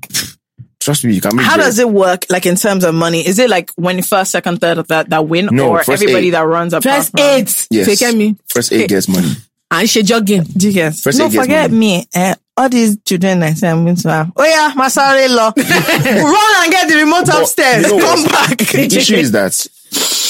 [0.80, 1.44] trust me, you can make.
[1.46, 1.66] how bread.
[1.66, 2.26] does it work?
[2.30, 5.26] Like in terms of money, is it like when first, second, third of that that
[5.28, 6.30] win, No, or first everybody eight.
[6.30, 6.82] that runs up?
[6.82, 7.66] First eight.
[7.70, 7.98] Yes.
[7.98, 8.36] Take me.
[8.48, 9.32] First eight gets money.
[9.72, 10.42] And she jogging.
[10.42, 10.96] Do you get?
[10.96, 11.80] First no, aid gets forget money.
[11.80, 12.06] me.
[12.14, 14.32] Eh, all these children I say I'm going to have.
[14.36, 15.52] Oh yeah, my sorry law.
[15.56, 17.86] Run and get the remote But upstairs.
[17.90, 18.58] you know Come back.
[18.58, 19.66] The issue is that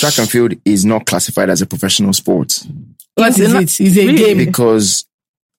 [0.01, 2.63] track and field is not classified as a professional sport
[3.15, 3.81] What is not- it?
[3.81, 4.39] It's a game.
[4.39, 5.05] because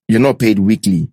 [0.08, 1.10] you're not paid weekly,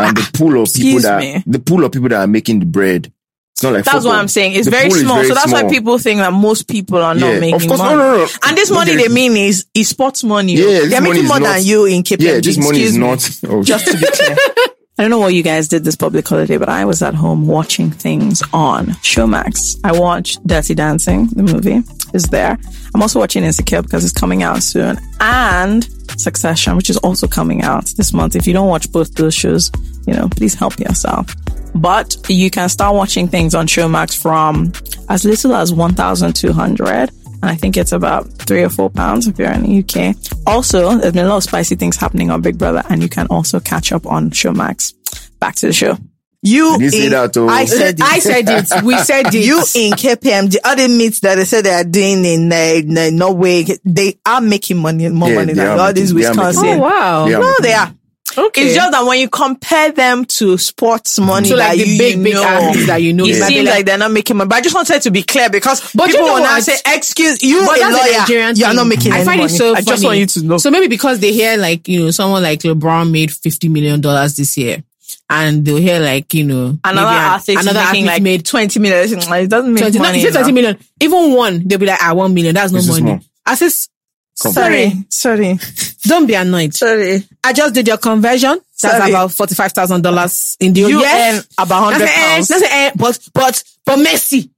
[0.00, 1.42] and the ah, pool of people that me.
[1.46, 3.12] the pool of people that are making the bread.
[3.52, 4.12] It's not like That's football.
[4.12, 4.52] what I'm saying.
[4.52, 5.16] It's The very pool is small.
[5.16, 7.78] very so that's why people think that most people are not Yeah, making of course,
[7.78, 7.96] money.
[7.96, 8.28] no, no, no.
[8.44, 10.54] And this Don't money they mean is is sports money.
[10.54, 12.20] Yeah, this They're money making is more not- than you in KPMG.
[12.34, 13.48] Yeah, this money is Excuse me.
[13.48, 13.54] not.
[13.54, 14.36] Oh, Just to be clear.
[14.98, 17.46] I don't know what you guys did this public holiday, but I was at home
[17.46, 19.78] watching things on Showmax.
[19.84, 21.82] I watched Dirty Dancing, the movie
[22.14, 22.58] is there.
[22.94, 25.86] I'm also watching Insecure because it's coming out soon and
[26.18, 28.36] Succession, which is also coming out this month.
[28.36, 29.70] If you don't watch both those shows,
[30.06, 31.34] you know, please help yourself.
[31.74, 34.72] But you can start watching things on Showmax from
[35.10, 37.10] as little as 1,200
[37.42, 40.16] and I think it's about three or four pounds if you're in the UK.
[40.46, 43.26] Also, there's been a lot of spicy things happening on Big Brother, and you can
[43.28, 44.94] also catch up on Showmax.
[45.40, 45.96] Back to the show.
[46.42, 47.48] You, You say in- that, oh.
[47.48, 48.02] I said it.
[48.02, 48.82] I said it.
[48.84, 49.44] We said it.
[49.46, 53.10] you in KPM, the other meets that they said they are doing in uh, uh,
[53.12, 56.68] Norway, they are making money, more Yeah, money than all these making- they Wisconsin.
[56.68, 57.26] Oh wow.
[57.26, 57.38] Yeah.
[57.38, 57.92] No, they are.
[58.36, 58.66] Okay.
[58.66, 61.98] It's just that when you compare them to sports money, So, like, that the you,
[61.98, 64.48] big, you big know, athletes that you know, it seems like they're not making money.
[64.48, 66.76] But I just wanted to be clear because But you people know will now say,
[66.86, 68.76] "Excuse you, But a that's a lawyer, Nigerian you are thing.
[68.76, 69.14] not making money.
[69.14, 70.58] I any find money." it so I just want you to know.
[70.58, 74.56] So maybe because they hear like, you know, someone like LeBron made $50 million this
[74.56, 74.82] year.
[75.30, 79.08] And they'll hear like, you know, another maybe athlete another athlete like made twenty million.
[79.08, 80.18] It doesn't make 20, money.
[80.20, 82.54] he said 20 Even one, they'll be like, ah, one million.
[82.54, 83.00] That's no This money.
[83.00, 83.20] small.
[83.44, 83.88] I says,
[84.36, 85.58] Sorry, sorry,
[86.02, 86.74] don't be annoyed.
[86.74, 87.22] sorry.
[87.42, 88.60] I just did your conversion.
[88.82, 89.10] That's Sorry.
[89.10, 91.38] about $45,000 in the You yes.
[91.38, 92.48] earn about hundred That's it, eh, pounds.
[92.48, 94.50] that's it, eh, but, but, but Messi,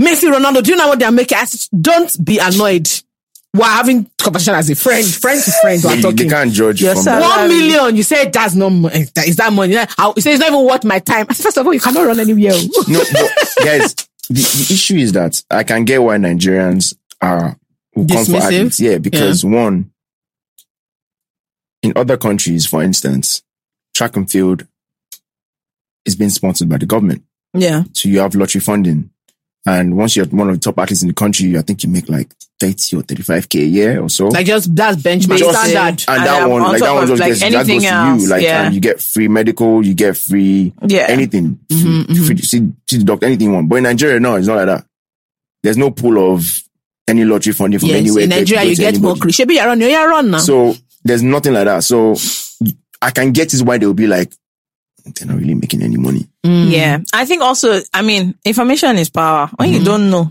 [0.00, 1.38] Messi, Ronaldo, do you know what they're making?
[1.38, 2.86] I said, don't be annoyed.
[3.54, 5.80] we're having conversation as a friend, friend to friend.
[5.82, 7.96] We're They, they can't judge Your from salary- One million.
[7.96, 9.04] You say that's not money.
[9.14, 9.74] That is that money.
[9.96, 11.26] How- You say it's not even worth my time.
[11.30, 12.52] I said, First of all, you cannot run anywhere.
[12.88, 13.30] No, but
[13.64, 13.94] guys,
[14.28, 17.56] the, the issue is that I can get why Nigerians are
[17.94, 18.40] will come for Dismissive?
[18.40, 18.80] athletes.
[18.80, 19.90] Yeah, because one,
[21.82, 23.42] in other countries, for instance,
[23.94, 24.66] track and field
[26.04, 27.22] is being sponsored by the government.
[27.54, 27.84] Yeah.
[27.92, 29.10] So you have lottery funding.
[29.64, 32.08] And once you're one of the top athletes in the country, I think you make
[32.08, 34.26] like 30 or 35k a year or so.
[34.28, 36.04] like just that's benchmark standard.
[36.08, 38.22] and and, that one, on like that one just like, gets, that goes anything to
[38.24, 38.28] you.
[38.28, 38.64] Like, yeah.
[38.64, 41.06] and you get free medical, you get free Yeah.
[41.08, 43.68] anything, Mhm, free, free, see, see the doctor, anything you want.
[43.68, 44.84] But in Nigeria, no, it's not like that.
[45.62, 46.60] There's no pool of
[47.08, 48.22] any lottery funding from Yes, anywhere.
[48.24, 49.12] in Nigeria you to get more.
[49.12, 49.32] anybody.
[49.32, 49.80] Should be run.
[49.80, 50.38] you're run now.
[50.38, 50.74] So
[51.04, 51.82] there's nothing like that.
[51.84, 52.16] So
[53.00, 54.32] I can get is why they'll be like,
[55.04, 56.28] they're not really making any money.
[56.46, 56.70] Mm.
[56.70, 56.98] Yeah.
[57.12, 59.50] I think also, I mean, information is power.
[59.56, 59.78] When Mm-hmm.
[59.78, 60.30] you don't know,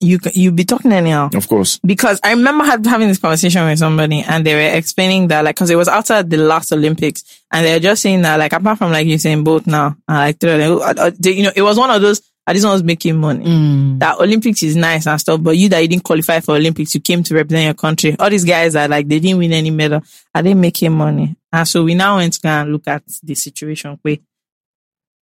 [0.00, 1.30] you, you be talking anyhow.
[1.32, 1.78] Of course.
[1.86, 5.54] because I remember had, having this conversation with somebody and they were explaining that like,
[5.56, 7.22] cause it was after the last Olympics
[7.52, 10.16] and they were just saying that like, apart from like you saying both now, and
[10.18, 12.52] like, three of them, uh, uh, they- you know, it was one of those, uh,
[12.52, 13.44] this one was making money.
[13.44, 13.98] Mm.
[13.98, 17.00] That Olympics is nice and stuff, but you that you didn't qualify for Olympics, you
[17.00, 18.16] came to represent your country.
[18.18, 20.02] All these guys are like, they didn't win any medal.
[20.34, 21.36] Are they making money?
[21.52, 23.98] And so we now went to go and look at the situation.
[24.04, 24.22] Wait,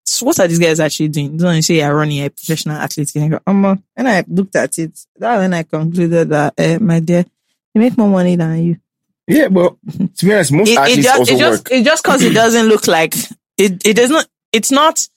[0.05, 1.37] so what are these guys actually doing?
[1.37, 3.15] Don't you say you're running a professional athlete?
[3.15, 4.99] And I go, um, and I looked at it.
[5.17, 7.25] That when I concluded that, uh, my dear,
[7.75, 8.77] you make more money than you.
[9.29, 9.77] Yeah, but
[10.17, 11.73] to be honest, most It, it athletes just, also it just, work.
[11.73, 13.15] it just cause it doesn't look like
[13.57, 15.09] it, it does not, it's not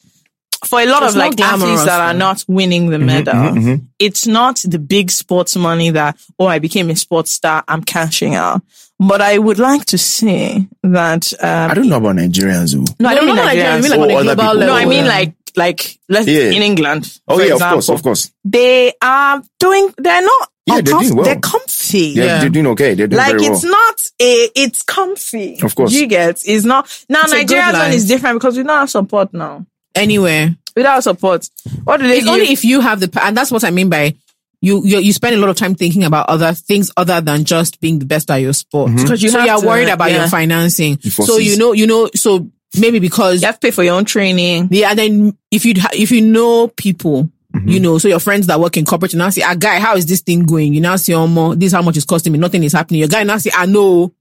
[0.66, 3.34] for a lot It's of like not athletes that are not winning the medal.
[3.34, 3.82] Mhm, mhm.
[4.00, 7.64] It's not the big sports money that, oh, I became a sports star.
[7.68, 8.62] I'm cashing out.
[9.00, 12.86] But I would like to say that, um, I don't know about Nigerians though.
[13.00, 13.78] no, I don't No, mean not Nigerians.
[13.78, 14.68] I mean like Oh, on a global level.
[14.68, 16.50] no, I mean like, like, let's, Yeah.
[16.52, 17.20] in England.
[17.28, 18.32] Oh for yeah, example, of course, of course.
[18.44, 21.26] They are doing, they're not, Yeah, they're doing well.
[21.26, 22.16] they're comfy.
[22.16, 22.40] They're, Yeah.
[22.40, 22.94] they're doing okay.
[22.96, 23.72] They're doing Like very it's well.
[23.74, 25.60] not a, it's comfy.
[25.62, 25.92] Of course.
[25.94, 26.42] you get.
[26.46, 27.22] It's not now.
[27.24, 29.66] It's a Nigeria's one is different because we don't have support now.
[29.96, 30.56] Anywhere.
[30.76, 31.50] Without support,
[31.86, 32.34] what do they It's give?
[32.34, 34.14] only if you have the, and that's what I mean by
[34.62, 37.80] you, you, you spend a lot of time thinking about other things other than just
[37.80, 38.92] being the best at your sport.
[38.96, 40.20] Because you so have you're to, worried about yeah.
[40.22, 40.96] your financing.
[40.96, 43.96] Before So you know, you know, so maybe because you have to pay for your
[43.96, 44.68] own training.
[44.72, 47.70] yeah, and then if you if you know people, Mm-hmm.
[47.70, 49.96] you know, so your friends that work in corporate, you now say, "Ah, guy, how
[49.96, 52.34] is this thing going?" You now say, "Oh, more, this is how much it's costing
[52.34, 52.38] me.
[52.40, 54.12] Nothing is happening." Your guy now say, "I know.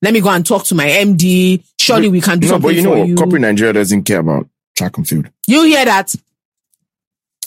[0.00, 1.62] Let me go and talk to my MD.
[1.78, 3.08] Surely we can do No, something but you know for what?
[3.08, 4.48] you." Corporate Nigeria doesn't care about
[4.78, 5.28] track and field.
[5.46, 6.14] you hear that?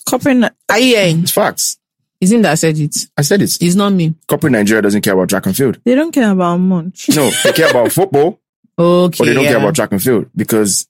[0.07, 1.21] Corporate, Are you hearing?
[1.21, 1.77] It's facts.
[2.19, 2.95] Isn't that I said it?
[3.17, 3.57] I said it.
[3.61, 4.13] It's not me.
[4.27, 5.79] Corporate Nigeria doesn't care about track and field.
[5.83, 7.09] they don't care about much.
[7.15, 8.39] No, they care about football,
[8.77, 9.15] Okay.
[9.17, 9.51] but they don't yeah.
[9.51, 10.87] care about track and field because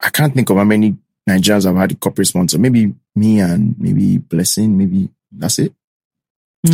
[0.00, 0.96] I can't think of how many
[1.28, 2.58] Nigerians have had a corporate sponsor.
[2.58, 4.76] Maybe me and maybe Blessing.
[4.78, 5.72] Maybe that's it.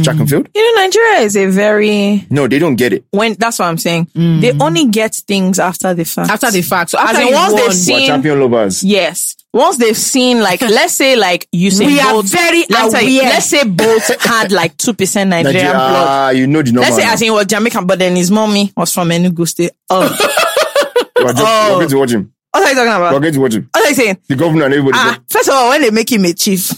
[0.02, 0.48] Track and field.
[0.54, 3.04] You know, Nigeria is a very No, they don't get it.
[3.10, 3.34] when.
[3.34, 4.08] That's what I'm saying.
[4.14, 6.30] They only get things after the fact.
[6.30, 6.90] after the fact.
[6.90, 8.82] So As after in once won, they've We're seen champion lovers.
[8.82, 9.36] Yes.
[9.52, 13.30] Once they've seen, like, let's say, like, you say We are very let's say, aware.
[13.30, 16.06] let's say Bolt had like 2% Nigerian Nigeria, blood.
[16.08, 16.80] ah, you know the number.
[16.80, 17.12] Let's say now.
[17.12, 19.72] as in he was Jamaican, but then his mommy was from Enugu State.
[19.90, 20.00] Oh,
[21.20, 21.68] we're, just, Oh.
[21.72, 22.32] we're going to watch him.
[22.50, 23.12] what are you talking about?
[23.12, 23.68] We're going to watch him.
[23.70, 24.18] What are you saying?
[24.28, 24.96] The governor and everybody.
[24.98, 26.72] Ah, first of all, when they make him a chief,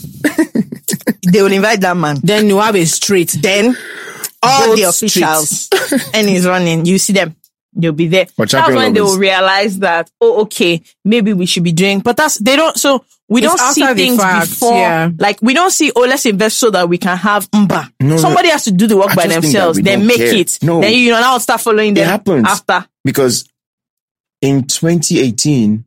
[1.33, 2.19] they will invite that man.
[2.23, 3.37] then you have a street.
[3.41, 3.77] Then
[4.43, 5.69] all Both the officials
[6.15, 6.85] and he's running.
[6.87, 7.37] You see them.
[7.79, 8.27] They'll be there.
[8.37, 12.17] But That's when they will realize that, oh, okay, maybe we should be doing, but
[12.17, 15.11] that's, they don't, so we It's don't see things fact, before, yeah.
[15.19, 17.93] like we don't see, oh, let's invest so that we can have umba.
[18.01, 18.17] No, no.
[18.17, 20.17] Somebody has to do the work I by just think that themselves, we then make
[20.17, 20.35] care.
[20.37, 20.59] it.
[20.63, 20.81] No.
[20.81, 22.47] Then you know, now start following them happens.
[22.47, 22.87] after.
[23.05, 23.47] because
[24.41, 25.85] in 2018,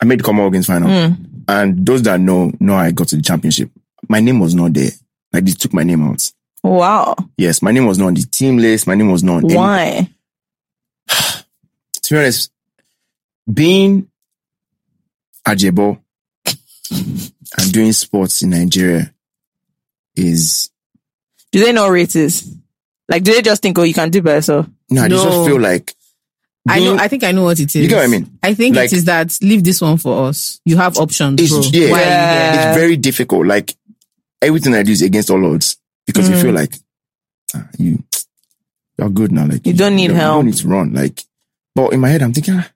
[0.00, 0.88] I made the Commonwealth Games final.
[0.88, 1.44] Mm.
[1.48, 3.70] And those that know, know I got to the championship.
[4.12, 4.90] My name was not there.
[5.32, 6.30] Like they took my name out.
[6.62, 7.16] Wow.
[7.38, 8.86] Yes, my name was not on the team list.
[8.86, 10.10] My name was not on any- Why?
[11.08, 11.44] to
[12.10, 12.52] be honest,
[13.50, 14.08] being
[15.48, 15.98] Ajebo
[16.90, 19.14] and doing sports in Nigeria
[20.14, 20.68] is
[21.50, 22.46] Do they know rates?
[23.08, 24.66] Like, do they just think, oh, you can do by yourself?
[24.90, 25.94] no, I just feel like
[26.68, 26.96] I know.
[26.96, 27.76] I think I know what it is.
[27.76, 28.38] You get what I mean?
[28.42, 30.60] I think Like- it is that leave this one for us.
[30.66, 31.80] You have options, It's- bro.
[31.80, 31.90] yeah.
[31.90, 33.46] Why are it's very difficult.
[33.46, 33.74] Like
[34.42, 36.74] everything I do is against all odds because you feel like
[37.54, 38.02] ah, you
[38.98, 39.46] you're good now.
[39.46, 40.38] Like You don't need you help.
[40.38, 40.92] don't need to run.
[40.92, 41.22] Like,
[41.74, 42.70] but in my head, I'm thinking, ah,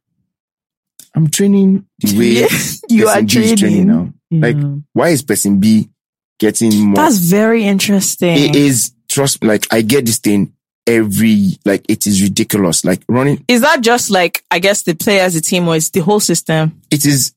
[1.14, 2.24] I'm training the way
[2.88, 3.86] you person are is training.
[3.86, 4.12] now.
[4.30, 4.56] Like,
[4.92, 5.88] why is person B
[6.38, 6.96] getting more?
[6.96, 8.36] That's very interesting.
[8.36, 9.42] it is trust.
[9.44, 10.52] Like, I get this thing
[10.86, 11.58] every.
[11.64, 12.84] Like, it is ridiculous.
[12.84, 13.44] Like running.
[13.48, 16.80] Is that just like, I guess the players, the team, or it's the whole system?
[16.90, 17.34] It is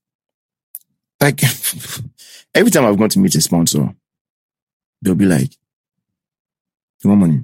[1.22, 1.41] like
[2.56, 3.93] every time I've gone to meet a sponsor,
[5.02, 5.52] they'll be like,
[7.04, 7.44] You want money?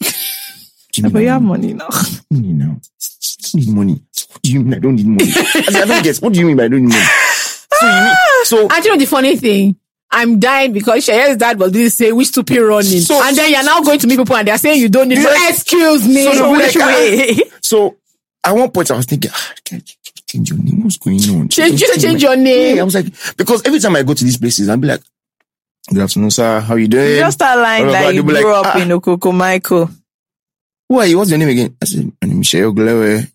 [1.12, 1.88] But you have money now.
[2.30, 2.80] money now?
[3.54, 4.02] Need money.
[4.32, 5.30] What do you mean I don't need money?
[5.34, 6.16] I, I don't get.
[6.18, 7.04] What do you mean by I don't need money?
[7.04, 8.14] So you mean
[8.44, 8.56] so?
[8.62, 9.76] You know the funny thing?
[10.10, 13.00] I'm dying because Shaya's dad was doing say which stupid running.
[13.00, 15.20] So- and then you're now going to meet people and they're saying you don't need
[15.22, 16.22] so excuse me.
[16.32, 17.36] So like, way?
[17.60, 17.96] So
[18.42, 19.82] at one point I was thinking, ah, can I
[20.26, 20.82] change your name?
[20.84, 21.48] What's going on?
[21.48, 22.76] Change, you change my- your name.
[22.76, 23.06] Yeah, I was like,
[23.36, 25.02] because every time I go to these places, I'll be like,
[25.88, 26.60] good afternoon, sir.
[26.60, 27.12] How you doing?
[27.12, 28.80] You just start lying Blah, blah, that you grew like, up ah.
[28.80, 29.90] in Okokomaiko.
[30.88, 31.18] You?
[31.18, 31.76] What's your name again?
[31.82, 33.30] I said, my name is Seye Ogunlewe.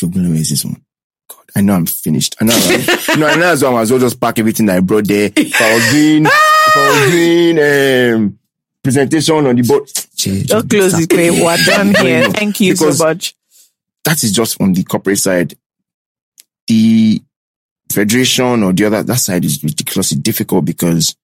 [0.00, 0.82] Which Glewe is this one?
[1.28, 2.36] God, I know I'm finished.
[2.40, 3.72] I know, I'm, no, I know as well.
[3.72, 5.30] I might as well just pack everything that I brought there.
[5.34, 8.38] If I was doing, if I was doing, um,
[8.82, 9.86] presentation on the board.
[9.86, 11.32] Just close it, quick.
[11.42, 12.30] We're done here.
[12.30, 13.34] Thank you because so much.
[14.04, 15.56] That is just on the corporate side.
[16.66, 17.22] The
[17.90, 21.16] federation or the other, that side is ridiculously difficult because,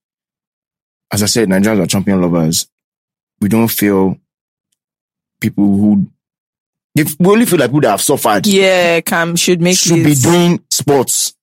[1.12, 2.68] as I said, Nigerians are champion lovers.
[3.40, 4.16] We don't feel
[5.40, 6.06] people who,
[6.94, 10.14] if we only feel like people that have suffered Yeah, Cam should make should be
[10.14, 11.34] doing sports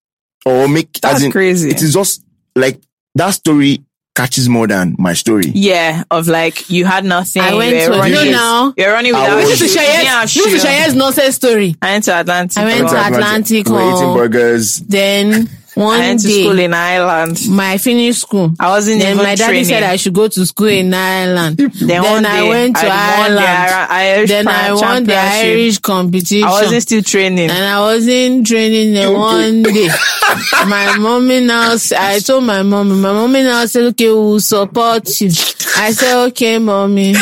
[0.46, 1.70] or make, as That's in, crazy.
[1.70, 2.24] it is just
[2.56, 2.82] like
[3.16, 3.84] that story
[4.20, 5.44] catches more than my story.
[5.54, 7.42] Yeah, of like you had nothing.
[7.42, 9.72] I went you were to, you running, know now, You're running without was- this is
[9.74, 9.76] shoes.
[9.82, 10.96] You didn't have Shaya's, this is shoes.
[10.96, 11.76] Nonsense story.
[11.82, 12.58] I went to Atlantic.
[12.58, 14.78] I went Went to to Atlantic We were eating burgers.
[14.80, 15.50] Then
[15.80, 17.40] one I went to day, school in Ireland.
[17.50, 18.52] my finished school.
[18.60, 19.66] I wasn't Then even my daddy training.
[19.66, 21.58] said I should go to school in Ireland.
[21.58, 23.92] then, then I day, went to I won the Ireland.
[23.92, 25.16] Irish Then I won the.
[25.16, 26.44] Irish competition.
[26.48, 27.50] I wasn't still training.
[27.50, 29.88] and I wasn't training the one day.
[30.68, 35.30] my mommy now, I told my mommy, my mommy now said, okay, we'll support you.
[35.78, 37.14] I said, okay, mommy.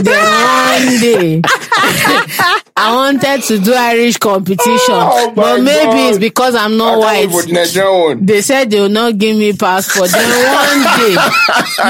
[0.00, 1.42] then one day,
[2.76, 6.08] I wanted to do Irish competition, Oh but maybe God.
[6.10, 7.52] it's because I'm not I can't wait for white.
[8.10, 10.10] The They said they will not give me passport.
[10.10, 11.16] Then one day,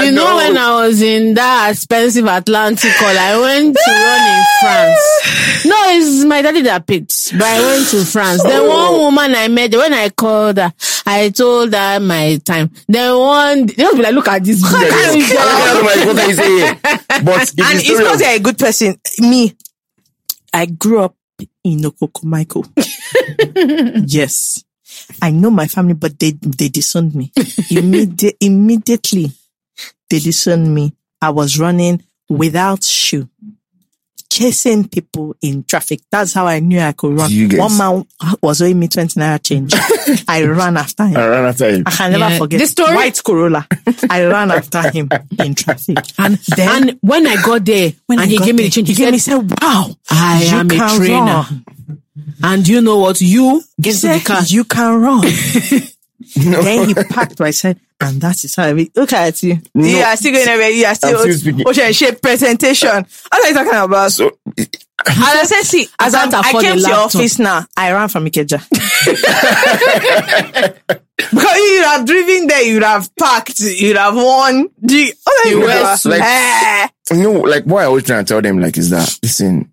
[0.05, 0.35] you know, know.
[0.37, 5.65] when I was in that expensive Atlantic Hall, I went to run in France.
[5.65, 8.43] No, it's my daddy that paid, but I went to France.
[8.43, 8.69] Then oh.
[8.69, 10.73] one woman I met, when I called her,
[11.05, 12.71] I told her my time.
[12.87, 14.61] Then one, they'll be like, look at this.
[14.61, 15.13] Yeah, guy.
[15.15, 15.33] yeah.
[15.35, 16.79] That's what you say here.
[17.23, 18.99] But and it's story because of- you're a good person.
[19.19, 19.55] Me,
[20.53, 21.15] I grew up
[21.63, 22.65] in Okokomaiko.
[24.07, 24.64] yes.
[25.21, 27.31] I know my family, but they, they disowned me.
[27.35, 29.31] Immedi- immediately,
[30.09, 30.93] they disowned me.
[31.21, 33.29] I was running without shoe,
[34.29, 36.01] chasing people in traffic.
[36.11, 37.29] That's how I knew I could run.
[37.47, 38.05] Guys- One man
[38.41, 39.73] was owing me 20 naira change.
[40.27, 41.17] I ran after him.
[41.17, 41.83] I ran after him.
[41.85, 42.37] I can never Yeah.
[42.37, 42.59] forget.
[42.59, 43.67] This story- White Corolla.
[44.09, 45.09] I ran after him
[45.39, 45.97] in traffic.
[46.19, 48.69] And, Then- and when I got there, When and I he got gave me the
[48.69, 51.25] change, he he, gave said, me said, "Wow, I you am a trainer.
[51.25, 51.65] run."
[52.43, 53.21] And you know what?
[53.21, 54.41] You get to the car.
[54.45, 55.21] you can run.
[56.35, 57.39] then he packed.
[57.41, 59.59] I said, and that is how we look at you.
[59.73, 60.69] You are still going there.
[60.71, 62.89] You are still, still ocean shape presentation.
[62.89, 64.11] What are you talking about?
[64.11, 64.67] So and
[65.07, 68.59] I said, see, as I'm, I came to your office now, I ran from Ikeja.
[71.17, 74.69] because you have driven there, you have packed, you have won.
[74.83, 76.87] Do you, what are you You were like- Eh.
[77.13, 79.71] know, like what I always try to tell them, like, is that listen,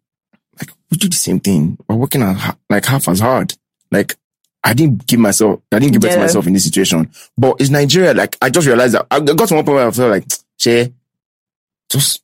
[0.93, 1.78] we do the same thing.
[1.89, 2.36] We're working on
[2.69, 3.55] like half as hard.
[3.90, 4.14] Like
[4.62, 7.10] I didn't give myself, I didn't give it to myself in this situation.
[7.36, 8.12] But it's Nigeria.
[8.12, 10.24] Like I just realized that I got to one point where I felt like,
[10.59, 10.93] Che,
[11.89, 12.23] just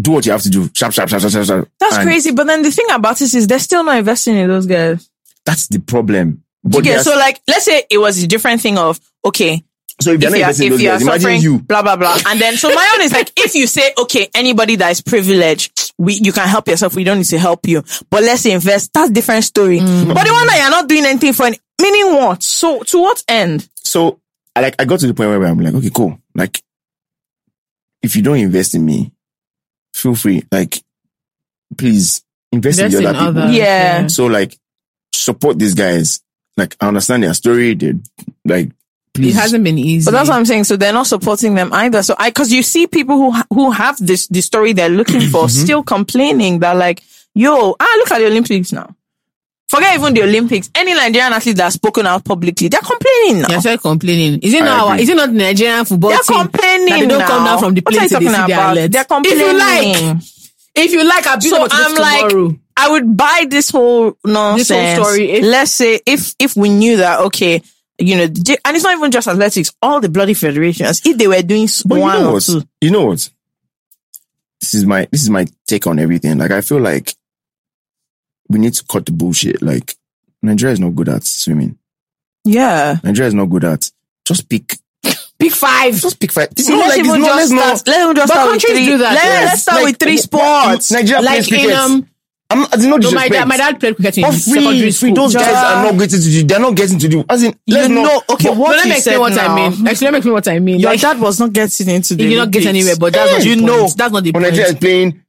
[0.00, 0.70] do what you have to do.
[0.74, 1.68] Sharp, sharp, sharp, sharp, sharp.
[1.78, 2.32] That's And crazy.
[2.32, 5.10] But then the thing about this is they're still not investing in those guys.
[5.44, 6.42] That's the problem.
[6.64, 9.62] But Okay, so like, let's say it was a different thing of, okay,
[10.00, 11.58] so if if you are, investing in if those you guys, imagine you.
[11.58, 12.18] blah, blah, blah.
[12.26, 15.87] And then, so my own is like, if you say, okay, anybody that is privileged,
[15.98, 16.94] we, you can help yourself.
[16.94, 18.92] We don't need to help you, but let's invest.
[18.94, 19.80] That's different story.
[19.80, 20.14] Mm.
[20.14, 22.42] But the one that you're not doing anything for, any, meaning what?
[22.42, 23.68] So to what end?
[23.76, 24.20] So
[24.54, 26.18] I like I got to the point where I'm like, okay, cool.
[26.34, 26.62] Like,
[28.02, 29.12] if you don't invest in me,
[29.92, 30.44] feel free.
[30.52, 30.82] Like,
[31.76, 32.22] please
[32.52, 33.42] invest, Invest in the in other people.
[33.42, 33.56] others.
[33.56, 34.06] Yeah.
[34.06, 34.56] So like,
[35.12, 36.20] support these guys.
[36.56, 37.74] Like, I understand their story.
[37.74, 37.94] They
[38.44, 38.70] like,
[39.26, 40.04] It hasn't been easy.
[40.04, 40.64] But that's what I'm saying.
[40.64, 42.02] So they're not supporting them either.
[42.02, 45.44] So I, cause you see people who, who have this, the story they're looking for
[45.44, 45.64] Mm-hmm.
[45.64, 47.02] still complaining that like,
[47.34, 48.94] yo, ah, look at the Olympics now.
[49.68, 50.70] Forget even the Olympics.
[50.74, 53.60] Any Nigerian athlete that's spoken out publicly, they're complaining now.
[53.60, 54.40] Still complaining.
[54.40, 54.98] Is it not?
[54.98, 56.38] is it not Nigerian football They're team?
[56.40, 58.90] complaining that they don't come down from the plane they see their alert.
[58.92, 59.40] They're complaining.
[59.40, 60.22] If you like,
[60.74, 62.56] if you like, I'll be so I'm like, tomorrow.
[62.78, 64.68] I would buy this whole nonsense.
[64.68, 67.60] This whole story if- Let's say if if we knew that, okay,
[67.98, 68.36] you know, and
[68.76, 72.00] it's not even just athletics, all the bloody federations, if they were doing But you
[72.00, 72.42] one know or what?
[72.44, 73.28] two, You know what?
[74.60, 76.38] This is my this is my take on everything.
[76.38, 77.14] Like, I feel like
[78.48, 79.62] we need to cut the bullshit.
[79.62, 79.94] Like,
[80.42, 81.78] Nigeria is not good at swimming.
[82.44, 83.90] yeah, Nigeria is not good at.
[84.24, 84.76] Just pick
[85.38, 85.94] Pick five.
[85.94, 86.48] Just pick five.
[86.50, 87.86] It's See, not let's like it's even not, just let's start.
[87.86, 87.92] not.
[87.92, 88.84] Let them just but start with three.
[88.86, 89.14] Do that.
[89.14, 89.44] Let, yes.
[89.50, 90.90] Let's start like, with three sports.
[90.90, 91.76] Nigeria plays Like in cricket.
[91.78, 92.08] um,
[92.50, 93.32] I'm not, it's not no, my disrespect.
[93.32, 95.08] dad, my dad played cricket in For secondary school.
[95.08, 95.12] free.
[95.14, 96.44] Those guys are not getting to do.
[96.44, 97.24] They're not getting to do.
[97.28, 98.02] As in, let's You not.
[98.04, 99.54] know, okay, but- what No, let me explain what now.
[99.54, 99.86] I mean.
[99.86, 100.80] Actually, let me explain what I mean.
[100.80, 103.32] Your Like, dad was not getting into the he did not get anywhere, but that's
[103.32, 103.80] not You the know.
[103.80, 103.96] point.
[103.98, 104.42] That's not the point.
[104.44, 105.22] When Nigeria is playing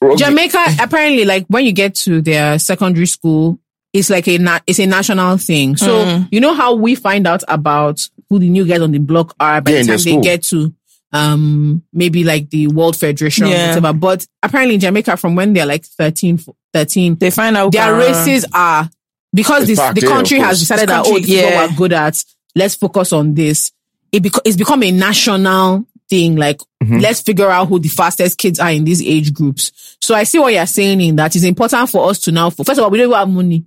[0.00, 3.60] rugby, Jamaica, apparently, like when you get to their secondary school,
[3.92, 5.76] it's like a na- it's a national thing.
[5.76, 6.28] So Mm.
[6.32, 9.60] you know how we find out about who the new guys on the block are
[9.60, 10.74] by Yeah, the time they get to
[11.12, 13.68] um maybe like the World Federation, Yeah.
[13.76, 13.92] whatever.
[13.92, 16.38] But apparently, in Jamaica, from when they're like 13,
[16.72, 18.88] 13 They find out their uh, races are
[19.32, 21.54] because this, the country of has decided This that oh, country, this is yeah.
[21.62, 22.24] what we're good at.
[22.54, 23.72] Let's focus on this.
[24.12, 26.36] It beco- it's become a national thing.
[26.36, 26.98] Like Mm-hmm.
[26.98, 29.96] let's figure out who the fastest kids are in these age groups.
[30.00, 32.50] So I see what you're saying in that it's important for us to now.
[32.50, 33.64] First of all, we don't even have money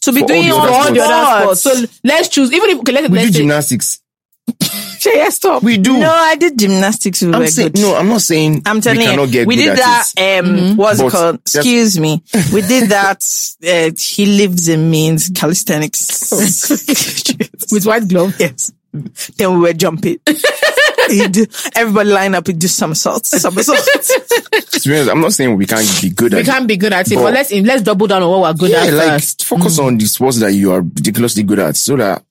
[0.00, 1.60] to be For doing all, other for all the other sports.
[1.60, 2.52] So let's choose.
[2.52, 4.00] Even if okay, let's, we let's do say, gymnastics.
[4.98, 5.62] Say yes, stop.
[5.62, 5.96] We do.
[5.98, 7.22] No, I did gymnastics.
[7.22, 7.80] We I'm were saying good.
[7.82, 7.94] no.
[7.94, 10.12] I'm not saying I'm telling we you, cannot get we good did at that.
[10.16, 10.44] it.
[10.44, 11.40] Um, what's it called?
[11.44, 12.22] just- Excuse me.
[12.52, 13.24] We did that.
[13.64, 16.30] Uh, he lives in means calisthenics.
[17.72, 18.34] with white glove.
[18.40, 18.72] yes.
[19.36, 20.18] Then we were jumping.
[21.10, 21.46] He'd-
[21.76, 23.28] everybody line up and do somersaults.
[23.40, 23.86] Somersaults.
[24.82, 26.76] To be honest, I'm not saying we can't be good We at We can't be
[26.76, 28.92] good at it, but, But- let's let's double down on what we're good Yeah, at
[28.94, 29.44] like first.
[29.44, 32.24] focus on the sports that you are ridiculously good at, so that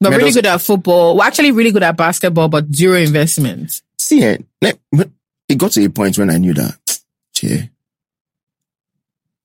[0.00, 0.22] but medals.
[0.22, 1.16] really good at football.
[1.16, 3.82] We're actually really good at basketball, but zero investment.
[3.98, 4.80] See eh, it.
[5.48, 7.00] It got to a point when I knew that.
[7.42, 7.64] Yeah.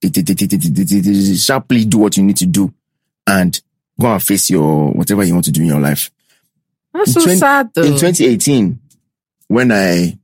[0.03, 2.73] Eh, sharply do what you need to do
[3.27, 3.59] and
[3.99, 6.11] go and face your whatever you want to do in your life.
[6.93, 7.83] That's in so 20, sad though.
[7.83, 8.79] In 2018,
[9.47, 10.17] when I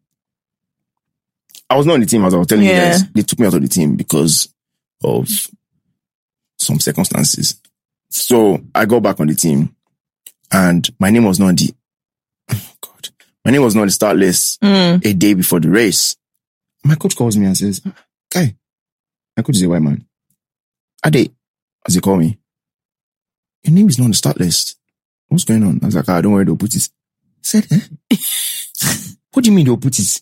[1.70, 2.72] I was not on the team as I was telling yeah.
[2.72, 4.49] you guys, they took me out of the team because
[5.03, 5.28] of
[6.58, 7.60] some circumstances.
[8.10, 9.76] So I got back on the team
[10.52, 11.73] and my name was not on the
[12.52, 13.10] oh God,
[13.45, 15.06] my name was not on the start list Mm.
[15.06, 16.15] a day before the race.
[16.84, 17.82] My coach calls me and says,
[18.34, 18.56] Guy,
[19.38, 20.06] my coach is a white man.
[21.06, 21.32] Ade,
[21.88, 22.38] as they call me,
[23.64, 24.78] your name is not on the start list.
[25.28, 25.80] What's going on?
[25.82, 26.90] I was like, ah, don't worry, they'll put it.
[27.41, 27.80] Said, eh?
[29.34, 30.22] what do you mean they'll put it?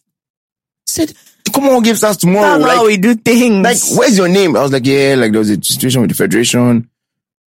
[0.85, 1.13] Said,
[1.53, 2.59] come on, game us tomorrow.
[2.59, 3.63] That's how we do things.
[3.63, 4.55] like, where's your name?
[4.55, 6.89] I was like, yeah, like there was a situation with the federation.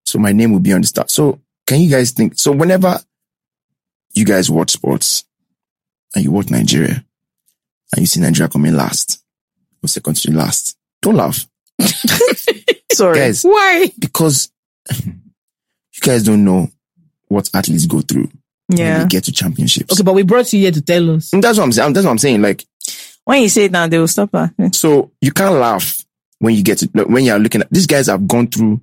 [0.05, 1.11] So my name will be on the start.
[1.11, 1.39] So
[1.71, 2.37] can you guys think?
[2.37, 2.99] So whenever
[4.13, 5.23] you guys watch sports
[6.13, 7.05] and you watch Nigeria
[7.93, 9.23] and you see Nigeria coming last
[9.81, 11.47] or second to last, don't laugh.
[12.91, 13.17] Sorry.
[13.19, 13.89] Guys, Why?
[13.97, 14.51] because
[14.97, 16.67] you guys don't know
[17.29, 18.29] what athletes go through
[18.67, 19.03] when Yeah.
[19.03, 19.93] they get to championships.
[19.93, 21.31] Okay, but we brought you here to tell us.
[21.31, 21.93] And that's what I'm saying.
[21.93, 22.41] That's what I'm saying.
[22.41, 22.65] Like,
[23.23, 24.53] When you say it now, they will stop her.
[24.73, 26.03] So you can't laugh
[26.39, 28.81] when you get to, when you're looking at, these guys have gone through,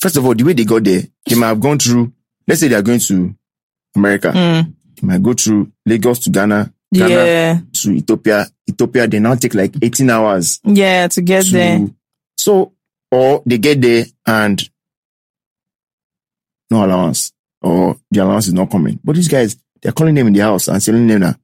[0.00, 2.12] first of all, the way they got there, they might have gone through,
[2.46, 3.34] let's say they are going to
[3.96, 4.32] America.
[4.32, 4.74] Mm.
[5.00, 7.60] They might go through Lagos to Ghana, Ghana Yeah.
[7.72, 8.46] to Ethiopia.
[8.68, 11.86] Ethiopia, they now take like 18 hours Yeah, to get to, there.
[12.36, 12.72] so,
[13.10, 14.62] or they get there and
[16.70, 18.98] no allowance or the allowance is not coming.
[19.04, 21.38] But these guys, they're calling them in the house and telling them that,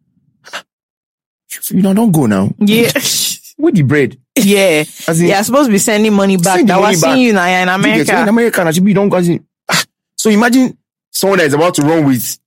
[1.71, 2.51] you know, don't go now.
[2.59, 2.91] Yeah.
[3.59, 4.17] With the bread.
[4.39, 4.85] yeah.
[5.07, 6.57] As in, Yeah, supposed to be sending money back.
[6.57, 8.29] Send That was seeing you now in get- In America.
[8.29, 9.21] America, and you don't go
[9.69, 9.85] ah.
[10.17, 10.79] So imagine
[11.21, 12.39] someone that is about to run with,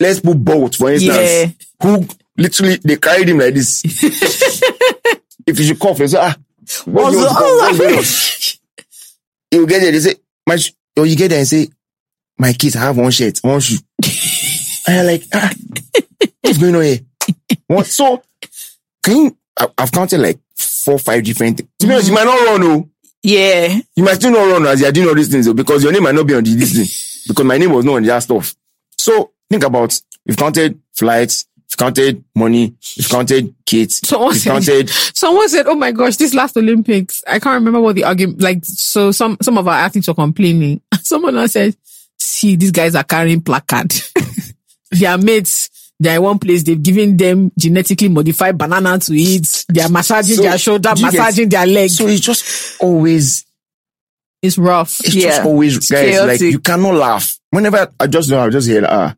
[0.00, 1.46] let's put Bolt, for instance, Yeah.
[1.82, 2.06] who
[2.38, 3.82] literally, they carried him like this.
[5.46, 6.34] if you should cough, they say, ah,
[6.86, 7.58] what's Also- going on?
[7.60, 9.60] What's going on?
[9.60, 10.14] Will get there, they say,
[10.46, 11.68] my, sh-, or you get there and say,
[12.38, 13.76] my kids I have one shirt, one shoe.
[14.86, 15.52] and you're like, ah,
[16.40, 16.98] what's going on here?
[17.66, 17.86] What?
[17.86, 18.22] So,
[19.04, 21.68] can you, I- I've counted like four, five different things.
[21.80, 22.88] To be honest, you might not run, oh
[23.22, 23.78] Yeah.
[23.96, 26.02] you might still not run as you're doing all these things though, because your name
[26.02, 28.54] might not be on the this thing because my name was not on that stuff.
[28.98, 34.90] So think about we've counted flights, we've counted money, we've counted kids, Someone said- counted
[35.14, 38.40] Someone said, "Oh my gosh, this last Olympics, I can't remember what the argument.
[38.40, 40.80] Like, so some some of our athletes were complaining.
[41.02, 41.76] Someone else said,
[42.18, 43.92] "See, these guys are carrying placard.
[44.90, 45.70] Their mates,
[46.02, 46.62] they're in one place.
[46.64, 49.64] They've given them genetically modified banana to eat.
[49.72, 51.96] They are massaging So, their shoulder, do get- massaging their legs.
[51.96, 53.44] so it's just always
[54.42, 54.98] it's rough.
[55.04, 55.28] it's Yeah.
[55.28, 57.38] just always It's guys like you cannot laugh.
[57.50, 59.14] Whenever I just know I just hear ah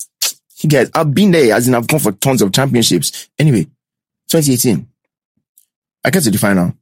[0.60, 3.28] you guys I've been there as in I've gone for tons of championships.
[3.38, 3.64] Anyway,
[4.28, 4.86] 2018.
[6.04, 6.74] I get to the final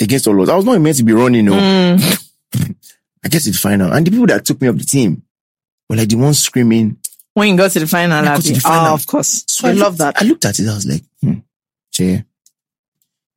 [0.00, 0.50] against all odds.
[0.50, 1.52] I was not meant to be running, no.
[1.54, 2.20] Mm.
[3.24, 3.92] I get to the final.
[3.92, 5.22] And the people that took me off the team
[5.88, 6.96] were like the ones screaming.
[7.34, 8.92] When you go to the final, I got to the final.
[8.92, 9.44] Oh, of course.
[9.48, 10.20] So I I love that.
[10.20, 10.68] I looked at it.
[10.68, 11.38] I was like, hmm,
[11.92, 12.24] Che,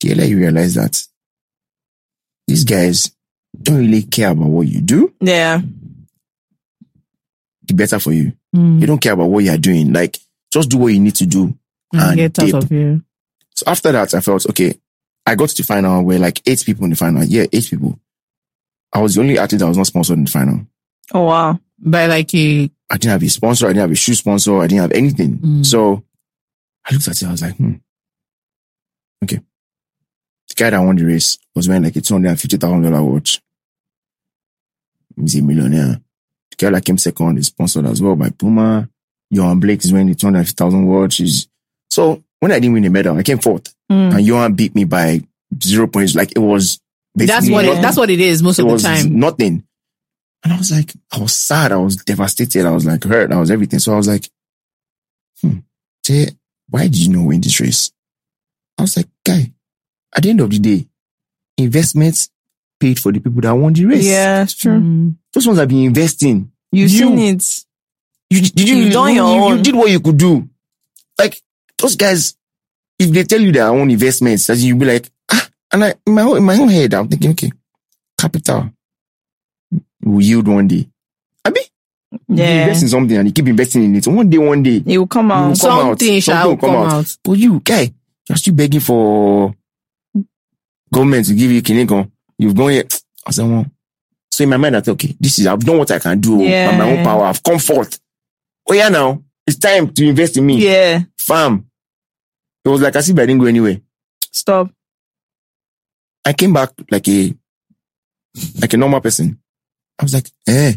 [0.04, 1.04] okay, let you realize that
[2.48, 3.12] these guys
[3.62, 5.14] don't really care about what you do.
[5.20, 5.62] Yeah.
[7.64, 8.34] The better for you.
[8.56, 8.80] Mm.
[8.80, 9.92] They don't care about what you're doing.
[9.92, 10.18] Like,
[10.52, 11.58] just do what you need to do.
[11.92, 12.56] And and get out dip.
[12.56, 13.02] of here.
[13.56, 14.76] So after that, I felt, okay,
[15.26, 17.24] I got to the final where like eight people in the final.
[17.24, 18.00] Yeah, eight people.
[18.94, 20.66] I was the only athlete that was not sponsored in the final.
[21.14, 21.60] Oh wow.
[21.80, 23.66] By like a I didn't have a sponsor.
[23.66, 24.58] I didn't have a shoe sponsor.
[24.60, 25.38] I didn't have anything.
[25.40, 25.66] Mm.
[25.66, 26.04] So
[26.90, 27.28] I looked at it.
[27.28, 27.74] I was like, hmm.
[29.24, 29.38] Okay.
[30.50, 33.42] The guy that won the race was wearing like a $250,000 watch.
[35.16, 36.00] He's a millionaire.
[36.52, 38.90] The guy that came second is sponsored as well by Puma.
[39.34, 41.18] Yohan Blake is wearing the 250,000 watch.
[41.18, 41.48] He's-
[41.90, 44.16] So when I didn't win the medal, I came fourth Mm.
[44.18, 45.22] and Yohan beat me by
[45.62, 46.14] zero points.
[46.16, 46.80] Like it was
[47.16, 49.20] that's what it, that's what it is most it of the time.
[49.20, 49.64] nothing.
[50.44, 51.72] And I was like, I was sad.
[51.72, 52.66] I was devastated.
[52.66, 53.32] I was like hurt.
[53.32, 53.80] I was everything.
[53.80, 54.30] So I was like,
[55.42, 55.60] hmm,
[56.04, 56.28] Jay,
[56.70, 57.92] why did you not win this race?
[58.78, 59.52] I was like, guy,
[60.16, 60.88] at the end of the day,
[61.58, 62.30] investments
[62.80, 64.06] paid for the people that won the race.
[64.06, 64.80] Yeah, it's true.
[64.80, 65.16] Mm.
[65.34, 66.52] Those ones have been investing.
[66.72, 67.64] You've You- seen it.
[68.30, 70.48] You did you, You've done you, your you- you did what you could do.
[71.18, 71.42] Like
[71.78, 72.36] those guys,
[73.00, 76.14] if they tell you their own investments, as you'll be like, ah, and I in
[76.14, 77.52] my own, in my own head, I'm thinking, okay,
[78.20, 78.70] capital
[80.04, 80.88] will yield one day.
[81.46, 81.64] I mean,
[82.30, 82.64] you Yeah.
[82.64, 84.08] invest in something and you keep investing in it.
[84.08, 85.60] One day, one day, It will come you will out.
[85.60, 86.00] come out.
[86.00, 87.18] Something shall will come out.
[87.24, 87.92] But you, guy,
[88.30, 89.54] you're still begging for
[90.94, 92.10] government to give you Kineko.
[92.38, 92.84] You've gone here.
[93.26, 93.66] I said, well,
[94.32, 96.42] so in my mind, I thought, okay, this is, I've done what I can do
[96.44, 96.72] Yeah.
[96.72, 97.24] by my own power.
[97.26, 98.00] I've come forth.
[98.70, 100.58] Oh yeah, now it's time to invest in me.
[100.64, 101.04] Yeah.
[101.18, 101.66] Fam.
[102.64, 103.80] It was like as if I didn't go anywhere.
[104.32, 104.70] Stop.
[106.26, 107.34] I came back like a,
[108.62, 109.40] like a normal person.
[110.00, 110.74] I was like, eh,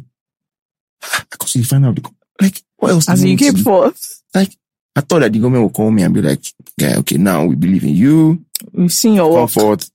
[1.02, 2.10] I got to the final of the,
[2.40, 3.06] like, what else?
[3.06, 4.56] do As you you want me to came forth, Like,
[4.96, 6.42] I thought that the government would call me and be like,
[6.76, 8.44] yeah, okay, now we believe in you.
[8.72, 9.50] we've seen your Come work.
[9.50, 9.90] forth.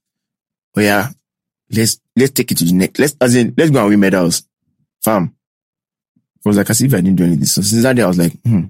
[0.76, 1.08] Oh yeah,
[1.70, 4.42] let's, let's take it to the next, let's, as in, let's go and win medals.
[5.02, 5.34] Fam.
[6.44, 7.44] I was like as if I didn't do anything.
[7.46, 8.64] So since that day, I was like, hmm,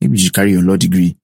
[0.00, 1.16] maybe you should carry your law degree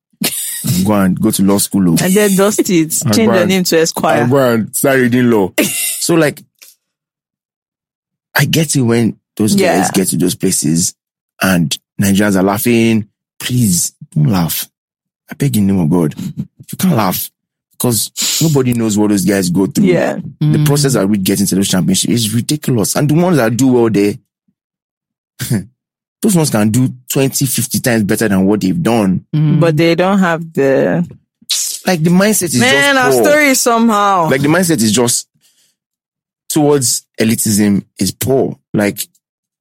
[0.65, 1.89] and go and go to law school.
[1.91, 1.97] oh.
[2.03, 2.67] And then dust it.
[3.15, 4.23] Change your name to Esquire.
[4.23, 5.53] I'll go and start reading law.
[5.63, 6.43] so like,
[8.37, 10.95] I get it when those guys get to those places
[11.43, 13.09] and Nigerians are laughing.
[13.39, 14.69] Please don't laugh.
[15.31, 16.15] I beg in the name of God.
[16.19, 17.31] You can't laugh
[17.73, 18.11] because
[18.43, 19.85] nobody knows what those guys go through.
[19.87, 20.19] Yeah.
[20.41, 22.95] The process that we get into those championships is ridiculous.
[22.97, 24.15] And the ones that do well there,
[26.23, 29.25] those ones can do 20, 50 times better than what they've done.
[29.35, 29.61] Mm.
[29.61, 31.07] But they don't have the
[31.87, 32.95] Like the mindset is man.
[32.95, 33.25] just Our poor.
[33.25, 34.31] story is somehow.
[34.31, 35.29] like the mindset is just
[36.57, 38.59] towards elitism is poor.
[38.73, 38.99] Like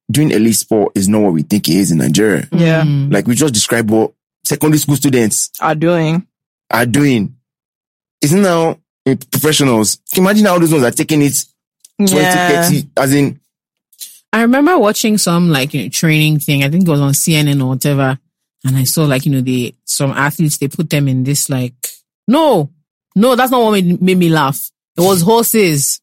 [0.09, 2.47] doing elite sport is not what we think it is in Nigeria.
[2.53, 3.11] yeah, Mm.
[3.13, 4.13] Like we just described what
[4.45, 6.25] secondary school students are doing.
[6.71, 7.35] are doing.
[8.21, 8.79] Isn't now
[9.31, 9.99] professionals.
[10.15, 11.43] Imagine how those ones are taking it
[11.97, 12.63] 20, Yeah.
[12.69, 13.39] 30, as in,
[14.33, 16.63] I remember watching some like you know, training thing.
[16.63, 18.17] I think it was on CNN or whatever.
[18.65, 21.73] And I saw like, you know, the, some athletes, they put them in this like,
[22.27, 22.69] no,
[23.15, 24.59] no, that's not what made, made me laugh.
[24.97, 26.01] It was horses.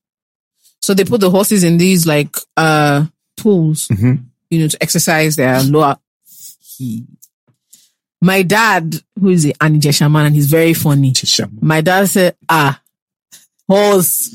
[0.83, 3.07] So they put the horses in these like, uh,
[3.37, 4.25] pools, Mhm.
[4.51, 5.97] you know, to exercise their lower.
[8.21, 11.13] My dad, who is an Ijesha man and he's very funny.
[11.61, 12.81] My dad said, ah,
[13.69, 14.33] horse.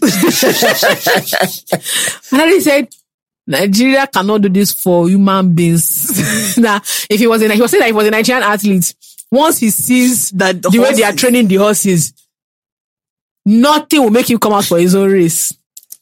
[2.31, 2.87] and then he said,
[3.49, 6.57] Nigeria cannot do this for human beings.
[6.57, 6.77] now,
[7.09, 8.93] if he was in, he was saying that he was a Nigerian athlete.
[9.31, 12.13] Once he sees That the way they are training the horses,
[13.45, 15.53] nothing will make him come out for his own race.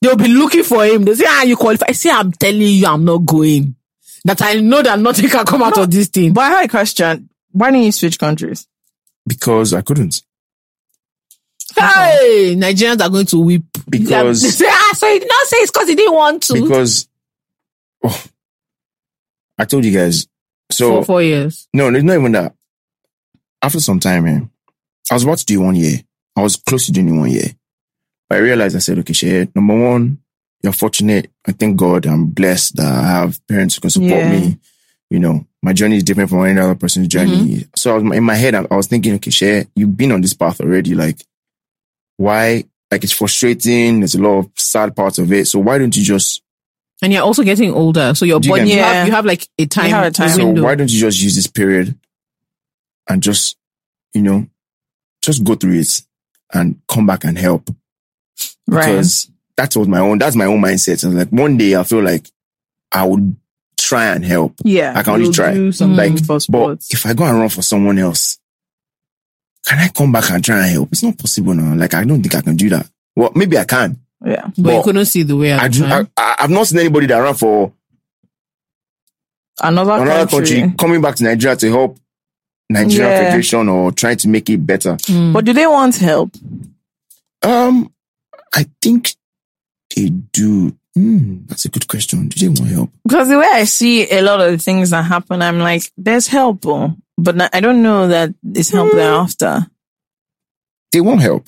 [0.06, 1.04] They'll be looking for him.
[1.04, 1.88] They say, ah, you qualify.
[1.90, 3.76] I say, I'm telling you, I'm not going.
[4.24, 6.32] That I know that nothing can come out of this thing.
[6.34, 7.30] But I have a question.
[7.52, 8.68] Why didn't you switch countries?
[9.28, 10.22] because I couldn't.
[11.76, 13.64] Hey, Nigerians are going to weep.
[13.90, 16.54] Because- They say, ah, so he did not say it's because he didn't want to.
[16.62, 17.08] Because,
[18.04, 18.24] oh,
[19.58, 20.28] I told you guys.
[20.72, 21.68] So, for four years.
[21.74, 22.54] No, it's not even that.
[23.62, 24.50] After some time, man,
[25.10, 25.98] I was about to do one year.
[26.36, 27.48] I was close to doing one year.
[28.28, 30.20] But I realized I said, okay, Shay, number one,
[30.64, 31.30] you're fortunate.
[31.48, 34.32] I thank God I'm blessed that I have parents who can support Yeah.
[34.32, 34.58] me.
[35.12, 37.34] You know, my journey is different from any other person's mm-hmm.
[37.36, 37.68] journey.
[37.76, 40.22] So I was, in my head, I, I was thinking, okay, Shay, you've been on
[40.22, 40.96] this path already.
[40.96, 41.24] Like,
[42.18, 42.66] why?
[42.90, 44.00] Like, it's frustrating.
[44.00, 45.48] There's a lot of sad parts of it.
[45.48, 46.42] So why don't you just
[47.04, 48.16] And you're also getting older.
[48.16, 48.82] So your Do you body, you, me?
[48.82, 50.30] have, you have like a time, have a time.
[50.30, 50.64] So window.
[50.64, 51.96] why don't you just use this period
[53.08, 53.58] and just,
[54.16, 54.48] you know,
[55.22, 56.02] just go through it
[56.52, 57.70] and come back and help?
[58.68, 58.86] Right.
[58.88, 61.04] Because that was my own, that's my own mindset.
[61.04, 62.28] And like one day I feel like
[62.92, 63.36] I would
[63.80, 64.54] try and help.
[64.64, 64.94] Yeah.
[64.96, 65.54] I can only try.
[65.54, 68.40] Do something Like, for But if I go and run for someone else,
[69.68, 70.90] can I come back and try and help?
[70.92, 71.76] It's not possible now.
[71.76, 72.88] Like I don't think I can do that.
[73.16, 74.00] Well, maybe I can.
[74.26, 74.50] yeah.
[74.58, 77.08] but you couldn't see the way at I do, I, I, I've not seen anybody
[77.08, 77.72] that ran for
[79.62, 80.60] Another, another country.
[80.62, 81.98] country coming back to Nigeria to help
[82.70, 83.24] Nigerian Yeah.
[83.30, 84.98] Federation or trying to make it better.
[85.32, 86.32] But do they want help?
[87.42, 87.92] Um,
[88.56, 89.16] I think
[89.96, 90.76] they do.
[90.96, 92.30] Hmm, that's a good question.
[92.30, 92.90] Do they want help?
[93.04, 96.28] Because the way I see a lot of the things that happen, I'm like, there's
[96.28, 99.68] help, oh, but I don't know that it's help they're after.
[100.94, 101.48] They want help,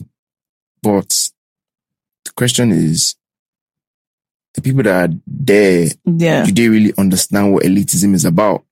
[0.84, 1.30] but
[2.26, 3.16] the question is,
[4.54, 6.44] the people that are there, Yeah.
[6.46, 8.66] do they really understand what elitism is about?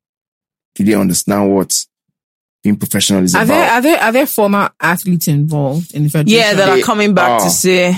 [0.74, 1.86] Do they understand what
[2.64, 3.54] being professional is Are about?
[3.54, 6.38] there are there are there former athletes involved in the federation?
[6.38, 7.46] Yeah, that are coming back are.
[7.46, 7.96] to say,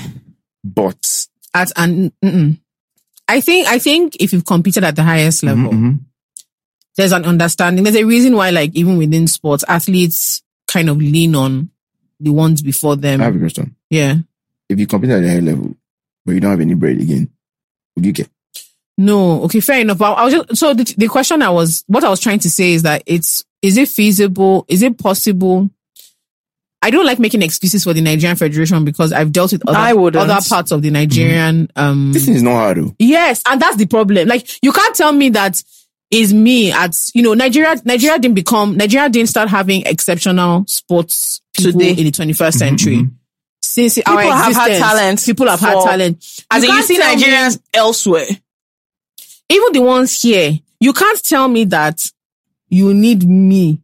[0.64, 2.58] but at and mm-mm.
[3.28, 6.00] I think I think if you've competed at the highest level, Mhm.
[6.96, 7.84] there's an understanding.
[7.84, 11.70] There's a reason why, like even within sports, athletes kind of lean on
[12.20, 13.20] the ones before them.
[13.20, 13.76] I have a question.
[13.90, 14.16] yeah.
[14.68, 15.74] If you compete at the high level,
[16.26, 17.30] but you don't have any bread again,
[17.96, 18.28] would you get?
[18.98, 19.96] No, okay, fair enough.
[19.98, 22.50] But I was just, so the, the question I was, what I was trying to
[22.50, 24.64] say is that it's, is it feasible?
[24.68, 25.70] Is it possible?
[26.80, 30.30] I don't like making excuses for the Nigerian Federation because I've dealt with other, wouldn't.
[30.30, 32.94] other parts of the Nigerian, um, This thing is not hard though.
[32.98, 34.28] Yes, and that's the problem.
[34.28, 35.62] Like you can't tell me that
[36.10, 37.74] is me at you know Nigeria.
[37.84, 41.90] Nigeria didn't become Nigeria didn't start having exceptional sports people Today.
[41.90, 43.08] in the 21st century.
[43.60, 46.44] Since People our have had talent People have had talent.
[46.50, 48.26] as in you can't see tell me- Nigerians elsewhere.
[49.50, 50.58] even the ones here.
[50.80, 52.10] You can't tell me that
[52.68, 53.80] you need me.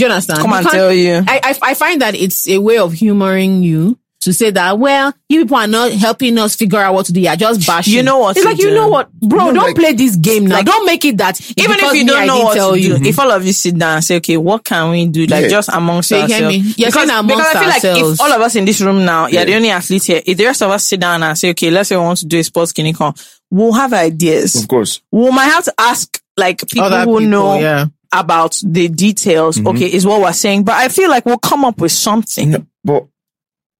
[0.00, 0.40] Do you understand?
[0.40, 1.14] Come You and tell you.
[1.26, 5.14] I, I I find that it's a way of humoring you to say that well,
[5.30, 7.20] you people are not helping us figure out what to do.
[7.20, 7.94] You're just bashing.
[7.94, 9.46] You know what It's to like you know what, bro.
[9.46, 10.56] No, don't like- play this game now.
[10.56, 12.98] Like- don't make it that Even if you don't I know what tell to you.
[12.98, 15.24] do, if all of you sit down and say, okay, what can we do?
[15.24, 15.48] Like Yeah.
[15.48, 16.56] just amongst So you hear ourselves.
[16.58, 16.74] me?
[16.76, 19.26] You're because, amongst because I feel like if all of us in this room now,
[19.26, 20.22] you're the only athlete here.
[20.26, 22.26] If the rest of us sit down and say, okay, let's say we want to
[22.26, 23.14] do a sports clinical,
[23.50, 24.54] we'll have ideas.
[24.54, 25.00] Of course.
[25.10, 27.86] We might have to ask like people Other who people, know yeah.
[28.12, 29.56] About the details.
[29.58, 29.68] Mm-hmm.
[29.68, 30.64] Okay, is what we're saying.
[30.64, 32.50] But I feel like we'll come up with something.
[32.50, 33.06] No, but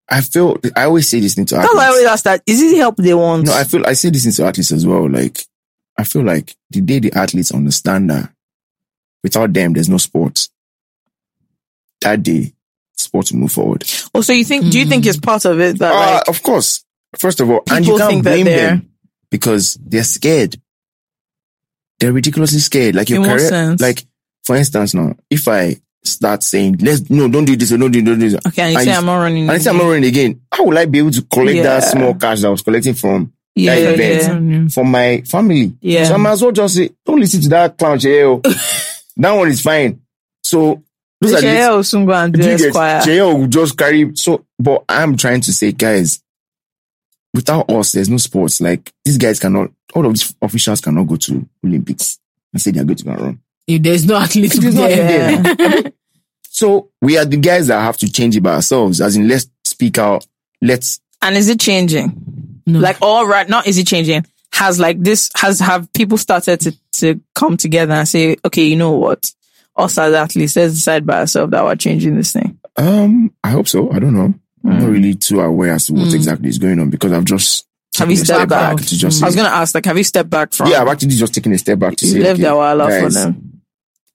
[0.09, 2.43] I feel I always say this thing to That's why I always ask that.
[2.47, 3.47] Is it help they want?
[3.47, 5.09] No, I feel I say this into athletes as well.
[5.09, 5.45] Like
[5.97, 8.31] I feel like the day the athletes understand that
[9.23, 10.49] without them there's no sport,
[12.01, 12.53] that day
[12.93, 13.85] sports will move forward.
[14.15, 14.71] oh, so you think?
[14.71, 16.85] Do you think it's part of it that Uh, like of course.
[17.19, 18.91] First of all, and you can't blame them
[19.31, 20.61] because they're scared.
[21.99, 22.95] They're ridiculously scared.
[22.95, 24.05] Like your In career, like
[24.51, 28.19] for instance, now if I start saying, "Let's no, don't do this, don't do, don't
[28.19, 28.63] do this," okay?
[28.63, 29.43] And you and say I'm not running.
[29.43, 31.63] and I say I'm not running again, how will I be able to collect Yeah.
[31.63, 34.69] that small cash that I was collecting from yeah, that event yeah.
[34.75, 35.77] from my family?
[35.81, 36.03] Yeah.
[36.07, 38.43] So I might as well just say, "Don't listen to that clown, Cheo.
[39.19, 40.01] that one is fine."
[40.43, 40.83] So
[41.21, 43.01] those are the Shea will soon go and do do you get Esquire.
[43.03, 44.17] Cheo will just carry.
[44.17, 46.21] So, but I'm trying to say, guys,
[47.33, 48.61] without us, there's no sports.
[48.61, 49.71] Like these guys cannot.
[49.95, 52.19] All of these officials cannot go to Olympics
[52.53, 53.41] and say they are going to go and run.
[53.77, 55.95] If there's no athlete There's no there, athlete
[56.53, 59.01] So we are the guys that have to change it by ourselves.
[59.01, 60.27] As in, let's speak out.
[60.61, 62.63] Let's And is it changing?
[62.67, 62.81] No.
[62.81, 64.27] Like all right, not is it changing?
[64.53, 68.77] Has like this has have people started to to come together and say, okay, you
[68.77, 69.31] know what?
[69.77, 72.59] Us as athletes, let's decide by ourselves that we're changing this thing.
[72.77, 73.91] Um, I hope so.
[73.93, 74.35] I don't know.
[74.65, 74.79] I'm Hmm.
[74.81, 77.65] not really too aware as to what exactly is going on because I've just
[77.97, 78.77] Have taken you stepped step back?
[78.77, 80.71] to just I was gonna ask, like, have you stepped back from?
[80.71, 82.83] yeah, I've actually just taken a step back to you say, left okay, that while
[82.83, 83.50] out for guys, them.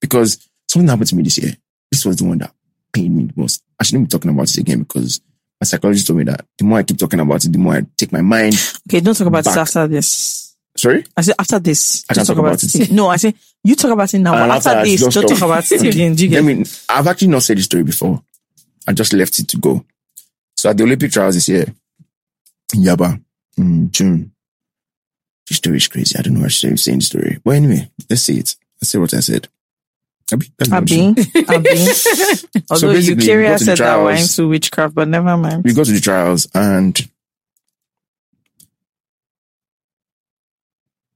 [0.01, 1.55] Because something happened to me this year.
[1.91, 2.53] This was the one that
[2.93, 3.63] pained me the most.
[3.79, 5.21] I shouldn't be talking about it again because
[5.59, 7.85] my psychologist told me that the more I keep talking about it, the more I
[7.97, 8.55] take my mind.
[8.89, 10.55] Okay, don't talk about this after this.
[10.77, 11.05] Sorry?
[11.15, 12.03] I said after this.
[12.09, 12.91] I don't can't talk about it.
[12.91, 14.33] No, I said you talk about it now.
[14.35, 16.15] After after this, don't talk about it again.
[16.15, 18.21] Do you get I mean, I've actually not said the story before.
[18.87, 19.85] I just left it to go.
[20.57, 21.65] So at the Olympic trials this year,
[22.73, 23.21] in Yaba,
[23.57, 24.33] in June,
[25.47, 26.17] this story is crazy.
[26.17, 27.39] I don't know why I'm saying the story.
[27.43, 28.55] But anyway, let's see it.
[28.81, 29.47] Let's see what I said.
[30.33, 31.09] Abi, Abi.
[31.09, 31.13] Abi.
[32.71, 35.63] Although we Eukarya go to the said that we're into witchcraft, but never mind.
[35.63, 36.99] we go to the trials and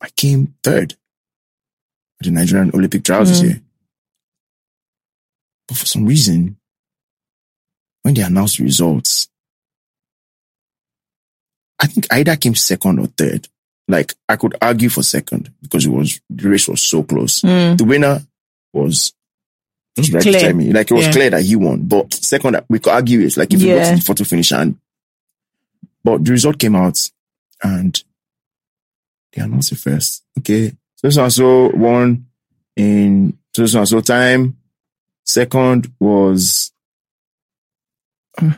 [0.01, 0.93] I came third
[2.21, 3.43] at the Nigerian Olympic trials this Mm.
[3.45, 3.61] year.
[5.67, 6.57] But for some reason,
[8.03, 9.27] when they announced the results,
[11.79, 13.47] I think I either came second or third.
[13.87, 17.41] Like I could argue for second because it was the race was so close.
[17.41, 17.77] Mm.
[17.77, 18.21] The winner
[18.73, 19.13] was
[19.97, 20.33] just right Clear.
[20.33, 20.71] beside me.
[20.71, 21.11] Like it was Yeah.
[21.11, 21.81] clear that he won.
[21.87, 23.35] But second, we could argue it.
[23.37, 23.89] Like if you go Yeah.
[23.91, 24.77] to the photo finish and
[26.03, 27.09] but the result came out
[27.63, 28.01] and
[29.33, 30.23] they announced it first.
[30.39, 30.73] Okay.
[30.95, 32.25] So so and so won
[32.75, 34.57] in so so and so time.
[35.25, 36.71] Second was
[38.41, 38.53] uh,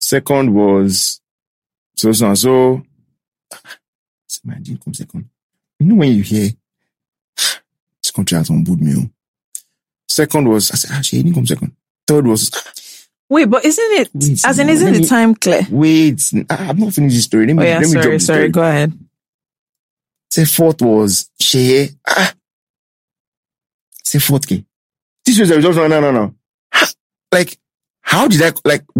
[0.00, 1.20] second was
[1.96, 2.82] so so and so.
[4.62, 5.28] Didn't come second.
[5.78, 6.50] you know when you hear
[8.14, 8.94] country me.
[8.96, 9.10] oh."
[10.08, 11.72] Second was I said, ah, she didn't come second.
[12.06, 12.50] Third was
[13.30, 15.62] Wait, but isn't it, Wait, as in, isn't the time clear?
[15.70, 17.46] wait, I- I've not finished the story.
[17.46, 18.48] Let Oh me yeah, let me sorry, sorry, story.
[18.50, 18.92] go ahead.
[20.30, 21.96] Say fourth was Seye.
[22.06, 22.34] Ah.
[24.04, 24.64] Say fourth K.
[25.24, 25.76] This was the result.
[25.76, 26.34] No, no, no, no.
[26.74, 26.90] Ha!
[27.32, 27.58] Like,
[28.02, 28.84] how did I, like,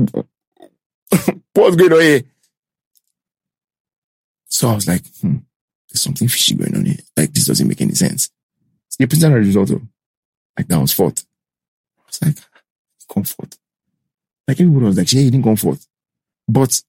[1.54, 2.22] what's going on here?
[4.46, 5.36] So I was like, hmm,
[5.90, 6.98] there's something fishy going on here.
[7.16, 8.30] Like, this doesn't make any sense.
[8.94, 9.70] So the presented the result.
[9.72, 9.82] oh.
[10.56, 11.24] Like, that was fourth.
[11.98, 12.36] I was like,
[13.12, 13.58] come fourth.
[14.46, 15.84] Like, everybody was like, yeah, you didn't come forth.
[16.46, 16.80] But,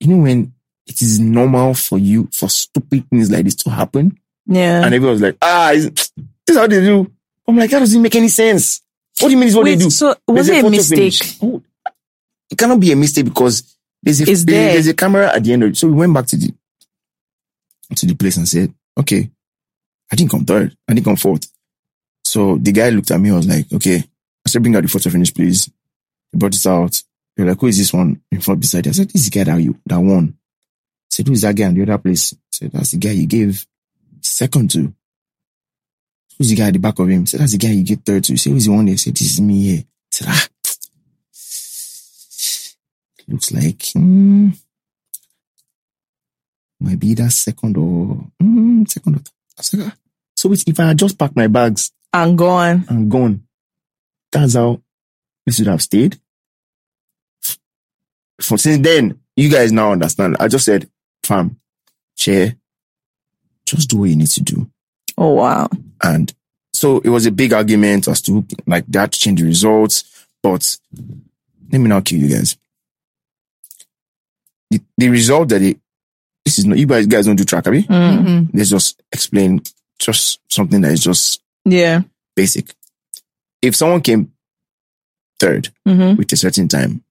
[0.00, 0.52] you know, when
[0.86, 4.84] it is normal for you, for stupid things like this to happen, Yeah.
[4.84, 6.10] and everyone was like, ah, is- this
[6.48, 7.08] is how they do.
[7.46, 8.82] I'm like, that doesn't make any sense.
[9.20, 9.90] What do you mean is what Wait, they do?
[9.90, 11.38] so was There's it a mistake?
[11.42, 11.62] Oh,
[12.50, 14.72] it cannot be a mistake because there's a, there.
[14.72, 15.76] there's a camera at the end of it.
[15.76, 16.52] So we went back to the,
[17.94, 19.30] to the place and said, okay,
[20.10, 20.76] I didn't come third.
[20.88, 21.50] I didn't come fourth.
[22.24, 23.30] So the guy looked at me.
[23.30, 25.70] I was like, okay, I said, bring out the photo finish, please.
[26.32, 27.02] He brought it out.
[27.36, 28.90] They're like, who is this one in front beside you?
[28.90, 30.34] I said, this is the guy that you, that won.
[30.34, 32.32] I said, who is that guy in the other place?
[32.32, 33.66] I said, that's the guy you gave
[34.20, 34.92] second to.
[36.36, 37.22] Who's the guy at the back of him?
[37.22, 38.32] I said, that's the guy you get third to.
[38.32, 38.94] He said, who's the one there?
[38.94, 39.78] I said, this is me here.
[39.78, 40.48] I said, ah.
[43.30, 44.48] Looks like, hmm,
[46.80, 49.20] might be that second or, hmm, second or,
[49.58, 49.92] I said.
[50.36, 52.84] So if I had just packed my bags I'm gone.
[52.88, 53.44] and gone,
[54.30, 54.80] that's how
[55.46, 56.18] we should have stayed.
[58.40, 60.36] For since then, you guys now understand.
[60.38, 60.88] I just said,
[61.24, 61.56] fam,
[62.16, 62.54] chair,
[63.66, 64.70] just do what you need to do.
[65.16, 65.68] Oh wow.
[66.02, 66.32] And
[66.72, 70.26] so it was a big argument as to like that to change the results.
[70.42, 70.78] But
[71.70, 72.56] let me now kill you guys.
[74.70, 75.78] The, the result that it,
[76.48, 77.82] this is not, you guys, guys don't do track, have you?
[77.84, 78.24] Mm.
[78.24, 78.50] Mhm.
[78.54, 79.60] Let's just explain
[79.98, 82.02] just something that is just Yeah.
[82.34, 82.74] basic.
[83.60, 84.32] If someone came
[85.38, 87.04] third hmm with a certain time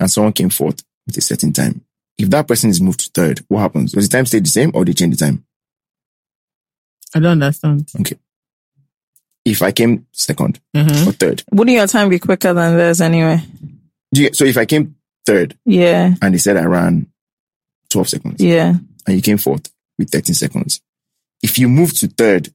[0.00, 1.82] and someone came fourth with a certain time,
[2.16, 3.92] if that person is moved to third, what happens?
[3.92, 5.44] Does the time stay the same or they change the time?
[7.14, 7.90] I don't understand.
[8.00, 8.16] Okay.
[9.44, 11.06] If I came second Mhm.
[11.08, 13.42] or third, Wouldn't your time be quicker than theirs anyway?
[14.14, 14.94] do you, so if I came
[15.26, 16.14] third Yeah.
[16.22, 17.06] and they said I ran
[17.94, 18.74] 12 seconds Yeah.
[19.06, 20.80] and you came fourth with 13 seconds,
[21.42, 22.52] if you move to third,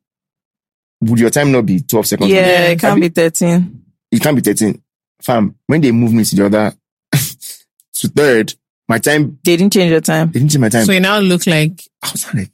[1.02, 2.30] would your time not be 12 seconds?
[2.30, 2.68] Yeah.
[2.68, 3.84] It can't Have be 13.
[4.12, 4.82] It can't be 13.
[5.22, 6.74] Fam, when they moved me to the other,
[7.14, 8.54] to third,
[8.88, 10.28] my time, They didn't change your time.
[10.32, 10.86] they didn't change my time.
[10.86, 12.52] So you now look like I was like,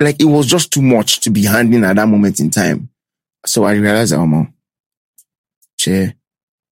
[0.00, 2.88] like it was just too much to be handling at that moment in time.
[3.46, 4.52] So I realized, oh man,
[5.78, 6.14] chair,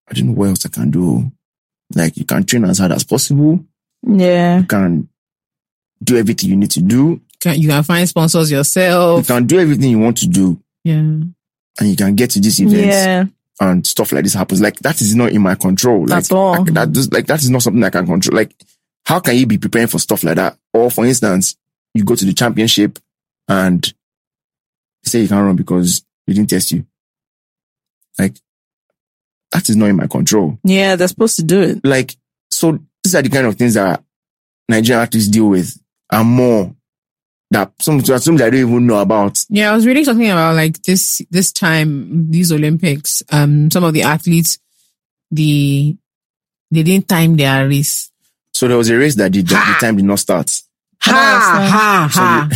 [0.10, 1.32] I don't know what else I can do.
[1.96, 3.66] Like you can train as hard as possible.
[4.08, 4.60] Yeah.
[4.60, 5.10] You can
[6.04, 7.22] do everything you need to do.
[7.40, 9.20] can, you can find sponsors yourself.
[9.30, 10.96] You can do everything you want to do, Yeah.
[10.96, 11.34] and
[11.82, 13.26] you can get to these events Yeah.
[13.62, 14.62] and stuff like this happens.
[14.62, 16.06] Like that is not in my control.
[16.06, 16.62] Like At all.
[16.68, 18.36] I- that does, like that is not something I can control.
[18.38, 18.54] Like
[19.06, 20.58] how can you be preparing for stuff like that?
[20.74, 21.56] Or for instance,
[21.94, 23.00] you go to the championship
[23.48, 23.92] and
[25.04, 26.86] say you can't run because they didn't test you.
[28.18, 28.36] Like
[29.52, 30.60] that is not in my control.
[30.64, 30.96] Yeah.
[30.96, 31.86] They're supposed to do it.
[31.86, 32.16] Like
[32.52, 34.04] so, these are the kind of things that
[34.68, 35.78] Nigerian athletes deal with,
[36.12, 36.74] and more
[37.52, 39.44] that some some that I don't even know about.
[39.50, 43.24] Yeah, I was reading something about like this this time these Olympics.
[43.32, 44.60] Um, some of the athletes,
[45.32, 45.96] the
[46.72, 48.12] they didn't time their race.
[48.54, 50.62] So there was a race that did the time did not start.
[51.02, 52.50] Ha ha So ha!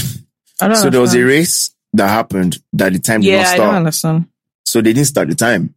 [0.62, 3.42] I don't So there was a race that happened that the time did Yeah.
[3.44, 3.76] not I don't start.
[3.76, 4.26] understand.
[4.66, 5.74] So they didn't start the time.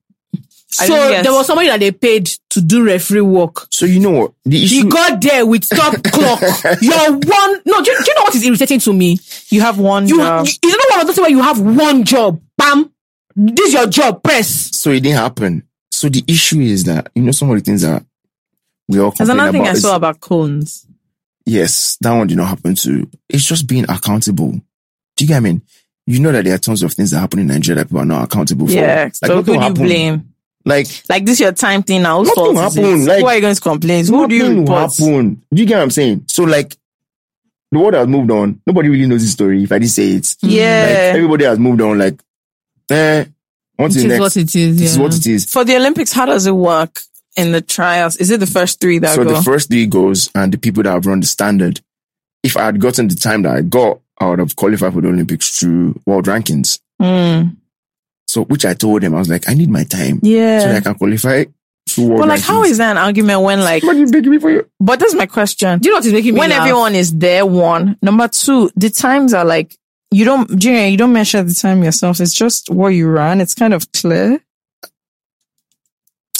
[0.68, 3.66] So didn't get- there was somebody that they paid to do referee work.
[3.70, 4.88] So you know what the He issue?
[4.88, 6.40] got there with stop clock.
[6.82, 7.60] You're one.
[7.64, 9.18] No, do, you- do you know what is irritating to me?
[9.50, 10.46] You have one You, job.
[10.46, 12.40] you, you know one of those things where you have one job.
[12.58, 12.90] Bam.
[13.36, 14.22] This is your job.
[14.22, 14.48] Press.
[14.76, 15.62] so it didn't happen.
[15.90, 18.04] So the issue is that you know some of the things that
[18.88, 19.70] we all There's complain another thing about.
[19.70, 20.86] I is- saw about cones.
[21.44, 23.08] yes, that one did not happen too.
[23.28, 24.52] It's just being accountable.
[24.52, 25.62] Do you get what I mean?
[26.06, 28.04] You know that there are tons of things that happen in Nigeria that people are
[28.06, 28.72] not accountable for.
[28.74, 29.04] Yeah.
[29.04, 29.82] like so who do will you happen.
[29.82, 30.34] blame?
[30.66, 32.18] Like Like this your time thing now.
[32.18, 34.06] Whose Nothing fault will is happen, like- Who are you going to complain?
[34.06, 34.96] Who do you nothing will report?
[34.98, 35.42] happen.
[35.54, 36.24] Do you get what I'm saying?
[36.26, 36.76] So like
[37.72, 38.60] the world has moved on.
[38.66, 39.62] Nobody really knows this story.
[39.62, 41.12] If I didn't say it, like Yeah.
[41.14, 41.98] everybody has moved on.
[41.98, 42.20] Like,
[42.90, 43.24] eh,
[43.78, 44.20] on to This is next.
[44.20, 44.78] what it is.
[44.78, 45.44] This is what it is.
[45.46, 47.00] For the Olympics, how does it work
[47.36, 48.16] in the trials?
[48.16, 49.34] Is it the first three that So go?
[49.34, 51.80] the first three goes and the people that have run the standard.
[52.42, 55.08] If I had gotten the time that I got, I would have qualified for the
[55.08, 56.78] Olympics through world rankings.
[57.02, 57.56] Mm.
[58.36, 60.74] So which I told him, I was like, I need my time so that Yeah.
[60.76, 61.44] I can qualify
[61.88, 62.76] two But like, how rankings.
[62.76, 63.82] that an argument when like?
[63.82, 64.68] What you begging me for you?
[64.78, 65.78] But that's my question.
[65.78, 66.60] Do you know what is making me when laugh?
[66.60, 67.96] everyone is there, one.
[68.02, 69.74] Number two, the times are like,
[70.10, 72.20] you don't, Junior, you don't measure the time yourself.
[72.20, 73.40] It's just what you run.
[73.40, 74.38] It's kind of clear.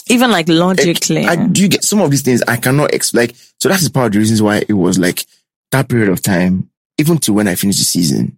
[0.09, 1.25] Even like logically.
[1.25, 3.29] I, do you get some of these things I cannot explain?
[3.29, 5.25] Like, so that is part of the reasons why it was like
[5.73, 6.69] that period of time,
[6.99, 8.36] even to when I finished the season,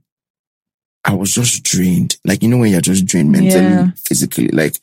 [1.05, 2.17] I was just drained.
[2.25, 3.91] Like, you know, when you're just drained mentally, Yeah.
[4.07, 4.77] physically, like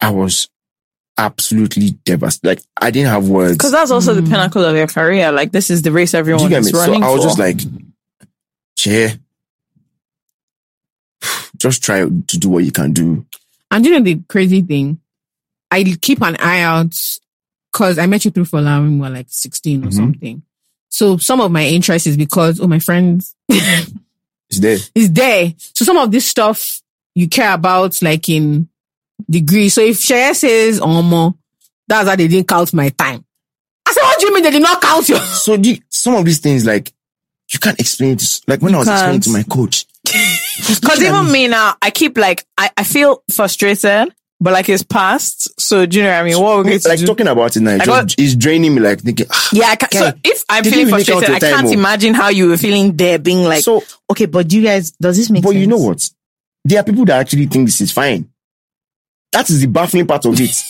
[0.00, 0.48] I was
[1.18, 2.46] absolutely devastated.
[2.46, 3.58] Like, I didn't have words.
[3.58, 5.30] Cause that's also the pinnacle of your career.
[5.32, 6.70] Like this is the race Do you everyone get me?
[6.70, 7.26] is So I was for.
[7.28, 7.60] just like,
[8.76, 9.18] chair,
[11.56, 13.26] just try to do what you can do.
[13.70, 15.00] And you know the crazy thing?
[15.70, 16.98] I keep an eye out
[17.72, 19.94] because I met you through Fola when we were like 16 or Mhm.
[19.94, 20.42] something.
[20.90, 23.24] So some of my interest is because, oh, my friend
[24.52, 24.78] It's there.
[24.94, 25.54] is there.
[25.74, 26.80] So some of this stuff
[27.14, 28.68] you care about, like in
[29.28, 29.68] degree.
[29.68, 31.36] So if Shaya says, oh, mo,
[31.88, 33.24] that's how they didn't count my time.
[33.86, 35.18] I said, what do you mean they did not count your?
[35.42, 36.92] So do some of these things, like,
[37.52, 38.20] you can't explain it.
[38.20, 39.24] to- Like when I was explaining can't.
[39.24, 44.12] to my coach, Cause even me now, I keep like, I, I feel frustrated,
[44.42, 45.60] but like it's past.
[45.60, 46.38] So, do you know what I mean?
[46.40, 47.06] What we're going to like do?
[47.06, 48.80] talking about it now, it's, just, got- it's draining me.
[48.80, 51.44] Like thinking, ah, Yeah, I can, so Guy, if I'm feeling didn't really count frustrated,
[51.44, 53.82] I can't imagine how you were feeling there being like, so.
[54.10, 55.60] okay, but do you guys, does this make But sense?
[55.60, 56.10] you know what?
[56.64, 58.28] There are people that actually think this is fine.
[59.32, 60.64] That is the baffling part of it.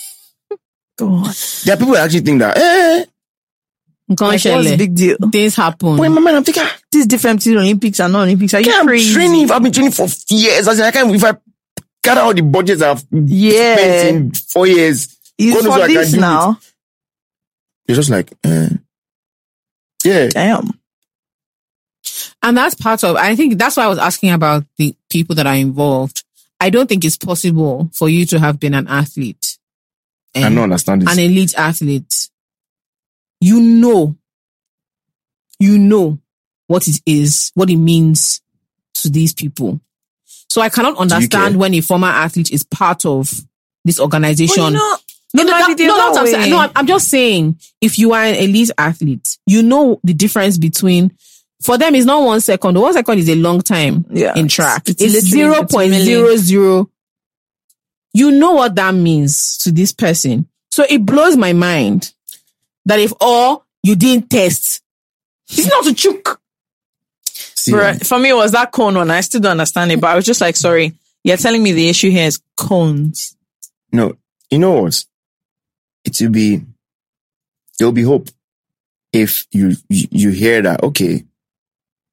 [0.99, 1.35] God.
[1.65, 3.05] there are people that actually think that, eh,
[4.11, 4.79] Nǹkan Like, what's the ṣẹlẹ̀.
[4.79, 5.17] big deal?
[5.31, 5.97] Things happen.
[5.97, 8.53] but in my mind, I'm thinking, ah, This is different between Olympics and non-Olympics.
[8.55, 9.15] Are you I'm crazy?
[9.15, 9.51] training.
[9.51, 10.69] I've been training for years.
[10.69, 11.33] As in, I can't, if I
[12.03, 13.77] gather all the budgets I've Yeah.
[13.77, 16.61] spent in four years, It's God knows for I can this do now.
[17.87, 18.69] you're just like, eh.
[20.05, 20.29] yeah.
[20.29, 20.71] Damn.
[22.43, 25.47] And that's part of, I think that's why I was asking about the people that
[25.47, 26.25] are involved.
[26.61, 29.59] I don't think it's possible for you to have been an athlete.
[30.35, 31.13] I and don't understand this.
[31.13, 32.29] An elite athlete.
[33.41, 34.17] You know,
[35.59, 36.19] you know
[36.69, 38.41] what it is, what it means
[38.95, 39.81] to these people.
[40.53, 43.33] So I cannot understand when a former athlete is part of
[43.87, 44.61] this organization.
[44.63, 44.97] Well, you know,
[45.33, 46.51] No, no, might no, no, that's what I'm saying.
[46.51, 50.59] no, I'm, I'm just saying, if you are an elite athlete, you know the difference
[50.59, 51.17] between,
[51.63, 52.79] for them, it's not one second.
[52.79, 54.35] One second is a long time Yeah.
[54.37, 54.91] in track.
[54.91, 56.91] It's It's, literally zero point zero zero.
[58.13, 60.51] You know what that means to this person.
[60.71, 62.13] So it blows my mind
[62.85, 64.83] that if all you didn't test,
[65.49, 66.42] it's not a choke.
[67.63, 69.09] See, Bruh, for me, it was that cone one.
[69.11, 71.89] I still don't understand it, but I was just like, sorry, you're telling me the
[71.89, 73.37] issue here is cones.
[73.93, 74.17] no,
[74.51, 75.05] you know what?
[76.05, 76.57] It will be,
[77.79, 78.29] there will be hope
[79.13, 81.23] if you, you, you hear that, okay,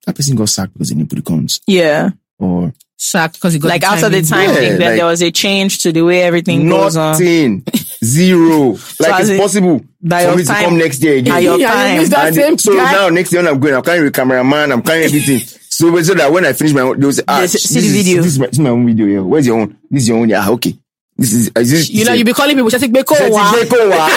[0.06, 1.62] that person got sacked because they didn't put the cons.
[1.66, 2.12] Yeah.
[2.38, 5.22] Or Sacked because he got Like after the time Yeah, thing, then like- there was
[5.24, 7.16] a change to the way everything goes on.
[8.02, 8.06] nothing.
[8.08, 8.78] Zero.
[9.00, 11.44] Like as it's in, possible that for your me to come next year that again.
[11.44, 12.00] your time.
[12.02, 12.92] it's that And same so guy.
[12.92, 15.40] now next year when I'm going, I'm carrying the cameraman, I'm carrying everything.
[15.70, 18.16] so, so that when I finish my own, they'll say, ah, this see the is-
[18.24, 19.06] This is, my, this is my own video.
[19.08, 19.20] Yeah.
[19.22, 19.78] Where's your own?
[19.90, 20.30] This is your own.
[20.30, 20.78] Yeah, ah, okay.
[21.18, 23.04] This is, is this, You know, you be calling people, just like, Ṣé ti gbé
[23.04, 24.08] kó wá?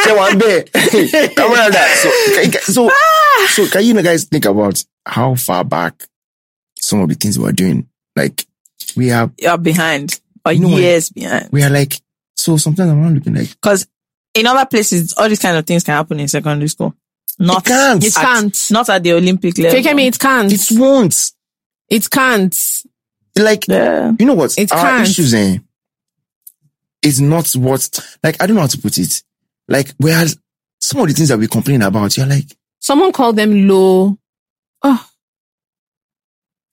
[0.00, 1.34] Ṣé wà ń bẹ̀?
[1.36, 2.60] Come on, that.
[2.64, 2.90] So, so,
[3.48, 6.06] so can you guys think about how far back
[6.80, 7.86] some of the things we're doing?
[8.16, 8.46] Like,
[8.96, 11.50] we have, You're behind or You know years behind.
[11.52, 12.00] we are like,
[12.40, 13.86] so sometimes I'm not looking like, Because
[14.34, 16.94] in other places, all these kind of things can happen in secondary school.
[17.38, 18.02] Not can't.
[18.04, 18.66] It can't.
[18.70, 19.82] Not at the Olympic level.
[19.82, 20.52] Fake me, it can't.
[20.52, 21.32] it won't.
[21.88, 22.82] it can't.
[23.36, 24.12] Like, Yeah.
[24.18, 24.56] you know what?
[24.58, 25.08] It Our can't.
[25.08, 25.58] issues, eh,
[27.02, 27.88] is not what,
[28.22, 29.22] like, I don't know how to put it.
[29.68, 30.36] Like, whereas
[30.80, 32.46] some of the things that we complain about, you're like,
[32.80, 34.18] Someone called them low,
[34.82, 35.06] oh,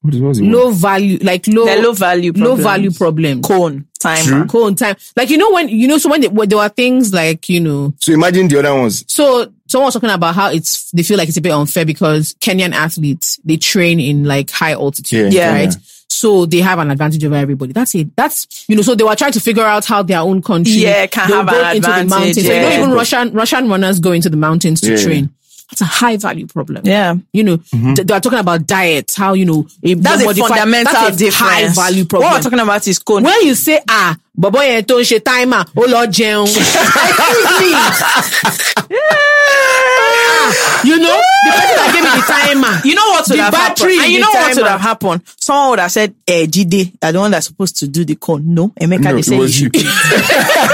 [0.02, 0.54] what is, what's the word?
[0.54, 3.42] low value, like low, They're low value low value problem.
[3.42, 3.87] Cone.
[3.98, 4.24] Timer.
[4.24, 4.42] True.
[4.44, 4.46] Ah.
[4.46, 4.96] Cone time.
[5.16, 7.60] Like, you know, when, you know, so when, they, when there were things like, you
[7.60, 9.04] know, So imagine the other ones.
[9.08, 12.34] so someone was talking about how it's, they feel like it's a bit unfair because
[12.36, 15.52] Kenyan athletes, they train in like high altitude, Yeah.
[15.54, 15.64] right?
[15.74, 15.80] Yeah.
[16.10, 17.74] So they have an advantage over everybody.
[17.74, 18.16] That's it.
[18.16, 21.06] That's, you know, so they were trying to figure out how their own country Yeah,
[21.08, 22.36] can have go an into the advantage, mountains.
[22.46, 25.04] So, you know, even Russian, Russian runners go into the mountains to Yeah.
[25.04, 25.30] train.
[25.70, 26.82] That's a high value problem.
[26.86, 27.16] Yeah.
[27.34, 27.94] You know, Mm-hmm.
[27.96, 31.38] they are talking about diet, how, you know, a- That's a fundamental that's a difference.
[31.40, 32.32] high value problem.
[32.32, 32.44] What problem.
[32.44, 33.24] we're talking about is cone.
[33.24, 36.48] when you say, ah, bọ̀bọ̀ yẹn tó ń ṣe timer, ó lọ jẹun.
[36.48, 37.76] Excuse me.
[40.20, 42.82] Ah, you know, the person that gave me the timer.
[42.88, 44.00] You know what would The have battery happened?
[44.00, 45.22] And in you the know what would have happened?
[45.40, 48.54] Someone would have said, eh, Jide, are the one that's supposed to do the cone.
[48.54, 49.76] No, Emeka, No, they it said you should.
[49.76, 49.82] you.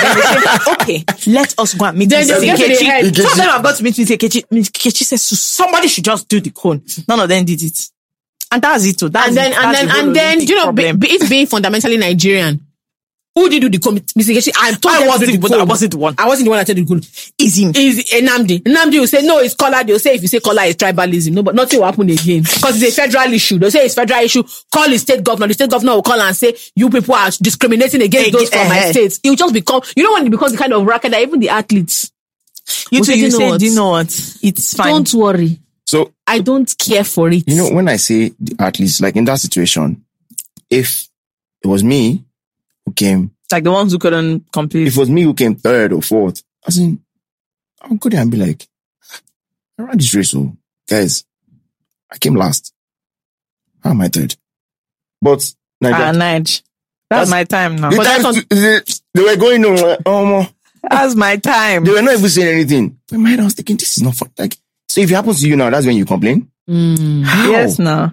[0.04, 2.40] Then they said, okay, let us go and meet Then Mrs.
[2.40, 2.86] they get to the Nkechi.
[2.86, 3.16] head.
[3.16, 4.18] Some of them have got to meet Mrs.
[4.18, 4.46] Nkechi.
[4.48, 4.72] Mrs.
[4.72, 6.82] Nkechi says, so somebody should just do the cone.
[7.08, 7.90] None of them did it.
[8.52, 8.98] And that's it.
[9.00, 9.10] too.
[9.10, 9.58] That's And then, it.
[9.58, 12.66] and That's then, and then, Olympic you know, be, be- it being fundamentally Nigerian.
[13.36, 14.54] Who did do the com- mitigation?
[14.60, 16.16] I told I them wasn't do the one- I wasn't the one.
[16.20, 17.04] I wasn't the one that said the good.
[17.40, 17.72] Is him.
[17.76, 18.62] Is Nnamdi.
[18.62, 19.84] Nnamdi will say, no, it's color.
[19.84, 21.32] They'll say, if you say color, it's tribalism.
[21.32, 22.44] No, but nothing will happen again.
[22.44, 23.58] Because it's a federal issue.
[23.58, 24.44] They'll say it's federal issue.
[24.72, 25.48] Call the state governor.
[25.48, 28.68] The state governor will call and say, you people are discriminating against Ag- those from
[28.70, 28.92] my eh, eh.
[28.92, 29.20] states.
[29.24, 31.40] It will just become, you know when it becomes the kind of racket that even
[31.40, 32.12] the athletes,
[32.92, 33.60] You Well, two, do you you know say, what?
[33.60, 34.38] do you know what?
[34.44, 34.90] It's fine.
[34.94, 35.60] don't worry.
[35.88, 37.44] So I don't care for it.
[37.48, 40.06] You know, when I say the athletes, like in that situation,
[40.70, 41.10] if
[41.64, 42.24] it was me
[42.86, 44.88] who came, like the ones who couldn't complete.
[44.88, 47.00] if it was me who came third or fourth, I in,
[47.82, 48.68] I'll go there and be like,
[49.78, 50.56] I ran this race, so
[50.90, 51.26] guys,
[52.12, 52.74] I came last.
[53.84, 54.36] How am I third?
[55.22, 55.54] But
[55.84, 56.62] Ah, Nigeria, Nige.
[57.10, 57.90] That's- That's my time now.
[57.92, 58.80] the but that's time they,
[59.14, 60.48] they were going on, like, oh, mo.
[60.90, 61.84] That's my time.
[61.86, 62.98] they were not even saying anything.
[63.08, 64.32] But in my head, I was thinking, this is not fun.
[64.38, 64.58] Like,
[64.90, 66.50] so if it happens to you now, that's when you complain.
[66.70, 67.24] Mm.
[67.52, 68.12] Yes, no.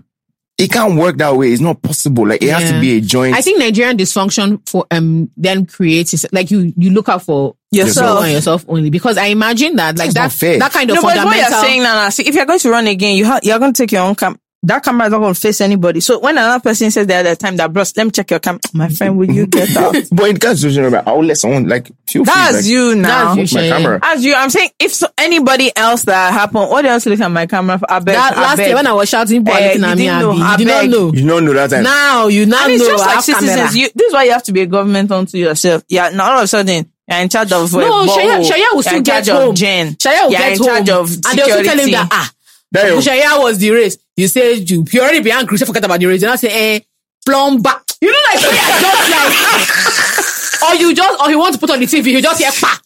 [0.61, 1.53] It can't work that way.
[1.53, 2.27] It's not possible.
[2.27, 3.35] Like, it has to be a joint.
[3.35, 8.25] I think Nigerian dysfunction for um then creates like you you look out for Yourself.
[8.25, 11.25] and yourself only because I imagine that like That's that that kind of No, but
[11.25, 13.61] what you're saying now, now, see, if you're going to run again, you ha- you're
[13.61, 14.40] going to take your own cam.
[14.63, 16.01] That camera is not going to face anybody.
[16.01, 18.31] So when another person says that at the other time that, bros, let me check
[18.31, 18.61] your camera.
[18.75, 19.95] My friend, will you get out?
[20.13, 22.35] but in that situation, I will let someone like feel free.
[22.35, 23.35] That's like, you now.
[23.37, 23.99] That's you, my camera.
[24.03, 27.47] As you, I'm saying, if so, anybody else that happened, what else look at my
[27.47, 27.79] camera?
[27.79, 27.91] for?
[27.91, 28.67] I beg, that I last beg.
[28.67, 30.45] year when I was shouting, people were Eh, looking you at me, didn't Abi, know.
[30.45, 31.13] I you did not know.
[31.15, 31.83] You don't know that time.
[31.85, 32.91] Now you now And it's know.
[32.91, 33.77] just like citizens.
[33.77, 35.85] You, this is why you have to be a government unto yourself.
[35.89, 38.75] Yeah, now all of a sudden, you're in charge of No, uh, Shaya, Shaya will
[38.75, 39.49] You're still in get charge home.
[39.51, 39.95] of Jen.
[39.95, 41.05] Shaya will you're get in charge home.
[41.05, 42.33] of and they'll still tell him that ah,
[42.73, 43.99] You- Shaya was the race.
[44.17, 45.59] You say you, you already be angry.
[45.59, 46.23] So forget about the race.
[46.23, 46.81] You now say eh,
[47.25, 47.73] plumber.
[48.01, 51.81] You know like Shaya just like, or you just or he wants to put on
[51.81, 52.07] the TV.
[52.13, 52.81] You just hear pa.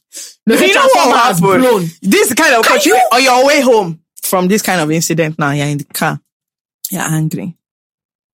[0.46, 1.62] You know what has happened?
[1.62, 1.86] blown.
[2.02, 5.66] This kind of you- on your way home from this kind of incident now, you're
[5.66, 6.20] in the car,
[6.90, 7.54] you're angry.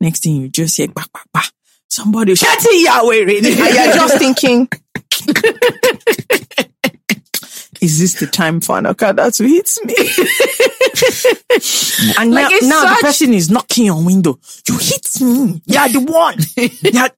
[0.00, 1.42] Next thing you just hear, bah, bah, bah.
[1.88, 3.52] somebody shouting Yahweh, really.
[3.52, 4.68] and you're just thinking,
[7.80, 9.94] is this the time for an Okada to hit me?
[12.18, 14.38] and Like, now, it's now the person is knocking on window.
[14.68, 15.62] You hit me.
[15.66, 16.38] You're the one.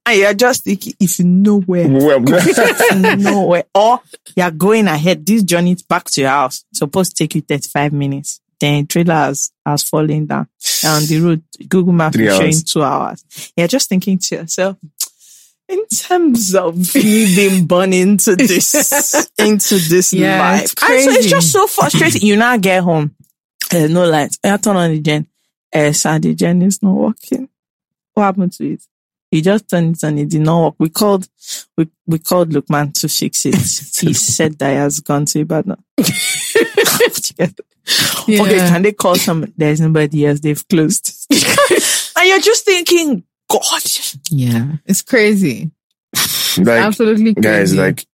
[0.08, 2.20] you're, you're just thinking, if nowhere Well,
[3.18, 3.64] nowhere.
[3.74, 4.00] Or
[4.36, 5.24] you're going ahead.
[5.26, 8.40] This journey back to your house supposed to take you 35 minutes.
[8.60, 10.46] Then trailer has, has fallen down.
[10.84, 13.24] And on the road, Google Maps is showing two hours.
[13.56, 14.76] You're just thinking to yourself,
[15.68, 18.74] in terms of me being born into this,
[19.38, 20.62] into this Yeah, life.
[20.64, 22.22] it's And so it's just so frustrating.
[22.22, 23.16] you now get home.
[23.72, 24.36] There's no light.
[24.44, 25.26] I turn on the gen.
[25.74, 27.48] Uh, sir, the gen is not working.
[28.14, 28.82] What happened to it?
[29.30, 30.18] He just turned it on.
[30.18, 30.74] It did not work.
[30.78, 31.26] We called,
[31.76, 33.54] we, we called Lukman to fix it.
[34.06, 35.82] he said that he has gone to Ibadan.
[38.28, 38.42] Yeah.
[38.42, 39.52] Okay, can they call some?
[39.56, 40.40] There's nobody else.
[40.40, 41.26] They've closed.
[41.30, 43.82] and you're just thinking, God.
[44.30, 45.72] Yeah, it's crazy.
[46.58, 47.40] like, Absolutely crazy.
[47.40, 48.06] guys, like,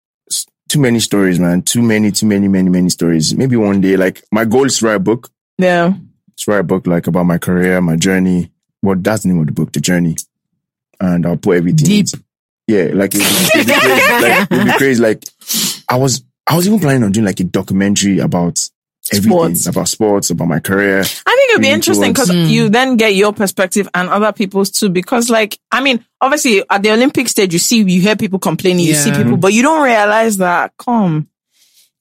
[0.69, 1.63] too many stories, man.
[1.63, 3.35] Too many, too many, many, many stories.
[3.35, 5.31] Maybe one day, like, my goal is to write a book.
[5.59, 5.95] Yeah.
[6.37, 8.51] To write a book, like, about my career, my journey.
[8.83, 10.17] Well, that's the name of the book, The Journey.
[11.01, 11.85] And I'll put everything.
[11.87, 12.07] Deep.
[12.07, 12.25] into-
[12.69, 14.23] Yeah, like, it'll be, it'll be crazy.
[14.23, 15.03] Like, it'll be crazy.
[15.03, 15.25] Like,
[15.89, 18.69] I was, I was even planning on doing, like, a documentary about
[19.13, 19.31] everything.
[19.33, 19.67] Sports.
[19.67, 21.01] About sports, about my career.
[21.01, 22.53] I think it'd be interesting because towards- hmm.
[22.53, 24.91] you then get your perspective and other people's too.
[24.91, 28.85] Because, like, I mean, obviously at the Olympic stage, you see, you hear people complaining,
[28.87, 30.73] you see people, but you don't realize that.
[30.79, 31.29] Come,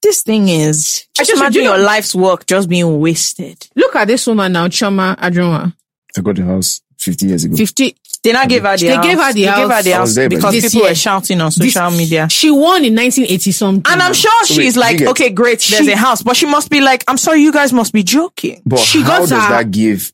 [0.02, 3.68] this thing is just just- imagine you know- your life's work just being wasted.
[3.76, 5.74] Look at this woman now, Chioma Ajunwa.
[6.18, 7.56] I got the house 50 years ago.
[7.56, 7.96] 50.
[8.24, 9.06] They not give her the They house.
[9.06, 10.90] gave her the They gave her the house there, because This people year.
[10.92, 12.28] were shouting on This- social media.
[12.30, 13.92] She won in 1980 something.
[13.92, 16.36] And I'm sure So she's wait, like, get- okay, great, there's She- a house, but
[16.36, 18.62] she must be like, I'm sorry, you guys must be joking.
[18.66, 20.12] But She how got does her- that give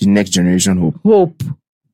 [0.00, 0.96] the next generation hope?
[1.04, 1.42] hope.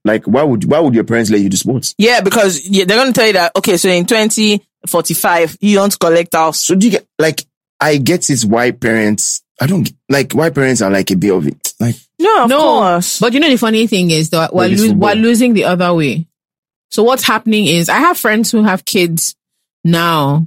[0.04, 1.94] Like, why would, why would your parents let you do sports?
[1.98, 5.98] Yeah, because yeah, they're going to tell you that, okay, so in 2045, you don't
[6.00, 6.60] collect house.
[6.60, 7.44] So do you get, like,
[7.80, 11.46] I get it why parents, I don't, like, why parents are like a bit of
[11.46, 11.74] it.
[11.78, 13.18] Like, No, of no, course.
[13.20, 15.92] but you know the funny thing is that we're, Well, lo- we're losing the other
[15.94, 16.26] way.
[16.90, 19.36] So what's happening is I have friends who have kids
[19.84, 20.46] now,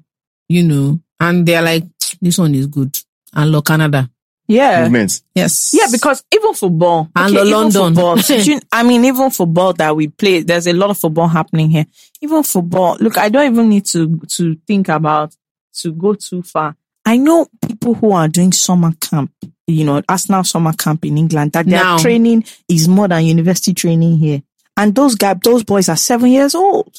[0.49, 1.85] you know, and they're like,
[2.21, 2.97] this one is good.
[3.34, 4.09] And look, Canada.
[4.48, 4.84] Yeah.
[4.84, 5.24] movements.
[5.36, 5.74] Yes.
[5.74, 7.95] Yeah, because even football, And even London.
[7.95, 11.70] football, you- I mean, even football that we play, there's a lot of football happening
[11.70, 11.86] here.
[12.22, 15.36] Even football, look, I don't even need to to think about
[15.76, 16.76] to go too far.
[17.06, 19.32] I know people who are doing summer camp,
[19.68, 21.98] you know, Arsenal summer camp in England, that their Now.
[21.98, 24.41] training is more than university training here.
[24.78, 26.94] And those guys, those boys are seven years old.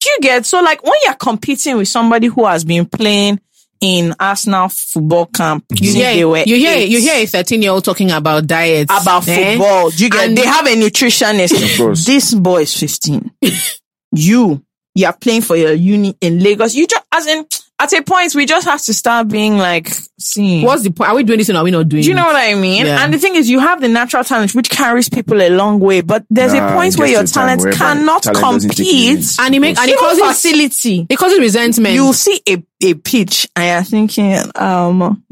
[0.00, 0.46] Do you get?
[0.46, 3.40] So like when you're competing with somebody who has been playing
[3.80, 7.70] in Arsenal football camp, you You they hear, you hear, you hear a 13 year
[7.72, 8.92] old talking about diets.
[9.00, 9.52] about eh?
[9.56, 9.90] football.
[9.90, 10.28] Do you get?
[10.28, 11.52] And- they have a nutritionist.
[11.72, 12.04] Of course.
[12.06, 13.30] This boy is 15.
[14.12, 14.62] you,
[14.94, 16.74] you are playing for your uni in Lagos.
[16.74, 17.46] You just, as in,
[17.80, 19.88] at a point, we just have to start being like,
[20.18, 20.64] seeing.
[20.64, 21.10] What's the point?
[21.10, 22.32] Are we doing this or are we not doing Do you know it?
[22.32, 22.86] what I mean?
[22.86, 23.04] Yeah.
[23.04, 26.00] And the thing is, you have the natural talent which carries people a long way,
[26.00, 28.70] but there's Nah, a point where your to a time talent whereby cannot talent doesn't
[28.70, 29.16] take you in.
[29.18, 29.36] compete.
[29.38, 31.06] And it make and it causes facility.
[31.08, 31.94] it causes resentment.
[31.94, 35.22] You see a, a pitch and you're thinking, um,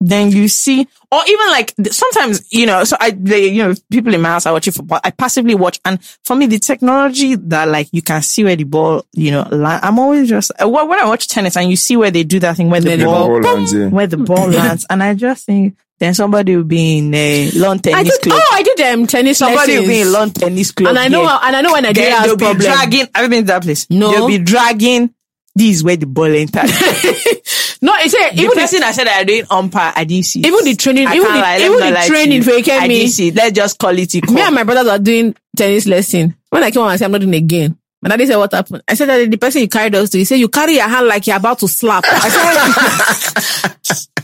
[0.00, 4.14] then you see, or even like sometimes, you know, so I, they, you know, people
[4.14, 5.00] in my house are watching football.
[5.02, 5.80] I passively watch.
[5.84, 9.42] And for me, the technology that like you can see where the ball, you know,
[9.50, 12.22] land, I'm always just, uh, when when I watch tennis and you see where they
[12.22, 13.88] do that thing, where the the ball, ball boom, lands, yeah.
[13.88, 14.86] where the ball lands.
[14.88, 18.40] And I just think, then somebody will be in a lawn I did, club.
[18.40, 20.90] oh, I did um, tennis somebody will be in lawn tennis club.
[20.90, 21.28] and I know here.
[21.28, 22.62] how, and I know when Nigeria Then has they'll be problem.
[22.62, 23.90] dragging, have you been to that place?
[23.90, 24.12] No.
[24.12, 25.12] They'll be dragging,
[25.56, 26.70] this is where the ball entered.
[27.80, 30.26] no, it's a, The even the, person that said that are doing umpire, I didn't
[30.26, 30.40] see.
[30.40, 30.46] it.
[30.46, 32.88] even the training, I even the, lie, even the training for I Ikemi.
[32.88, 33.30] didn't see.
[33.30, 34.34] Let's just call it equal.
[34.34, 36.34] Me and my brothers are doing tennis lesson.
[36.50, 37.78] When I came home, I said, I'm not doing again.
[38.00, 38.82] My daddy said, what happened?
[38.86, 41.06] I said that the person you carried us to, he said, you carry your hand
[41.08, 42.04] like you're about to slap.
[42.06, 43.72] I said,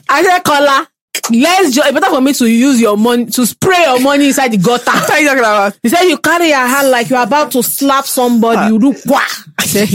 [0.09, 0.89] I said, Kola,
[1.33, 4.53] let's just, it's better for me to use your money, to spray your money inside
[4.53, 4.91] the gutter.
[4.93, 5.79] What are you talking about?
[5.83, 8.59] He said, you carry your hand like you're about to slap somebody.
[8.59, 8.69] Ah.
[8.69, 9.21] You do, wah.
[9.59, 9.89] I said,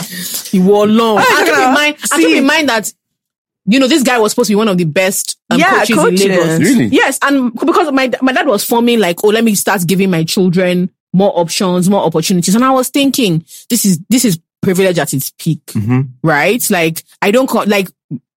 [0.00, 1.16] he He wore long.
[1.16, 1.74] What are you And keep talking in about?
[1.74, 2.26] mind, and See.
[2.26, 2.92] keep in mind that,
[3.66, 5.96] you know, this guy was supposed to be one of the best um, Yeah, coaches,
[5.96, 6.22] coaches.
[6.22, 6.58] in Lagos.
[6.60, 6.86] Really?
[6.86, 10.24] Yes, and because my my dad was forming like, oh, let me start giving my
[10.24, 15.12] children more options, more opportunities, and I was thinking, this is this is privilege at
[15.14, 16.00] its peak, Mm-hmm.
[16.22, 16.70] right?
[16.70, 17.88] Like, I don't co- like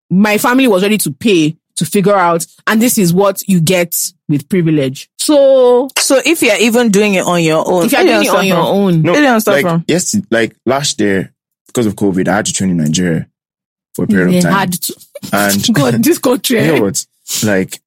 [0.10, 4.12] my family was ready to pay to figure out, and this is what you get
[4.30, 5.10] with privilege.
[5.18, 8.46] So So if you're even doing it on your own, if you're doing it on
[8.46, 11.33] your own, No, Where do you start like yes, like last year
[11.74, 13.28] because of COVID, I had to train in Nigeria
[13.96, 14.96] for a period they of time, had to.
[15.34, 16.58] and God, this country.
[16.64, 16.76] you eh?
[16.76, 17.06] know what?
[17.44, 17.82] Like,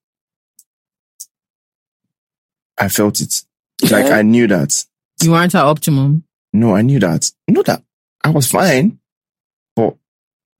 [2.78, 3.42] I felt it.
[3.90, 4.84] Like I knew that.
[5.22, 6.24] You weren't at optimum.
[6.52, 7.30] No, I knew that.
[7.48, 7.82] No, that
[8.24, 8.98] I was fine,
[9.74, 9.96] but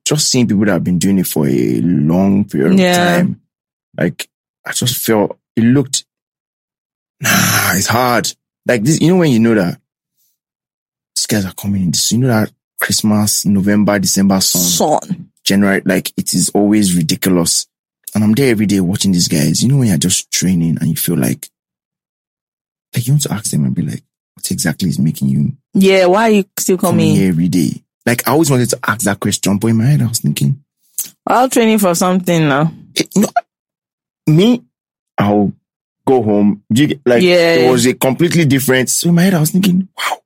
[0.05, 2.91] just seeing people that have been doing it for a long period Yeah.
[3.17, 3.41] of time,
[3.99, 4.29] like
[4.65, 6.05] I just felt it looked.
[7.21, 8.31] Nah, it's hard.
[8.67, 9.81] Like this, you know when you know that
[11.15, 11.91] these guys are coming in.
[11.91, 15.31] This, you know that Christmas, November, December sun, Son.
[15.45, 17.67] January, like it is always ridiculous.
[18.15, 19.63] And I'm there every day watching these guys.
[19.63, 21.49] You know when you're just training and you feel like,
[22.95, 24.03] like you want to ask them and be like,
[24.35, 27.15] what exactly is making you Yeah, why are you still coming coming?
[27.17, 27.83] here every day?
[28.05, 30.63] Like I always wanted to ask that question, but in my head I was thinking,
[31.27, 32.73] I'll training for something now.
[32.97, 33.29] eh, no,
[34.29, 34.63] me,
[35.19, 35.53] I'll
[36.07, 36.63] go home.
[36.71, 37.55] You Like Yeah.
[37.55, 38.89] it was a completely different.
[38.91, 40.19] So in my head I was thinking, wow,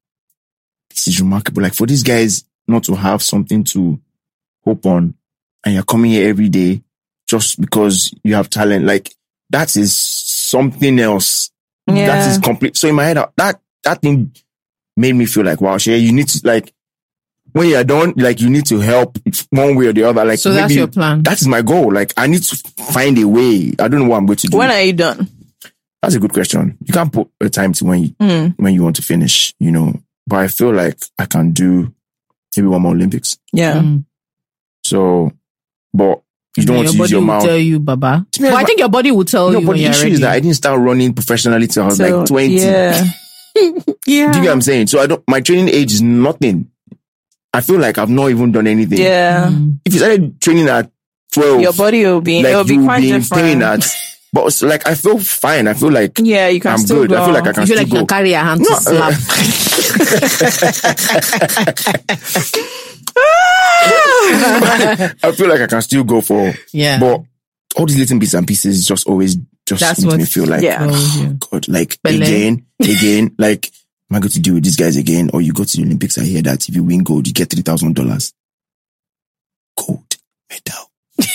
[0.91, 1.63] this is remarkable.
[1.63, 3.99] Like for these guys not to have something to
[4.65, 5.15] hope on,
[5.65, 6.83] and you're coming here every day
[7.27, 8.85] just because you have talent.
[8.85, 9.13] Like
[9.51, 11.51] that is something else.
[11.87, 12.31] That Yeah.
[12.31, 12.77] is complete.
[12.77, 14.33] So in my head, that that thing
[14.97, 16.73] made me feel like, wow, Shay, you need to like
[17.53, 19.19] when you're done, like you need to help
[19.51, 20.25] one way or the other.
[20.25, 21.23] Like So that's maybe- your plan.
[21.25, 21.93] That is my goal.
[21.93, 22.57] Like I need to
[22.93, 23.73] find a way.
[23.79, 24.57] I don't know what I'm going to do.
[24.59, 25.29] When are you done?
[26.03, 26.79] that's a good question.
[26.85, 29.71] You can't put a time to when you Mm, when you want to finish, you
[29.73, 30.01] know.
[30.31, 31.93] But I feel like I can do
[32.57, 33.37] maybe one more Olympics.
[33.53, 33.81] yeah.
[33.83, 34.05] Mm.
[34.85, 35.33] So,
[35.93, 36.23] but
[36.57, 37.45] you don't your want to use your mouth.
[37.45, 38.25] tell you, Baba.
[38.33, 39.87] To me, But I but- think your body will tell no, you but when the
[39.87, 40.13] issue ready.
[40.15, 42.55] is that I didn't start running professionally till I was So, like 20.
[42.55, 43.05] Yeah.
[43.57, 43.73] yeah.
[44.07, 44.87] Do you get what I'm saying?
[44.87, 46.71] So I don't, my training age is nothing.
[47.53, 48.99] I feel like I've not even done anything.
[48.99, 49.49] Yeah.
[49.51, 49.81] Mm.
[49.85, 50.91] If you started training at
[51.33, 53.63] 12, Your body will be, like it'll be you will quite be in different.
[54.31, 55.69] pain at, but it's like I feel fine.
[55.69, 57.11] I feel like yeah, you can I'm still good.
[57.11, 57.23] go.
[57.23, 57.99] I feel like I You can feel still like you go.
[57.99, 59.15] can carry your hand No, to slap.
[65.23, 66.99] I feel like I can still go for, yeah.
[67.01, 67.23] but
[67.77, 69.37] all these little bits and pieces just always
[69.67, 70.87] just That's makes what- me feel like, yeah.
[70.91, 72.23] oh, God, like Bele.
[72.23, 73.67] again, again, like,
[74.11, 75.31] am I going to deal with these guys again?
[75.33, 77.49] Or you go to the Olympics, I hear that if you win gold, you get
[77.51, 78.33] $3,000.
[79.79, 80.17] Gold
[80.51, 80.91] medal.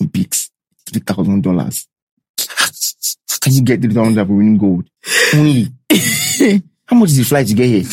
[0.00, 0.50] Olympics,
[0.90, 1.86] $3,000.
[3.40, 4.88] Can you get $3,000 for winning gold?
[5.34, 5.68] Only.
[6.86, 7.82] How much is the flight to get here?
[7.82, 7.92] Did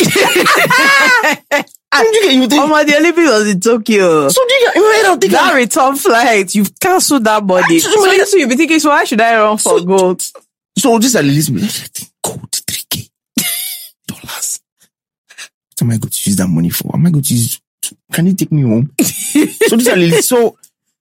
[2.13, 4.29] you get, you think, Oh my, the Olympics was in Tokyo.
[4.29, 7.77] so do you you I don't think That return flight, you've cancelled that body.
[7.77, 10.21] Ah, so Actually, that's what you'll be thinking, so why should I run for gold?
[10.77, 12.11] So this are the list.
[12.23, 13.09] Gold, 3K
[14.07, 14.59] dollars.
[15.29, 16.91] What am I going to use that money for?
[16.93, 17.59] Am I going to use,
[18.11, 18.91] can you take me home?
[19.01, 20.29] so this are the list.
[20.29, 20.57] So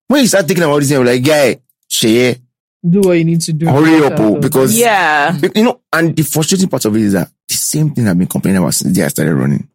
[0.08, 1.60] when you start thinking about this, I'm like, guy,
[1.90, 2.40] Seye,
[2.88, 3.66] do what you need to do.
[3.66, 5.36] hurry up, oh, because, Yeah.
[5.54, 8.26] you know, and the frustrating part of it is that the same thing I've been
[8.26, 9.68] complaining about since the day I started running.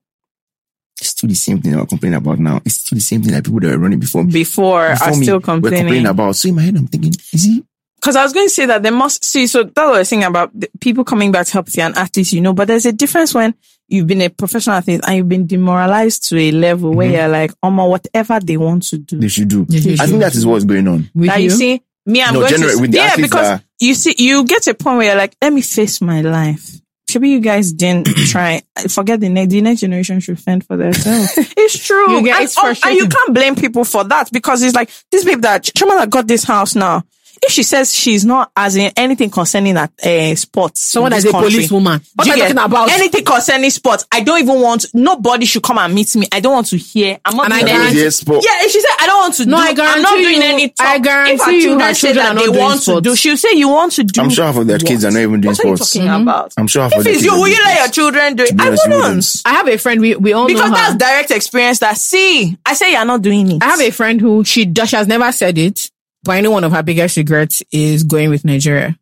[0.99, 2.61] It's still the same thing I'm complaining about now.
[2.63, 5.15] It's still the same thing that people that were running before me Before, before are
[5.17, 6.07] me still were complaining complaining.
[6.07, 6.35] about.
[6.35, 7.63] So in my head, I'm thinking, is he
[8.01, 9.45] because I was going to say that there must see.
[9.45, 12.41] So that was thing about the people coming back to help you and athletes, you
[12.41, 12.53] know.
[12.53, 13.53] But there's a difference when
[13.87, 17.15] you've been a professional athlete and you've been demoralized to a level where mm-hmm.
[17.15, 19.19] you're like, oh my, whatever they want to do.
[19.19, 19.65] They should do.
[19.65, 20.11] They should I do.
[20.11, 21.09] think that is what's going on.
[21.13, 21.51] With That you?
[21.51, 24.67] see, me, I'm No, going generally to with the yeah, because you see, you get
[24.67, 26.77] a point where you're like, let me face my life.
[27.13, 28.61] Maybe you guys didn't try.
[28.89, 29.51] Forget the next.
[29.51, 31.33] The next generation should fend for themselves.
[31.57, 32.09] it's true.
[32.17, 34.89] You get- and, it's oh, and you can't blame people for that because it's like
[35.11, 37.03] this babe that Chimala got this house now.
[37.43, 41.25] If she says she's not as in anything concerning that uh, sports, Someone in that's
[41.25, 41.99] a country, policewoman.
[42.15, 42.91] What are you talking about?
[42.91, 44.85] Anything concerning sports, I don't even want.
[44.93, 46.27] Nobody should come and meet me.
[46.31, 47.17] I don't want to hear.
[47.25, 48.11] I'm not And I doing guarantee- anything.
[48.11, 48.43] Sport.
[48.45, 50.35] Yeah, if she said I don't want to No, do, I I'm guarantee not doing
[50.35, 50.67] you- any.
[50.69, 50.87] Talk.
[50.87, 52.75] I guarantee if her you children her say children that are they not doing want
[52.77, 53.03] to sports.
[53.07, 54.21] do, she'll say you want to do.
[54.21, 55.93] I'm sure half of their kids are not even doing What are you sports.
[55.93, 56.53] talking about?
[56.57, 58.43] I'm sure half of If their it's kids you, will you let your children do
[58.43, 58.61] it?
[58.61, 59.03] I honest, you wouldn't.
[59.15, 59.41] wouldn't.
[59.45, 59.99] I have a friend.
[60.01, 63.63] We we all Because that's direct experience that, see, I say you're not doing it.
[63.63, 64.89] I have a friend who she does.
[64.89, 65.89] She has never said it,
[66.23, 68.97] but I know one of her biggest regrets is going with Nigeria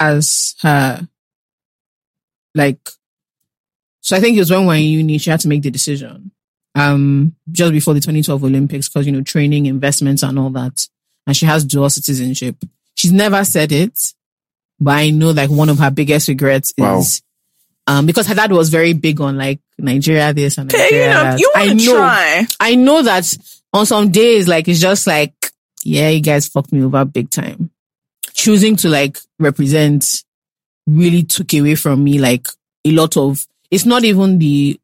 [0.00, 1.06] as her
[2.54, 2.78] like.
[4.00, 5.18] So I think it was when we were in uni.
[5.18, 6.30] She had to make the decision,
[6.74, 10.86] um, just before the 2012 Olympics, because you know training, investments, and all that.
[11.26, 12.56] And she has dual citizenship.
[12.94, 14.12] She's never said it,
[14.78, 16.98] but I know like one of her biggest regrets Wow.
[17.00, 17.22] is.
[17.88, 21.22] Um, because her dad was very big on like Nigeria this and Nigeria you know,
[21.22, 21.38] that.
[21.38, 21.94] you I know.
[21.96, 22.46] try.
[22.58, 23.36] I know that
[23.72, 25.32] on some days, like it's just like,
[25.86, 27.70] yeah, you guys fucked me over big time.
[28.34, 30.24] Choosing to like represent
[30.86, 32.46] really took away from me like
[32.84, 33.46] a lot of.
[33.70, 34.78] It's not even the.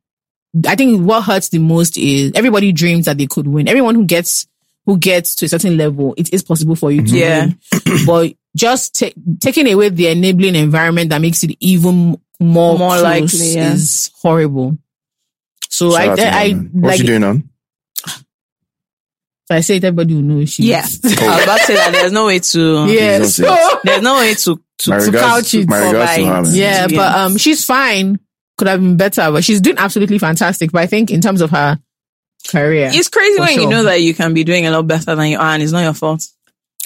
[0.66, 3.69] I think what hurts the most is everybody dreams that they could win.
[3.69, 4.47] Everyone who gets
[4.87, 7.47] who gets to a certain level, it is possible for you to Yeah.
[7.47, 7.59] win.
[8.07, 13.55] But just ta- taking away the enabling environment that makes it even more More likely,
[13.55, 13.73] yeah.
[13.73, 14.77] is horrible.
[15.70, 16.53] So Shout I, out to her, I.
[16.53, 17.37] What's like she doing now?
[19.53, 20.99] So I say it, everybody will know she Yes.
[21.05, 23.23] I was about to say that there's no way to, Yeah.
[23.24, 23.77] So, yes.
[23.85, 25.12] there's no way to, to, My to regards-
[25.53, 26.55] couch it my regards to by- her, man.
[26.55, 26.97] yeah, Yeah.
[26.97, 28.19] but um, she's fine.
[28.57, 30.73] Could have been better, but she's doing absolutely fantastic.
[30.73, 31.79] But I think in terms of her
[32.49, 35.15] career, It's crazy For when you know that you can be doing a lot better
[35.15, 36.24] than you are and it's not your fault.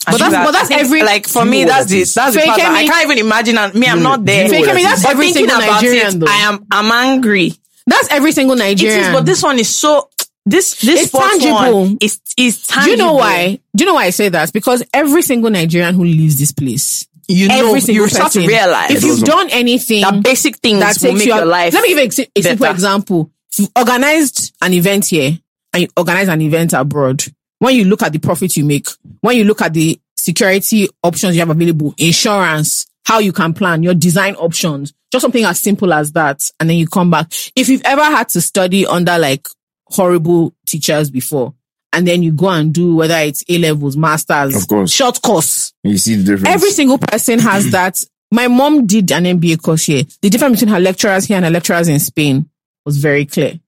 [0.06, 2.40] I But think that's- but that's think, every- like for me that's this that's the
[2.40, 4.44] Fake part that I can't even imagine and me I'm not there.
[4.46, 6.26] you know Fake what Emi, that's but every thinking single Nigerian it, though.
[6.28, 7.54] I am I'm angry.
[7.88, 9.00] that's every single It Nigerian.
[9.00, 10.08] is, but this one is so
[10.46, 11.80] this this It's tangible.
[11.82, 12.90] one is is do tangible.
[12.92, 13.58] you know why?
[13.74, 14.52] Do you know why I say that?
[14.52, 18.46] Because every single Nigerian who leaves this place, You know every single you start to
[18.46, 21.74] realize if you've done anything that basic things that will make you your life.
[21.74, 22.72] Let me give a, a simple better.
[22.74, 23.30] example.
[23.52, 25.38] If you organized an event here
[25.72, 27.24] and you organize an event abroad,
[27.58, 28.86] when you look at the profit you make,
[29.22, 33.82] when you look at the security options you have available, insurance, how you can plan,
[33.82, 37.32] your design options, just something as simple as that, and then you come back.
[37.56, 39.46] If you've ever had to study under like
[39.86, 41.54] horrible teachers before,
[41.92, 44.92] and then you go and do whether it's A levels, masters, Of course.
[44.92, 46.48] short course, You see the difference.
[46.54, 48.04] Every single person has that.
[48.32, 50.02] My mom did an MBA course here.
[50.20, 52.48] The difference between her lecturers here and her lecturers in Spain
[52.84, 53.60] was very clear.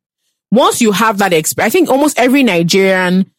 [0.51, 3.31] Once you have that experience, I think almost every Nigerian,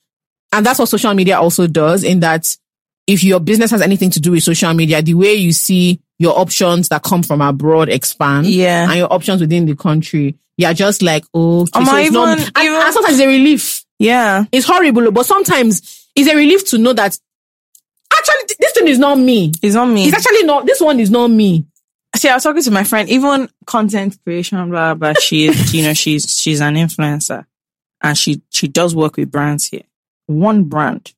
[0.53, 2.55] and that's what social media also does in that
[3.05, 6.37] if your business has anything to do with social media, the way you see your
[6.39, 8.87] options that come from abroad expand Yeah.
[8.89, 12.11] and your options within the country, you're just like, oh, okay, Am so I it's
[12.11, 14.43] not, even- and, even- and sometimes it's a relief yeah.
[14.51, 17.17] it's horrible, oh, but sometimes it's a relief to know that
[18.13, 19.51] actually this thing is not me.
[19.61, 20.05] It's not me.
[20.07, 21.65] It's actually not, this one is not me.
[22.15, 25.19] See, I was talking to my friend, even content creation, blah, blah, blah.
[25.21, 27.45] She is, you know, she's, she's an influencer
[28.01, 29.83] and she, she does work with brands here.
[30.25, 31.13] One brand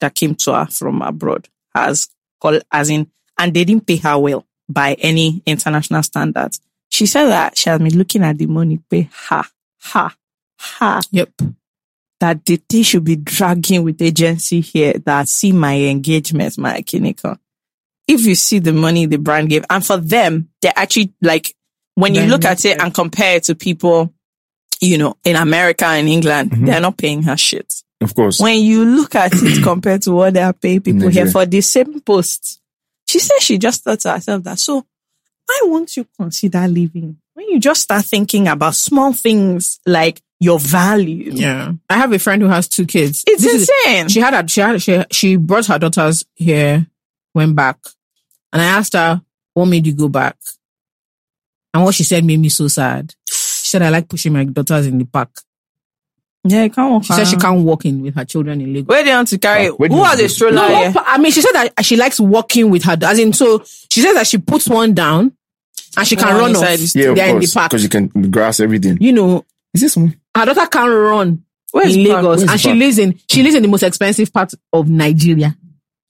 [0.00, 2.08] that came to her from abroad has
[2.40, 6.60] called, as in, and they didn't pay her well by any international standards.
[6.90, 9.44] She said that she has been looking at the money pay her,
[9.92, 10.10] her,
[10.58, 11.30] her, Yep.
[12.20, 17.36] that the thing should be dragging with agency here that see my engagement, my clinical.
[18.06, 21.54] If you see the money the brand gave, and for them, they're actually like,
[21.94, 24.12] when you Very look at it and compare it to people,
[24.80, 26.64] you know, in America and England, mm-hmm.
[26.64, 27.82] they're not paying her shit.
[28.00, 28.40] of course.
[28.40, 31.60] When you look at it compared to what they are paying people here for the
[31.60, 32.60] same post,
[33.06, 34.86] she said she just thought to herself that, so
[35.48, 37.16] why won't you consider leaving?
[37.34, 41.30] When you just start thinking about small things like your value.
[41.34, 41.72] Yeah.
[41.88, 43.24] I have a friend who has two kids.
[43.26, 44.08] It's This is- insane.
[44.08, 46.86] she had, a, she had, she, she brought her daughters here,
[47.34, 47.78] went back.
[48.52, 49.22] And I asked her,
[49.54, 50.36] what made you go back?
[51.74, 53.14] And what she said made me so sad.
[53.28, 55.30] She said, I like pushing my daughters in the park.
[56.44, 58.88] yeah, you can't walk She said she can't walk in with her children in Lagos.
[58.88, 59.68] Where they want to carry?
[59.68, 60.92] Oh, Who do you has a stroller No, here?
[60.92, 62.96] what I mean, she said that she likes walking with her.
[63.02, 63.62] As in, so
[63.92, 65.32] she says that she puts one down
[65.98, 66.62] and she can One run off.
[66.70, 67.70] inside yeah, of They're in the park.
[67.70, 68.98] Because you can grass everything.
[69.00, 69.44] You know,
[69.74, 70.16] Is this one?
[70.36, 72.04] her daughter can run Where's in?
[72.04, 72.78] Lagos, and she park?
[72.78, 75.54] lives in she lives in the most expensive part of Nigeria.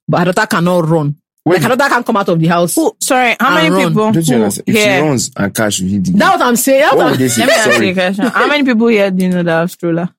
[0.07, 1.15] but her daughter cannot run.
[1.45, 1.55] Wait.
[1.61, 2.75] Like her daughter can't come out of the house.
[2.75, 3.87] Who, sorry, how many run.
[3.89, 4.67] people Don't you who understand?
[4.69, 4.97] If here?
[4.97, 6.79] she runs and cash, you hit the That's what I'm saying.
[6.81, 7.41] That's What what would they say?
[7.45, 8.25] Let me ask you a question.
[8.27, 10.09] How many people here do you know that have stroller?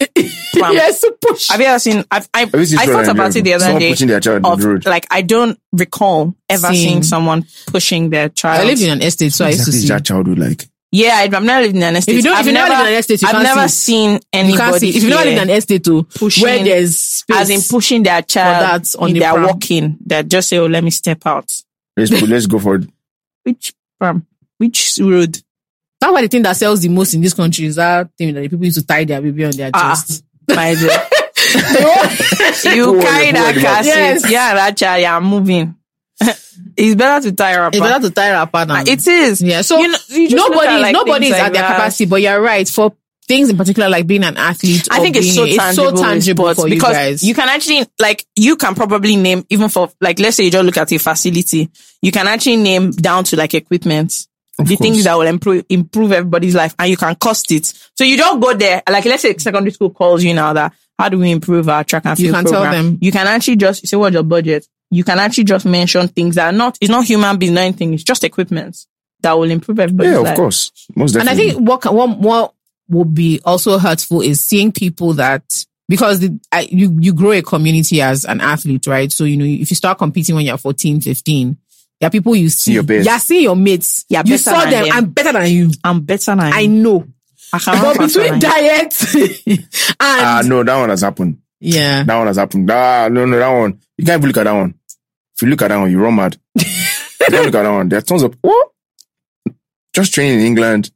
[0.60, 0.72] Pram.
[0.74, 1.48] yes, to push.
[1.48, 2.04] Have you ever seen?
[2.10, 3.54] I've, I, you seen I stroller thought in about it the America?
[3.54, 3.90] other Someone day.
[3.90, 4.86] pushing their child Of, the road.
[4.86, 8.60] like, I don't recall ever Seeing- seeing someone pushing their child.
[8.60, 9.88] I live in an estate, so I used to Exactly see.
[9.88, 10.68] that childhood like.
[10.90, 12.12] yeah, I'm not living in an estate.
[12.12, 13.44] If you don't- if I've you never never lived in an estate, you I've can't
[13.44, 13.76] never see.
[13.92, 14.78] seen You can't anybody.
[14.92, 14.96] see.
[14.98, 17.60] If you never live here in an estate, too, pushing- where there's space, as in
[17.68, 19.44] pushing their child that on in the their pram.
[19.46, 21.50] walking, that just say, "Oh, let me step out."
[21.96, 22.88] Let's put, let's go for it.
[23.42, 24.26] Which pram?
[24.58, 25.40] Which road?
[26.00, 28.40] That's why the thing that sells the most in this country is that thing that
[28.42, 30.22] the people used to tie their baby on their Ah, chest.
[30.48, 30.90] My dear.
[32.74, 33.82] you Go on, carry go that on, car
[34.20, 34.30] seat.
[34.30, 35.74] Yeah, that child, yeah, moving.
[36.76, 37.74] it's better to tie her up.
[37.74, 38.68] It's better to tie her apart.
[38.88, 39.40] It is.
[39.42, 39.62] yeah.
[39.62, 41.76] So You know- you nobody, at, like, nobody is things at their that.
[41.76, 42.68] capacity, but you're right.
[42.68, 42.92] For
[43.26, 46.02] things in particular, like being an athlete, I think it's being- so it's tangible, so
[46.02, 47.22] tangible in sports for you because guys.
[47.22, 50.64] you can actually like you can probably name even for like let's say you just
[50.64, 51.70] look at a facility,
[52.02, 54.26] you can actually name down to like equipment.
[54.58, 54.78] The course.
[54.80, 57.66] things that will improve improve everybody's life and you can cost it.
[57.96, 61.08] So you don't go there like let's say secondary school calls you now that how
[61.08, 62.98] do we improve our track and You field can tell them.
[63.00, 64.66] You can actually just say what's your budget.
[64.90, 67.94] You can actually just mention things that are not it's not human being or anything,
[67.94, 68.76] it's just equipment
[69.20, 70.36] that will improve everybody's Yeah, of life.
[70.36, 70.72] course.
[70.96, 71.20] Most definitely.
[71.20, 72.54] And I think what can- what what
[72.88, 75.42] would be also hurtful is seeing people that
[75.88, 79.12] because the, I, you you grow a community as an athlete, right?
[79.12, 81.56] So you know if you start competing when you're 14, 15,
[82.00, 82.74] there are people you see.
[82.74, 83.04] your peers.
[83.06, 84.04] You're seeing your mates.
[84.08, 84.70] You're you saw them.
[84.70, 84.86] them.
[84.92, 85.70] I'm better than you.
[85.82, 86.68] I'm better than I you.
[86.68, 87.06] know.
[87.52, 88.40] I But between than you.
[88.40, 89.14] diet
[89.48, 89.66] and
[90.00, 91.38] Ah, no, that one has happened.
[91.60, 92.70] yeah, That one has happened.
[92.70, 93.80] Ah, no, no, that one.
[93.96, 94.74] You can't even look at that one.
[95.34, 96.36] If you look at that one, you run mad.
[96.54, 96.64] you
[97.20, 97.88] can't look at that one.
[97.88, 98.68] There are tons of, what?
[99.94, 100.90] Just training in England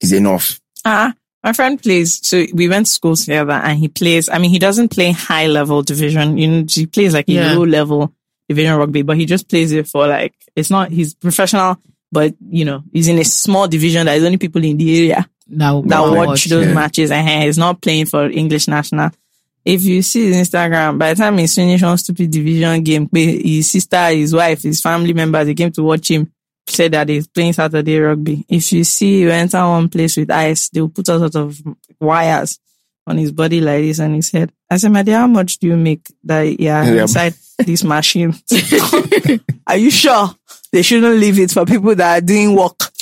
[0.00, 0.60] is enough.
[0.84, 1.14] Ah,
[1.44, 2.26] my friend plays.
[2.26, 4.28] So we went to school together, and he plays.
[4.28, 6.36] I mean, he doesn't play high level division.
[6.38, 7.52] You know, he plays like a Yeah.
[7.54, 8.12] low level
[8.48, 10.90] division rugby, but he just plays it for like it's not.
[10.90, 11.78] He's professional,
[12.10, 14.06] but you know, he's in a small division.
[14.06, 16.14] that is only people in the area now that Wow.
[16.14, 16.74] watch those Yeah.
[16.74, 19.10] matches, and he's not playing for English national.
[19.64, 23.70] If you see his Instagram, by the time he's finished one stupid division game, his
[23.70, 26.30] sister, his wife, his family members, they came to watch him
[26.70, 28.44] said that he's playing Saturday rugby.
[28.48, 31.58] If you see you enter one place with ice, they'll put all sort of
[31.98, 32.58] wires
[33.06, 34.52] on his body like this and his head.
[34.70, 37.02] I said, my dear, how much do you make that yeah, Yeah.
[37.02, 38.42] inside this machines.
[39.66, 40.30] are you sure?
[40.70, 42.76] They shouldn't leave it for people that are doing work.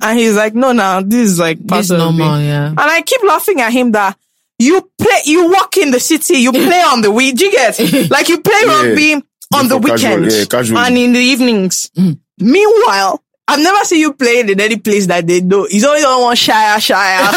[0.00, 2.46] and he's like, no, no, this is like part This of normal, it.
[2.46, 2.68] yeah.
[2.68, 4.16] And I keep laughing at him that
[4.58, 7.36] you play, you walk in the city, you play on the week.
[7.36, 7.78] Do you get?
[8.10, 8.82] Like you play Yeah.
[8.86, 9.14] rugby
[9.52, 10.78] on the For casual, weekend yeah, casual.
[10.78, 11.90] and in the evenings.
[11.98, 12.18] Mm.
[12.38, 15.66] Meanwhile, I've never seen you playing in any place that they know.
[15.70, 17.20] It's only on one shire, shire.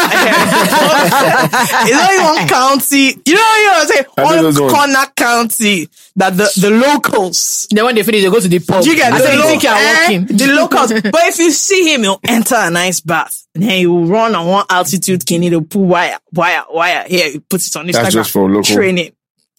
[1.84, 2.98] it's only one county.
[3.26, 4.04] You know, you know what I'm saying?
[4.16, 4.58] I know One ones.
[4.58, 8.82] corner county that the, the locals Then when they finish, they go to the pub.
[8.84, 10.36] do you get I the, said, you lo- think you're eh, walking?
[10.36, 10.92] the locals?
[11.02, 13.46] but if you see him, he'll enter a nice bath.
[13.54, 17.04] And then he will run on one altitude, can he'll pull wire, wire, wire.
[17.06, 17.92] Here, he puts it on Instagram.
[18.02, 18.62] That's just for local.
[18.64, 19.12] training.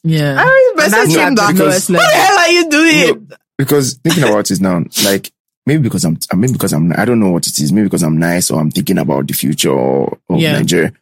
[0.04, 0.36] Yeah.
[0.40, 1.82] I always And that's message him like that.
[1.84, 3.28] the What the hell are you doing?
[3.30, 5.32] No, because thinking about it now, like
[5.66, 7.72] maybe because I'm, I mean, because I'm, I don't know what it is.
[7.72, 10.54] Maybe because I'm nice or I'm thinking about the future of Yeah.
[10.54, 10.94] Nigeria.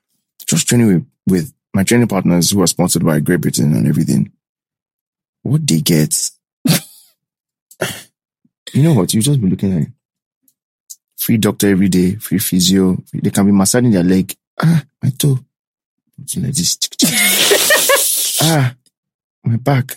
[0.45, 4.31] Just training with, with my training partners who are sponsored by Great Britain and everything.
[5.43, 6.31] What they get,
[8.73, 9.13] you know what?
[9.13, 9.87] You just be looking at
[11.17, 12.97] free doctor every day, free physio.
[13.13, 14.35] They can be massaging their leg.
[14.61, 15.39] Ah, my toe.
[16.25, 16.77] Something like this.
[18.41, 18.75] ah,
[19.43, 19.95] my back.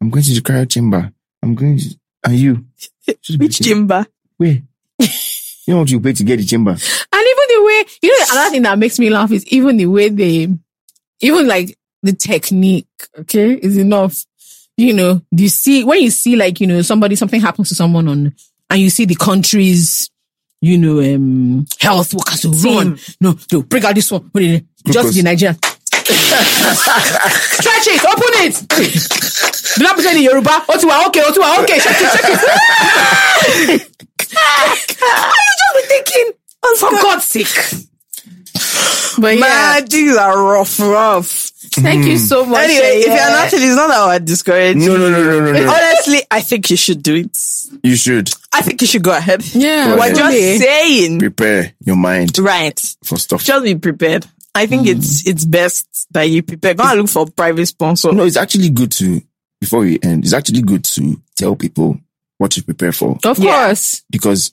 [0.00, 1.12] I'm going to the cryo chamber.
[1.42, 2.64] I'm going to, and you?
[3.22, 4.06] Just be Which chamber?
[4.36, 4.62] Where?
[4.98, 6.70] You know what you pay to get the chamber?
[6.70, 9.86] And even the way, you know, another thing that makes me laugh is even the
[9.86, 10.48] way they,
[11.20, 12.86] even like the technique,
[13.18, 14.24] okay, is enough.
[14.76, 17.74] You know, do you see, when you see like, you know, somebody, something happens to
[17.74, 18.34] someone on,
[18.68, 20.10] and you see the country's,
[20.60, 22.98] you know, um, health workers to run.
[23.20, 24.28] No, no, bring out this one.
[24.30, 24.68] Put it in.
[24.92, 25.58] Just the Nigerian.
[26.14, 28.54] Stretch it, open it.
[29.76, 30.50] Do not pretend in Yoruba.
[30.68, 32.28] Oh, Otiwa, okay, oh, Otiwa, okay, shake it, shake
[33.70, 33.80] it.
[33.80, 36.32] you just be thinking,
[36.78, 37.56] for God's sake.
[39.18, 41.26] But yeah, Man, these are rough, rough.
[41.26, 42.64] thank you so much.
[42.64, 43.28] Anyway, if you're yeah.
[43.30, 45.70] not, it's not that I would discourage No, no, no, no, no, no.
[45.72, 47.36] Honestly, I think you should do it.
[47.82, 49.42] You should I think you should go ahead.
[49.54, 50.16] yeah, Go We're ahead.
[50.16, 51.18] just saying.
[51.18, 52.78] prepare your mind Right.
[53.04, 53.42] for stuff.
[53.42, 54.26] Just be prepared.
[54.56, 54.96] I think mm.
[54.96, 56.74] it's it's best that you prepare.
[56.74, 58.12] Go and look for a private sponsor.
[58.12, 59.20] No, it's actually good to,
[59.60, 61.98] before we end, it's actually good to tell people
[62.38, 63.66] what to prepare for Of Yeah.
[63.66, 64.02] course.
[64.10, 64.52] because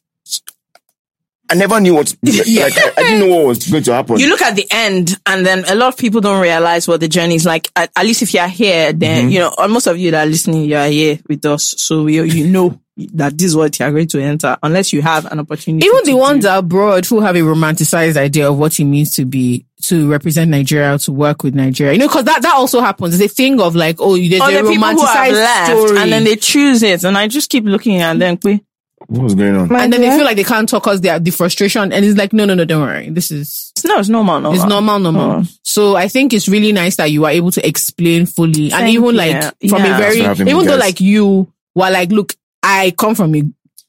[1.49, 4.17] I never knew what, like, I, I didn't know what was going to happen.
[4.17, 7.07] you look at the end and then a lot of people don't realize what the
[7.07, 7.69] journey is like.
[7.75, 9.30] At, at least if you're here, then, mm-hmm.
[9.30, 11.75] you know, most of you that are listening, you are here with us.
[11.77, 15.01] So you, you know that this is what you are going to enter unless you
[15.01, 15.85] have an opportunity.
[15.85, 19.11] Even to the do- ones abroad who have a romanticized idea of what it means
[19.15, 21.93] to be to represent Nigeria, to work with Nigeria.
[21.93, 23.19] You know, because that, that also happens.
[23.19, 25.31] It's a thing of like, oh, you there's or a the people who have romanticized
[25.34, 25.97] left story.
[25.99, 27.03] and then they choose it.
[27.03, 28.38] And I just keep looking at them.
[28.38, 28.61] quick.
[29.07, 29.76] what was going on?
[29.76, 31.91] and then they feel like they can't talk because they are the frustration.
[31.91, 33.10] And it's like, no, no, no, don't worry.
[33.10, 34.39] This is No, it's normal.
[34.39, 34.60] normal.
[34.60, 35.31] It's normal, normal.
[35.31, 35.43] Oh.
[35.64, 39.03] So I think it's really nice that you are able to explain fully and even
[39.03, 39.11] you.
[39.11, 39.95] like from Yeah.
[39.95, 40.80] a very, Thanks for having me, even though guys.
[40.80, 43.43] like you were like, look, I come from a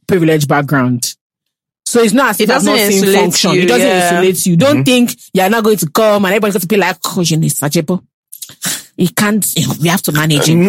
[0.08, 1.14] privileged background.
[1.94, 3.50] So it's not as It if I've doesn't not seen insulate function.
[3.52, 4.10] you, it doesn't yeah.
[4.20, 4.56] insulate you.
[4.56, 7.36] Don't think you're not going to come and everybody's going to be like, oh, you
[7.36, 8.04] know, Sajepo.
[8.96, 10.56] He can't, you we have to manage it.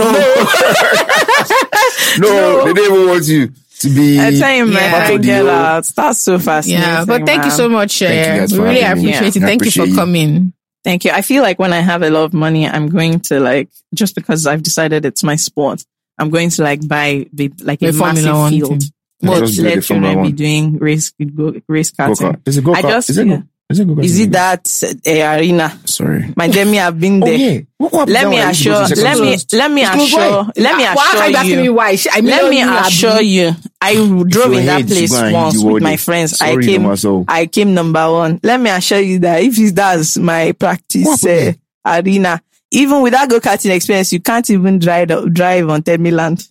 [2.18, 2.28] No.
[2.30, 3.48] no, they didn't even want you
[3.80, 4.20] to be.
[4.20, 4.98] I tell you, man, Yeah.
[5.06, 5.86] I part get whole- out.
[5.86, 6.84] That's so fascinating.
[6.84, 8.00] Yeah, but thank you so much.
[8.00, 9.14] Thank you uh, guys we for really having me.
[9.14, 9.40] appreciate it.
[9.40, 9.46] Yeah.
[9.46, 9.96] I Thank you for appreciate you.
[9.96, 10.54] coming.
[10.84, 11.12] Thank you.
[11.12, 14.16] I feel like when I have a lot of money, I'm going to like, just
[14.16, 15.84] because I've decided it's my sport,
[16.18, 18.82] I'm going to like buy the, like a The Formula massive One field.
[18.82, 18.90] team.
[19.22, 22.20] Yeah, But just let Formula children be doing race, go, race karting.
[22.20, 22.42] Go-kart.
[22.48, 23.38] Is it go I just- Is it yeah.
[23.38, 23.44] go?
[23.68, 25.80] Is it Is it that uh, arena?
[25.86, 26.32] Sorry.
[26.36, 27.36] My demi have been Oh there.
[27.36, 27.62] yeah.
[27.80, 29.58] What Let me I used to assure, to secondary let me, school?
[29.60, 31.74] let me It's close assure, let me Why you assure me you.
[31.74, 31.98] why?
[32.12, 33.52] I mean, Let me assure you,
[33.82, 36.34] I drove in that place go once with my the- friends.
[36.42, 37.26] I Sorry, came, Tomaso.
[37.28, 38.40] I came number one.
[38.44, 43.40] Let me assure you that if it's- that's my practice uh, arena, even without go
[43.40, 46.48] karting experience, you can't even drive drive on Third Mainland.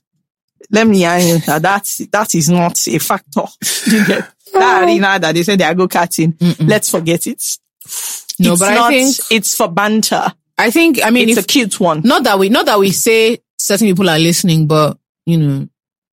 [0.71, 3.43] Let me you that that's, that is not a factor.
[3.87, 4.59] You get oh.
[4.59, 6.35] that arena that they said they are go karting.
[6.67, 7.43] Let's forget it.
[8.39, 10.33] No, It's but I think, it's for banter.
[10.57, 12.03] I think, I mean, It's if, a cute one.
[12.05, 14.97] not that we, not that we say certain people are listening, but
[15.27, 15.69] you know,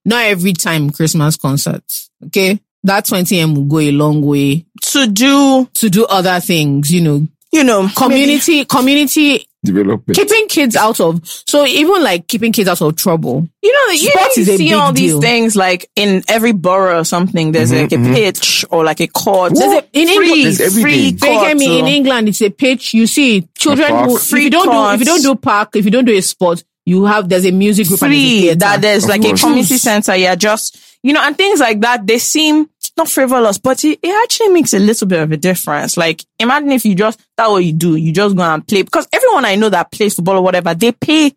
[0.05, 2.09] not every time Christmas concerts.
[2.25, 2.59] Okay.
[2.83, 7.27] That 20M will go a long way To do, to do other things, you know,
[7.53, 10.17] you know, community, community, Development.
[10.17, 13.47] keeping kids out of, so even like keeping kids out of trouble.
[13.61, 15.19] You know, you, Sports you see all deal.
[15.19, 17.51] these things like in every borough or something.
[17.51, 18.13] There's mm-hmm, like a mm-hmm.
[18.13, 19.53] pitch or like a court.
[19.53, 21.11] There's a- in free, England- There's free.
[21.11, 21.47] They court.
[21.47, 22.29] get me in England.
[22.29, 22.93] It's a pitch.
[22.95, 25.85] You see, children who, if Free you don't do, if you don't do park, if
[25.85, 28.41] you don't do a sport, you have, there's a music group and free.
[28.45, 29.39] there's a That there's Of like course.
[29.43, 30.15] a community center.
[30.15, 32.07] Yeah, just you know, and things like that.
[32.07, 32.67] They seem
[33.01, 35.97] not frivolous, but it, it actually makes a little bit of a difference.
[35.97, 37.95] Like imagine if you just that what you do.
[37.95, 40.91] You just go and play because everyone I know that plays football or whatever, they
[40.91, 41.33] pay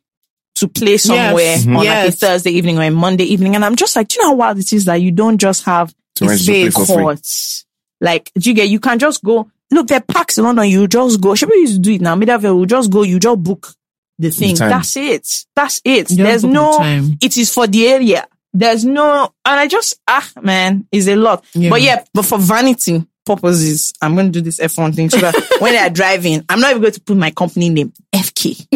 [0.56, 1.78] to play somewhere Mhm.
[1.78, 3.54] on like a Thursday evening or a Monday evening.
[3.56, 5.64] And I'm just like, do you know how wild it is that you don't just
[5.64, 7.64] have To rent to space courts.
[8.00, 10.86] Like, do you get, you can just go, look, there are parks in London, you
[10.86, 11.34] just go.
[11.34, 12.14] Should we used to do it now?
[12.14, 13.72] Middleville, you just go, you just book
[14.18, 14.54] the thing.
[14.54, 14.70] time.
[14.70, 15.44] That's it.
[15.56, 16.10] That's it.
[16.12, 16.54] You There's book the
[17.00, 18.26] no, it is for the area.
[18.56, 21.44] There's no, and I just, ah, man, it's a lot.
[21.54, 21.70] Yeah.
[21.70, 25.34] But yeah, but for vanity purposes, I'm going to do this F1 thing so that
[25.60, 28.66] when they're driving, I'm not even going to put my company name, FK.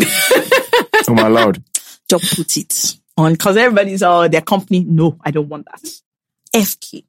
[1.09, 1.63] Oh my lord.
[2.11, 4.83] Just put it on because everybody's all their company.
[4.85, 5.83] No, I don't want that.
[6.55, 7.05] FK.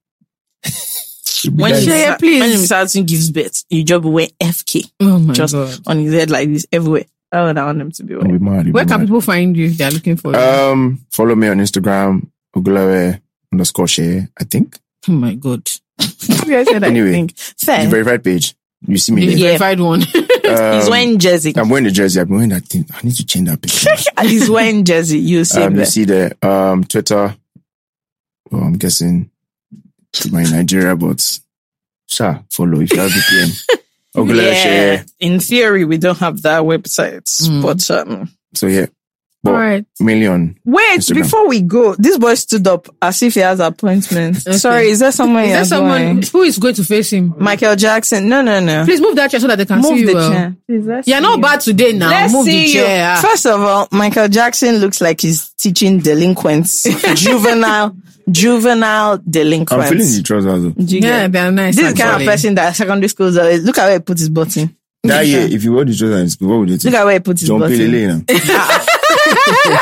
[1.53, 2.39] When Guys, you, Yeah, please.
[2.41, 2.75] when Mr.
[2.75, 5.79] Hudson gives birth, you just wear FK Oh my just God.
[5.87, 7.05] on his head like this everywhere.
[7.31, 8.37] That's what I want them to be I'll wearing.
[8.39, 9.07] be mad, I'll be Where can mad.
[9.07, 10.37] people find you if they're looking for you?
[10.39, 13.21] Um, follow me on Instagram, Ogunlewe
[13.51, 14.77] underscore Seye, I think.
[15.07, 15.67] oh my God.
[15.99, 17.35] I said I Anyway, think.
[17.35, 17.89] The Fair.
[17.89, 18.55] verified page.
[18.87, 19.37] You see me The there.
[19.37, 19.57] Yeah.
[19.57, 20.03] verified one.
[20.49, 21.53] Um, He's wearing jersey.
[21.55, 22.19] I'm wearing the jersey.
[22.19, 22.83] I've been wearing that thing.
[22.91, 23.91] I need to change that picture.
[24.27, 25.19] He's wearing jersey.
[25.19, 27.35] You see um, you see the um Twitter.
[28.49, 29.29] Well, I'm guessing
[30.13, 31.39] to my Nigeria, but
[32.07, 33.65] sure, follow if you have VPN.
[34.15, 34.97] Ogunlewe Yeah.
[35.03, 35.11] Seye.
[35.19, 37.61] In theory, we don't have that website, Mm.
[37.61, 38.87] but um, So yeah,
[39.41, 39.85] but All right.
[40.01, 40.59] million.
[40.65, 40.99] wait.
[40.99, 41.23] Instagram.
[41.23, 44.45] Before we go, this boy stood up as if he has appointment.
[44.45, 44.57] Okay.
[44.57, 45.45] Sorry, is there someone?
[45.45, 46.23] Is there someone going?
[46.23, 47.33] who is going to face him?
[47.37, 48.27] Michael Jackson?
[48.27, 48.83] No, no, no.
[48.83, 50.31] Please move that chair so that they can Move see you the well.
[50.31, 50.55] chair.
[50.67, 51.41] Please, You're not you.
[51.41, 52.09] bad today now.
[52.09, 52.73] Let's move see the you.
[52.73, 53.15] chair.
[53.17, 53.21] Ah.
[53.21, 56.83] First of all, Michael Jackson looks like he's teaching delinquents,
[57.15, 57.95] juvenile,
[58.29, 59.71] juvenile delinquents.
[59.71, 59.89] I'm delinquents.
[59.89, 60.63] feeling the trousers.
[60.75, 60.83] though.
[60.85, 61.75] Do you Yeah, they're nice.
[61.77, 63.49] This is the kind of person that secondary schools are.
[63.57, 64.75] Look at where he put his button.
[65.03, 67.13] That year, if you wear the trousers in school, what would you Look at where
[67.13, 67.77] he put his John button.
[67.77, 68.85] Pelele now.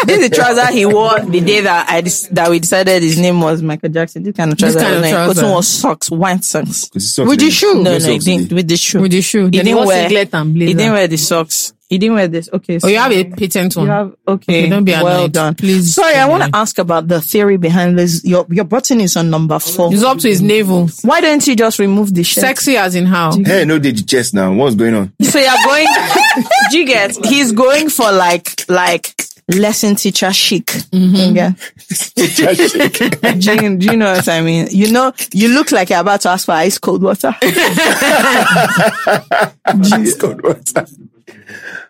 [0.05, 3.19] this is the trouser he wore the day that I dis- that we decided his
[3.19, 4.23] name was Michael Jackson.
[4.23, 5.41] This kind of This kind of like, trouser.
[5.41, 6.89] Cotton was socks, white socks.
[6.89, 7.75] 'Cause it's socks With the shoe?
[7.75, 9.01] No, Wear no, he socks didn't with the shoe.
[9.01, 9.45] With the shoe.
[9.45, 10.67] He Then didn't wear- singlet and blazer.
[10.67, 11.73] He didn't wear the socks.
[11.89, 12.49] He didn't wear this.
[12.51, 12.79] Okay.
[12.83, 13.85] Oh, you have a patent one.
[13.85, 14.59] You have okay.
[14.63, 15.31] Okay, don't be well annoyed.
[15.31, 15.55] done.
[15.55, 18.25] Please Sorry, I want to ask about the theory behind this.
[18.25, 19.89] Your your button is on number four.
[19.89, 20.89] He's up to his navel.
[21.03, 22.41] Why don't you just remove the shirt?
[22.41, 23.31] Sexy as in how?
[23.41, 24.51] Hey, no, did the chest now.
[24.51, 25.13] What's going on?
[25.21, 25.87] So you're going.
[26.71, 27.15] do you get?
[27.25, 29.13] He's going for like like
[29.49, 30.65] lesson teacher chic.
[30.65, 31.35] Mm-hmm.
[31.35, 31.53] Yeah.
[33.37, 34.67] do, you, do you know what I mean?
[34.71, 37.35] You know, you look like you're about to ask for ice cold water.
[39.65, 40.85] ice cold water.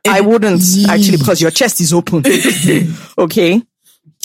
[0.07, 2.23] I wouldn't actually because your chest is open.
[3.17, 3.61] okay.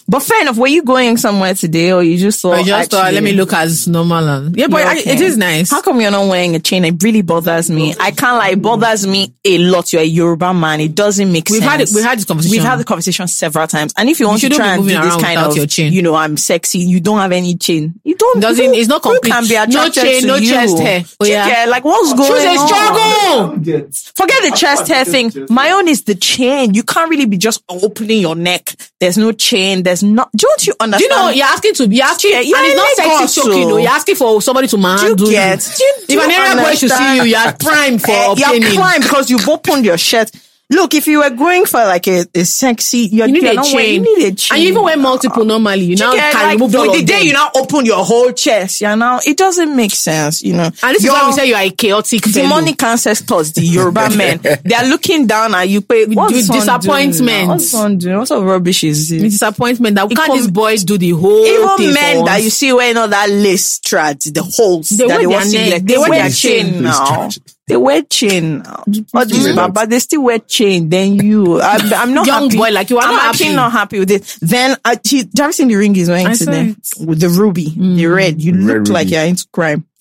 [0.09, 0.57] But fair enough.
[0.59, 2.55] Were you going somewhere today or you just thought?
[2.55, 4.29] I just thought, let me look as normal.
[4.29, 5.12] And, yeah, but You're I- okay.
[5.12, 5.70] it is nice.
[5.70, 6.85] How come you're not wearing a chain?
[6.85, 7.95] It really bothers me.
[7.99, 9.93] I can't like, bothers me a lot.
[9.93, 10.81] You're a Yoruba man.
[10.81, 11.91] It doesn't make We've sense.
[11.91, 12.53] had we've had this conversation.
[12.59, 13.93] We've had the conversation several times.
[13.97, 15.66] And if you want to shouldn't try be and do moving this kind of, your
[15.66, 15.93] chain.
[15.93, 16.79] you know, I'm sexy.
[16.81, 17.95] You don't have any chain.
[18.05, 18.41] You don't.
[18.41, 19.33] Doesn't- who- it's not who complete.
[19.33, 20.51] Can be No chain, no you?
[20.51, 21.05] chest hair.
[21.20, 21.47] Oh, yeah.
[21.47, 21.65] Yeah.
[21.66, 22.69] Like what's going Choose a on?
[22.69, 23.91] struggle.
[24.16, 25.33] Forget the chest hair thing.
[25.51, 26.74] My own is the chain.
[26.74, 28.74] You can't really be just opening your neck.
[29.01, 29.83] There's no chain.
[29.83, 30.31] There's not.
[30.32, 31.02] Don't you Do understand?
[31.02, 33.69] you know you're asking to you're asking Yeah, and it's not sexy choking so.
[33.70, 33.77] though.
[33.78, 35.59] You're asking for somebody to manhandle Do you get?
[35.77, 38.62] Do you- do if an you area boy should see you, you're primed for obtaining.
[38.62, 40.31] You're prime because you've opened your shirt.
[40.70, 43.62] Look, if you were going for like a, a sexy, you're, You need you're a
[43.62, 43.74] chain.
[43.74, 44.55] wearing- you need a chain.
[44.56, 45.84] And you even wear multiple normally.
[45.84, 48.97] You now can like, remove all the day you now open your whole chest, you
[48.97, 50.64] know, it doesn't make sense, you know.
[50.64, 54.40] and this is why we say you are a chaotic demonic ancestors, the Yoruba men,
[54.64, 55.82] they are looking down at you.
[55.82, 57.48] Pay, what's with disappointment.
[57.48, 58.16] What's this one doing?
[58.16, 61.89] What sort of rubbish is With disappointment that can't these boys do the whole thing
[61.90, 65.26] Even men that you see wearing all that lace strad, the holes They that they
[65.26, 66.82] their want to they they wear their chain chain.
[66.82, 67.28] now.
[67.73, 68.62] They wear chain.
[68.66, 68.85] All
[69.24, 70.90] these wear baba, but they still wear chain.
[70.90, 72.57] Then you, I'm, I'm not Young happy.
[72.59, 73.57] boy like you are I'm not actually happy.
[73.57, 74.36] not happy with it.
[74.43, 76.77] Then uh, he, have you seen the ring he's wearing I today it.
[76.77, 77.07] Mm.
[77.07, 78.43] with the ruby, the red?
[78.43, 79.86] You Red look like you're into crime.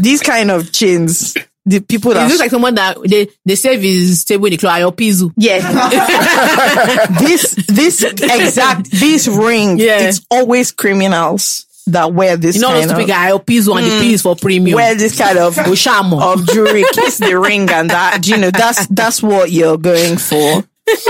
[0.00, 1.34] These kind of chains,
[1.66, 4.56] the people It that looks like someone that they, they save his table in the
[4.58, 4.80] club.
[4.80, 5.32] Ayopizu.
[5.36, 5.58] yeah.
[7.18, 9.78] this this exact this ring.
[9.78, 10.08] Yeah.
[10.08, 13.86] It's always criminals that wear this You know those kind stupid of guy Ayopizu and
[13.86, 14.76] the P is for premium.
[14.76, 16.20] wear this kind of Oshamo.
[16.34, 20.64] of jewelry, kiss the ring, and that you know that's that's what you're going for.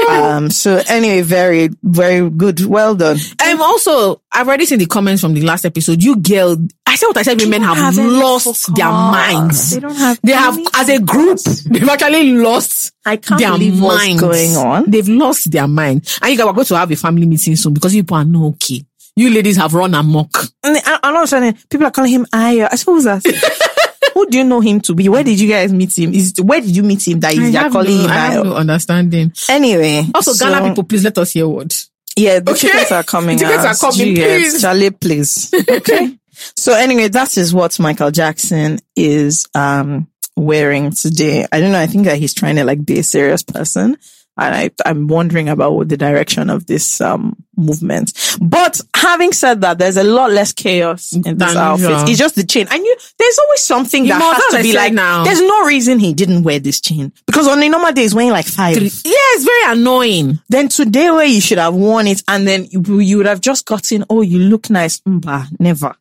[0.08, 0.50] Um.
[0.50, 2.64] So anyway, very very good.
[2.64, 3.18] Well done.
[3.44, 6.00] Um, also, I've already seen the comments from the last episode.
[6.00, 6.56] You girl,
[6.86, 7.40] I said what I said.
[7.40, 9.72] Women have, have lost their minds.
[9.72, 13.82] They don't have They have, as a group, they've actually lost I can't their believe
[13.82, 14.90] what's going on.
[14.90, 16.08] They've lost their mind.
[16.22, 18.44] And you guys are going to have a family meeting soon because people are not
[18.54, 18.84] okay.
[19.16, 20.36] You ladies have run amok.
[20.62, 22.68] And I- I'm not saying people are calling him Ayo.
[22.70, 23.22] I suppose that.
[24.14, 25.08] Who do you know him to be?
[25.08, 26.12] Where did you guys meet him?
[26.14, 29.32] Is where did you meet him that you're calling no, him I have no understanding.
[29.48, 31.84] Anyway, Also, so- Ghana people, please let us hear what.
[32.16, 32.68] Yeah, the Okay?
[32.68, 33.36] tickets are coming.
[33.38, 33.76] The tickets out.
[33.84, 34.60] are coming, please.
[34.60, 35.52] Charlie, please.
[35.68, 36.16] Okay.
[36.56, 41.46] so anyway, that is what Michael Jackson is um wearing today.
[41.50, 41.80] I don't know.
[41.80, 43.96] I think that he's trying to like be a serious person.
[44.36, 48.12] And I, I'm wondering about what the direction of this um movement.
[48.40, 51.88] But having said that, there's a lot less chaos in this Than outfit.
[51.90, 52.08] usual.
[52.08, 52.66] It's just the chain.
[52.68, 55.22] And you, there's always something You that must has to be like, now.
[55.22, 57.12] there's no reason he didn't wear this chain.
[57.28, 58.76] Because on a normal day, he's wearing like five.
[58.76, 60.40] Yeah, it's very annoying.
[60.48, 63.66] Then today where you should have worn it and then you, you would have just
[63.66, 64.98] gotten, oh, you look nice.
[65.02, 65.94] Mba, never.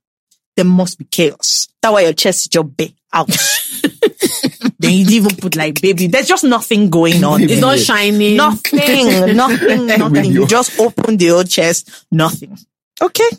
[0.56, 1.68] There must be chaos.
[1.84, 3.30] That's why your chest is just bare out.
[4.80, 6.08] then you even put like baby.
[6.08, 7.42] There's just nothing going on.
[7.44, 8.38] It's not shining.
[8.38, 10.32] Nothing, nothing, nothing.
[10.32, 12.58] You just open the old chest, nothing.
[13.02, 13.30] Okay.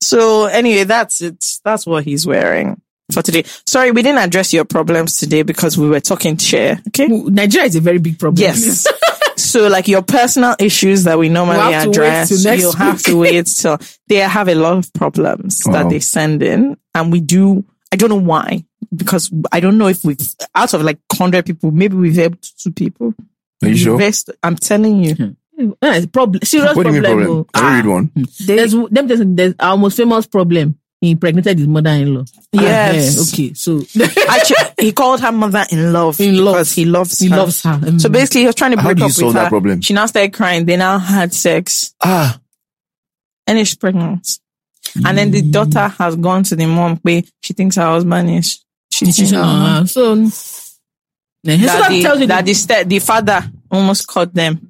[0.00, 1.44] So anyway, that's it.
[1.64, 2.80] That's what he's wearing
[3.12, 3.44] for today.
[3.66, 6.80] Sorry, we didn't address your problems today because we were talking share.
[6.88, 7.06] Okay.
[7.06, 8.40] Nigeria is a very big problem.
[8.42, 8.86] Yes.
[9.36, 13.02] so like your personal issues that we normally We'll have to wait address, you'll have
[13.04, 13.78] to wait till
[14.08, 16.76] they have a lot of problems that they send in.
[16.94, 18.64] And we do, I don't know why,
[18.94, 20.18] because I don't know if we've,
[20.54, 23.14] out of like 100 people, maybe we've helped two people.
[23.62, 23.98] Are you sure?
[23.98, 25.36] Best, I'm telling you.
[25.56, 26.40] Yeah, it's problem.
[26.42, 27.24] Serious What do you mean problem.
[27.26, 27.44] problem?
[27.54, 28.12] Can I read one?
[28.40, 29.06] There's them.
[29.06, 30.78] There's, there's our most famous problem.
[31.00, 32.24] He impregnated his mother-in-law.
[32.52, 33.16] Yes.
[33.18, 33.54] Ah, yeah, okay.
[33.54, 33.80] So
[34.28, 36.54] Actually, he called her mother in love In love.
[36.54, 37.36] because he loves he her.
[37.36, 37.70] loves her.
[37.78, 38.00] Mm.
[38.00, 39.80] So basically, he was trying to How break you up solve with that problem?
[39.80, 40.64] She now started crying.
[40.64, 42.40] They now had sex, Ah,
[43.46, 44.38] and she's pregnant.
[45.06, 46.98] And then the daughter has gone to the mom.
[47.02, 48.60] Where she thinks her husband is
[48.92, 49.80] cheating She's on her.
[49.82, 50.14] uh, so.
[51.44, 54.68] Yeah, so That, that the, tells you that the, ste- the father almost caught them.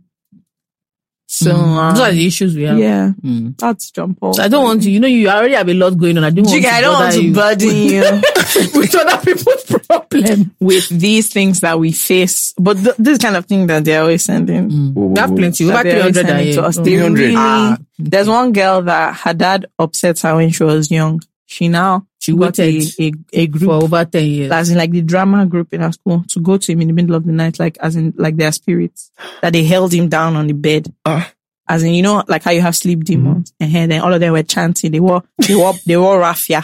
[1.27, 1.91] So Mm.
[1.95, 2.79] those are the issues we have.
[2.79, 3.57] yeah, Mm.
[3.59, 4.35] that's John Paul.
[4.35, 4.91] So I don't want to.
[4.91, 6.25] You know, you already have a lot going on.
[6.25, 6.75] I don't want Jigga, to.
[6.75, 8.01] I don't want to you burden you
[8.79, 10.55] with other people's problem.
[10.61, 12.53] with these things that we face.
[12.59, 14.93] But th- this kind of thing that they're always sending.
[14.93, 15.37] Whoa, We have whoa.
[15.37, 15.65] plenty.
[15.65, 16.65] that Over they're three always hundred sending a to year.
[16.69, 16.77] us.
[16.77, 17.19] They 300.
[17.19, 17.79] really- Ah.
[17.99, 21.23] There's one girl that her dad upset her when she was young.
[21.47, 23.01] She now She got a, waited
[23.35, 24.53] a, a group for over ten years.
[24.53, 26.95] as in like the drama group in our school to go to him in the
[26.95, 29.11] middle of the night, like as in like their spirits
[29.41, 30.93] that they held him down on the bed.
[31.05, 31.33] Ah.
[31.69, 33.77] As in, you know, like how you have sleep demons Mm-hmm.
[33.77, 34.93] and then all of them were chanting.
[34.93, 36.63] They were, they were, they were raffia.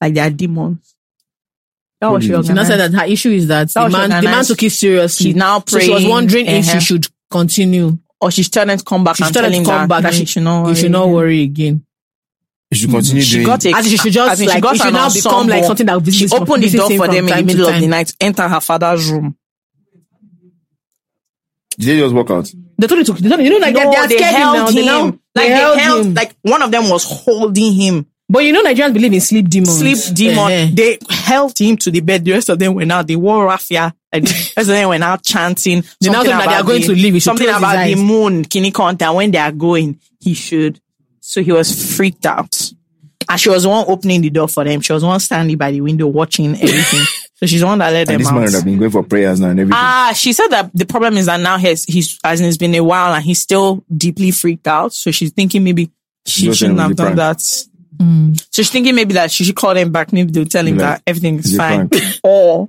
[0.00, 0.94] Like they are demons.
[2.00, 2.68] That was Holy she She now organized.
[2.68, 5.24] said that her issue is that, That the was man, the man took it seriously.
[5.26, 6.78] She's now so she was wondering if uh-huh.
[6.78, 7.98] she should continue.
[8.20, 10.08] or she's telling to come back She's and telling telling to come that, back that
[10.08, 11.14] and she should not You should not worry.
[11.14, 11.84] worry again.
[12.70, 13.46] You should continue She doing.
[13.46, 15.46] got a, As she should just as in like- it should now become ensemble.
[15.56, 17.80] like something that will she visit- opened the door for them in the middle of
[17.80, 19.36] the night, enter her father's room.
[21.78, 22.52] Did they just walk out?
[22.78, 24.40] They told you to, they told, you know, like no, they, they, they scared him
[24.42, 24.68] held now.
[24.68, 24.74] him.
[24.74, 26.14] They now, like they they held held, him.
[26.14, 28.06] like one of them was holding him.
[28.28, 29.78] but you know, Nigerians believe in sleep demons.
[29.78, 30.50] Sleep demon.
[30.50, 30.70] Eh-heh.
[30.74, 32.24] They held him to the bed.
[32.24, 33.94] The rest of them were now, they wore raffia.
[34.12, 35.82] Like, the rest of them were now chanting.
[36.00, 37.14] They now something that they are about going the- to leave.
[37.14, 40.80] He should Something about the moon, Kini Conta, when they are going, he should.
[41.30, 42.72] So he was freaked out.
[43.28, 44.80] And she was the one opening the door for them.
[44.80, 47.04] She was the one standing by the window watching everything.
[47.34, 48.34] so she's the one that let them And this out.
[48.34, 49.78] man would have been going for prayers now and everything.
[49.80, 52.80] Ah, she said that the problem is that now he's, he's, as it's been a
[52.82, 54.92] while and he's still deeply freaked out.
[54.92, 55.92] So she's thinking maybe
[56.26, 57.38] she Just shouldn't have it was a done prank.
[57.38, 57.40] that.
[58.50, 60.12] So she's thinking maybe that she should call him back.
[60.12, 61.88] Maybe they'll tell him Like, that everything is fine.
[62.24, 62.68] or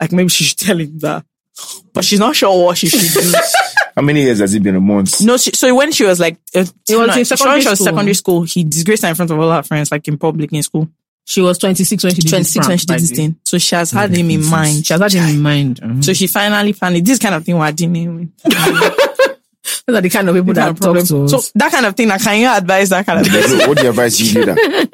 [0.00, 1.24] like maybe she should tell him that.
[1.92, 3.32] But she's not sure what she should do.
[3.96, 4.76] How many years has it been?
[4.76, 5.22] A month?
[5.22, 7.86] no, she, so when she was like, uh, It was in secondary she was school.
[7.86, 10.62] secondary school, he disgraced her in front of all her friends, like in public in
[10.62, 10.88] school.
[11.24, 13.26] She was 26 when she did 26 this when she did this by the way.
[13.28, 13.40] thing.
[13.44, 14.86] So she has had him in mind.
[14.86, 15.80] She has had him in mind.
[15.80, 16.04] Mhm.
[16.04, 17.04] So she finally planned it.
[17.04, 18.44] This kind of thing we're dealing with.
[19.86, 21.30] Those are the kind of people that talk to us.
[21.30, 23.68] So that kind of thing, like, can you advise that kind of thing?
[23.68, 24.90] What do you advise you do that?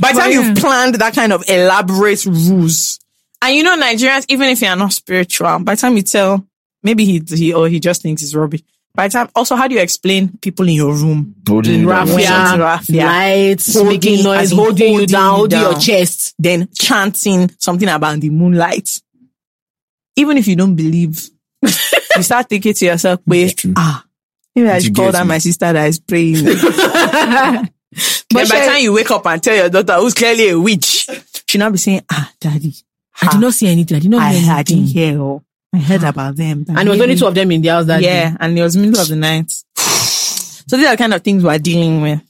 [0.00, 0.40] By the time yeah.
[0.40, 2.98] you've planned that kind of elaborate ruse,
[3.40, 6.46] and you know Nigerians, even if you are not spiritual, by the time you tell,
[6.86, 8.62] maybe he he or he just thinks it's rubbish.
[8.94, 11.34] By the time, also, how do you explain people in your room?
[11.46, 11.84] Holding.
[11.84, 12.30] Raffia.
[12.30, 13.04] raffia, Raffia.
[13.04, 16.34] lights, Holding- making noise, in holding, you holding down, holding your chest.
[16.38, 18.88] Then chanting something about the moonlight.
[20.16, 21.28] Even if you don't believe,
[21.62, 24.02] you start thinking to yourself, wait, ah,
[24.54, 25.28] maybe I You should call that me.
[25.28, 26.46] my sister that is praying.
[28.30, 30.58] But Then by the time you wake up and tell your daughter who's clearly a
[30.58, 31.06] witch,
[31.48, 32.74] she'll not be saying, ah, daddy,
[33.22, 33.96] I did not see anything.
[33.96, 34.94] I did not I, hear I didn't anything.
[35.14, 35.20] hear.
[35.22, 35.42] Oh,
[35.74, 36.64] I heard about them.
[36.68, 38.06] And there was only two of them in the house that day.
[38.06, 39.50] Yeah, and it was middle of the night.
[39.74, 42.20] So these are the kind of things we're dealing with.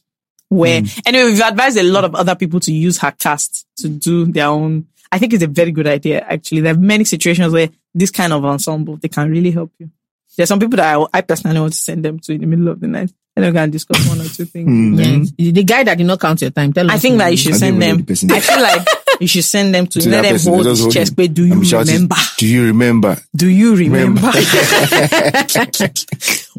[0.48, 4.26] Where anyway, we've advised a lot of other people to use her cast to do
[4.26, 4.86] their own.
[5.10, 6.20] I think it's a very good idea.
[6.20, 9.90] Actually, there are many situations where this kind of ensemble they can really help you.
[10.36, 12.68] There's some people that I, I personally want to send them to in the middle
[12.68, 14.90] of the night, and we can discuss one or two things.
[15.00, 15.32] Mm.
[15.36, 15.50] Yeah.
[15.52, 16.72] The guy that did not count your time.
[16.72, 17.54] Tell I us think that you should.
[17.54, 18.28] I send don't even know them.
[18.28, 18.34] the.
[18.34, 18.86] I feel like
[19.20, 21.16] you should send them to, To let them person, hold his chest.
[21.16, 22.16] But do you And be shouting, remember?
[22.38, 23.16] Do you remember?
[23.34, 24.20] Do you remember?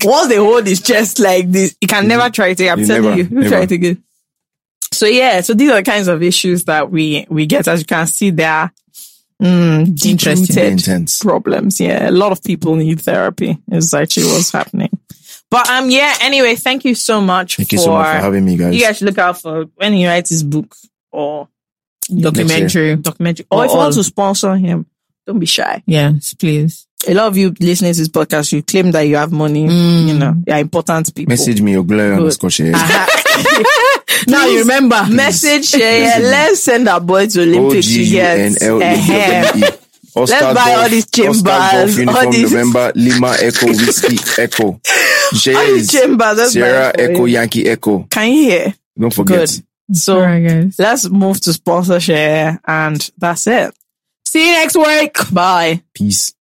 [0.03, 2.73] Once they hold his chest like this, you can never try it again.
[2.73, 3.49] I'm You telling never, you, you never.
[3.49, 4.03] try it again.
[4.91, 7.67] So yeah, so these are the kinds of issues that we we get.
[7.67, 8.71] As you can see, they are
[9.41, 10.45] mm, Interesting.
[10.45, 11.19] Deep-rooted intense.
[11.21, 11.79] problems.
[11.79, 13.57] Yeah, a lot of people need therapy.
[13.71, 14.89] Is actually what's happening.
[15.51, 16.13] But um, yeah.
[16.21, 18.75] Anyway, thank you so much Thank for you so much for having me, guys.
[18.75, 20.73] you guys should look out for when he writes his book
[21.11, 21.47] or
[22.15, 22.95] Documentary.
[22.97, 24.85] documentary, or Or if you want to sponsor him,
[25.25, 26.87] don't be shy Yes, please.
[27.07, 30.13] a lot of you listening to this podcast, you claim that you have money, you
[30.13, 31.31] know, you're important people.
[31.31, 32.73] Message me your glory underscore Seye.
[34.27, 35.05] Now you remember.
[35.09, 36.27] Message, uh, yeah, yeah.
[36.27, 38.83] Let's send our boy to Olympics to get O-G-U-N-L-E-W-E.
[38.83, 39.79] ahead.
[40.15, 43.67] Oscar Let's buy all Golf- these chambers, Oscar Golf all Uniform these- November Lima Echo
[43.67, 44.81] Whiskey Echo.
[45.33, 47.33] J All these is chambers, let's buy Sierra it for Echo you.
[47.33, 48.03] Yankee Echo.
[48.09, 48.73] Can you hear?
[48.99, 49.61] Don't forget.
[49.87, 49.97] Good.
[49.97, 50.75] So All right, guys.
[50.79, 53.73] let's move to sponsor Seye, and that's it.
[54.25, 55.15] See you next week.
[55.33, 55.83] Bye.
[55.93, 56.33] Peace.